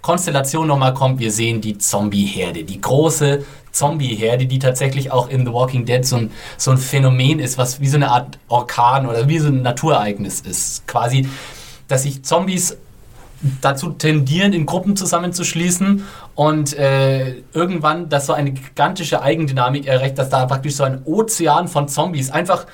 Konstellation 0.01 0.67
nochmal 0.67 0.93
kommt. 0.93 1.19
Wir 1.19 1.31
sehen 1.31 1.61
die 1.61 1.77
Zombie-Herde, 1.77 2.63
die 2.63 2.79
große 2.79 3.45
Zombie-Herde, 3.71 4.45
die 4.45 4.59
tatsächlich 4.59 5.11
auch 5.11 5.29
in 5.29 5.45
The 5.45 5.53
Walking 5.53 5.85
Dead 5.85 6.05
so 6.05 6.17
ein, 6.17 6.31
so 6.57 6.71
ein 6.71 6.77
Phänomen 6.77 7.39
ist, 7.39 7.57
was 7.57 7.79
wie 7.81 7.87
so 7.87 7.97
eine 7.97 8.11
Art 8.11 8.37
Orkan 8.47 9.07
oder 9.07 9.27
wie 9.27 9.39
so 9.39 9.47
ein 9.47 9.61
Naturereignis 9.61 10.41
ist. 10.41 10.87
Quasi, 10.87 11.27
dass 11.87 12.03
sich 12.03 12.23
Zombies 12.23 12.77
dazu 13.61 13.91
tendieren, 13.91 14.53
in 14.53 14.65
Gruppen 14.65 14.95
zusammenzuschließen 14.95 16.05
und 16.35 16.77
äh, 16.77 17.41
irgendwann 17.53 18.09
das 18.09 18.25
so 18.25 18.33
eine 18.33 18.51
gigantische 18.51 19.21
Eigendynamik 19.21 19.85
erreicht, 19.85 20.17
dass 20.17 20.29
da 20.29 20.45
praktisch 20.45 20.75
so 20.75 20.83
ein 20.83 21.01
Ozean 21.03 21.67
von 21.67 21.87
Zombies 21.87 22.31
einfach 22.31 22.65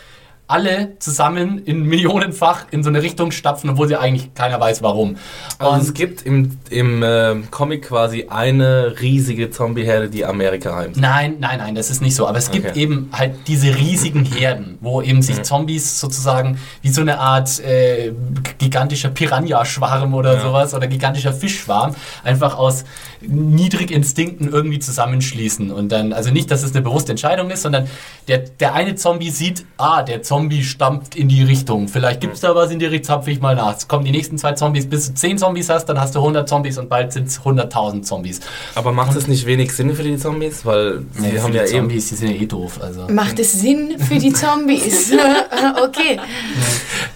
alle 0.49 0.97
zusammen 0.97 1.59
in 1.65 1.83
millionenfach 1.83 2.65
in 2.71 2.83
so 2.83 2.89
eine 2.89 3.03
Richtung 3.03 3.29
stapfen, 3.31 3.69
obwohl 3.69 3.87
sie 3.87 3.95
eigentlich 3.97 4.33
keiner 4.33 4.59
weiß 4.59 4.81
warum. 4.81 5.15
Also 5.59 5.73
Und 5.73 5.81
es 5.81 5.93
gibt 5.93 6.23
im, 6.23 6.57
im 6.71 7.03
äh, 7.03 7.35
Comic 7.51 7.83
quasi 7.87 8.25
eine 8.29 8.95
riesige 8.99 9.51
Zombie-Herde, 9.51 10.09
die 10.09 10.25
Amerika 10.25 10.75
heimsucht. 10.75 10.97
Nein, 11.01 11.35
nein, 11.39 11.59
nein, 11.59 11.75
das 11.75 11.91
ist 11.91 12.01
nicht 12.01 12.15
so. 12.15 12.27
Aber 12.27 12.39
es 12.39 12.49
gibt 12.49 12.65
Okay. 12.71 12.79
eben 12.81 13.09
halt 13.13 13.35
diese 13.47 13.75
riesigen 13.75 14.25
Herden, 14.25 14.77
wo 14.81 15.01
eben 15.03 15.21
sich 15.21 15.41
Zombies 15.43 15.99
sozusagen 15.99 16.57
wie 16.81 16.89
so 16.89 17.01
eine 17.01 17.19
Art 17.19 17.59
äh, 17.59 18.11
gigantischer 18.57 19.09
Piranha-Schwarm 19.09 20.15
oder 20.15 20.33
Ja. 20.33 20.41
sowas 20.41 20.73
oder 20.73 20.87
gigantischer 20.87 21.31
Fischschwarm 21.31 21.95
einfach 22.23 22.57
aus 22.57 22.85
Niedriginstinkten 23.21 24.49
irgendwie 24.51 24.79
zusammenschließen. 24.79 25.71
Und 25.71 25.91
dann, 25.91 26.11
also 26.13 26.31
nicht, 26.31 26.49
dass 26.49 26.63
es 26.63 26.73
eine 26.73 26.81
bewusste 26.81 27.11
Entscheidung 27.11 27.51
ist, 27.51 27.61
sondern 27.61 27.87
der, 28.27 28.39
der 28.39 28.73
eine 28.73 28.95
Zombie 28.95 29.29
sieht, 29.29 29.65
ah, 29.77 30.01
der 30.01 30.23
Zombie 30.23 30.38
stampft 30.63 31.15
in 31.15 31.27
die 31.27 31.43
Richtung. 31.43 31.87
Vielleicht 31.87 32.21
gibt 32.21 32.35
es 32.35 32.41
da 32.41 32.55
was 32.55 32.71
in 32.71 32.79
die 32.79 32.85
Richtung, 32.85 33.05
zapfe 33.07 33.31
ich 33.31 33.41
mal 33.41 33.55
nach. 33.55 33.75
Es 33.75 33.87
kommen 33.87 34.05
die 34.05 34.11
nächsten 34.11 34.37
zwei 34.37 34.53
Zombies, 34.53 34.87
bis 34.89 35.07
du 35.07 35.13
10 35.15 35.37
Zombies 35.39 35.69
hast, 35.69 35.85
dann 35.87 35.99
hast 35.99 36.15
du 36.15 36.19
100 36.19 36.47
Zombies 36.47 36.77
und 36.77 36.87
bald 36.89 37.11
sind 37.11 37.27
es 37.27 37.41
100.000 37.41 38.03
Zombies. 38.03 38.39
Aber 38.75 38.91
macht 38.91 39.15
es 39.15 39.27
nicht 39.27 39.45
wenig 39.45 39.73
Sinn 39.73 39.93
für 39.95 40.03
die 40.03 40.17
Zombies? 40.17 40.65
Weil 40.65 40.99
sie 41.13 41.21
Nee, 41.21 41.39
haben 41.39 41.51
für 41.51 41.57
ja 41.57 41.63
die 41.65 41.69
eben... 41.71 41.79
Zombies, 41.87 42.09
die 42.09 42.15
sind 42.15 42.29
ja 42.29 42.35
eh 42.41 42.45
doof. 42.45 42.79
Also. 42.81 43.07
Macht 43.09 43.39
es 43.39 43.53
Sinn 43.53 43.95
für 43.99 44.19
die 44.19 44.31
Zombies? 44.31 45.11
okay. 45.83 46.19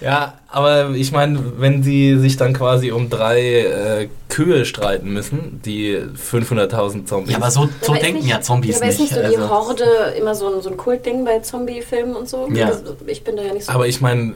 Ja, 0.00 0.34
aber 0.54 0.90
ich 0.90 1.12
meine, 1.12 1.38
wenn 1.58 1.82
sie 1.82 2.18
sich 2.18 2.36
dann 2.36 2.52
quasi 2.54 2.92
um 2.92 3.10
drei 3.10 3.40
äh, 3.60 4.08
Kühe 4.28 4.64
streiten 4.64 5.12
müssen, 5.12 5.60
die 5.64 5.96
500.000 5.98 7.06
Zombies... 7.06 7.32
Ja, 7.32 7.38
aber 7.38 7.50
so, 7.50 7.68
so 7.82 7.92
Aber 7.92 8.00
denken 8.00 8.20
nicht- 8.20 8.28
ja 8.30 8.40
Zombies 8.40 8.76
ja, 8.76 8.82
aber 8.82 8.90
ist 8.90 9.00
nicht. 9.00 9.12
nicht 9.12 9.22
so 9.22 9.28
die 9.30 9.36
also. 9.36 9.48
Horde 9.50 9.84
immer 10.18 10.34
so 10.34 10.54
ein, 10.54 10.62
so 10.62 10.70
ein 10.70 10.76
Kultding 10.76 11.24
bei 11.24 11.40
Zombie-Filmen 11.40 12.14
und 12.16 12.28
so? 12.28 12.48
Ja. 12.52 12.68
Das, 12.68 12.82
ich 13.06 13.24
bin 13.24 13.36
da 13.36 13.42
ja 13.42 13.52
nicht 13.52 13.66
so. 13.66 13.72
aber 13.72 13.86
ich 13.86 14.00
meine, 14.00 14.34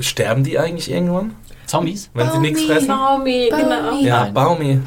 sterben 0.00 0.42
die 0.44 0.58
eigentlich 0.58 0.90
irgendwann? 0.90 1.34
Zombies? 1.66 2.08
Wenn 2.14 2.30
sie 2.30 2.38
nichts 2.38 2.60
Baumi. 2.60 2.72
fressen? 2.72 2.88
Baumi, 2.88 3.48
genau. 3.50 3.82
Baumi. 3.90 4.04
Ja, 4.06 4.20
Nein. 4.24 4.34
Baumi. 4.34 4.80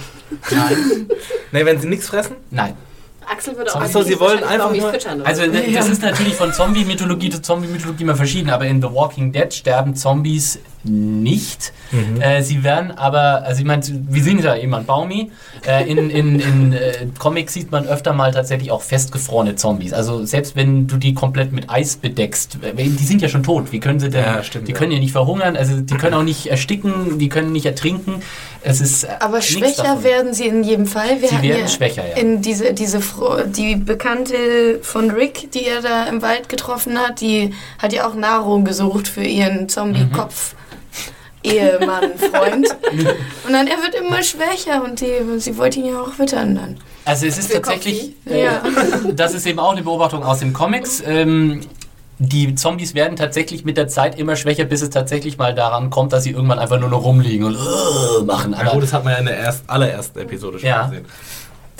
Nein. 0.51 1.07
Ne, 1.51 1.65
wenn 1.65 1.79
sie 1.82 1.88
nichts 1.89 2.07
fressen? 2.07 2.38
Nein. 2.49 2.75
Axel 3.29 3.55
würde 3.57 3.71
auch 3.75 3.82
Ach 3.82 3.88
so, 3.88 3.99
nicht 3.99 4.07
sie 4.07 4.19
wollen 4.19 4.43
einfach 4.43 4.73
nur- 4.73 4.91
Also 5.25 5.43
so. 5.43 5.51
das 5.73 5.89
ist 5.89 6.01
natürlich 6.01 6.34
von 6.36 6.51
Zombie-Mythologie 6.53 7.29
zu 7.29 7.41
Zombie-Mythologie 7.41 8.03
immer 8.03 8.15
verschieden, 8.15 8.49
aber 8.49 8.65
in 8.65 8.82
The 8.82 8.88
Walking 8.91 9.32
Dead 9.32 9.53
sterben 9.53 9.95
Zombies 9.95 10.59
nicht. 10.84 11.73
Äh, 12.19 12.41
sie 12.41 12.63
werden 12.63 12.91
aber, 12.91 13.43
also 13.43 13.59
ich 13.59 13.65
meine, 13.65 13.84
wir 13.86 14.23
sehen 14.23 14.39
ja 14.41 14.55
eben 14.55 14.73
an 14.73 14.86
Baumi. 14.86 15.32
Äh, 15.67 15.89
in 15.89 16.09
in, 16.09 16.39
in 16.39 16.73
äh, 16.73 17.07
Comics 17.19 17.53
sieht 17.53 17.71
man 17.71 17.88
öfter 17.88 18.13
mal 18.13 18.32
tatsächlich 18.32 18.71
auch 18.71 18.82
festgefrorene 18.82 19.55
Zombies. 19.55 19.93
Also 19.93 20.25
selbst 20.25 20.55
wenn 20.55 20.88
du 20.88 20.97
die 20.97 21.13
komplett 21.13 21.51
mit 21.51 21.69
Eis 21.69 21.97
bedeckst, 21.97 22.57
äh, 22.63 22.73
die 22.73 23.05
sind 23.05 23.21
ja 23.21 23.29
schon 23.29 23.43
tot. 23.43 23.71
Wie 23.71 23.79
können 23.79 23.99
sie 23.99 24.09
denn? 24.09 24.23
Ja, 24.23 24.43
stimmt, 24.43 24.67
die 24.67 24.71
ja. 24.71 24.77
können 24.77 24.91
ja 24.91 24.99
nicht 24.99 25.11
verhungern, 25.11 25.55
also 25.57 25.79
die 25.82 25.95
können 25.95 26.13
auch 26.13 26.23
nicht 26.23 26.47
ersticken, 26.47 27.19
die 27.19 27.29
können 27.29 27.51
nicht 27.51 27.65
ertrinken. 27.65 28.21
Es 28.63 28.79
ist 28.79 29.03
äh, 29.03 29.07
Aber 29.19 29.41
schwächer 29.41 29.84
davon. 29.84 30.03
werden 30.03 30.34
sie 30.34 30.47
in 30.47 30.63
jedem 30.63 30.86
Fall. 30.86 31.21
Wir 31.21 31.29
Sie 31.29 31.36
hatten 31.36 31.47
werden 31.47 31.61
ja 31.61 31.67
schwächer, 31.67 32.07
ja. 32.07 32.15
In 32.15 32.41
diese, 32.41 32.73
diese 32.73 33.01
Fro 33.01 33.43
die 33.45 33.75
Bekannte 33.75 34.79
von 34.82 35.11
Rick, 35.11 35.51
die 35.51 35.65
er 35.65 35.82
da 35.82 36.05
im 36.05 36.21
Wald 36.21 36.47
getroffen 36.49 36.97
hat, 36.99 37.21
die 37.21 37.53
hat 37.79 37.93
ja 37.93 38.07
auch 38.07 38.15
Nahrung 38.15 38.63
gesucht 38.65 39.07
für 39.07 39.23
ihren 39.23 39.67
Zombie-Kopf. 39.67 40.55
Ehemann, 41.43 42.11
Freund. 42.17 42.67
Und 43.45 43.53
dann, 43.53 43.67
er 43.67 43.77
wird 43.81 43.95
immer 43.95 44.21
schwächer 44.23 44.83
und 44.83 45.01
die, 45.01 45.39
sie 45.39 45.57
wollte 45.57 45.79
ihn 45.79 45.85
ja 45.87 45.99
auch 46.01 46.17
wittern 46.19 46.55
dann. 46.55 46.77
Also 47.05 47.25
es 47.25 47.37
ist 47.37 47.47
Für 47.51 47.61
tatsächlich, 47.61 48.13
äh, 48.27 48.43
Ja. 48.45 48.61
das 49.13 49.33
ist 49.33 49.45
eben 49.47 49.59
auch 49.59 49.71
eine 49.71 49.81
Beobachtung 49.81 50.23
aus 50.23 50.39
den 50.39 50.53
Comics. 50.53 51.01
Ähm, 51.05 51.61
die 52.19 52.53
Zombies 52.53 52.93
werden 52.93 53.15
tatsächlich 53.17 53.65
mit 53.65 53.77
der 53.77 53.87
Zeit 53.87 54.19
immer 54.19 54.35
schwächer, 54.35 54.65
bis 54.65 54.83
es 54.83 54.91
tatsächlich 54.91 55.39
mal 55.39 55.55
daran 55.55 55.89
kommt, 55.89 56.13
dass 56.13 56.23
sie 56.23 56.29
irgendwann 56.31 56.59
einfach 56.59 56.79
nur 56.79 56.89
noch 56.89 57.03
rumliegen 57.03 57.47
und 57.47 57.55
äh, 57.55 58.23
machen. 58.23 58.53
Aber 58.53 58.71
gut, 58.71 58.83
das 58.83 58.93
hat 58.93 59.03
man 59.03 59.13
ja 59.13 59.19
in 59.19 59.25
der 59.25 59.37
erst, 59.37 59.67
allerersten 59.67 60.19
Episode 60.19 60.59
schon 60.59 60.69
Ja. 60.69 60.85
gesehen. 60.85 61.05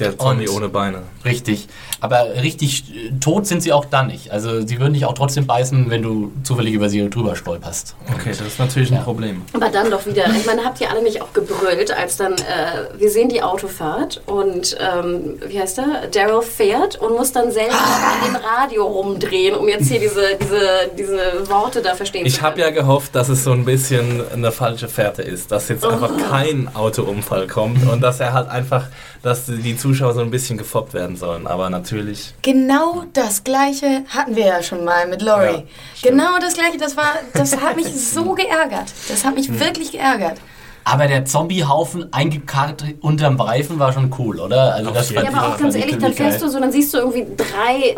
Der 0.02 0.18
Zombie 0.18 0.48
Und- 0.48 0.56
ohne 0.58 0.70
Beine. 0.70 1.04
richtig. 1.26 1.68
Aber 2.04 2.34
richtig 2.42 2.84
äh, 2.96 3.12
tot 3.20 3.46
sind 3.46 3.62
sie 3.62 3.72
auch 3.72 3.86
dann 3.86 4.08
nicht. 4.08 4.32
Also 4.32 4.66
sie 4.66 4.80
würden 4.80 4.94
dich 4.96 5.06
auch 5.06 5.14
trotzdem 5.14 5.46
beißen, 5.46 5.90
wenn 5.92 6.02
du 6.02 6.32
zufällig 6.44 6.74
über 6.74 6.90
sie 6.90 7.08
drüber 7.10 7.36
stolperst. 7.36 7.96
Okay, 8.16 8.30
das 8.30 8.42
ist 8.42 8.58
natürlich 8.60 8.90
Ja. 8.90 8.98
ein 8.98 9.04
Problem. 9.04 9.44
Aber 9.54 9.70
dann 9.70 9.92
doch 9.92 10.06
wieder, 10.08 10.26
ich 10.36 10.46
meine, 10.48 10.64
habt 10.66 10.82
ihr 10.82 10.90
alle 10.90 11.04
nicht 11.04 11.22
auch 11.22 11.32
gebrüllt, 11.34 11.96
als 11.96 12.18
dann, 12.18 12.34
äh, 12.34 12.98
wir 12.98 13.10
sehen 13.12 13.30
die 13.30 13.44
Autofahrt 13.44 14.22
und, 14.26 14.76
ähm, 14.80 15.40
wie 15.48 15.60
heißt 15.60 15.78
er, 15.78 16.08
Daryl 16.12 16.42
fährt 16.42 16.96
und 16.96 17.16
muss 17.16 17.32
dann 17.32 17.52
selber 17.52 17.76
an 17.76 18.26
dem 18.28 18.36
Radio 18.36 18.84
rumdrehen, 18.88 19.56
um 19.56 19.68
jetzt 19.68 19.88
hier 19.88 20.00
diese, 20.00 20.24
diese, 20.42 20.60
diese 20.98 21.50
Worte 21.50 21.82
da 21.84 21.94
verstehen 21.94 22.26
Ich 22.26 22.36
zu 22.38 22.42
habe 22.42 22.56
können. 22.60 22.76
ja 22.76 22.82
gehofft, 22.82 23.14
dass 23.14 23.30
es 23.30 23.44
so 23.44 23.52
ein 23.52 23.64
bisschen 23.64 24.24
eine 24.34 24.52
falsche 24.52 24.88
Fährte 24.88 25.22
ist, 25.22 25.52
dass 25.52 25.70
jetzt 25.70 25.86
einfach 25.86 26.12
kein 26.32 26.68
Autounfall 26.76 27.46
kommt 27.48 27.88
und 27.88 28.02
dass 28.02 28.20
er 28.20 28.34
halt 28.34 28.50
einfach, 28.50 28.86
dass 29.22 29.46
die 29.46 29.78
Zuschauer 29.78 29.91
so 30.14 30.22
ein 30.22 30.32
bisschen 30.32 30.58
gefoppt 30.58 30.94
werden 30.94 31.16
sollen. 31.16 31.48
Aber 31.48 31.70
natürlich. 31.70 32.34
Genau 32.42 33.04
das 33.14 33.44
gleiche 33.44 34.04
hatten 34.10 34.36
wir 34.36 34.46
ja 34.46 34.64
schon 34.64 34.84
mal 34.86 35.08
mit 35.08 35.22
Laurie. 35.22 35.64
Ja, 36.02 36.10
genau 36.10 36.38
das 36.40 36.54
gleiche, 36.56 36.78
das 36.78 36.96
war, 36.98 37.14
das 37.34 37.58
hat 37.60 37.76
mich 37.76 37.88
so 37.88 38.34
geärgert. 38.34 38.92
Das 39.08 39.24
hat 39.26 39.36
mich 39.36 39.48
Hm. 39.48 39.60
wirklich 39.60 39.92
geärgert. 39.92 40.38
Aber 40.84 41.08
der 41.08 41.26
Zombiehaufen 41.26 42.12
eingekarrt 42.12 42.84
unterm 43.02 43.40
Reifen 43.40 43.80
war 43.80 43.94
schon 43.94 44.14
cool, 44.18 44.40
oder? 44.40 44.74
Also 44.74 44.92
das 44.92 45.12
Ja, 45.12 45.22
aber 45.34 45.50
auch 45.50 45.58
ganz 45.58 45.76
ehrlich, 45.76 45.98
dann 45.98 46.14
fährst 46.14 46.42
du 46.42 46.50
so, 46.50 46.60
dann 46.60 46.72
siehst 46.72 46.94
du 46.94 46.98
irgendwie 46.98 47.28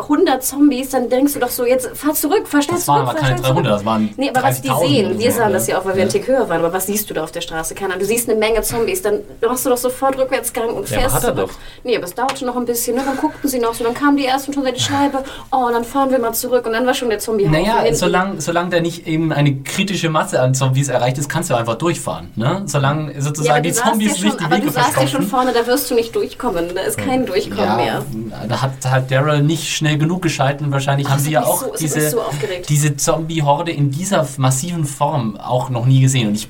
300 0.08 0.42
Zombies, 0.42 0.90
dann 0.90 1.08
denkst 1.08 1.34
du 1.34 1.40
doch 1.40 1.48
so, 1.48 1.64
jetzt 1.64 1.88
fahr 1.96 2.14
zurück, 2.14 2.46
fahr 2.46 2.62
schnell 2.62 2.76
Das 2.76 2.84
zurück, 2.84 2.98
waren 2.98 3.08
aber 3.08 3.18
keine 3.18 3.38
schnell 3.38 3.50
zurück. 3.50 3.64
300, 3.64 3.72
das 3.72 3.84
waren 3.84 4.14
Nee, 4.16 4.30
aber 4.30 4.42
was 4.42 4.60
die 4.60 4.68
30.000 4.68 4.88
sehen, 4.88 5.18
wir 5.18 5.32
sahen 5.32 5.48
ja. 5.48 5.50
das 5.50 5.66
ja 5.66 5.78
auch, 5.78 5.84
weil 5.84 5.94
wir 5.94 6.02
einen 6.02 6.10
Tick 6.10 6.28
höher 6.28 6.48
waren, 6.48 6.60
aber 6.60 6.72
was 6.72 6.86
siehst 6.86 7.08
du 7.08 7.14
da 7.14 7.24
auf 7.24 7.32
der 7.32 7.40
Straße? 7.40 7.74
Keine 7.74 7.94
Ahnung, 7.94 8.00
du 8.00 8.06
siehst 8.06 8.28
eine 8.28 8.38
Menge 8.38 8.62
Zombies, 8.62 9.02
dann 9.02 9.20
machst 9.46 9.64
du 9.64 9.70
doch 9.70 9.76
sofort 9.78 10.18
Rückwärtsgang 10.18 10.68
und 10.70 10.88
Ja, 10.90 11.00
fährst 11.00 11.16
aber 11.16 11.26
hat 11.26 11.36
er 11.38 11.46
zurück. 11.46 11.58
Nee, 11.84 11.96
aber 11.96 12.04
es 12.04 12.14
dauerte 12.14 12.44
noch 12.44 12.56
ein 12.56 12.64
bisschen, 12.66 12.96
ne? 12.96 13.02
dann 13.04 13.16
guckten 13.16 13.48
sie 13.48 13.58
noch 13.58 13.74
so, 13.74 13.84
dann 13.84 13.94
kamen 13.94 14.16
die 14.16 14.26
ersten 14.26 14.52
schon 14.52 14.64
die 14.64 14.80
Scheibe, 14.80 15.24
oh, 15.52 15.68
dann 15.72 15.84
fahren 15.84 16.10
wir 16.10 16.18
mal 16.18 16.32
zurück 16.32 16.66
und 16.66 16.72
dann 16.72 16.86
war 16.86 16.94
schon 16.94 17.08
der 17.08 17.18
Zombie 17.18 17.46
Naja, 17.46 17.84
solange 17.92 18.40
solang 18.40 18.70
da 18.70 18.80
nicht 18.80 19.06
eben 19.06 19.32
eine 19.32 19.56
kritische 19.62 20.10
Masse 20.10 20.40
an 20.40 20.54
Zombies 20.54 20.88
erreicht 20.88 21.18
ist, 21.18 21.28
kannst 21.28 21.50
du 21.50 21.54
einfach 21.54 21.76
durchfahren. 21.76 22.30
Ne? 22.36 22.62
Solange 22.74 23.14
ja, 23.14 23.20
sozusagen 23.20 23.50
aber 23.52 23.60
die 23.60 23.72
Zombies 23.72 24.08
ja 24.08 24.16
schon, 24.16 24.24
nicht 24.26 24.40
die 24.40 24.44
aber 24.44 24.56
Wege 24.56 24.66
du 24.66 24.72
saßt 24.72 24.96
ja 25.00 25.06
schon 25.06 25.22
vorne, 25.22 25.52
da 25.52 25.64
wirst 25.66 25.90
du 25.90 25.94
nicht 25.94 26.14
durchkommen, 26.16 26.74
da 26.74 26.80
ist 26.82 26.98
kein 26.98 27.24
Durchkommen 27.24 27.64
Ja, 27.64 27.76
mehr. 27.76 28.02
da 28.48 28.62
hat 28.62 28.72
halt 28.84 29.10
Daryl 29.10 29.42
nicht 29.42 29.68
schnell 29.72 29.96
genug 29.96 30.22
geschalten. 30.22 30.72
Wahrscheinlich 30.72 31.06
Ach, 31.06 31.12
haben 31.12 31.20
sie 31.20 31.30
ja 31.30 31.44
auch 31.44 31.62
so- 31.62 31.72
diese, 31.78 32.10
so 32.10 32.20
diese 32.68 32.96
Zombie-Horde 32.96 33.70
in 33.70 33.90
dieser 33.92 34.26
massiven 34.38 34.84
Form 34.84 35.36
auch 35.36 35.70
noch 35.70 35.86
nie 35.86 36.00
gesehen. 36.00 36.28
Und 36.28 36.34
ich 36.34 36.48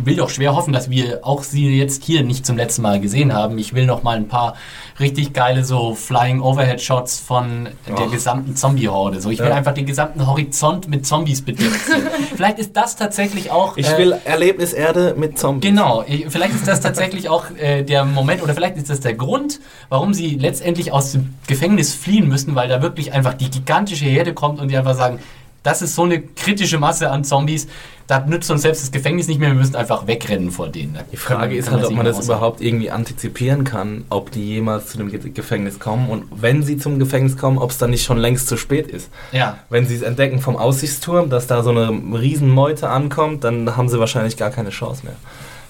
will, 0.00 0.06
will 0.06 0.16
doch 0.16 0.30
schwer 0.30 0.54
hoffen, 0.54 0.72
dass 0.72 0.90
wir 0.90 1.20
auch 1.26 1.42
sie 1.42 1.76
jetzt 1.78 2.04
hier 2.04 2.22
nicht 2.24 2.44
zum 2.46 2.56
letzten 2.56 2.82
Mal 2.82 3.00
gesehen 3.00 3.32
haben. 3.34 3.58
Ich 3.58 3.74
will 3.74 3.86
noch 3.86 4.02
mal 4.02 4.16
ein 4.16 4.28
paar 4.28 4.54
richtig 4.98 5.32
geile 5.32 5.64
so 5.64 5.94
Flying 5.94 6.40
Overhead 6.40 6.80
Shots 6.80 7.18
von 7.20 7.68
der 7.88 8.06
gesamten 8.08 8.56
Zombie-Horde. 8.56 9.20
So, 9.20 9.30
ich 9.30 9.38
will 9.38 9.48
Ja. 9.48 9.54
einfach 9.54 9.72
den 9.74 9.86
gesamten 9.86 10.26
Horizont 10.26 10.88
mit 10.88 11.06
Zombies 11.06 11.42
bedeckt 11.42 11.70
sehen. 11.86 12.02
Vielleicht 12.36 12.58
ist 12.58 12.76
das 12.76 12.96
tatsächlich 12.96 13.50
auch. 13.50 13.76
Ich 13.76 13.88
äh, 13.88 13.98
will 13.98 14.14
Erlebniserde 14.24 15.14
mit 15.16 15.38
Zombies. 15.38 15.70
Genau, 15.70 16.04
ich- 16.06 16.26
vielleicht 16.28 16.54
ist 16.54 16.66
das 16.68 16.80
tatsächlich 16.80 17.28
auch 17.28 17.44
äh, 17.58 17.82
der 17.82 18.04
Moment 18.04 18.42
oder 18.42 18.54
vielleicht 18.54 18.76
ist 18.76 18.90
das 18.90 19.00
der 19.00 19.14
Grund, 19.14 19.60
warum 19.88 20.14
sie 20.14 20.36
letztendlich 20.36 20.92
aus 20.92 21.12
dem 21.12 21.34
Gefängnis 21.46 21.94
fliehen 21.94 22.28
müssen, 22.28 22.54
weil 22.54 22.68
da 22.68 22.82
wirklich 22.82 23.12
einfach 23.12 23.34
die 23.34 23.50
gigantische 23.50 24.04
Herde 24.04 24.34
kommt 24.34 24.60
und 24.60 24.68
die 24.68 24.76
einfach 24.76 24.94
sagen, 24.94 25.18
das 25.62 25.82
ist 25.82 25.94
so 25.94 26.02
eine 26.04 26.20
kritische 26.20 26.78
Masse 26.78 27.10
an 27.10 27.24
Zombies, 27.24 27.66
da 28.06 28.18
nützt 28.26 28.50
uns 28.50 28.62
selbst 28.62 28.82
das 28.82 28.90
Gefängnis 28.90 29.28
nicht 29.28 29.38
mehr, 29.38 29.50
wir 29.50 29.54
müssen 29.54 29.76
einfach 29.76 30.06
wegrennen 30.08 30.50
vor 30.50 30.68
denen. 30.68 30.94
Da 30.94 31.00
Die 31.12 31.16
Frage 31.16 31.54
ist 31.56 31.70
halt, 31.70 31.84
ob 31.84 31.92
man 31.92 32.04
das 32.04 32.16
aussagen. 32.16 32.38
überhaupt 32.38 32.60
irgendwie 32.60 32.90
antizipieren 32.90 33.62
kann, 33.62 34.04
ob 34.10 34.32
die 34.32 34.44
jemals 34.54 34.86
zu 34.88 34.98
dem 34.98 35.10
Ge- 35.10 35.30
Gefängnis 35.30 35.78
kommen 35.78 36.08
und 36.08 36.24
wenn 36.32 36.62
sie 36.64 36.76
zum 36.76 36.98
Gefängnis 36.98 37.36
kommen, 37.36 37.58
ob 37.58 37.70
es 37.70 37.78
dann 37.78 37.90
nicht 37.90 38.04
schon 38.04 38.18
längst 38.18 38.48
zu 38.48 38.56
spät 38.56 38.88
ist. 38.88 39.10
Ja, 39.32 39.58
Wenn 39.68 39.86
sie 39.86 39.94
es 39.94 40.02
entdecken 40.02 40.40
vom 40.40 40.56
Aussichtsturm, 40.56 41.30
dass 41.30 41.46
da 41.46 41.62
so 41.62 41.70
eine 41.70 41.88
Riesenmeute 42.18 42.88
ankommt, 42.88 43.44
dann 43.44 43.76
haben 43.76 43.88
sie 43.88 44.00
wahrscheinlich 44.00 44.36
gar 44.36 44.50
keine 44.50 44.70
Chance 44.70 45.04
mehr. 45.04 45.14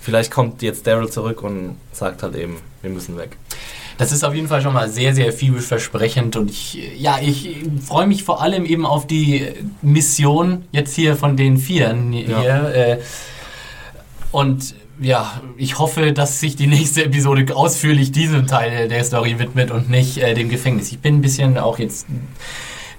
Vielleicht 0.01 0.31
kommt 0.31 0.63
jetzt 0.63 0.87
Daryl 0.87 1.11
zurück 1.11 1.43
und 1.43 1.77
sagt 1.93 2.23
halt 2.23 2.35
eben, 2.35 2.57
wir 2.81 2.91
müssen 2.91 3.19
weg. 3.19 3.37
Das 4.01 4.13
ist 4.13 4.25
auf 4.25 4.35
jeden 4.35 4.49
Fall 4.49 4.63
schon 4.63 4.73
mal 4.73 4.89
sehr, 4.89 5.15
sehr 5.15 5.33
vielversprechend 5.33 6.35
und 6.37 6.51
ich, 6.51 6.79
ja, 6.99 7.19
ich 7.21 7.57
freue 7.87 8.07
mich 8.07 8.25
vor 8.25 8.41
allem 8.43 8.65
eben 8.65 8.87
auf 8.87 9.07
die 9.07 9.47
Mission 9.83 10.65
jetzt 10.73 10.95
hier 10.95 11.17
von 11.17 11.37
den 11.37 11.59
Vieren 11.59 12.11
hier. 12.13 12.73
Äh, 12.75 12.99
und 14.33 14.75
ja, 15.01 15.41
ich 15.57 15.79
hoffe, 15.79 16.13
dass 16.13 16.41
sich 16.41 16.57
die 16.57 16.67
nächste 16.77 17.05
Episode 17.05 17.55
ausführlich 17.57 18.11
diesem 18.13 18.47
Teil 18.47 18.89
der 18.89 19.05
Story 19.05 19.39
widmet 19.39 19.71
und 19.71 19.91
nicht 19.91 20.19
äh, 20.19 20.35
dem 20.35 20.49
Gefängnis. 20.49 20.91
Ich 20.93 20.99
bin 21.01 21.17
ein 21.17 21.21
bisschen 21.23 21.59
auch 21.59 21.79
jetzt. 21.79 22.07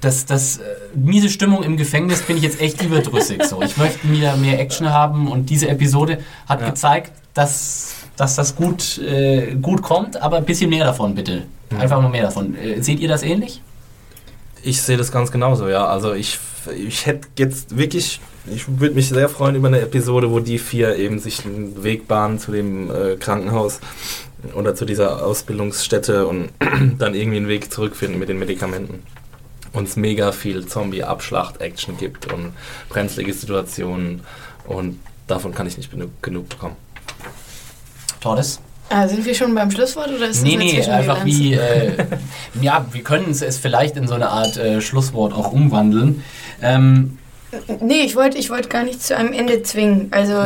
Das, 0.02 0.26
das 0.26 0.58
äh, 0.58 0.62
miese 0.96 1.30
Stimmung 1.30 1.64
im 1.64 1.78
Gefängnis 1.78 2.22
bin 2.24 2.38
ich 2.38 2.44
jetzt 2.44 2.60
echt 2.60 2.82
überdrüssig. 2.82 3.44
So. 3.44 3.62
Ich 3.62 3.78
möchte 3.78 4.08
mir 4.08 4.36
mehr 4.36 4.60
Action 4.60 4.90
haben 4.90 5.28
und 5.28 5.50
diese 5.50 5.68
Episode 5.70 6.20
hat 6.48 6.62
Ja. 6.62 6.70
gezeigt, 6.70 7.12
dass, 7.34 8.01
dass 8.18 8.36
das 8.36 8.56
gut, 8.56 8.98
äh, 9.00 9.56
gut 9.56 9.82
kommt, 9.82 10.22
aber 10.22 10.38
ein 10.38 10.46
bisschen 10.46 10.70
mehr 10.70 10.86
davon 10.86 11.16
bitte. 11.16 11.44
Einfach 11.78 12.02
mal 12.02 12.10
mehr 12.10 12.24
davon. 12.24 12.56
Äh, 12.56 12.82
seht 12.82 13.00
ihr 13.00 13.08
das 13.08 13.24
ähnlich? 13.24 13.62
Ich 14.64 14.82
sehe 14.82 14.98
das 14.98 15.12
ganz 15.12 15.32
genauso, 15.32 15.68
ja. 15.68 15.88
Also 15.88 16.14
ich, 16.14 16.38
ich 16.78 17.06
hätte 17.06 17.28
jetzt 17.38 17.78
wirklich, 17.78 18.20
ich 18.54 18.66
würde 18.80 18.96
mich 18.96 19.10
sehr 19.10 19.30
freuen 19.30 19.56
über 19.56 19.70
eine 19.70 19.82
Episode, 19.82 20.30
wo 20.32 20.40
die 20.40 20.60
vier 20.60 20.98
eben 20.98 21.20
sich 21.20 21.46
einen 21.46 21.84
Weg 21.84 22.08
bahnen 22.08 22.40
zu 22.40 22.52
dem 22.52 22.92
äh, 22.92 23.16
Krankenhaus 23.16 23.80
oder 24.54 24.76
zu 24.76 24.86
dieser 24.86 25.26
Ausbildungsstätte 25.26 26.28
und 26.28 26.50
dann 27.00 27.16
irgendwie 27.16 27.38
einen 27.38 27.48
Weg 27.48 27.72
zurückfinden 27.72 28.20
mit 28.20 28.30
den 28.30 28.40
Medikamenten. 28.40 29.04
Und 29.74 29.88
es 29.88 29.96
mega 29.96 30.34
viel 30.34 30.66
Zombie-Abschlacht-Action 30.66 31.98
gibt 31.98 32.32
und 32.32 32.54
brenzlige 32.90 33.34
Situationen 33.34 34.22
und 34.66 35.00
davon 35.28 35.54
kann 35.54 35.66
ich 35.66 35.78
nicht 35.78 35.90
genug, 35.90 36.10
genug 36.22 36.50
bekommen. 36.50 36.76
Tordes? 38.22 38.62
Ah, 38.90 39.08
sind 39.08 39.26
wir 39.26 39.34
schon 39.36 39.56
beim 39.56 39.72
Schlusswort 39.72 40.10
oder 40.10 40.28
ist 40.30 40.44
Nee, 40.44 40.56
das 40.56 40.60
nee, 40.60 40.70
dazwischen 40.72 40.92
einfach 40.92 41.26
wie, 41.26 41.54
äh, 41.54 41.94
ja, 42.62 42.86
wir 42.92 43.04
können 43.04 43.32
es 43.32 43.58
vielleicht 43.58 43.96
in 43.96 44.08
so 44.08 44.16
eine 44.16 44.30
Art 44.30 44.58
äh, 44.58 44.82
Schlusswort 44.82 45.34
auch 45.34 45.52
umwandeln. 45.52 46.24
Ähm, 46.62 47.18
Nee, 47.82 48.04
ich 48.04 48.16
wollte 48.16 48.38
ich 48.38 48.50
wollt 48.50 48.70
gar 48.70 48.84
nicht 48.84 49.04
zu 49.04 49.16
einem 49.16 49.34
Ende 49.34 49.62
zwingen. 49.64 50.08
Also 50.12 50.46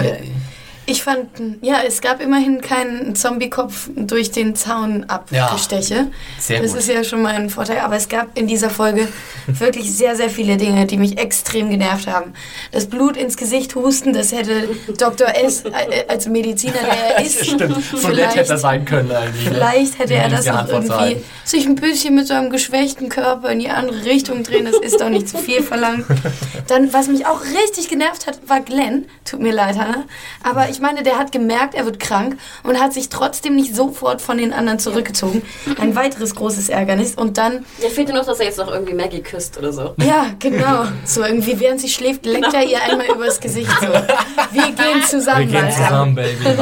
ich 0.88 1.04
fand, 1.04 1.30
ja, 1.62 1.78
es 1.86 2.02
gab 2.02 2.22
immerhin 2.22 2.62
keinen 2.62 3.16
Zombie-Kopf 3.16 3.90
durch 3.96 4.32
den 4.32 4.56
Zaun 4.56 5.06
abgesteche. 5.06 6.08
sehr 6.40 6.62
das 6.62 6.72
gut. 6.72 6.80
ist 6.80 6.90
ja 6.90 7.04
schon 7.04 7.22
mal 7.22 7.34
ein 7.34 7.50
Vorteil. 7.50 7.80
Aber 7.80 7.96
es 7.96 8.08
gab 8.08 8.38
in 8.38 8.48
dieser 8.48 8.70
Folge 8.70 9.08
wirklich 9.48 9.92
sehr, 9.96 10.16
sehr 10.16 10.30
viele 10.30 10.58
Dinge, 10.58 10.86
die 10.86 10.98
mich 10.98 11.18
extrem 11.18 11.70
genervt 11.70 12.08
haben. 12.08 12.34
Das 12.72 12.86
Blut 12.86 13.18
ins 13.18 13.36
Gesicht 13.38 13.74
husten, 13.76 14.14
das 14.14 14.32
hätte 14.32 14.70
Dr. 14.98 15.28
S. 15.36 15.64
äh, 15.66 16.06
als 16.08 16.28
Mediziner, 16.28 16.74
der 16.74 17.18
er 17.18 17.22
ist, 17.26 17.46
stimmt, 17.46 17.84
so 17.84 18.08
nett 18.10 18.36
hätte 18.36 18.52
er 18.54 18.58
sein 18.58 18.86
können 18.86 19.12
eigentlich. 19.12 19.46
ne? 19.46 19.52
Vielleicht 19.56 19.98
hätte 20.00 20.14
er 20.14 20.30
das 20.30 20.46
noch 20.46 20.68
irgendwie 20.68 20.88
vorzeigen. 20.88 21.24
sich 21.44 21.66
ein 21.66 21.76
bisschen 21.76 22.16
mit 22.16 22.28
so 22.28 22.34
einem 22.36 22.50
geschwächten 22.52 23.10
Körper 23.10 23.50
in 23.50 23.60
die 23.60 23.70
andere 23.70 24.06
Richtung 24.06 24.44
drehen. 24.44 24.66
Das 24.66 24.76
ist 24.76 25.02
doch 25.02 25.10
nicht 25.10 25.28
zu 25.30 25.38
viel 25.40 25.64
verlangt. 25.64 26.06
Dann, 26.68 26.94
was 26.94 27.08
mich 27.08 27.26
auch 27.26 27.42
richtig 27.42 27.90
genervt 27.90 28.28
hat, 28.28 28.40
war 28.48 28.62
Glenn. 28.62 29.06
Tut 29.24 29.40
mir 29.40 29.52
leid, 29.54 29.78
Hannah. 29.78 30.04
Aber 30.44 30.70
ich 30.70 30.75
meine, 30.80 31.04
der 31.04 31.18
hat 31.18 31.32
gemerkt, 31.32 31.76
er 31.76 31.86
wird 31.86 32.00
krank 32.00 32.38
und 32.64 32.80
hat 32.80 32.94
sich 32.94 33.10
trotzdem 33.10 33.56
nicht 33.56 33.76
sofort 33.76 34.22
von 34.22 34.38
den 34.38 34.54
anderen 34.54 34.80
zurückgezogen. 34.80 35.42
Ein 35.80 35.96
weiteres 35.96 36.36
großes 36.36 36.70
Ärgernis. 36.70 37.16
Und 37.16 37.38
dann, 37.38 37.66
Ja, 37.82 37.90
fehlt 37.90 38.10
nur 38.10 38.18
noch, 38.18 38.26
dass 38.26 38.40
er 38.40 38.46
jetzt 38.48 38.58
noch 38.58 38.72
irgendwie 38.72 38.94
Maggie 38.94 39.22
küsst 39.22 39.58
oder 39.58 39.72
so. 39.74 39.94
ja, 39.98 40.28
genau. 40.40 40.86
So 41.06 41.24
irgendwie, 41.24 41.60
während 41.60 41.82
sie 41.82 41.90
schläft, 41.90 42.26
leckt 42.26 42.54
er 42.54 42.64
ihr 42.64 42.82
einmal 42.82 43.08
übers 43.08 43.40
Gesicht. 43.40 43.70
So. 43.82 43.88
Wir 43.88 44.64
gehen 44.72 45.04
zusammen, 45.08 45.52
Wir 45.52 45.62
gehen 45.62 45.72
zusammen, 45.72 46.16
Baby. 46.16 46.46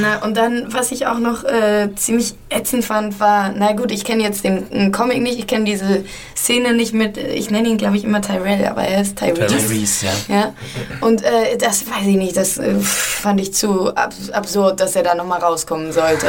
Na, 0.00 0.22
und 0.24 0.36
dann, 0.36 0.72
was 0.72 0.92
ich 0.92 1.06
auch 1.06 1.18
noch 1.18 1.44
äh, 1.44 1.88
ziemlich 1.96 2.34
ätzend 2.50 2.84
fand, 2.84 3.18
war, 3.20 3.52
na 3.54 3.72
gut, 3.72 3.90
ich 3.90 4.04
kenne 4.04 4.22
jetzt 4.22 4.44
den, 4.44 4.68
den 4.70 4.92
Comic 4.92 5.22
nicht, 5.22 5.38
ich 5.38 5.46
kenne 5.46 5.64
diese 5.64 6.04
Szene 6.36 6.74
nicht 6.74 6.94
mit, 6.94 7.16
ich 7.16 7.50
nenne 7.50 7.68
ihn, 7.68 7.78
glaube 7.78 7.96
ich, 7.96 8.04
immer 8.04 8.20
Tyrell, 8.20 8.66
aber 8.66 8.82
er 8.82 9.02
ist 9.02 9.18
Tyrese. 9.18 9.46
Tyrese, 9.46 10.06
ja. 10.28 10.34
Ja, 10.34 10.52
und 11.00 11.22
äh, 11.22 11.56
das 11.58 11.87
weiß 11.90 12.06
ich 12.06 12.16
nicht, 12.16 12.36
das 12.36 12.58
äh, 12.58 12.78
fand 12.80 13.40
ich 13.40 13.54
zu 13.54 13.94
ab 13.94 14.12
absurd, 14.32 14.80
dass 14.80 14.96
er 14.96 15.02
da 15.02 15.14
nochmal 15.14 15.40
rauskommen 15.40 15.92
sollte. 15.92 16.26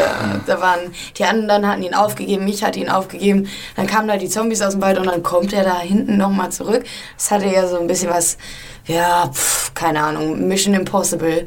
Da 0.48 0.62
waren, 0.62 0.80
die 1.18 1.24
anderen 1.24 1.68
hatten 1.68 1.84
ihn 1.84 1.94
aufgegeben, 1.94 2.48
ich 2.48 2.64
hatte 2.64 2.80
ihn 2.80 2.90
aufgegeben, 2.90 3.48
dann 3.76 3.88
kamen 3.88 4.08
da 4.08 4.18
die 4.18 4.30
Zombies 4.30 4.62
aus 4.62 4.74
dem 4.74 4.82
Wald 4.82 4.98
und 4.98 5.06
dann 5.08 5.24
kommt 5.24 5.54
er 5.54 5.64
da 5.64 5.80
hinten 5.80 6.18
nochmal 6.18 6.52
zurück. 6.52 6.84
Das 7.18 7.32
hatte 7.32 7.48
ja 7.48 7.68
so 7.68 7.80
ein 7.80 7.88
bisschen 7.88 8.10
was, 8.10 8.38
ja, 8.86 9.30
pf, 9.32 9.74
keine 9.74 10.02
Ahnung, 10.02 10.48
Mission 10.48 10.74
Impossible 10.74 11.46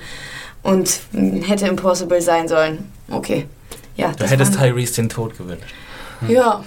und 0.62 1.00
hätte 1.12 1.66
Impossible 1.66 2.20
sein 2.20 2.48
sollen. 2.48 2.90
Okay. 3.10 3.46
Ja, 3.96 4.08
Du 4.12 4.18
das 4.18 4.30
hättest 4.30 4.54
Tyrese 4.58 4.94
den 4.94 5.08
Tod 5.08 5.36
gewünscht. 5.36 5.74
Ja, 6.28 6.64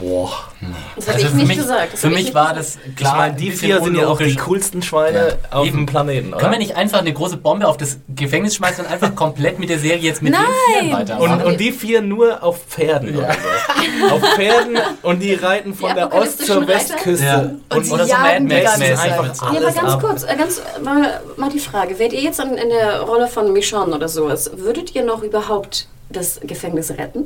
Boah. 0.00 0.30
Das 0.96 1.06
habe 1.08 1.16
Also 1.16 1.28
ich 1.28 1.34
nicht 1.34 1.48
mich, 1.48 1.56
gesagt. 1.58 1.92
Das 1.92 2.00
für 2.00 2.10
mich 2.10 2.34
war 2.34 2.54
das 2.54 2.78
klar. 2.96 3.12
ich 3.12 3.18
meine, 3.18 3.34
die 3.34 3.50
vier 3.50 3.82
sind 3.82 3.96
ja 3.96 4.06
auch 4.06 4.18
die 4.18 4.36
coolsten 4.36 4.82
Schweine 4.82 5.36
Ja. 5.50 5.58
auf 5.58 5.66
Eben. 5.66 5.78
dem 5.78 5.86
Planeten, 5.86 6.28
oder? 6.28 6.38
Können 6.38 6.52
wir 6.52 6.58
nicht 6.58 6.76
einfach 6.76 7.00
eine 7.00 7.12
große 7.12 7.36
Bombe 7.36 7.66
auf 7.66 7.76
das 7.76 7.98
Gefängnis 8.08 8.54
schmeißen 8.54 8.84
und 8.84 8.90
einfach 8.90 9.14
komplett 9.14 9.58
mit 9.58 9.68
der 9.70 9.78
Serie 9.78 9.98
jetzt 10.02 10.22
mit 10.22 10.32
Nein! 10.32 10.42
den 10.42 10.84
Vieren 10.88 10.98
weitermachen? 11.00 11.32
und, 11.40 11.44
und 11.44 11.60
die 11.60 11.72
vier 11.72 12.00
nur 12.02 12.42
auf 12.42 12.60
Pferden 12.68 13.16
oder 13.16 13.32
so. 13.32 14.14
Auf 14.14 14.22
Pferden 14.36 14.78
und 15.02 15.20
die 15.20 15.34
reiten 15.34 15.74
von 15.74 15.88
Die 15.90 15.94
der 15.96 16.12
Ost 16.14 16.46
zur? 16.46 16.66
Westküste. 16.66 17.24
Ja. 17.24 17.76
Und 17.76 17.84
sie 17.86 17.92
oder 17.92 18.04
so 18.04 18.10
jagen 18.10 18.46
Mad 18.46 18.64
Zeit. 18.66 18.78
mit 19.22 19.36
so. 19.36 19.44
Ja, 19.44 19.50
aber 19.50 19.56
alles 19.58 19.74
ganz 19.74 19.92
ab. 19.92 20.00
kurz, 20.02 20.22
äh, 20.24 20.36
ganz 20.36 20.60
mal, 20.82 21.20
mal 21.36 21.50
die 21.50 21.58
Frage, 21.58 21.98
wärt 21.98 22.12
ihr 22.12 22.20
jetzt 22.20 22.40
an, 22.40 22.56
in 22.56 22.68
der 22.68 23.00
Rolle 23.00 23.26
von 23.26 23.52
Michonne 23.52 23.94
oder 23.94 24.08
sowas, 24.08 24.50
würdet 24.56 24.94
ihr 24.94 25.04
noch 25.04 25.22
überhaupt 25.22 25.88
das 26.10 26.40
Gefängnis 26.42 26.90
retten? 26.90 27.24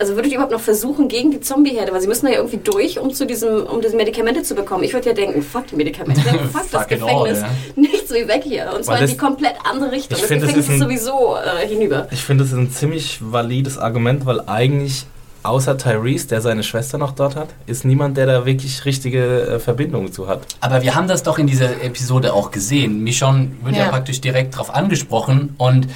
Also 0.00 0.14
würdet 0.14 0.30
ihr 0.30 0.34
überhaupt 0.36 0.52
noch 0.52 0.60
versuchen 0.60 1.08
gegen 1.08 1.30
die 1.32 1.40
Zombie-Herde, 1.40 1.92
weil 1.92 2.00
sie 2.00 2.06
müssen 2.06 2.26
da 2.26 2.32
ja 2.32 2.38
irgendwie 2.38 2.58
durch, 2.58 2.98
um 3.00 3.12
zu 3.12 3.26
diesem, 3.26 3.64
um 3.66 3.80
diese 3.80 3.96
Medikamente 3.96 4.42
zu 4.42 4.54
bekommen. 4.54 4.84
Ich 4.84 4.92
würde 4.92 5.08
ja 5.08 5.14
denken, 5.14 5.42
fuck 5.42 5.66
die 5.66 5.76
Medikamente, 5.76 6.20
fuck 6.52 6.70
das 6.70 6.86
Gefängnis, 6.88 7.42
all, 7.42 7.50
nichts 7.76 8.10
wie 8.12 8.28
weg 8.28 8.42
hier. 8.44 8.72
Und 8.76 8.84
zwar 8.84 9.00
in 9.00 9.08
die 9.08 9.16
komplett 9.16 9.54
andere 9.64 9.90
Richtung. 9.92 10.14
Ich 10.16 10.20
Das 10.22 10.28
finde, 10.28 10.46
das 10.46 10.54
Gefängnis 10.54 10.68
ist 10.68 10.74
ist, 10.76 10.82
ein- 10.82 10.88
sowieso 11.10 11.36
äh, 11.36 11.66
hinüber. 11.66 12.06
Ich 12.12 12.22
finde, 12.22 12.44
das 12.44 12.52
ist 12.52 12.58
ein 12.58 12.70
ziemlich 12.70 13.18
valides 13.20 13.76
Argument, 13.78 14.24
weil 14.26 14.40
eigentlich 14.46 15.04
außer 15.42 15.78
Tyrese, 15.78 16.28
der 16.28 16.40
seine 16.42 16.62
Schwester 16.62 16.98
noch 16.98 17.12
dort 17.12 17.34
hat, 17.36 17.48
ist 17.66 17.84
niemand, 17.84 18.16
der 18.16 18.26
da 18.26 18.44
wirklich 18.46 18.84
richtige 18.84 19.42
äh, 19.42 19.58
Verbindungen 19.58 20.12
zu 20.12 20.28
hat. 20.28 20.42
Aber 20.60 20.82
wir 20.82 20.94
haben 20.94 21.08
das 21.08 21.22
doch 21.22 21.38
in 21.38 21.46
dieser 21.46 21.82
Episode 21.82 22.34
auch 22.34 22.50
gesehen. 22.50 23.02
Michonne 23.02 23.50
wird 23.62 23.76
ja, 23.76 23.84
Ja. 23.84 23.88
praktisch 23.88 24.20
direkt 24.20 24.54
darauf 24.54 24.74
angesprochen 24.74 25.54
und 25.58 25.88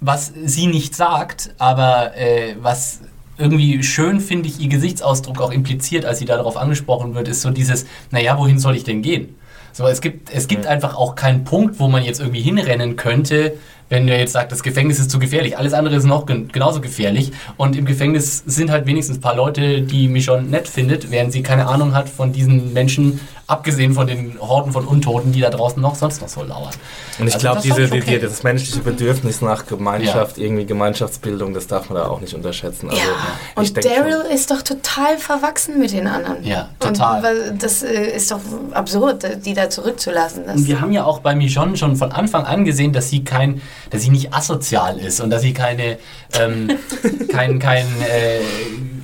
was 0.00 0.32
sie 0.44 0.68
nicht 0.68 0.94
sagt, 0.94 1.50
aber 1.58 2.16
äh, 2.16 2.54
was 2.62 3.00
irgendwie 3.38 3.82
schön, 3.82 4.20
finde 4.20 4.48
ich, 4.48 4.60
ihr 4.60 4.68
Gesichtsausdruck 4.68 5.40
auch 5.40 5.52
impliziert, 5.52 6.04
als 6.04 6.18
sie 6.18 6.24
da 6.24 6.36
darauf 6.36 6.56
angesprochen 6.56 7.14
wird, 7.14 7.28
ist 7.28 7.42
so 7.42 7.50
dieses, 7.50 7.86
naja, 8.10 8.36
wohin 8.38 8.58
soll 8.58 8.76
ich 8.76 8.84
denn 8.84 9.02
gehen? 9.02 9.36
So, 9.72 9.86
es 9.86 10.00
gibt, 10.00 10.30
es 10.30 10.48
gibt 10.48 10.66
einfach 10.66 10.96
auch 10.96 11.14
keinen 11.14 11.44
Punkt, 11.44 11.78
wo 11.78 11.88
man 11.88 12.02
jetzt 12.02 12.20
irgendwie 12.20 12.40
hinrennen 12.40 12.96
könnte, 12.96 13.54
wenn 13.88 14.06
der 14.06 14.18
jetzt 14.18 14.32
sagt, 14.32 14.52
das 14.52 14.62
Gefängnis 14.62 14.98
ist 14.98 15.10
zu 15.10 15.18
gefährlich. 15.18 15.56
Alles 15.56 15.72
andere 15.72 15.96
ist 15.96 16.04
noch 16.04 16.26
gen 16.26 16.48
genauso 16.48 16.80
gefährlich. 16.80 17.32
Und 17.56 17.76
im 17.76 17.84
Gefängnis 17.84 18.42
sind 18.44 18.70
halt 18.70 18.86
wenigstens 18.86 19.18
ein 19.18 19.20
paar 19.20 19.36
Leute, 19.36 19.82
die 19.82 20.08
Michonne 20.08 20.42
nett 20.42 20.68
findet, 20.68 21.10
während 21.10 21.32
sie 21.32 21.42
keine 21.42 21.66
Ahnung 21.68 21.94
hat 21.94 22.08
von 22.08 22.32
diesen 22.32 22.72
Menschen, 22.72 23.20
abgesehen 23.48 23.94
von 23.94 24.06
den 24.06 24.38
Horden 24.38 24.72
von 24.72 24.86
Untoten, 24.86 25.32
die 25.32 25.40
da 25.40 25.48
draußen 25.48 25.80
noch 25.80 25.94
sonst 25.94 26.20
noch 26.20 26.28
so 26.28 26.42
lauern. 26.42 26.70
Und 27.18 27.28
ich 27.28 27.34
Also 27.34 27.46
glaube, 27.46 27.62
diese, 27.62 27.84
okay. 27.86 28.02
die, 28.06 28.18
das 28.18 28.42
menschliche 28.42 28.80
Bedürfnis 28.80 29.40
nach 29.40 29.66
Gemeinschaft, 29.66 30.36
irgendwie 30.36 30.66
Gemeinschaftsbildung, 30.66 31.54
das 31.54 31.66
darf 31.66 31.88
man 31.88 31.96
da 31.96 32.08
auch 32.08 32.20
nicht 32.20 32.34
unterschätzen. 32.34 32.90
Also, 32.90 33.00
Ja, 33.00 33.14
und. 33.54 33.84
Daryl 33.84 34.22
ist 34.32 34.50
doch 34.50 34.60
total 34.60 35.16
verwachsen 35.16 35.78
mit 35.78 35.92
den 35.92 36.06
anderen. 36.06 36.44
Ja, 36.44 36.68
total. 36.78 37.16
Und 37.16 37.22
weil 37.22 37.56
das 37.58 37.82
äh, 37.82 38.14
ist 38.14 38.30
doch 38.30 38.40
absurd, 38.72 39.24
die 39.46 39.54
da 39.54 39.70
zurückzulassen. 39.70 40.44
Und 40.44 40.66
wir 40.66 40.82
haben 40.82 40.92
ja 40.92 41.04
auch 41.04 41.20
bei 41.20 41.34
Michonne 41.34 41.78
schon 41.78 41.96
von 41.96 42.12
Anfang 42.12 42.44
an 42.44 42.66
gesehen, 42.66 42.92
dass 42.92 43.08
sie 43.08 43.24
kein, 43.24 43.62
dass 43.88 44.02
sie 44.02 44.10
nicht 44.10 44.34
asozial 44.34 44.98
ist 44.98 45.22
und 45.22 45.30
dass 45.30 45.40
sie 45.40 45.54
keine, 45.54 45.98
ähm, 46.38 46.78
kein, 47.32 47.58
kein 47.58 47.86
äh, 48.02 48.40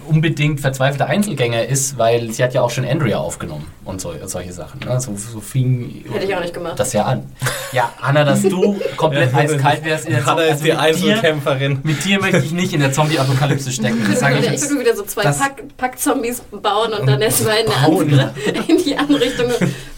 unbedingt 0.06 0.60
verzweifelter 0.60 1.06
Einzelgänger 1.06 1.64
ist, 1.64 1.98
weil 1.98 2.30
sie 2.30 2.42
hat 2.42 2.54
ja 2.54 2.62
auch 2.62 2.70
schon 2.70 2.84
Andrea 2.84 3.18
aufgenommen 3.18 3.66
und 3.84 4.00
so, 4.00 4.12
solche 4.34 4.52
Sachen. 4.52 4.80
Ne? 4.80 5.00
So, 5.00 5.16
so 5.16 5.40
fing 5.40 6.04
Hätte 6.12 6.26
ich 6.26 6.34
auch 6.36 6.40
nicht 6.40 6.52
gemacht. 6.52 6.78
das 6.78 6.92
ja 6.92 7.04
an. 7.04 7.32
Ja, 7.72 7.90
Anna, 8.00 8.24
dass 8.24 8.42
du 8.42 8.78
komplett 8.96 9.34
eiskalt 9.34 9.84
wärst 9.84 10.04
in 10.06 10.12
der 10.12 10.26
Hannah 10.26 10.42
Zombie- 10.42 10.52
ist 10.54 10.64
die 10.64 10.72
also 10.72 10.98
mit 10.98 11.04
dir, 11.06 11.10
Einzelkämpferin. 11.14 11.80
mit 11.82 12.04
dir 12.04 12.20
möchte 12.20 12.38
ich 12.38 12.52
nicht 12.52 12.72
in 12.74 12.80
der 12.80 12.92
Zombie-Apokalypse 12.92 13.72
stecken. 13.72 14.04
Das 14.08 14.20
sage 14.20 14.38
ich 14.38 14.44
Ich 14.44 14.50
jetzt. 14.52 14.68
würde 14.70 14.80
wieder 14.82 14.94
so 14.96 15.02
zwei 15.04 15.22
das- 15.22 15.38
Pack, 15.38 15.62
Pack-Zombies 15.76 16.40
bauen 16.50 16.92
und 16.92 17.06
dann 17.06 17.20
erstmal 17.22 17.56
in, 17.58 17.66
eine 17.72 17.86
Bauen. 17.88 18.02
andere- 18.12 18.32
in 18.68 18.76
die 18.78 18.96
andere 18.96 19.20
Richtung 19.20 19.46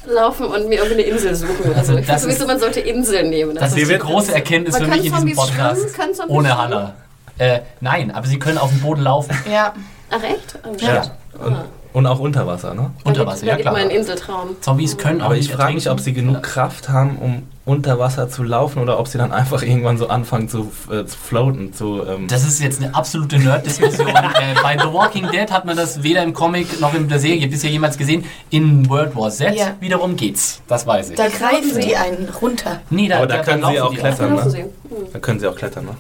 laufen 0.07 0.47
und 0.47 0.69
mir 0.69 0.77
irgendwie 0.85 1.03
eine 1.03 1.03
Insel 1.03 1.35
suchen. 1.35 1.75
Also 1.75 1.97
ich 1.97 2.07
Das 2.07 2.23
finde 2.23 2.35
sowieso, 2.37 2.43
ist- 2.43 2.47
man 2.47 2.61
sollte 2.61 2.81
Inseln 2.81 3.31
nehmen. 3.31 3.55
Das 3.55 3.65
Also 3.65 3.77
ist 3.77 3.83
die 3.85 3.89
wird- 3.89 4.03
große 4.03 4.33
Erkenntnis 4.35 4.75
Aber 4.77 4.85
für 4.85 4.91
können 4.91 5.03
mich 5.03 5.13
in 5.13 5.19
diesem 5.27 5.37
Zombies 5.37 5.57
Podcast. 5.57 5.95
Können 5.97 6.15
Zombies 6.15 6.37
Ohne 6.37 6.49
schwimmen? 6.49 6.61
Hannah. 6.63 6.95
Äh, 7.39 7.61
nein, 7.81 8.11
aber 8.13 8.27
sie 8.27 8.39
können 8.39 8.59
auf 8.59 8.71
dem 8.71 8.81
Boden 8.81 9.03
laufen. 9.03 9.35
ja. 9.51 9.73
Ach 10.09 10.23
echt? 10.23 10.57
Oh, 10.65 10.73
Ja. 10.85 11.03
Und, 11.45 11.53
Ah. 11.55 11.65
Und 11.97 12.05
auch 12.07 12.19
unter 12.19 12.47
Wasser, 12.47 12.75
ne? 12.75 12.91
Unter 13.05 13.27
Wasser, 13.27 13.47
da 13.47 13.53
ja 13.53 13.57
klar. 13.57 13.73
mein 13.73 13.89
Inseltraum. 13.89 14.49
Zombies 14.61 14.99
können 14.99 15.23
auch 15.23 15.27
Aber 15.27 15.39
ich 15.39 15.51
frage 15.51 15.73
mich, 15.73 15.89
ob 15.89 15.99
sie 15.99 16.13
genug 16.13 16.43
Kraft 16.43 16.91
haben, 16.91 17.17
um 17.17 17.45
unter 17.65 17.99
Wasser 17.99 18.29
zu 18.29 18.43
laufen 18.43 18.81
oder 18.83 19.01
ob 19.01 19.09
sie 19.09 19.17
dann 19.17 19.33
einfach 19.33 19.63
irgendwann 19.63 19.97
so 19.97 20.09
anfangen 20.09 20.51
zu, 20.51 20.71
äh, 20.91 21.07
zu 21.07 21.17
floaten. 21.17 21.73
Zu, 21.73 22.03
ähm, 22.07 22.29
Das 22.29 22.47
ist 22.47 22.61
jetzt 22.61 22.83
eine 22.83 22.95
absolute 22.95 23.39
Nerd-Diskussion. 23.39 24.09
äh, 24.15 24.55
bei 24.63 24.77
The 24.77 24.93
Walking 24.93 25.31
Dead 25.31 25.51
hat 25.51 25.65
man 25.65 25.75
das 25.75 26.03
weder 26.03 26.23
im 26.23 26.35
Comic 26.35 26.83
noch 26.83 26.93
in 26.93 27.09
der 27.09 27.19
Serie 27.19 27.49
bisher 27.49 27.71
jemals 27.71 27.97
gesehen. 27.97 28.27
In 28.51 28.91
World 28.91 29.17
War 29.17 29.31
Z 29.31 29.57
Ja. 29.57 29.75
wiederum 29.81 30.17
geht's. 30.17 30.61
Das 30.69 30.87
weiß 30.87 31.09
ich. 31.09 31.17
Da 31.17 31.29
greifen 31.29 31.81
die 31.81 31.97
einen 31.97 32.29
runter. 32.43 32.83
nee, 32.91 33.09
da, 33.09 33.17
Aber 33.17 33.27
da 33.27 33.39
können 33.39 33.65
sie 33.65 33.75
laufen 33.75 33.97
auch 33.97 33.99
klettern. 33.99 34.35
Ne? 34.35 34.51
sie. 34.51 34.59
Hm. 34.59 34.71
da 35.15 35.19
können 35.19 35.41
sie 35.41 35.47
auch 35.49 35.57
klettern, 35.57 35.87
ne? 35.87 35.93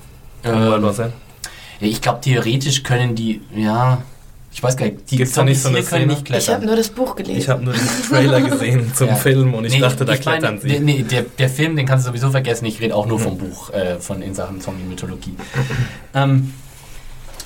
Ähm, 0.44 0.60
World 0.66 0.82
War 0.82 0.92
Z. 0.92 1.12
Ich 1.80 2.02
glaube, 2.02 2.20
theoretisch 2.20 2.82
können 2.82 3.14
die, 3.14 3.40
ja, 3.54 4.02
ich 4.56 4.62
weiß 4.62 4.74
gar 4.78 4.86
nicht, 4.86 5.10
die 5.10 5.18
Gibt's 5.18 5.34
da 5.34 5.44
nicht 5.44 5.60
so 5.60 5.68
eine 5.68 5.82
können 5.82 5.86
Szene? 5.86 6.06
nicht 6.06 6.30
Ich 6.30 6.34
habe 6.48 6.60
klettern. 6.60 6.66
nur 6.66 6.76
das 6.76 6.88
Buch 6.88 7.14
gelesen. 7.14 7.38
Ich 7.38 7.48
habe 7.50 7.62
nur 7.62 7.74
den 7.74 7.88
Trailer 8.08 8.40
gesehen 8.40 8.90
zum 8.94 9.08
Ja. 9.08 9.14
Film 9.16 9.52
und 9.52 9.66
ich 9.66 9.74
Nee, 9.74 9.80
dachte, 9.80 10.06
da 10.06 10.14
ich 10.14 10.24
meine, 10.24 10.38
klettern 10.38 10.60
sie. 10.60 10.80
Nee, 10.80 11.02
der, 11.02 11.22
der 11.38 11.50
Film, 11.50 11.76
den 11.76 11.84
kannst 11.84 12.06
du 12.06 12.10
sowieso 12.10 12.30
vergessen. 12.30 12.64
Ich 12.64 12.80
rede 12.80 12.96
auch 12.96 13.04
nur 13.04 13.20
vom 13.20 13.36
Buch 13.36 13.68
äh, 13.74 13.96
von 14.00 14.22
in 14.22 14.34
Sachen 14.34 14.62
Zombie-Mythologie. 14.62 15.36
ähm, 16.14 16.54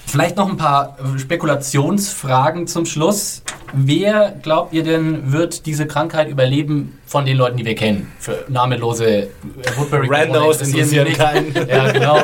Vielleicht 0.07 0.37
noch 0.37 0.49
ein 0.49 0.57
paar 0.57 0.97
Spekulationsfragen 1.19 2.67
zum 2.67 2.85
Schluss. 2.87 3.43
Wer 3.73 4.35
glaubt 4.43 4.73
ihr 4.73 4.83
denn, 4.83 5.31
wird 5.33 5.67
diese 5.67 5.87
Krankheit 5.87 6.29
überleben 6.29 6.99
von 7.07 7.25
den 7.25 7.37
Leuten, 7.37 7.57
die 7.57 7.65
wir 7.65 7.77
kennen? 7.77 8.11
Für 8.19 8.45
namenlose 8.49 9.29
Woodbury 9.77 10.09
Randos 10.09 10.61
interessieren 10.63 11.07
mich 11.09 11.17
keinen. 11.19 11.55
Ja, 11.69 11.91
genau. 11.93 12.19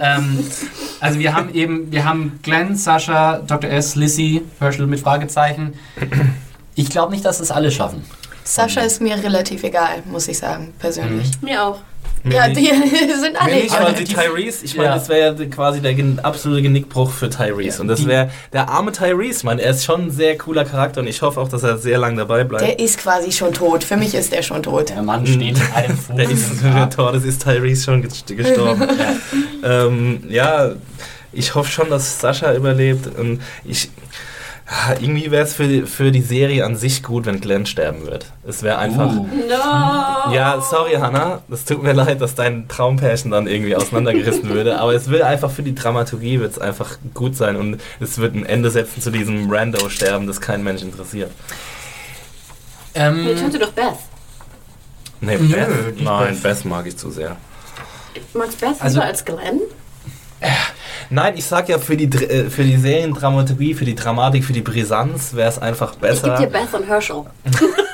Ähm, 0.00 0.44
also 1.00 1.18
wir 1.18 1.34
haben 1.34 1.54
eben, 1.54 1.92
wir 1.92 2.04
haben 2.04 2.40
Glenn, 2.42 2.76
Sascha, 2.76 3.38
Dr. 3.38 3.70
S, 3.70 3.94
Lissy, 3.94 4.42
Herschel 4.58 4.86
mit 4.86 5.00
Fragezeichen. 5.00 5.74
Ich 6.74 6.88
glaube 6.88 7.12
nicht, 7.12 7.24
dass 7.24 7.40
es 7.40 7.50
alle 7.50 7.70
schaffen. 7.70 8.04
Sascha 8.44 8.80
ist 8.80 9.00
mir 9.00 9.16
relativ 9.22 9.62
egal, 9.62 10.02
muss 10.06 10.28
ich 10.28 10.38
sagen, 10.38 10.72
persönlich. 10.78 11.30
Mir 11.42 11.64
auch. 11.64 11.80
Ja, 12.24 12.48
die 12.48 12.66
sind 13.20 13.40
alle 13.40 13.54
nicht, 13.54 13.82
weil 13.82 13.94
die 13.94 14.04
Tyrese, 14.04 14.64
ich 14.64 14.76
meine, 14.76 14.90
Ja. 14.90 14.94
das 14.96 15.08
wäre 15.08 15.34
ja 15.38 15.46
quasi 15.46 15.80
der 15.80 15.94
absolute 16.24 16.62
Genickbruch 16.62 17.10
für 17.10 17.30
Tyrese. 17.30 17.76
Ja, 17.76 17.80
und 17.80 17.88
das 17.88 18.06
wäre 18.06 18.30
der 18.52 18.68
arme 18.68 18.92
Tyrese, 18.92 19.38
ich 19.38 19.44
meine, 19.44 19.62
er 19.62 19.70
ist 19.70 19.84
schon 19.84 20.02
ein 20.06 20.10
sehr 20.10 20.36
cooler 20.36 20.64
Charakter 20.64 21.00
und 21.00 21.06
ich 21.06 21.22
hoffe 21.22 21.40
auch, 21.40 21.48
dass 21.48 21.62
er 21.62 21.78
sehr 21.78 21.96
lange 21.98 22.16
dabei 22.18 22.44
bleibt. 22.44 22.62
Der 22.66 22.78
ist 22.78 22.98
quasi 22.98 23.32
schon 23.32 23.52
tot. 23.54 23.84
Für 23.84 23.96
mich 23.96 24.14
ist 24.14 24.32
er 24.34 24.42
schon 24.42 24.62
tot. 24.62 24.90
Der 24.90 25.02
Mann 25.02 25.26
steht 25.26 25.40
in 25.58 25.62
einem 25.74 25.96
Fuß. 25.96 26.16
Der 26.16 26.30
ist 26.30 26.60
Grab. 26.60 26.94
Tor, 26.94 27.12
das 27.12 27.24
ist 27.24 27.42
Tyrese 27.42 27.84
schon 27.84 28.02
gest- 28.04 28.34
gestorben. 28.36 28.86
ähm, 29.64 30.24
ja, 30.28 30.72
ich 31.32 31.54
hoffe 31.54 31.70
schon, 31.70 31.88
dass 31.88 32.20
Sascha 32.20 32.52
überlebt. 32.54 33.06
Und 33.18 33.40
ich, 33.64 33.88
ah, 33.88 34.09
irgendwie 35.00 35.30
wäre 35.30 35.42
es 35.44 35.54
für, 35.54 35.66
die- 35.66 35.82
für 35.82 36.12
die 36.12 36.22
Serie 36.22 36.64
an 36.64 36.76
sich 36.76 37.02
gut, 37.02 37.26
wenn 37.26 37.40
Glenn 37.40 37.66
sterben 37.66 38.06
wird. 38.06 38.26
Es 38.46 38.62
wäre 38.62 38.78
einfach. 38.78 39.10
Uh. 39.16 39.26
No! 39.48 40.32
Ja, 40.32 40.60
sorry, 40.60 40.92
Hannah. 40.94 41.42
Das 41.48 41.64
tut 41.64 41.82
mir 41.82 41.92
leid, 41.92 42.20
dass 42.20 42.34
dein 42.36 42.68
Traumpärchen 42.68 43.30
dann 43.32 43.46
irgendwie 43.48 43.74
auseinandergerissen 43.74 44.48
würde. 44.54 44.78
Aber 44.78 44.94
es 44.94 45.10
will 45.10 45.22
einfach 45.22 45.50
für 45.50 45.62
die 45.64 45.74
Dramaturgie 45.74 46.38
wird 46.40 46.52
es 46.52 46.58
einfach 46.58 46.98
gut 47.14 47.36
sein 47.36 47.56
und 47.56 47.80
es 47.98 48.18
wird 48.18 48.34
ein 48.36 48.46
Ende 48.46 48.70
setzen 48.70 49.00
zu 49.02 49.10
diesem 49.10 49.50
Rando-Sterben, 49.50 50.26
das 50.26 50.40
kein 50.40 50.62
Mensch 50.62 50.82
interessiert. 50.82 51.30
Ähm, 52.94 53.26
Ihr 53.26 53.36
tötet 53.36 53.62
doch 53.62 53.72
Beth. 53.72 53.94
Nee, 55.20 55.36
Nö, 55.36 55.48
Beth? 55.48 55.98
die 55.98 56.04
Nein, 56.04 56.34
Beth. 56.34 56.42
Beth 56.42 56.64
mag 56.64 56.86
ich 56.86 56.96
zu 56.96 57.10
sehr. 57.10 57.36
Magst 58.34 58.60
Beth 58.60 58.76
Also- 58.80 58.96
lieber 58.98 59.06
als 59.08 59.24
Glenn? 59.24 59.60
Nein, 61.10 61.34
ich 61.36 61.44
sag 61.44 61.68
ja, 61.68 61.78
für 61.78 61.96
die, 61.96 62.04
äh, 62.04 62.48
für 62.48 62.62
die 62.62 62.76
Seriendramaturgie, 62.76 63.74
für 63.74 63.84
die 63.84 63.96
Dramatik, 63.96 64.44
für 64.44 64.52
die 64.52 64.62
Brisanz 64.62 65.34
wäre 65.34 65.48
es 65.48 65.58
einfach 65.58 65.94
Ich 65.94 66.00
gebe 66.00 66.14
dir 66.14 66.46
besser. 66.46 66.46
Beth 66.46 66.74
und 66.74 66.86
Herschel. 66.86 67.24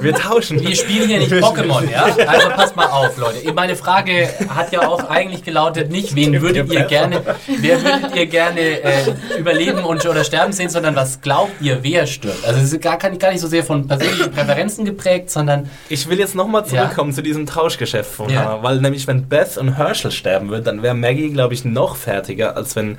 Wir 0.00 0.14
tauschen. 0.14 0.60
Wir 0.60 0.74
spielen 0.76 1.08
hier 1.08 1.18
nicht 1.18 1.32
Pokémon, 1.32 1.90
ja? 1.90 2.04
Also 2.26 2.48
passt 2.50 2.76
mal 2.76 2.86
auf, 2.86 3.16
Leute. 3.18 3.52
Meine 3.52 3.76
Frage 3.76 4.28
hat 4.48 4.72
ja 4.72 4.86
auch 4.88 5.08
eigentlich 5.08 5.42
gelautet, 5.44 5.90
nicht 5.90 6.14
wen 6.14 6.40
würdet 6.40 6.72
ihr 6.72 6.82
gerne, 6.84 7.22
wer 7.46 7.82
würdet 7.82 8.14
ihr 8.16 8.26
gerne 8.26 8.60
äh, 8.60 8.92
überleben 9.38 9.84
und 9.84 10.04
oder 10.06 10.24
sterben 10.24 10.52
sehen, 10.52 10.68
sondern 10.70 10.94
was 10.96 11.20
glaubt 11.20 11.52
ihr, 11.60 11.78
wer 11.82 12.06
stirbt? 12.06 12.44
Also 12.46 12.60
es 12.60 12.72
ist 12.72 12.80
gar, 12.80 12.98
gar 12.98 13.10
nicht- 13.10 13.20
gar 13.20 13.30
nicht 13.32 13.40
so 13.40 13.48
sehr 13.48 13.64
von 13.64 13.86
persönlichen 13.88 14.30
Präferenzen 14.30 14.84
geprägt, 14.84 15.30
sondern 15.30 15.68
Ich 15.88 16.08
will 16.08 16.18
jetzt 16.18 16.34
nochmal 16.34 16.64
zurückkommen 16.66 17.12
zu 17.12 17.22
diesem 17.22 17.46
Tauschgeschäft 17.46 18.10
von 18.10 18.28
Ja. 18.30 18.40
Hannah, 18.44 18.62
weil 18.62 18.78
nämlich 18.80 19.06
wenn 19.06 19.28
Beth 19.28 19.56
und 19.58 19.76
Herschel 19.76 20.10
sterben 20.10 20.50
wird, 20.50 20.66
dann 20.66 20.82
wäre 20.82 20.94
Maggie, 20.94 21.30
glaube 21.30 21.54
ich, 21.54 21.64
noch 21.64 21.96
fertiger, 21.96 22.56
als 22.56 22.76
wenn 22.76 22.98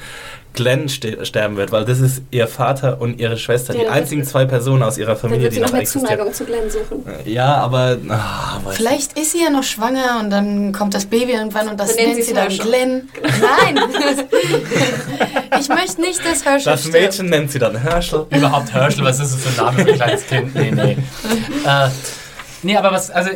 Glenn 0.53 0.89
ste 0.89 1.25
sterben 1.27 1.57
wird, 1.57 1.71
weil 1.71 1.85
das 1.85 1.99
ist 1.99 2.23
ihr 2.31 2.47
Vater 2.47 2.99
und 2.99 3.19
ihre 3.19 3.37
Schwester, 3.37 3.75
Ja, 3.75 3.81
die 3.81 3.87
einzigen 3.87 4.23
zwei 4.23 4.45
Personen 4.45 4.81
aus 4.81 4.97
ihrer 4.97 5.15
Familie, 5.15 5.49
die 5.49 5.59
noch 5.59 5.71
existieren. 5.73 6.07
Zuneigung 6.07 6.33
zu 6.33 6.43
Glenn 6.43 6.58
suchen. 6.69 7.05
Ja, 7.25 7.55
aber 7.57 7.97
weiß 8.07 8.75
Vielleicht 8.75 9.17
ist 9.19 9.31
sie 9.33 9.43
ja 9.43 9.49
noch 9.49 9.63
schwanger 9.63 10.19
und 10.19 10.29
dann 10.29 10.71
kommt 10.73 10.93
das 10.93 11.05
Baby 11.05 11.33
irgendwann 11.33 11.69
und 11.69 11.79
das 11.79 11.95
Dann 11.95 12.05
nennt 12.07 12.23
sie 12.23 12.33
dann 12.33 12.49
Herschel. 12.49 12.65
Glenn. 12.65 13.09
Nein! 13.21 13.79
ich 15.59 15.69
möchte 15.69 16.01
nicht, 16.01 16.25
dass 16.25 16.43
Herschel 16.43 16.71
Das 16.71 16.81
stirbt. 16.81 16.93
Mädchen 16.95 17.25
nennt 17.27 17.51
sie 17.51 17.59
dann 17.59 17.75
Herschel. 17.75 18.25
überhaupt 18.29 18.73
Herschel, 18.73 19.03
was 19.03 19.19
ist 19.19 19.33
das 19.35 19.41
für 19.41 19.49
ein 19.49 19.65
Name 19.65 19.83
für 19.83 19.89
ein 19.91 19.95
kleines 19.95 20.27
Kind? 20.27 20.55
Nee, 20.55 20.71
nee. 20.71 20.97
Äh, 21.65 21.89
nee, 22.63 22.77
aber 22.77 22.91
was, 22.91 23.11
also 23.11 23.31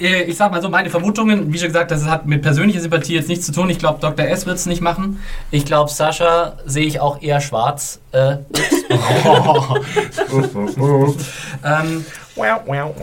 äh, 0.00 0.22
ich 0.24 0.36
sag 0.36 0.50
mal 0.50 0.60
so, 0.60 0.68
meine 0.68 0.90
Vermutungen, 0.90 1.52
wie 1.52 1.58
schon 1.58 1.68
gesagt, 1.68 1.90
das 1.90 2.04
hat 2.04 2.26
mit 2.26 2.42
persönlicher 2.42 2.80
Sympathie 2.80 3.14
jetzt 3.14 3.28
nichts 3.28 3.46
zu 3.46 3.52
tun. 3.52 3.70
Ich 3.70 3.78
glaube, 3.78 3.98
Dr. 4.00 4.26
S 4.26 4.46
wird 4.46 4.56
es 4.56 4.66
nicht 4.66 4.80
machen. 4.80 5.20
Ich 5.50 5.64
glaube, 5.64 5.90
Sascha 5.90 6.54
sehe 6.66 6.86
ich 6.86 7.00
auch 7.00 7.22
eher 7.22 7.40
schwarz. 7.40 8.00
Äh, 8.12 8.36
ähm, 11.64 12.04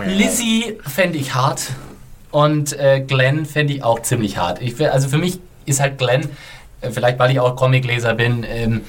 Lizzie 0.08 0.78
fände 0.86 1.18
ich 1.18 1.34
hart 1.36 1.72
und 2.32 2.74
äh, 2.80 3.02
Glenn 3.02 3.46
fände 3.46 3.74
ich 3.74 3.84
auch 3.84 4.02
ziemlich 4.02 4.38
hart. 4.38 4.62
Ich, 4.62 4.80
also 4.92 5.08
für 5.10 5.18
mich 5.18 5.40
ist 5.66 5.80
halt 5.80 5.98
Glenn, 5.98 6.30
äh, 6.82 6.90
vielleicht 6.92 7.20
weil 7.20 7.32
ich 7.32 7.40
auch 7.40 7.56
Comicleser 7.56 8.14
bin, 8.16 8.44
ähm, 8.48 8.82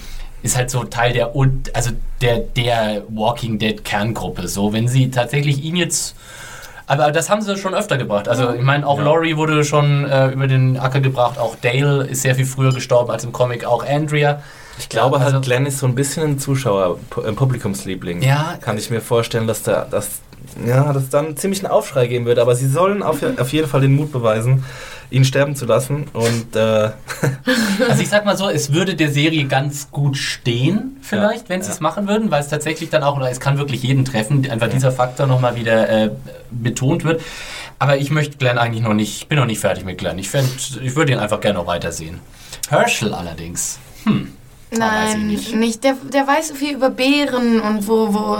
ist 0.42 0.56
halt 0.56 0.70
so 0.70 0.84
Teil 0.84 1.12
der, 1.12 1.32
also 1.74 1.90
der, 2.22 2.38
der 2.38 3.02
Walking 3.08 3.58
Dead 3.58 3.84
Kerngruppe. 3.84 4.48
So, 4.48 4.72
wenn 4.72 4.88
sie 4.88 5.10
tatsächlich 5.10 5.62
ihn 5.62 5.76
jetzt 5.76 6.16
aber 6.86 7.12
das 7.12 7.30
haben 7.30 7.40
sie 7.40 7.56
schon 7.56 7.72
öfter 7.72 7.98
gebracht. 7.98 8.26
Also 8.28 8.52
ich 8.52 8.62
meine, 8.62 8.84
auch 8.84 8.98
Ja. 8.98 9.04
Laurie 9.04 9.36
wurde 9.36 9.62
schon 9.62 10.06
äh, 10.10 10.30
über 10.30 10.48
den 10.48 10.76
Acker 10.76 11.00
gebracht. 11.00 11.38
Auch 11.38 11.54
Dale 11.54 12.02
ist 12.08 12.22
sehr 12.22 12.34
viel 12.34 12.46
früher 12.46 12.72
gestorben 12.74 13.12
als 13.12 13.22
im 13.22 13.30
Comic. 13.30 13.64
Auch 13.64 13.86
Andrea. 13.86 14.42
Ich 14.76 14.88
glaube 14.88 15.18
Ja, 15.18 15.22
also- 15.26 15.34
halt, 15.36 15.44
Glenn 15.44 15.66
ist 15.66 15.78
so 15.78 15.86
ein 15.86 15.94
bisschen 15.94 16.24
ein 16.24 16.38
Zuschauer, 16.40 16.98
ein 17.24 17.36
Publikumsliebling. 17.36 18.22
Ja. 18.22 18.58
Kann 18.60 18.76
ich 18.76 18.90
mir 18.90 19.00
vorstellen, 19.00 19.46
dass 19.46 19.62
da 19.62 19.86
dass, 19.88 20.18
ja, 20.66 20.92
dass 20.92 21.08
dann 21.08 21.36
ziemlich 21.36 21.64
einen 21.64 21.72
Aufschrei 21.72 22.06
geben 22.06 22.26
wird. 22.26 22.38
Aber 22.38 22.54
sie 22.54 22.68
sollen 22.68 23.02
auf, 23.02 23.22
auf 23.22 23.52
jeden 23.52 23.68
Fall 23.68 23.80
den 23.80 23.94
Mut 23.94 24.12
beweisen, 24.12 24.64
ihn 25.10 25.24
sterben 25.24 25.56
zu 25.56 25.66
lassen. 25.66 26.06
Und 26.12 26.56
äh, 26.56 26.90
Also 27.88 28.02
ich 28.02 28.08
sag 28.08 28.24
mal 28.24 28.36
so, 28.36 28.48
es 28.48 28.72
würde 28.72 28.94
der 28.94 29.10
Serie 29.10 29.44
ganz 29.46 29.90
gut 29.90 30.16
stehen, 30.16 30.96
vielleicht, 31.02 31.48
wenn 31.48 31.62
sie 31.62 31.70
es 31.70 31.80
machen 31.80 32.08
würden, 32.08 32.30
weil 32.30 32.40
es 32.40 32.48
tatsächlich 32.48 32.90
dann 32.90 33.02
auch, 33.02 33.16
oder 33.16 33.30
es 33.30 33.40
kann 33.40 33.58
wirklich 33.58 33.82
jeden 33.82 34.04
treffen, 34.04 34.48
einfach 34.50 34.68
dieser 34.68 34.92
Faktor 34.92 35.26
nochmal 35.26 35.56
wieder 35.56 35.88
äh, 35.88 36.10
betont 36.50 37.04
wird. 37.04 37.22
Aber 37.78 37.96
ich 37.96 38.10
möchte 38.10 38.36
Glenn 38.36 38.58
eigentlich 38.58 38.82
noch 38.82 38.94
nicht, 38.94 39.22
ich 39.22 39.28
bin 39.28 39.38
noch 39.38 39.46
nicht 39.46 39.60
fertig 39.60 39.84
mit 39.84 39.98
Glenn. 39.98 40.18
Ich, 40.18 40.28
fänd, 40.28 40.80
ich 40.82 40.96
würde 40.96 41.12
ihn 41.12 41.18
einfach 41.18 41.40
gerne 41.40 41.58
noch 41.58 41.66
weitersehen. 41.66 42.20
Herschel 42.68 43.14
allerdings. 43.14 43.78
Hm. 44.04 44.32
Ich 44.70 44.78
Nein, 44.78 45.26
nicht. 45.26 45.54
nicht. 45.54 45.84
Der, 45.84 45.96
der 46.12 46.26
weiß 46.26 46.48
so 46.48 46.54
viel 46.54 46.74
über 46.74 46.90
Beeren 46.90 47.60
und 47.60 47.88
wo, 47.88 48.14
wo 48.14 48.36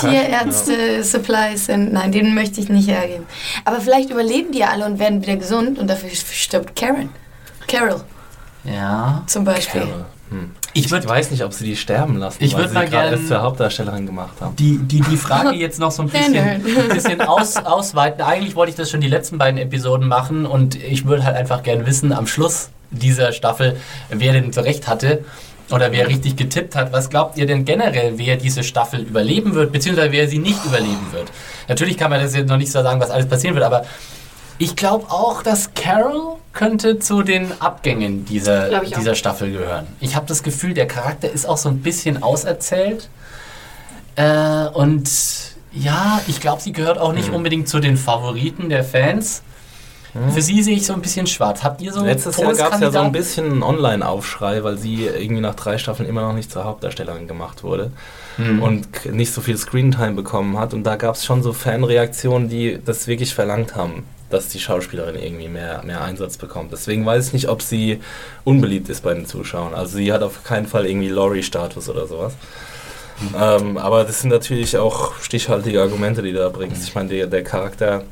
Tierärzte-Supplies 0.00 1.66
sind. 1.66 1.92
Nein, 1.92 2.12
den 2.12 2.34
möchte 2.34 2.60
ich 2.60 2.68
nicht 2.68 2.88
hergeben. 2.88 3.24
Aber 3.64 3.80
vielleicht 3.80 4.10
überleben 4.10 4.52
die 4.52 4.58
ja 4.60 4.68
alle 4.70 4.86
und 4.86 4.98
werden 4.98 5.22
wieder 5.22 5.36
gesund 5.36 5.78
und 5.78 5.88
dafür 5.88 6.08
stirbt 6.10 6.74
Karen. 6.76 7.10
Carol 7.66 8.00
Ja. 8.64 9.22
zum 9.26 9.44
Beispiel. 9.44 9.82
hm. 10.30 10.50
Ich 10.76 10.86
ich 10.86 10.90
würde 10.90 11.08
weiß 11.08 11.30
nicht, 11.30 11.44
ob 11.44 11.52
sie 11.52 11.64
die 11.64 11.76
sterben 11.76 12.16
lassen, 12.16 12.38
Ich 12.42 12.52
weil 12.54 12.62
würd 12.62 12.70
sie 12.70 12.74
mal 12.74 12.88
gerade 12.88 13.10
erst 13.12 13.28
zur 13.28 13.42
Hauptdarstellerin 13.42 14.06
gemacht 14.06 14.34
haben. 14.40 14.56
die, 14.56 14.78
die, 14.78 15.00
die 15.02 15.16
Frage 15.16 15.52
jetzt 15.52 15.78
noch 15.78 15.92
so 15.92 16.02
ein 16.02 16.08
bisschen, 16.10 16.62
bisschen 16.92 17.20
aus, 17.22 17.56
ausweiten. 17.56 18.22
Eigentlich 18.22 18.56
wollte 18.56 18.70
ich 18.70 18.76
das 18.76 18.90
schon 18.90 19.00
die 19.00 19.08
letzten 19.08 19.38
beiden 19.38 19.58
Episoden 19.60 20.08
machen 20.08 20.46
und 20.46 20.74
ich 20.74 21.04
würde 21.06 21.24
halt 21.24 21.36
einfach 21.36 21.62
gern 21.62 21.86
wissen, 21.86 22.12
am 22.12 22.26
Schluss 22.26 22.70
dieser 22.90 23.32
Staffel, 23.32 23.76
wer 24.10 24.32
denn 24.32 24.52
so 24.52 24.60
recht 24.62 24.88
hatte 24.88 25.24
oder 25.70 25.92
wer 25.92 26.08
richtig 26.08 26.36
getippt 26.36 26.76
hat. 26.76 26.92
Was 26.92 27.10
glaubt 27.10 27.38
ihr 27.38 27.46
denn 27.46 27.64
generell, 27.64 28.14
wer 28.16 28.36
diese 28.36 28.62
Staffel 28.62 29.00
überleben 29.00 29.54
wird, 29.54 29.72
beziehungsweise 29.72 30.12
wer 30.12 30.28
sie 30.28 30.38
nicht 30.38 30.64
überleben 30.64 31.12
wird? 31.12 31.30
Natürlich 31.68 31.96
kann 31.96 32.10
man 32.10 32.20
das 32.20 32.34
jetzt 32.34 32.48
noch 32.48 32.56
nicht 32.56 32.70
so 32.70 32.82
sagen, 32.82 33.00
was 33.00 33.10
alles 33.10 33.28
passieren 33.28 33.54
wird, 33.54 33.64
aber 33.64 33.84
ich 34.58 34.76
glaube 34.76 35.10
auch, 35.10 35.42
dass 35.42 35.74
Carol 35.74 36.36
könnte 36.52 36.98
zu 37.00 37.22
den 37.22 37.50
Abgängen 37.60 38.24
dieser, 38.24 38.80
auch. 38.80 38.84
dieser 38.84 39.14
Staffel 39.14 39.50
gehören. 39.50 39.86
Ich 40.00 40.14
habe 40.14 40.26
das 40.26 40.42
Gefühl, 40.42 40.74
der 40.74 40.86
Charakter 40.86 41.30
ist 41.30 41.46
auch 41.46 41.56
so 41.56 41.68
ein 41.68 41.78
bisschen 41.78 42.22
auserzählt. 42.22 43.08
Äh, 44.14 44.66
und 44.72 45.10
ja, 45.72 46.20
ich 46.28 46.40
glaube, 46.40 46.62
sie 46.62 46.72
gehört 46.72 46.98
auch 46.98 47.12
nicht 47.12 47.30
unbedingt 47.30 47.68
zu 47.68 47.80
den 47.80 47.96
Favoriten 47.96 48.68
der 48.68 48.84
Fans. 48.84 49.42
Für 50.32 50.42
sie 50.42 50.62
sehe 50.62 50.76
ich 50.76 50.86
so 50.86 50.92
ein 50.92 51.02
bisschen 51.02 51.26
schwarz. 51.26 51.64
Habt 51.64 51.80
ihr 51.82 51.92
so 51.92 52.04
Letztes 52.04 52.36
Jahr 52.36 52.54
gab 52.54 52.74
es 52.74 52.80
ja 52.80 52.90
so 52.92 53.00
ein 53.00 53.10
bisschen 53.10 53.50
einen 53.50 53.62
Online-Aufschrei, 53.64 54.62
weil 54.62 54.78
sie 54.78 55.06
irgendwie 55.06 55.40
nach 55.40 55.54
drei 55.56 55.76
Staffeln 55.76 56.08
immer 56.08 56.22
noch 56.22 56.32
nicht 56.34 56.52
zur 56.52 56.64
Hauptdarstellerin 56.64 57.26
gemacht 57.26 57.62
wurde 57.64 57.90
Hm. 58.36 58.62
und 58.62 59.12
nicht 59.12 59.32
so 59.32 59.40
viel 59.40 59.56
Screentime 59.56 60.12
bekommen 60.12 60.58
hat. 60.58 60.74
Und 60.74 60.84
da 60.84 60.96
gab 60.96 61.14
es 61.14 61.24
schon 61.24 61.42
so 61.42 61.52
Fanreaktionen, 61.52 62.48
die 62.48 62.78
das 62.84 63.06
wirklich 63.06 63.32
verlangt 63.34 63.76
haben, 63.76 64.04
dass 64.30 64.48
die 64.48 64.58
Schauspielerin 64.58 65.14
irgendwie 65.16 65.48
mehr, 65.48 65.82
mehr 65.84 66.02
Einsatz 66.02 66.36
bekommt. 66.36 66.72
Deswegen 66.72 67.06
weiß 67.06 67.28
ich 67.28 67.32
nicht, 67.32 67.48
ob 67.48 67.62
sie 67.62 68.00
unbeliebt 68.44 68.88
ist 68.88 69.02
bei 69.04 69.14
den 69.14 69.26
Zuschauern. 69.26 69.74
Also 69.74 69.96
sie 69.98 70.12
hat 70.12 70.22
auf 70.22 70.42
keinen 70.42 70.66
Fall 70.66 70.86
irgendwie 70.86 71.08
Laurie-Status 71.08 71.88
oder 71.88 72.06
sowas. 72.08 72.34
Ähm, 73.40 73.76
aber 73.78 74.02
das 74.04 74.20
sind 74.20 74.30
natürlich 74.30 74.76
auch 74.76 75.14
stichhaltige 75.20 75.80
Argumente, 75.80 76.20
die 76.22 76.32
du 76.32 76.38
da 76.38 76.48
bringst. 76.48 76.82
Ich 76.88 76.94
meine, 76.96 77.08
der, 77.10 77.26
der 77.28 77.44
Charakter, 77.44 78.02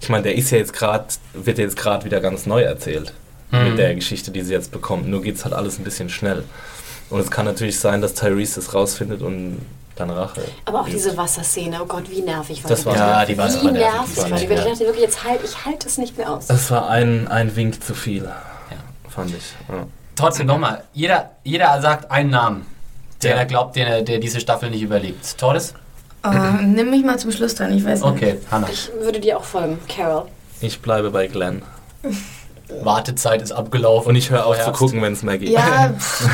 ich 0.00 0.08
meine, 0.08 0.22
der 0.24 0.34
ist 0.36 0.50
ja 0.50 0.58
jetzt 0.58 0.72
gerade, 0.72 1.06
wird 1.34 1.58
jetzt 1.58 1.76
gerade 1.76 2.04
wieder 2.04 2.20
ganz 2.20 2.46
neu 2.46 2.62
erzählt 2.62 3.12
Mhm. 3.50 3.70
mit 3.70 3.78
der 3.78 3.94
Geschichte, 3.94 4.30
die 4.30 4.42
sie 4.42 4.52
jetzt 4.52 4.70
bekommt. 4.72 5.08
Nur 5.08 5.22
geht 5.22 5.36
es 5.36 5.44
halt 5.44 5.54
alles 5.54 5.78
ein 5.78 5.84
bisschen 5.84 6.10
schnell. 6.10 6.44
Und 7.10 7.20
es 7.20 7.30
kann 7.30 7.46
natürlich 7.46 7.80
sein, 7.80 8.02
dass 8.02 8.12
Tyrese 8.12 8.56
das 8.60 8.74
rausfindet 8.74 9.22
und 9.22 9.64
dann 9.96 10.10
Rache. 10.10 10.42
Aber 10.66 10.80
auch 10.80 10.86
übt. 10.86 10.92
diese 10.96 11.16
Wasserszene, 11.16 11.82
oh 11.82 11.86
Gott, 11.86 12.10
wie 12.10 12.20
nervig 12.20 12.62
war 12.62 12.68
Das 12.68 12.84
war- 12.84 12.94
Ja, 12.94 13.24
die 13.24 13.36
war 13.38 13.48
wie 13.50 13.70
nervig. 13.70 14.16
war 14.18 14.38
die. 14.38 14.44
Ich 14.44 14.48
dachte 14.64 14.78
wirklich, 14.80 15.02
jetzt 15.02 15.24
halt, 15.24 15.40
ich 15.42 15.64
halte 15.64 15.88
es 15.88 15.96
nicht 15.98 16.16
mehr 16.18 16.30
aus. 16.30 16.46
Das 16.46 16.70
war 16.70 16.88
ein, 16.90 17.26
ein 17.28 17.56
Wink 17.56 17.82
zu 17.82 17.94
viel, 17.94 18.28
fand 19.08 19.30
ich. 19.30 19.54
Ja. 19.68 19.86
Trotzdem 20.14 20.46
nochmal, 20.46 20.82
jeder, 20.92 21.30
jeder 21.42 21.80
sagt 21.80 22.10
einen 22.10 22.30
Namen, 22.30 22.66
der 23.22 23.30
Ja. 23.32 23.36
er 23.38 23.46
glaubt, 23.46 23.76
der, 23.76 24.02
der 24.02 24.18
diese 24.18 24.40
Staffel 24.40 24.70
nicht 24.70 24.82
überlebt. 24.82 25.38
Torres? 25.38 25.72
Oh, 26.24 26.30
nimm 26.62 26.90
mich 26.90 27.04
mal 27.04 27.18
zum 27.18 27.30
Schluss 27.30 27.54
dran, 27.54 27.72
ich 27.76 27.84
weiß 27.84 28.02
nicht. 28.02 28.10
Okay, 28.10 28.38
Hannah. 28.50 28.68
Ich 28.70 28.90
würde 29.00 29.20
dir 29.20 29.38
auch 29.38 29.44
folgen, 29.44 29.78
Carol. 29.88 30.26
Ich 30.60 30.80
bleibe 30.80 31.10
bei 31.10 31.28
Glenn. 31.28 31.62
Wartezeit 32.82 33.42
ist 33.42 33.52
abgelaufen. 33.52 34.10
Und 34.10 34.16
ich 34.16 34.30
höre 34.30 34.46
auf 34.46 34.62
zu 34.62 34.72
gucken, 34.72 35.00
wenn 35.02 35.12
es 35.12 35.22
Maggie 35.22 35.52
Ja, 35.52 35.92
pff, 35.98 36.28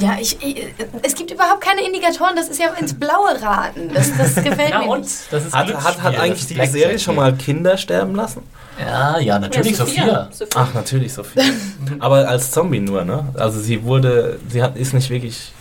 ja, 0.00 0.16
ich, 0.20 0.36
ich, 0.42 0.66
es 1.02 1.14
gibt 1.14 1.30
überhaupt 1.30 1.60
keine 1.60 1.82
Indikatoren, 1.86 2.34
das 2.34 2.48
ist 2.48 2.58
ja 2.58 2.68
ins 2.74 2.94
Blaue 2.94 3.40
raten. 3.40 3.90
Das, 3.94 4.10
das 4.16 4.34
gefällt 4.44 4.70
Na 4.70 4.80
mir 4.80 4.88
und? 4.88 5.00
nicht. 5.00 5.32
Das 5.32 5.46
ist 5.46 5.54
Hat, 5.54 5.72
hat, 5.72 6.02
hat 6.02 6.18
eigentlich 6.18 6.46
die 6.46 6.66
Serie 6.66 6.98
schon 6.98 7.14
hier. 7.14 7.22
mal 7.22 7.34
Kinder 7.34 7.76
sterben 7.76 8.14
lassen? 8.14 8.42
Ja, 8.80 9.18
ja, 9.18 9.38
natürlich, 9.38 9.76
Sophia. 9.76 10.28
Sophia. 10.32 10.48
Ach, 10.60 10.74
natürlich 10.74 11.12
Sophia. 11.12 11.44
Aber 12.00 12.28
als 12.28 12.50
Zombie 12.50 12.80
nur, 12.80 13.04
ne? 13.04 13.26
Also 13.34 13.60
sie 13.60 13.84
wurde, 13.84 14.38
sie 14.48 14.62
hat, 14.62 14.76
ist 14.76 14.92
nicht 14.92 15.08
wirklich... 15.08 15.52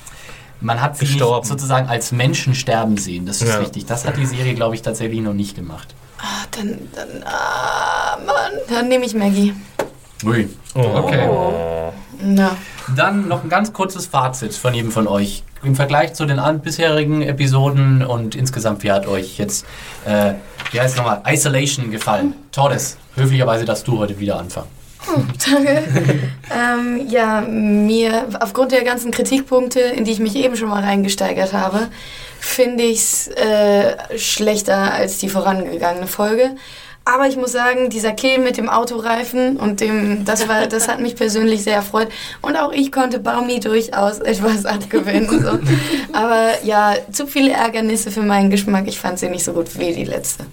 Man 0.62 0.82
hat 0.82 0.98
sie 0.98 1.06
nicht 1.06 1.14
Gestorben. 1.16 1.48
sozusagen 1.48 1.88
als 1.88 2.12
Menschen 2.12 2.56
sterben 2.56 2.98
sehen. 2.98 3.26
Das 3.26 3.42
ist 3.42 3.50
Ja. 3.50 3.60
richtig. 3.60 3.86
Das 3.86 4.06
hat 4.06 4.18
die 4.18 4.26
Serie, 4.26 4.54
glaube 4.56 4.76
ich, 4.76 4.82
tatsächlich 4.82 5.20
noch 5.22 5.34
nicht 5.34 5.56
gemacht. 5.56 5.94
Ah, 6.18 6.46
dann, 6.52 6.80
dann, 6.96 7.24
ah, 7.26 8.18
Mann, 8.26 8.52
dann 8.70 8.88
nehme 8.88 9.06
ich 9.06 9.14
Maggie. 9.14 9.54
Ui. 10.26 10.48
Okay. 10.74 11.30
Na, 12.22 12.56
Dann 12.96 13.28
noch 13.28 13.44
ein 13.44 13.50
ganz 13.50 13.74
kurzes 13.74 14.06
Fazit 14.08 14.54
von 14.54 14.74
jedem 14.74 14.92
von 14.92 15.08
euch. 15.08 15.44
Im 15.64 15.76
Vergleich 15.76 16.14
zu 16.14 16.26
den 16.26 16.40
bisherigen 16.62 17.22
Episoden 17.24 18.06
und 18.06 18.36
insgesamt, 18.36 18.84
wie 18.84 18.92
hat 18.92 19.08
euch 19.08 19.38
jetzt, 19.38 19.66
äh, 20.06 20.34
wie 20.72 20.80
heißt 20.80 20.94
es 20.94 20.98
nochmal, 20.98 21.22
Isolation 21.28 21.92
gefallen? 21.92 22.34
Tordes, 22.52 22.98
höflicherweise 23.16 23.66
darfst 23.66 23.88
du 23.88 23.98
heute 23.98 24.20
wieder 24.20 24.38
anfangen. 24.40 24.68
Danke. 25.50 25.84
ähm, 26.54 27.08
ja, 27.08 27.42
mir, 27.42 28.28
aufgrund 28.40 28.72
der 28.72 28.84
ganzen 28.84 29.12
Kritikpunkte, 29.12 29.80
in 29.80 30.04
die 30.06 30.12
ich 30.12 30.20
mich 30.20 30.36
eben 30.36 30.56
schon 30.56 30.70
mal 30.70 30.84
reingesteigert 30.84 31.54
habe, 31.54 31.88
finde 32.40 32.84
ich 32.84 33.00
es 33.00 33.28
äh, 33.30 34.18
schlechter 34.18 34.94
als 34.94 35.18
die 35.18 35.30
vorangegangene 35.30 36.08
Folge. 36.08 36.56
Aber 37.08 37.28
ich 37.28 37.38
muss 37.38 37.52
sagen, 37.52 37.92
dieser 37.92 38.14
Kill 38.14 38.40
mit 38.40 38.58
dem 38.58 38.68
Autoreifen 38.68 39.58
und 39.58 39.80
dem, 39.80 40.26
das 40.26 40.48
war, 40.48 40.66
das 40.66 40.88
hat 40.88 41.00
mich 41.00 41.16
persönlich 41.16 41.64
sehr 41.64 41.76
erfreut. 41.76 42.08
Und 42.42 42.56
auch 42.58 42.72
ich 42.72 42.92
konnte 42.92 43.20
Baumi 43.20 43.60
durchaus 43.60 44.18
etwas 44.20 44.66
abgewinnen. 44.66 45.30
So. 45.30 45.60
Aber 46.14 46.64
ja, 46.64 46.96
zu 47.12 47.28
viele 47.28 47.52
Ärgernisse 47.52 48.10
für 48.10 48.24
meinen 48.24 48.50
Geschmack. 48.50 48.88
Ich 48.88 49.00
fand 49.00 49.20
sie 49.20 49.30
nicht 49.30 49.44
so 49.44 49.54
gut 49.54 49.78
wie 49.78 49.94
die 49.94 50.06
letzte. 50.06 50.46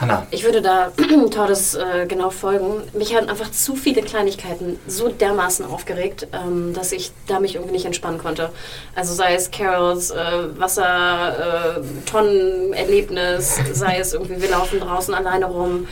Hanna. 0.00 0.26
Ich 0.30 0.44
würde 0.44 0.62
da 0.62 0.92
Tordes 1.30 1.74
äh, 1.74 2.06
genau 2.06 2.30
folgen. 2.30 2.82
Mich 2.92 3.16
haben 3.16 3.28
einfach 3.28 3.50
zu 3.50 3.74
viele 3.76 4.02
Kleinigkeiten 4.02 4.78
so 4.86 5.08
dermaßen 5.08 5.66
aufgeregt, 5.66 6.28
ähm, 6.32 6.72
dass 6.74 6.92
ich 6.92 7.10
da 7.26 7.40
mich 7.40 7.56
irgendwie 7.56 7.72
nicht 7.72 7.86
entspannen 7.86 8.18
konnte. 8.18 8.50
Also 8.94 9.14
sei 9.14 9.34
es 9.34 9.50
Carols 9.50 10.10
äh, 10.10 10.58
Wassertonnenerlebnis, 10.58 13.58
sei 13.72 13.98
es 13.98 14.12
irgendwie 14.12 14.42
wir 14.42 14.50
laufen 14.50 14.80
draußen 14.80 15.14
alleine 15.14 15.46
rum, 15.46 15.88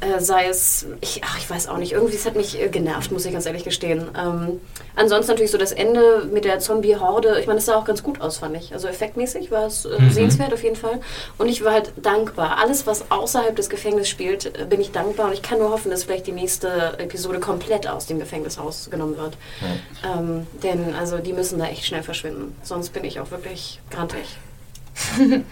äh, 0.00 0.20
sei 0.20 0.46
es, 0.48 0.86
ich, 1.00 1.20
ach, 1.24 1.38
ich 1.38 1.48
weiß 1.50 1.68
auch 1.68 1.76
nicht, 1.76 1.92
irgendwie 1.92 2.14
es 2.16 2.24
hat 2.26 2.34
mich 2.36 2.60
äh, 2.60 2.68
genervt, 2.68 3.12
muss 3.12 3.24
ich 3.26 3.32
ganz 3.32 3.46
ehrlich 3.46 3.64
gestehen. 3.64 4.08
Ähm, 4.16 4.60
ansonsten 4.96 5.32
natürlich 5.32 5.50
so 5.50 5.58
das 5.58 5.72
Ende 5.72 6.26
mit 6.32 6.44
der 6.44 6.58
Zombie-Horde, 6.58 7.38
ich 7.40 7.46
meine, 7.46 7.58
das 7.58 7.66
sah 7.66 7.76
auch 7.76 7.84
ganz 7.84 8.02
gut 8.02 8.20
aus, 8.20 8.38
fand 8.38 8.56
ich. 8.56 8.72
Also 8.72 8.88
effektmäßig 8.88 9.50
war 9.50 9.66
es 9.66 9.84
äh, 9.84 10.00
Mhm. 10.00 10.10
sehenswert 10.10 10.52
auf 10.54 10.62
jeden 10.62 10.76
Fall. 10.76 11.00
Und 11.38 11.48
ich 11.48 11.62
war 11.64 11.72
halt 11.72 11.92
dankbar. 11.96 12.58
Alles, 12.58 12.86
was 12.86 13.10
außerhalb 13.10 13.54
des 13.54 13.68
Gefängnisses 13.68 14.08
spielt, 14.08 14.46
äh, 14.58 14.64
bin 14.64 14.80
ich 14.80 14.90
dankbar. 14.92 15.26
Und 15.26 15.32
ich 15.34 15.42
kann 15.42 15.58
nur 15.58 15.70
hoffen, 15.70 15.90
dass 15.90 16.04
vielleicht 16.04 16.26
die 16.26 16.32
nächste 16.32 16.98
Episode 16.98 17.38
komplett 17.40 17.86
aus 17.86 18.06
dem 18.06 18.18
Gefängnis 18.18 18.58
rausgenommen 18.58 19.16
wird. 19.18 19.36
Ähm, 20.04 20.46
denn 20.62 20.94
also 20.94 21.18
die 21.18 21.32
müssen 21.32 21.58
da 21.58 21.66
echt 21.66 21.84
schnell 21.84 22.02
verschwinden. 22.02 22.56
Sonst 22.62 22.92
bin 22.92 23.04
ich 23.04 23.20
auch 23.20 23.30
wirklich 23.30 23.80
grantig. 23.90 24.24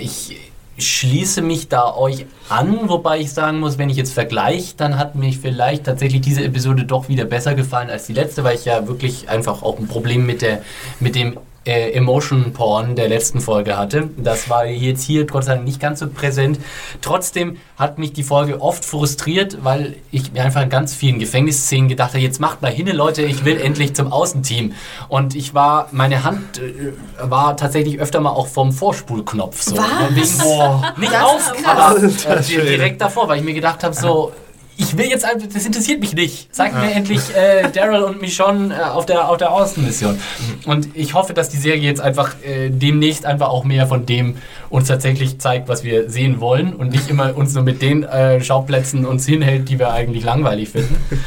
Ich 0.00 0.49
schließe 0.80 1.42
mich 1.42 1.68
da 1.68 1.94
euch 1.94 2.26
an, 2.48 2.88
wobei 2.88 3.20
ich 3.20 3.32
sagen 3.32 3.60
muss, 3.60 3.78
wenn 3.78 3.90
ich 3.90 3.96
jetzt 3.96 4.12
vergleiche, 4.12 4.74
dann 4.76 4.98
hat 4.98 5.14
mir 5.14 5.32
vielleicht 5.32 5.84
tatsächlich 5.84 6.20
diese 6.20 6.42
Episode 6.44 6.84
doch 6.84 7.08
wieder 7.08 7.24
besser 7.24 7.54
gefallen 7.54 7.90
als 7.90 8.06
die 8.06 8.12
letzte, 8.12 8.44
weil 8.44 8.56
ich 8.56 8.64
ja 8.64 8.86
wirklich 8.86 9.28
einfach 9.28 9.62
auch 9.62 9.78
ein 9.78 9.86
Problem 9.86 10.26
mit 10.26 10.42
der 10.42 10.62
mit 10.98 11.14
dem 11.14 11.36
äh, 11.66 11.92
Emotion 11.92 12.52
Porn 12.52 12.96
der 12.96 13.08
letzten 13.08 13.40
Folge 13.40 13.76
hatte. 13.76 14.10
Das 14.16 14.48
war 14.48 14.64
jetzt 14.64 15.02
hier 15.02 15.26
Gott 15.26 15.44
sei 15.44 15.54
Dank 15.54 15.66
nicht 15.66 15.80
ganz 15.80 16.00
so 16.00 16.08
präsent. 16.08 16.58
Trotzdem 17.02 17.58
hat 17.76 17.98
mich 17.98 18.12
die 18.12 18.22
Folge 18.22 18.60
oft 18.60 18.84
frustriert, 18.84 19.58
weil 19.62 19.96
ich 20.10 20.32
mir 20.32 20.42
einfach 20.42 20.62
in 20.62 20.70
ganz 20.70 20.94
vielen 20.94 21.18
Gefängnisszenen 21.18 21.88
gedacht 21.88 22.10
habe, 22.10 22.20
jetzt 22.20 22.40
macht 22.40 22.62
mal 22.62 22.72
hin, 22.72 22.86
Leute, 22.88 23.22
ich 23.22 23.44
will 23.44 23.60
endlich 23.60 23.94
zum 23.94 24.12
Außenteam. 24.12 24.72
Und 25.08 25.34
ich 25.34 25.54
war, 25.54 25.88
meine 25.92 26.24
Hand 26.24 26.58
äh, 26.58 26.92
war 27.20 27.56
tatsächlich 27.56 28.00
öfter 28.00 28.20
mal 28.20 28.30
auch 28.30 28.46
vom 28.46 28.72
Vorspulknopf. 28.72 29.62
So. 29.62 29.76
Was? 29.76 29.86
Wegen, 30.14 30.38
boah, 30.38 30.94
nicht 30.96 31.14
auf, 31.14 31.52
aber 31.66 32.02
äh, 32.02 32.42
direkt 32.42 33.00
davor, 33.00 33.28
weil 33.28 33.38
ich 33.38 33.44
mir 33.44 33.54
gedacht 33.54 33.84
habe, 33.84 33.94
so, 33.94 34.32
ich 34.80 34.96
will 34.96 35.06
jetzt 35.06 35.26
einfach, 35.26 35.46
das 35.52 35.66
interessiert 35.66 36.00
mich 36.00 36.14
nicht. 36.14 36.54
Zeig 36.54 36.72
mir 36.72 36.90
endlich 36.92 37.20
äh, 37.36 37.70
Daryl 37.70 38.02
und 38.02 38.20
Michonne 38.22 38.74
äh, 38.74 38.82
auf, 38.82 39.04
der, 39.04 39.28
auf 39.28 39.36
der 39.36 39.52
Außenmission. 39.52 40.18
Und 40.64 40.88
ich 40.94 41.12
hoffe, 41.12 41.34
dass 41.34 41.50
die 41.50 41.58
Serie 41.58 41.82
jetzt 41.82 42.00
einfach 42.00 42.34
äh, 42.42 42.70
demnächst 42.70 43.26
einfach 43.26 43.50
auch 43.50 43.64
mehr 43.64 43.86
von 43.86 44.06
dem 44.06 44.38
uns 44.70 44.88
tatsächlich 44.88 45.38
zeigt, 45.38 45.68
was 45.68 45.84
wir 45.84 46.08
sehen 46.08 46.40
wollen 46.40 46.74
und 46.74 46.92
nicht 46.92 47.10
immer 47.10 47.36
uns 47.36 47.54
nur 47.54 47.62
mit 47.62 47.82
den 47.82 48.04
äh, 48.04 48.40
Schauplätzen 48.42 49.04
uns 49.04 49.26
hinhält, 49.26 49.68
die 49.68 49.78
wir 49.78 49.92
eigentlich 49.92 50.24
langweilig 50.24 50.70
finden. 50.70 50.96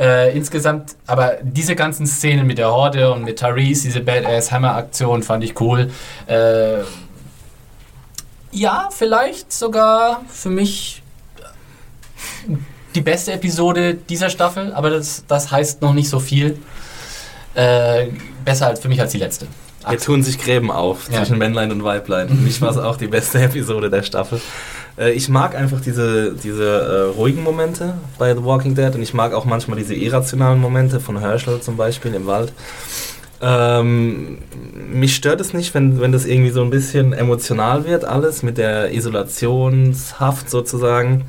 Äh, 0.00 0.36
insgesamt, 0.36 0.94
aber 1.08 1.38
diese 1.42 1.74
ganzen 1.74 2.06
Szenen 2.06 2.46
mit 2.46 2.58
der 2.58 2.70
Horde 2.70 3.12
und 3.12 3.24
mit 3.24 3.40
Therese, 3.40 3.82
diese 3.82 4.00
Badass 4.00 4.52
Hammer 4.52 4.76
Aktion 4.76 5.24
fand 5.24 5.42
ich 5.42 5.60
cool. 5.60 5.90
Äh, 6.28 6.82
ja, 8.52 8.90
vielleicht 8.92 9.52
sogar 9.52 10.22
für 10.28 10.50
mich 10.50 11.02
die 12.94 13.00
beste 13.00 13.32
Episode 13.32 13.94
dieser 13.94 14.30
Staffel, 14.30 14.72
aber 14.72 14.90
das, 14.90 15.24
das 15.28 15.50
heißt 15.50 15.82
noch 15.82 15.92
nicht 15.94 16.08
so 16.08 16.20
viel. 16.20 16.58
Äh, 17.54 18.06
besser 18.44 18.68
als 18.68 18.80
für 18.80 18.88
mich 18.88 19.00
als 19.00 19.12
die 19.12 19.18
letzte. 19.18 19.46
Hier 19.88 19.98
tun 19.98 20.22
sich 20.22 20.38
Gräben 20.38 20.70
auf 20.70 21.08
Ja. 21.10 21.18
zwischen 21.18 21.38
Männlein 21.38 21.72
und 21.72 21.82
Weiblein. 21.82 22.28
Für 22.28 22.34
mich 22.48 22.60
war 22.60 22.70
es 22.70 22.76
auch 22.78 22.96
die 22.96 23.06
beste 23.08 23.40
Episode 23.40 23.90
der 23.90 24.02
Staffel. 24.02 24.40
Äh, 24.98 25.12
ich 25.12 25.28
mag 25.28 25.54
einfach 25.56 25.80
diese, 25.80 26.34
diese 26.34 26.64
äh, 26.64 27.16
ruhigen 27.16 27.42
Momente 27.42 27.94
bei 28.18 28.34
The 28.34 28.44
Walking 28.44 28.74
Dead 28.74 28.94
und 28.94 29.02
ich 29.02 29.14
mag 29.14 29.32
auch 29.32 29.44
manchmal 29.44 29.76
diese 29.78 29.94
irrationalen 29.94 30.60
Momente 30.60 31.00
von 31.00 31.18
Herschel 31.18 31.60
zum 31.60 31.76
Beispiel 31.76 32.14
im 32.14 32.26
Wald. 32.26 32.52
Ähm, 33.40 34.38
mich 34.92 35.14
stört 35.14 35.40
es 35.40 35.52
nicht, 35.54 35.72
wenn, 35.74 36.00
wenn 36.00 36.10
das 36.12 36.26
irgendwie 36.26 36.50
so 36.50 36.60
ein 36.62 36.70
bisschen 36.70 37.12
emotional 37.12 37.84
wird, 37.86 38.04
alles 38.04 38.42
mit 38.42 38.58
der 38.58 38.92
Isolationshaft 38.92 40.50
sozusagen. 40.50 41.24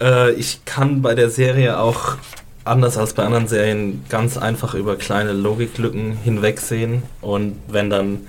Äh, 0.00 0.32
ich 0.32 0.64
kann 0.64 1.02
bei 1.02 1.14
der 1.14 1.30
Serie 1.30 1.78
auch 1.78 2.16
anders 2.64 2.96
als 2.96 3.12
bei 3.12 3.24
anderen 3.24 3.46
Serien 3.46 4.04
ganz 4.08 4.38
einfach 4.38 4.74
über 4.74 4.96
kleine 4.96 5.32
Logiklücken 5.32 6.16
hinwegsehen 6.16 7.02
und 7.20 7.56
wenn 7.68 7.90
dann 7.90 8.20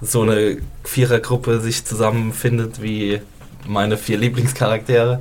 so 0.00 0.22
eine 0.22 0.58
Vierergruppe 0.84 1.60
sich 1.60 1.84
zusammenfindet 1.84 2.82
wie 2.82 3.20
meine 3.66 3.96
vier 3.96 4.18
Lieblingscharaktere, 4.18 5.20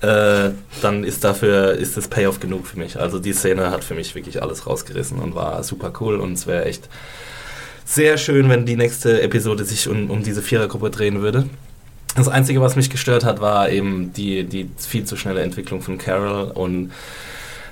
äh, 0.00 0.50
dann 0.82 1.04
ist 1.04 1.24
dafür 1.24 1.72
ist 1.72 1.96
das 1.96 2.08
Payoff 2.08 2.40
genug 2.40 2.66
für 2.66 2.78
mich. 2.78 2.98
Also 2.98 3.18
die 3.18 3.32
Szene 3.32 3.70
hat 3.70 3.84
für 3.84 3.94
mich 3.94 4.14
wirklich 4.14 4.42
alles 4.42 4.66
rausgerissen 4.66 5.18
und 5.18 5.34
war 5.34 5.62
super 5.62 5.92
cool 6.00 6.16
und 6.16 6.32
es 6.32 6.46
wäre 6.46 6.64
echt 6.64 6.88
sehr 7.84 8.18
schön, 8.18 8.48
wenn 8.48 8.66
die 8.66 8.76
nächste 8.76 9.22
Episode 9.22 9.64
sich 9.64 9.88
um, 9.88 10.10
um 10.10 10.22
diese 10.22 10.42
Vierergruppe 10.42 10.90
drehen 10.90 11.20
würde. 11.20 11.48
Das 12.14 12.28
Einzige, 12.28 12.60
was 12.60 12.74
mich 12.74 12.90
gestört 12.90 13.24
hat, 13.24 13.40
war 13.40 13.70
eben 13.70 14.12
die, 14.12 14.44
die 14.44 14.68
viel 14.76 15.04
zu 15.04 15.16
schnelle 15.16 15.42
Entwicklung 15.42 15.82
von 15.82 15.98
Carol 15.98 16.50
und 16.50 16.92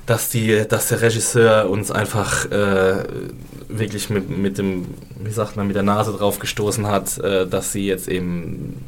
dass, 0.06 0.28
die, 0.28 0.64
dass 0.68 0.88
der 0.88 1.02
Regisseur 1.02 1.68
uns 1.68 1.90
einfach 1.90 2.44
äh, 2.50 3.04
wirklich 3.68 4.08
mit, 4.08 4.30
mit 4.30 4.58
dem, 4.58 4.86
wie 5.18 5.32
sagt 5.32 5.56
man, 5.56 5.66
mit 5.66 5.74
der 5.74 5.82
Nase 5.82 6.12
drauf 6.12 6.38
gestoßen 6.38 6.86
hat, 6.86 7.18
äh, 7.18 7.46
dass 7.46 7.72
sie 7.72 7.86
jetzt 7.86 8.06
eben 8.06 8.84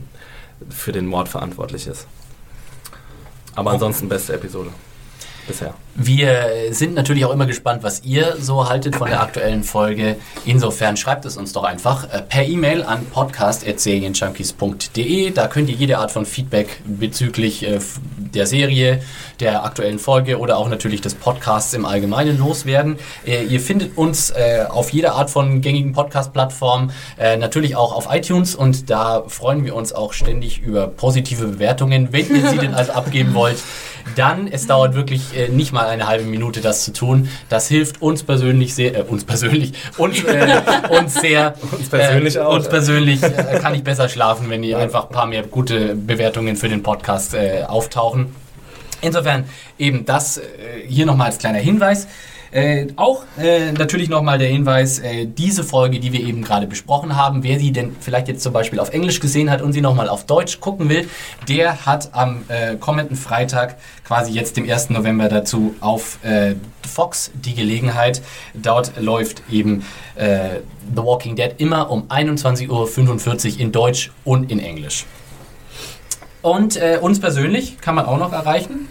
für 0.68 0.92
den 0.92 1.06
Mord 1.06 1.28
verantwortlich 1.28 1.88
ist. 1.88 2.06
Aber 3.56 3.72
ansonsten 3.72 4.08
beste 4.08 4.34
Episode 4.34 4.70
bisher. 5.48 5.74
Wir 5.96 6.68
sind 6.70 6.94
natürlich 6.94 7.24
auch 7.24 7.32
immer 7.32 7.46
gespannt, 7.46 7.82
was 7.82 8.04
ihr 8.04 8.36
so 8.38 8.68
haltet 8.68 8.94
von 8.94 9.08
der 9.08 9.20
aktuellen 9.20 9.64
Folge. 9.64 10.14
Insofern 10.44 10.96
schreibt 10.96 11.24
es 11.24 11.36
uns 11.36 11.52
doch 11.52 11.64
einfach 11.64 12.08
äh, 12.12 12.22
per 12.22 12.46
E-Mail 12.46 12.84
an 12.84 13.04
podcast.serienjunkies.de. 13.06 15.32
Da 15.32 15.48
könnt 15.48 15.68
ihr 15.68 15.74
jede 15.74 15.98
Art 15.98 16.12
von 16.12 16.24
Feedback 16.24 16.80
bezüglich 16.86 17.66
äh, 17.66 17.80
der 18.16 18.46
Serie, 18.46 19.02
der 19.40 19.64
aktuellen 19.64 19.98
Folge 19.98 20.38
oder 20.38 20.56
auch 20.58 20.68
natürlich 20.68 21.00
des 21.00 21.14
Podcasts 21.14 21.72
im 21.74 21.84
Allgemeinen 21.84 22.38
loswerden. 22.38 22.98
Äh, 23.26 23.44
ihr 23.44 23.60
findet 23.60 23.96
uns 23.96 24.30
äh, 24.30 24.64
auf 24.68 24.90
jeder 24.90 25.14
Art 25.14 25.30
von 25.30 25.60
gängigen 25.60 25.92
Podcast-Plattformen, 25.92 26.92
äh, 27.18 27.36
natürlich 27.36 27.76
auch 27.76 27.94
auf 27.94 28.08
iTunes 28.12 28.54
und 28.54 28.90
da 28.90 29.24
freuen 29.28 29.64
wir 29.64 29.74
uns 29.74 29.92
auch 29.92 30.12
ständig 30.12 30.60
über 30.60 30.88
positive 30.88 31.46
Bewertungen, 31.46 32.08
wenn 32.12 32.34
ihr 32.34 32.50
sie 32.50 32.58
denn 32.58 32.74
also 32.74 32.92
abgeben 32.92 33.34
wollt. 33.34 33.58
dann, 34.16 34.48
es 34.48 34.66
dauert 34.66 34.94
wirklich 34.94 35.36
äh, 35.36 35.48
nicht 35.48 35.72
mal 35.72 35.86
eine 35.86 36.06
halbe 36.06 36.24
Minute, 36.24 36.60
das 36.60 36.84
zu 36.84 36.92
tun. 36.92 37.28
Das 37.48 37.68
hilft 37.68 38.02
uns 38.02 38.22
persönlich 38.22 38.74
sehr, 38.74 38.96
äh, 38.96 39.02
uns 39.02 39.24
persönlich, 39.24 39.72
uns, 39.96 40.22
äh, 40.24 40.60
uns 40.90 41.14
sehr. 41.14 41.54
Uns 41.70 41.88
persönlich 41.88 42.36
äh, 42.36 42.40
auch, 42.40 42.54
Uns 42.54 42.68
persönlich 42.68 43.22
äh, 43.22 43.58
kann 43.60 43.74
ich 43.74 43.84
besser 43.84 44.08
schlafen, 44.08 44.50
wenn 44.50 44.62
hier 44.62 44.78
einfach 44.78 45.04
ein 45.04 45.14
paar 45.14 45.26
mehr 45.26 45.42
gute 45.42 45.94
Bewertungen 45.94 46.56
für 46.56 46.68
den 46.68 46.82
Podcast 46.82 47.36
auftauchen. 47.66 48.34
Insofern 49.00 49.44
eben 49.78 50.04
das 50.04 50.38
äh, 50.38 50.42
hier 50.86 51.06
nochmal 51.06 51.28
als 51.28 51.38
kleiner 51.38 51.58
Hinweis. 51.58 52.06
Äh, 52.50 52.86
auch 52.96 53.24
äh, 53.38 53.72
natürlich 53.72 54.08
nochmal 54.08 54.38
der 54.38 54.48
Hinweis, 54.48 55.00
äh, 55.00 55.26
diese 55.26 55.64
Folge, 55.64 56.00
die 56.00 56.12
wir 56.12 56.20
eben 56.20 56.42
gerade 56.42 56.66
besprochen 56.66 57.14
haben, 57.14 57.42
wer 57.42 57.58
sie 57.58 57.72
denn 57.72 57.94
vielleicht 58.00 58.28
jetzt 58.28 58.42
zum 58.42 58.54
Beispiel 58.54 58.80
auf 58.80 58.90
Englisch 58.90 59.20
gesehen 59.20 59.50
hat 59.50 59.60
und 59.60 59.72
sie 59.74 59.82
nochmal 59.82 60.08
auf 60.08 60.24
Deutsch 60.24 60.58
gucken 60.60 60.88
will, 60.88 61.08
der 61.46 61.84
hat 61.84 62.14
am 62.14 62.44
äh, 62.48 62.76
kommenden 62.76 63.16
Freitag, 63.16 63.76
quasi 64.04 64.32
jetzt 64.32 64.56
dem 64.56 64.68
1. 64.68 64.90
November 64.90 65.28
dazu, 65.28 65.74
auf 65.80 66.24
äh, 66.24 66.54
Fox 66.88 67.30
die 67.34 67.54
Gelegenheit. 67.54 68.22
Dort 68.54 68.98
läuft 68.98 69.42
eben 69.50 69.84
äh, 70.14 70.60
The 70.96 71.02
Walking 71.02 71.36
Dead 71.36 71.52
immer 71.58 71.90
um 71.90 72.04
21.45 72.08 72.70
Uhr 73.54 73.60
in 73.60 73.72
Deutsch 73.72 74.10
und 74.24 74.50
in 74.50 74.58
Englisch. 74.58 75.04
Und 76.42 76.76
äh, 76.76 76.98
uns 77.00 77.20
persönlich 77.20 77.80
kann 77.80 77.94
man 77.94 78.06
auch 78.06 78.18
noch 78.18 78.32
erreichen. 78.32 78.88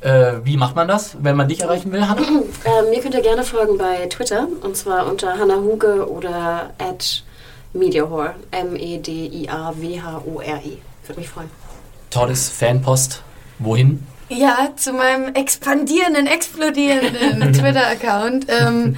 Äh, 0.00 0.44
wie 0.44 0.56
macht 0.56 0.76
man 0.76 0.88
das, 0.88 1.16
wenn 1.20 1.36
man 1.36 1.48
dich 1.48 1.60
erreichen 1.62 1.92
will, 1.92 2.06
Hannah? 2.08 2.22
Ähm, 2.64 2.90
mir 2.90 3.00
könnt 3.00 3.14
ihr 3.14 3.22
gerne 3.22 3.44
folgen 3.44 3.78
bei 3.78 4.06
Twitter 4.06 4.48
und 4.62 4.76
zwar 4.76 5.06
unter 5.06 5.38
Hannah 5.38 5.56
Huge 5.56 6.10
oder 6.10 6.70
at 6.78 7.22
Mediahore. 7.72 8.34
M-E-D-I-A-W-H-O-R-E. 8.50 9.58
Würde 11.06 11.20
mich 11.20 11.28
freuen. 11.28 11.50
Tordes 12.10 12.48
Fanpost. 12.48 13.22
Wohin? 13.58 14.06
Ja, 14.28 14.70
zu 14.76 14.92
meinem 14.92 15.34
expandierenden, 15.34 16.26
explodierenden 16.26 17.52
Twitter-Account. 17.54 18.46
Ähm, 18.48 18.96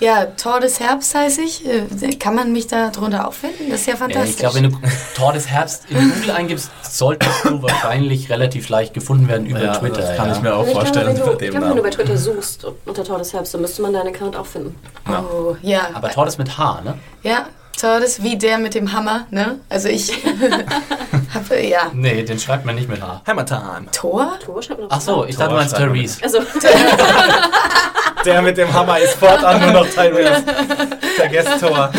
ja, 0.00 0.26
Tor 0.26 0.60
des 0.60 0.80
Herbst 0.80 1.14
heiße 1.14 1.42
ich. 1.42 1.66
Äh, 1.66 2.16
Kann 2.18 2.34
man 2.34 2.52
mich 2.52 2.66
da 2.66 2.90
drunter 2.90 3.26
auch 3.28 3.32
finden? 3.32 3.70
Das 3.70 3.80
ist 3.80 3.86
ja 3.86 3.94
Äh, 3.94 3.96
fantastisch. 3.96 4.30
ich 4.30 4.36
glaube, 4.38 4.54
wenn 4.56 4.62
du 4.70 4.78
Tor 5.16 5.32
des 5.32 5.48
Herbst 5.48 5.84
in 5.90 6.12
Google 6.12 6.30
eingibst, 6.32 6.70
solltest 6.82 7.44
du 7.44 7.62
wahrscheinlich 7.62 8.30
relativ 8.30 8.68
leicht 8.68 8.94
gefunden 8.94 9.28
werden 9.28 9.46
über 9.46 9.62
Ja, 9.62 9.76
Twitter. 9.76 10.00
das 10.02 10.16
kann 10.16 10.28
ja. 10.30 10.36
ich 10.36 10.42
mir 10.42 10.54
auch 10.54 10.66
ich 10.66 10.72
vorstellen. 10.72 11.14
glaube, 11.14 11.30
wenn, 11.32 11.38
du, 11.38 11.44
ich 11.44 11.50
glaube, 11.50 11.68
wenn 11.70 11.76
du 11.76 11.82
bei. 11.82 11.90
Twitter 11.90 12.16
suchst 12.16 12.66
unter 12.84 13.04
Tor 13.04 13.18
des 13.18 13.32
Herbst, 13.32 13.54
dann 13.54 13.60
müsste 13.60 13.82
man 13.82 13.92
deinen 13.92 14.14
Account 14.14 14.36
auch 14.36 14.46
finden. 14.46 14.74
oh, 15.08 15.56
ja. 15.62 15.88
Aber 15.94 16.10
Tor 16.10 16.26
ist 16.26 16.38
mit 16.38 16.56
H, 16.58 16.80
ne? 16.84 16.94
ja, 17.22 17.46
Tor 17.80 18.00
des 18.00 18.22
wie 18.22 18.36
der 18.36 18.58
mit 18.58 18.74
dem 18.74 18.92
Hammer, 18.92 19.26
ne? 19.30 19.60
Also 19.68 19.88
ich 19.88 20.12
habe, 21.34 21.60
ja. 21.62 21.90
Nee, 21.92 22.22
den 22.24 22.38
schreibt 22.40 22.64
man 22.64 22.74
nicht 22.74 22.88
mit 22.88 23.00
H. 23.00 23.22
Hammer 23.26 23.46
Time. 23.46 23.86
Tor? 23.92 24.32
Tor 24.44 24.62
schreibt 24.62 24.80
man 24.80 24.88
Ach 24.90 25.00
so, 25.00 25.24
ich 25.24 25.36
dachte, 25.36 25.50
du 25.50 25.56
meinst 25.56 25.76
Tor 25.76 25.86
Therese. 25.86 26.18
Also, 26.22 26.38
Der 28.24 28.42
mit 28.42 28.56
dem 28.58 28.72
Hammer 28.72 28.98
ist 28.98 29.14
fortan 29.14 29.60
nur 29.60 29.70
noch 29.72 29.86
Tyrese. 29.88 30.42
Vergesst 31.16 31.60
Tor. 31.60 31.90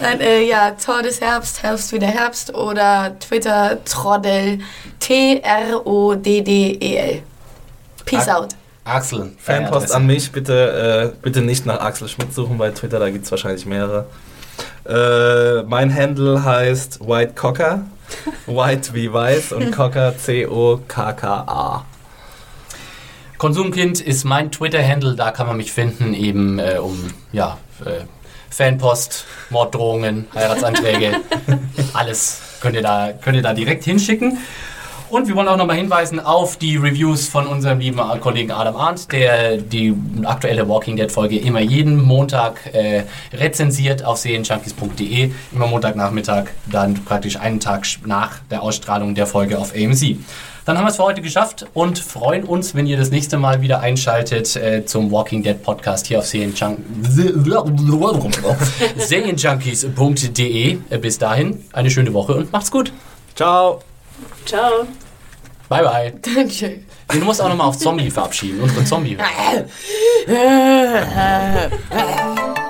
Nein, 0.00 0.20
äh, 0.20 0.42
ja, 0.42 0.72
Tor 0.72 1.02
des 1.02 1.20
Herbst, 1.20 1.62
Herbst 1.62 1.92
wieder 1.92 2.06
Herbst 2.08 2.54
oder 2.54 3.16
Twitter 3.20 3.78
Troddel, 3.84 4.58
T-R-O-D-D-E-L. 5.80 7.22
Peace 8.04 8.28
Ah. 8.28 8.38
out. 8.38 8.48
Axel. 8.84 9.32
Fanpost 9.38 9.92
an 9.94 10.06
mich, 10.06 10.32
bitte, 10.32 11.12
äh, 11.14 11.22
bitte 11.22 11.42
nicht 11.42 11.66
nach 11.66 11.80
Axel 11.80 12.08
Schmidt 12.08 12.34
suchen 12.34 12.58
bei 12.58 12.70
Twitter, 12.70 12.98
da 12.98 13.10
gibt 13.10 13.24
es 13.24 13.30
wahrscheinlich 13.30 13.66
mehrere. 13.66 14.06
Äh, 14.88 15.62
mein 15.64 15.94
Handle 15.94 16.42
heißt 16.44 17.00
White 17.06 17.34
Cocker. 17.34 17.82
White 18.46 18.92
wie 18.94 19.12
weiß 19.12 19.52
und 19.52 19.70
Cocker 19.70 20.16
C-O-K-K-A. 20.16 21.84
Konsumkind 23.40 24.02
ist 24.02 24.24
mein 24.24 24.52
Twitter-Handle, 24.52 25.14
da 25.14 25.30
kann 25.30 25.46
man 25.46 25.56
mich 25.56 25.72
finden, 25.72 26.12
eben 26.12 26.58
äh, 26.58 26.76
um 26.78 27.10
ja, 27.32 27.56
äh, 27.86 28.04
Fanpost, 28.50 29.24
Morddrohungen, 29.48 30.26
Heiratsanträge, 30.34 31.12
alles 31.94 32.38
könnt 32.60 32.74
ihr, 32.74 32.82
da, 32.82 33.12
könnt 33.18 33.36
ihr 33.36 33.42
da 33.42 33.54
direkt 33.54 33.84
hinschicken. 33.84 34.36
Und 35.08 35.26
wir 35.26 35.34
wollen 35.36 35.48
auch 35.48 35.56
nochmal 35.56 35.76
hinweisen 35.76 36.20
auf 36.20 36.58
die 36.58 36.76
Reviews 36.76 37.28
von 37.28 37.46
unserem 37.46 37.80
lieben 37.80 37.98
Kollegen 38.20 38.52
Adam 38.52 38.76
Arndt, 38.76 39.10
der 39.10 39.56
die 39.56 39.94
aktuelle 40.24 40.68
Walking 40.68 40.96
Dead 40.96 41.10
Folge 41.10 41.38
immer 41.38 41.60
jeden 41.60 42.00
Montag 42.00 42.60
äh, 42.74 43.04
rezensiert 43.32 44.04
auf 44.04 44.18
serienjunkies.de, 44.18 45.32
immer 45.50 45.66
Montagnachmittag, 45.66 46.44
dann 46.70 46.92
praktisch 47.06 47.40
einen 47.40 47.58
Tag 47.58 47.86
nach 48.04 48.40
der 48.50 48.62
Ausstrahlung 48.62 49.14
der 49.14 49.26
Folge 49.26 49.58
auf 49.58 49.74
AMC. 49.74 50.18
Dann 50.64 50.76
haben 50.76 50.84
wir 50.84 50.90
es 50.90 50.96
für 50.96 51.04
heute 51.04 51.22
geschafft 51.22 51.66
und 51.74 51.98
freuen 51.98 52.44
uns, 52.44 52.74
wenn 52.74 52.86
ihr 52.86 52.96
das 52.96 53.10
nächste 53.10 53.38
Mal 53.38 53.62
wieder 53.62 53.80
einschaltet 53.80 54.56
äh, 54.56 54.84
zum 54.84 55.10
Walking 55.10 55.42
Dead 55.42 55.60
Podcast 55.62 56.06
hier 56.06 56.18
auf 56.18 56.26
Serienjun- 56.26 56.76
serienjunkies.de. 58.96 60.78
Äh, 60.90 60.98
Bis 60.98 61.18
dahin, 61.18 61.64
eine 61.72 61.90
schöne 61.90 62.12
Woche 62.12 62.34
und 62.34 62.52
macht's 62.52 62.70
gut. 62.70 62.92
Ciao. 63.34 63.80
ciao. 64.44 64.86
Bye 65.68 65.82
bye. 65.84 66.12
Dankeschön. 66.34 66.84
Du 67.12 67.20
musst 67.20 67.40
auch 67.40 67.48
nochmal 67.48 67.68
auf 67.68 67.78
Zombie 67.78 68.10
verabschieden, 68.10 68.60
unsere 68.60 68.84
Zombie. 68.84 69.16